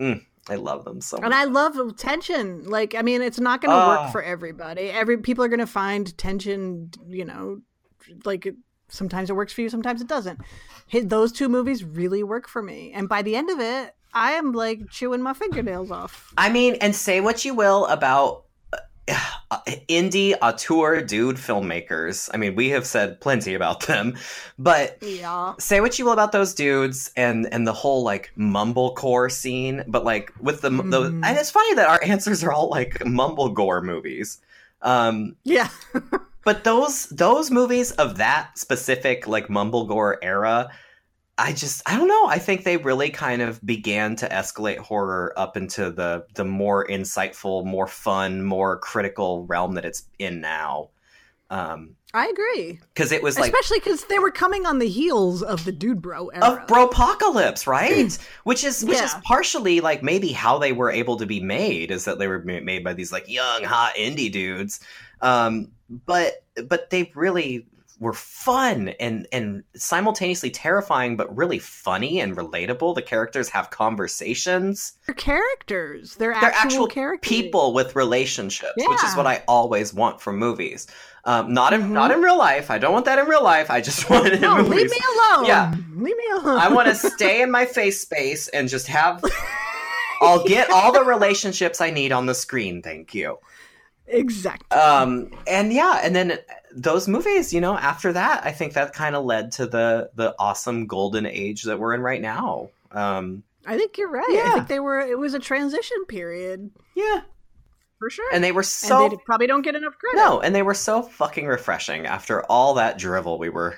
I 0.00 0.56
love 0.56 0.84
them 0.84 1.00
so 1.00 1.16
much. 1.16 1.24
and 1.24 1.32
I 1.34 1.44
love 1.44 1.96
tension. 1.96 2.64
Like, 2.64 2.94
I 2.94 3.02
mean, 3.02 3.22
it's 3.22 3.40
not 3.40 3.60
going 3.62 3.70
to 3.70 3.76
Ah. 3.76 4.02
work 4.04 4.12
for 4.12 4.22
everybody. 4.22 4.90
Every 4.90 5.16
people 5.18 5.42
are 5.44 5.48
going 5.48 5.60
to 5.60 5.66
find 5.66 6.16
tension. 6.18 6.90
You 7.06 7.24
know, 7.24 7.60
like 8.24 8.52
sometimes 8.88 9.30
it 9.30 9.34
works 9.36 9.52
for 9.52 9.62
you, 9.62 9.68
sometimes 9.70 10.00
it 10.02 10.06
doesn't. 10.08 10.40
Those 11.02 11.32
two 11.32 11.48
movies 11.48 11.82
really 11.84 12.22
work 12.22 12.46
for 12.48 12.60
me, 12.62 12.92
and 12.92 13.08
by 13.08 13.22
the 13.22 13.34
end 13.36 13.48
of 13.50 13.58
it, 13.60 13.94
I 14.14 14.32
am 14.32 14.52
like 14.52 14.88
chewing 14.90 15.22
my 15.22 15.32
fingernails 15.34 15.90
off. 15.90 16.32
I 16.38 16.50
mean, 16.50 16.76
and 16.80 16.94
say 16.94 17.20
what 17.20 17.44
you 17.44 17.54
will 17.54 17.86
about 17.86 18.44
uh, 19.08 19.18
indie 19.88 20.34
auteur 20.40 21.02
dude 21.02 21.36
filmmakers. 21.36 22.30
I 22.32 22.36
mean, 22.36 22.54
we 22.54 22.70
have 22.70 22.86
said 22.86 23.20
plenty 23.20 23.54
about 23.54 23.86
them, 23.86 24.16
but 24.58 24.98
Yeah, 25.02 25.54
say 25.58 25.80
what 25.80 25.98
you 25.98 26.04
will 26.06 26.12
about 26.12 26.32
those 26.32 26.54
dudes 26.54 27.10
and 27.16 27.46
and 27.52 27.66
the 27.66 27.72
whole 27.72 28.02
like 28.02 28.32
mumblecore 28.38 29.30
scene, 29.30 29.84
but 29.86 30.04
like 30.04 30.32
with 30.40 30.62
the, 30.62 30.70
the 30.70 31.10
Mhm. 31.10 31.24
and 31.24 31.36
it's 31.36 31.50
funny 31.50 31.74
that 31.74 31.88
our 31.88 32.02
answers 32.12 32.42
are 32.44 32.52
all 32.52 32.68
like 32.70 32.94
mumblegore 33.00 33.82
movies. 33.82 34.38
Um, 34.82 35.36
yeah. 35.44 35.68
but 36.44 36.64
those 36.64 37.06
those 37.08 37.50
movies 37.50 37.90
of 37.92 38.16
that 38.18 38.56
specific 38.58 39.26
like 39.26 39.48
mumblegore 39.48 40.16
era, 40.22 40.70
I 41.36 41.52
just 41.52 41.82
I 41.86 41.96
don't 41.96 42.08
know. 42.08 42.26
I 42.26 42.38
think 42.38 42.64
they 42.64 42.76
really 42.76 43.10
kind 43.10 43.42
of 43.42 43.64
began 43.64 44.14
to 44.16 44.28
escalate 44.28 44.78
horror 44.78 45.32
up 45.36 45.56
into 45.56 45.90
the 45.90 46.26
the 46.34 46.44
more 46.44 46.86
insightful, 46.86 47.64
more 47.64 47.88
fun, 47.88 48.44
more 48.44 48.78
critical 48.78 49.44
realm 49.46 49.74
that 49.74 49.84
it's 49.84 50.04
in 50.18 50.40
now. 50.40 50.90
Um, 51.50 51.96
I 52.14 52.28
agree, 52.28 52.78
because 52.94 53.10
it 53.10 53.24
was 53.24 53.36
like 53.36 53.52
especially 53.52 53.80
because 53.80 54.04
they 54.04 54.20
were 54.20 54.30
coming 54.30 54.66
on 54.66 54.78
the 54.78 54.88
heels 54.88 55.42
of 55.42 55.64
the 55.64 55.72
dude 55.72 56.00
bro 56.00 56.28
era. 56.28 56.44
of 56.44 56.66
bropocalypse 56.68 57.66
right 57.66 58.16
which 58.44 58.62
is 58.62 58.84
which 58.84 59.00
is 59.00 59.14
partially 59.24 59.80
like 59.80 60.04
maybe 60.04 60.28
how 60.28 60.56
they 60.58 60.72
were 60.72 60.92
able 60.92 61.16
to 61.16 61.26
be 61.26 61.40
made 61.40 61.90
is 61.90 62.04
that 62.04 62.20
they 62.20 62.28
were 62.28 62.38
made 62.38 62.84
by 62.84 62.92
these 62.92 63.10
like 63.10 63.28
young 63.28 63.64
hot 63.64 63.94
indie 63.96 64.30
dudes 64.30 64.78
um 65.22 65.72
but 66.06 66.44
but 66.68 66.88
they 66.90 67.10
really 67.16 67.66
were 68.00 68.12
fun 68.12 68.88
and 69.00 69.26
and 69.32 69.62
simultaneously 69.76 70.50
terrifying 70.50 71.16
but 71.16 71.34
really 71.36 71.58
funny 71.60 72.18
and 72.20 72.36
relatable 72.36 72.94
the 72.94 73.00
characters 73.02 73.48
have 73.48 73.70
conversations 73.70 74.94
They're 75.06 75.14
characters. 75.14 76.16
They're, 76.16 76.32
they're 76.34 76.50
actual, 76.50 76.60
actual 76.66 76.86
characters. 76.88 77.28
people 77.28 77.72
with 77.72 77.94
relationships 77.94 78.72
which 78.76 79.04
is 79.04 79.14
what 79.16 79.26
i 79.26 79.42
always 79.46 79.94
want 79.94 80.20
from 80.20 80.38
movies 80.38 80.86
um, 81.24 81.54
not 81.54 81.72
in 81.72 81.82
Mhm. 81.82 81.90
not 81.90 82.10
in 82.10 82.20
real 82.20 82.36
life 82.36 82.70
i 82.70 82.78
don't 82.78 82.92
want 82.92 83.04
that 83.04 83.18
in 83.18 83.26
real 83.26 83.44
life 83.44 83.70
i 83.70 83.80
just 83.80 84.10
want 84.10 84.26
it 84.26 84.34
in 84.34 84.40
No, 84.40 84.56
movies 84.56 84.70
leave 84.74 84.90
me 84.90 84.98
alone. 85.14 85.46
Yeah. 85.46 85.74
leave 85.94 86.16
me 86.16 86.24
alone. 86.34 86.58
I 86.58 86.68
want 86.68 86.88
to 86.88 86.94
stay 86.94 87.42
in 87.42 87.50
my 87.50 87.64
face 87.64 88.00
space 88.00 88.48
and 88.48 88.68
just 88.68 88.86
have. 88.88 89.22
I'll 90.20 90.44
get 90.44 90.70
all 90.70 90.92
the 90.92 91.02
relationships 91.04 91.80
I 91.80 91.90
need 91.90 92.12
on 92.12 92.26
the 92.26 92.34
screen. 92.34 92.82
Thank 92.82 93.14
you. 93.14 93.38
Exactly. 94.06 94.78
Um, 94.78 95.30
and 95.46 95.72
yeah, 95.72 96.00
and 96.02 96.14
then 96.14 96.38
those 96.74 97.06
movies, 97.08 97.52
you 97.52 97.60
know, 97.60 97.76
after 97.76 98.12
that, 98.12 98.44
I 98.44 98.52
think 98.52 98.72
that 98.74 98.92
kind 98.92 99.14
of 99.16 99.24
led 99.24 99.52
to 99.52 99.66
the 99.66 100.10
the 100.14 100.34
awesome 100.38 100.86
golden 100.86 101.26
age 101.26 101.62
that 101.64 101.78
we're 101.78 101.94
in 101.94 102.00
right 102.00 102.20
now. 102.20 102.70
Um, 102.92 103.42
I 103.66 103.76
think 103.78 103.96
you're 103.98 104.10
right. 104.10 104.28
I 104.28 104.32
yeah. 104.34 104.52
think 104.54 104.68
they 104.68 104.80
were. 104.80 105.00
It 105.00 105.18
was 105.18 105.34
a 105.34 105.38
transition 105.38 106.04
period 106.06 106.70
yeah, 106.94 107.22
for 107.98 108.10
sure. 108.10 108.28
and 108.32 108.42
they 108.44 108.52
were 108.52 108.60
And 108.60 108.66
so 108.66 109.08
they 109.08 109.16
probably 109.24 109.46
don't 109.46 109.62
get 109.62 109.74
enough 109.74 109.96
credit. 109.98 110.16
no, 110.18 110.40
and 110.40 110.54
they 110.54 110.62
were 110.62 110.74
so 110.74 111.02
fucking 111.02 111.46
refreshing 111.46 112.06
after 112.06 112.42
all 112.44 112.74
that 112.74 112.98
drivel 112.98 113.38
we 113.38 113.48
were 113.48 113.76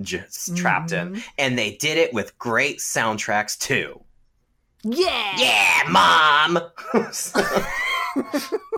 just 0.00 0.56
trapped 0.56 0.92
in, 0.92 1.14
Mhm. 1.14 1.24
and 1.38 1.58
they 1.58 1.76
did 1.76 1.96
it 1.98 2.12
with 2.12 2.36
great 2.38 2.78
soundtracks 2.78 3.56
too. 3.58 4.02
Yeah. 4.82 5.36
Yeah, 5.38 5.82
mom. 5.88 6.58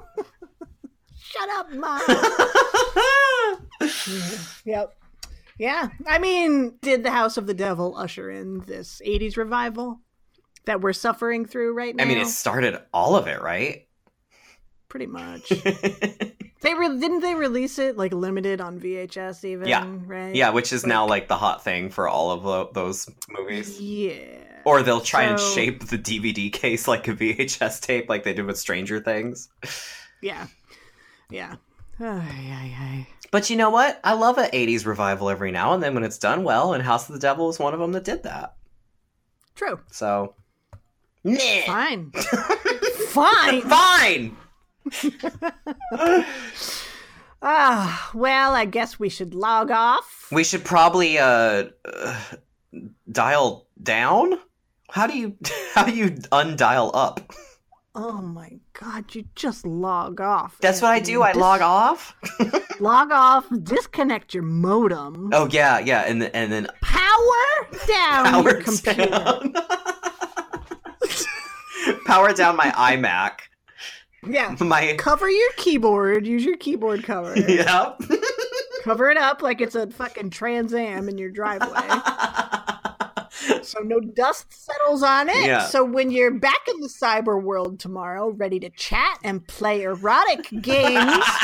Shut 1.47 1.59
up, 1.59 1.73
mom. 1.73 2.01
yep. 4.65 4.97
Yeah. 5.59 5.89
I 6.07 6.19
mean, 6.19 6.75
did 6.83 7.03
the 7.03 7.11
House 7.11 7.37
of 7.37 7.47
the 7.47 7.55
Devil 7.55 7.97
usher 7.97 8.31
in 8.31 8.61
this 8.61 9.01
'80s 9.05 9.37
revival 9.37 10.01
that 10.65 10.81
we're 10.81 10.93
suffering 10.93 11.47
through 11.47 11.75
right 11.75 11.95
now? 11.95 12.05
I 12.05 12.07
mean, 12.07 12.19
it 12.19 12.27
started 12.27 12.81
all 12.93 13.17
of 13.17 13.27
it, 13.27 13.41
right? 13.41 13.87
pretty 14.89 15.07
much. 15.07 15.49
they 16.63 16.75
re- 16.75 16.99
didn't 16.99 17.21
they 17.21 17.35
release 17.35 17.79
it 17.79 17.99
like 17.99 18.15
limited 18.15 18.63
on 18.63 18.81
VHS 18.81 19.45
even? 19.45 19.69
Yeah. 19.69 19.87
Right. 20.07 20.35
yeah, 20.35 20.51
which 20.51 20.73
is 20.73 20.87
now 20.87 21.07
like 21.07 21.29
the 21.29 21.37
hot 21.37 21.63
thing 21.63 21.91
for 21.91 22.09
all 22.09 22.31
of 22.31 22.43
tho- 22.43 22.71
those 22.73 23.11
movies. 23.29 23.79
Yeah. 23.81 24.15
Or 24.65 24.83
they'll 24.83 25.01
try 25.01 25.25
and 25.25 25.39
shape 25.39 25.87
the 25.87 25.99
DVD 25.99 26.53
case 26.53 26.89
like 26.89 27.07
a 27.09 27.15
VHS 27.15 27.81
tape, 27.83 28.09
like 28.09 28.25
they 28.25 28.33
did 28.33 28.47
with 28.47 28.59
Stranger 28.59 29.01
Things. 29.01 29.49
Yeah. 30.23 30.47
Yeah. 31.31 31.57
Ay, 32.01 32.53
ay, 32.53 32.77
ay. 32.79 33.07
But 33.31 33.51
you 33.51 33.57
know 33.57 33.71
what? 33.71 34.01
I 34.05 34.13
love 34.15 34.39
an 34.39 34.51
80s 34.51 34.87
revival 34.87 35.29
every 35.31 35.51
now 35.51 35.73
and 35.75 35.83
then 35.83 35.95
when 35.95 36.05
it's 36.05 36.19
done 36.19 36.45
well, 36.45 36.73
and 36.75 36.83
House 36.83 37.09
of 37.09 37.15
the 37.15 37.21
Devil 37.21 37.47
was 37.47 37.59
one 37.59 37.75
of 37.75 37.81
them 37.81 37.93
that 37.93 38.05
did 38.05 38.23
that. 38.23 38.55
True. 39.55 39.81
So. 39.91 40.35
Meh. 41.25 41.63
Fine. 41.67 42.13
Fine. 43.09 43.63
Fine! 43.63 44.37
Ah, 47.43 48.11
well, 48.15 48.55
I 48.55 48.65
guess 48.65 48.99
we 48.99 49.11
should 49.11 49.35
log 49.35 49.71
off. 49.71 50.29
We 50.33 50.43
should 50.43 50.65
probably 50.65 51.19
uh, 51.19 51.65
uh 51.85 52.21
dial 53.11 53.67
down? 53.83 54.35
How 54.91 55.07
do 55.07 55.17
you 55.17 55.37
how 55.75 55.85
do 55.85 55.95
you 55.95 56.17
undial 56.33 56.91
up? 56.95 57.33
Oh 57.95 58.21
my 58.21 58.59
god, 58.81 59.15
you 59.15 59.25
just 59.35 59.67
log 59.67 60.21
off. 60.21 60.59
That's 60.61 60.83
what 60.83 60.91
I 60.93 61.01
do. 61.01 61.23
I 61.23 61.33
Dis- 61.33 61.41
log 61.41 61.61
off. 61.63 62.15
log 62.81 63.11
off, 63.13 63.47
disconnect 63.63 64.35
your 64.35 64.43
modem, 64.43 65.31
Oh 65.33 65.49
yeah, 65.51 65.79
yeah, 65.79 66.03
and 66.03 66.21
then, 66.23 66.31
and 66.35 66.53
then 66.53 66.67
power 66.83 67.69
down 67.87 68.27
power 68.27 68.51
your 68.51 68.63
computer. 68.63 69.07
down. 69.07 69.55
power 72.07 72.33
down 72.33 72.57
my 72.57 72.71
iMac. 72.73 73.33
Yeah. 74.29 74.57
My 74.61 74.95
Cover 74.99 75.31
your 75.31 75.51
keyboard. 75.57 76.27
Use 76.27 76.45
your 76.45 76.57
keyboard 76.57 77.05
cover. 77.05 77.37
yep. 77.49 78.01
Cover 78.83 79.09
it 79.11 79.17
up 79.17 79.41
like 79.43 79.61
it's 79.61 79.75
a 79.77 79.89
fucking 79.89 80.31
Trans 80.31 80.75
Am 80.75 81.09
in 81.09 81.17
your 81.19 81.31
driveway. 81.31 81.71
so 83.63 83.81
no 83.81 84.01
dust 84.01 84.47
settles 84.53 85.03
on 85.03 85.29
it. 85.29 85.47
Yeah. 85.47 85.67
So 85.67 85.85
when 85.85 86.11
you're 86.11 86.33
back 86.33 86.69
in 86.69 86.81
the 86.81 86.89
cyber 86.89 87.41
world 87.43 87.81
tomorrow, 87.81 88.31
ready 88.31 88.61
to 88.61 88.71
chat 88.71 89.19
and 89.23 89.47
play 89.47 89.83
erotic 89.83 90.49
games, 90.63 91.25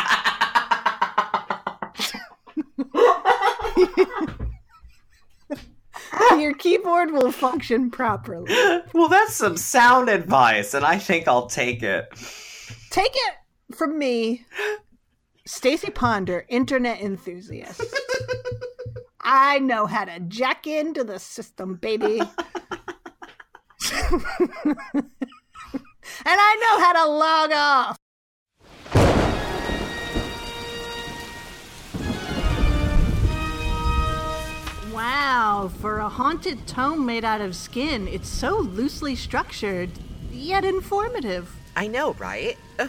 your 6.39 6.55
keyboard 6.55 7.11
will 7.11 7.33
function 7.33 7.91
properly. 7.91 8.53
Well, 8.93 9.09
that's 9.09 9.35
some 9.35 9.57
sound 9.57 10.09
advice, 10.09 10.75
and 10.75 10.85
I 10.85 10.99
think 10.99 11.29
I'll 11.29 11.47
take 11.47 11.83
it. 11.83 12.09
Take 12.91 13.13
it 13.15 13.35
from 13.75 13.99
me, 13.99 14.45
Stacie 15.47 15.95
Ponder, 15.95 16.45
internet 16.49 17.01
enthusiast. 17.01 17.83
I 19.23 19.61
know 19.61 19.87
how 19.87 20.05
to 20.05 20.19
jack 20.21 20.67
into 20.67 21.05
the 21.05 21.19
system, 21.19 21.75
baby. 21.75 22.19
and 22.21 22.31
I 26.27 26.57
know 26.61 26.81
how 26.81 26.93
to 26.93 27.07
log 27.11 27.53
off. 27.53 27.97
Wow, 34.93 35.71
for 35.81 35.99
a 35.99 36.09
haunted 36.09 36.67
tome 36.67 37.07
made 37.07 37.25
out 37.25 37.41
of 37.41 37.55
skin, 37.55 38.09
it's 38.09 38.29
so 38.29 38.59
loosely 38.59 39.15
structured, 39.15 39.91
yet 40.33 40.65
informative. 40.65 41.55
I 41.77 41.87
know, 41.87 42.15
right? 42.15 42.59
Uh, 42.79 42.89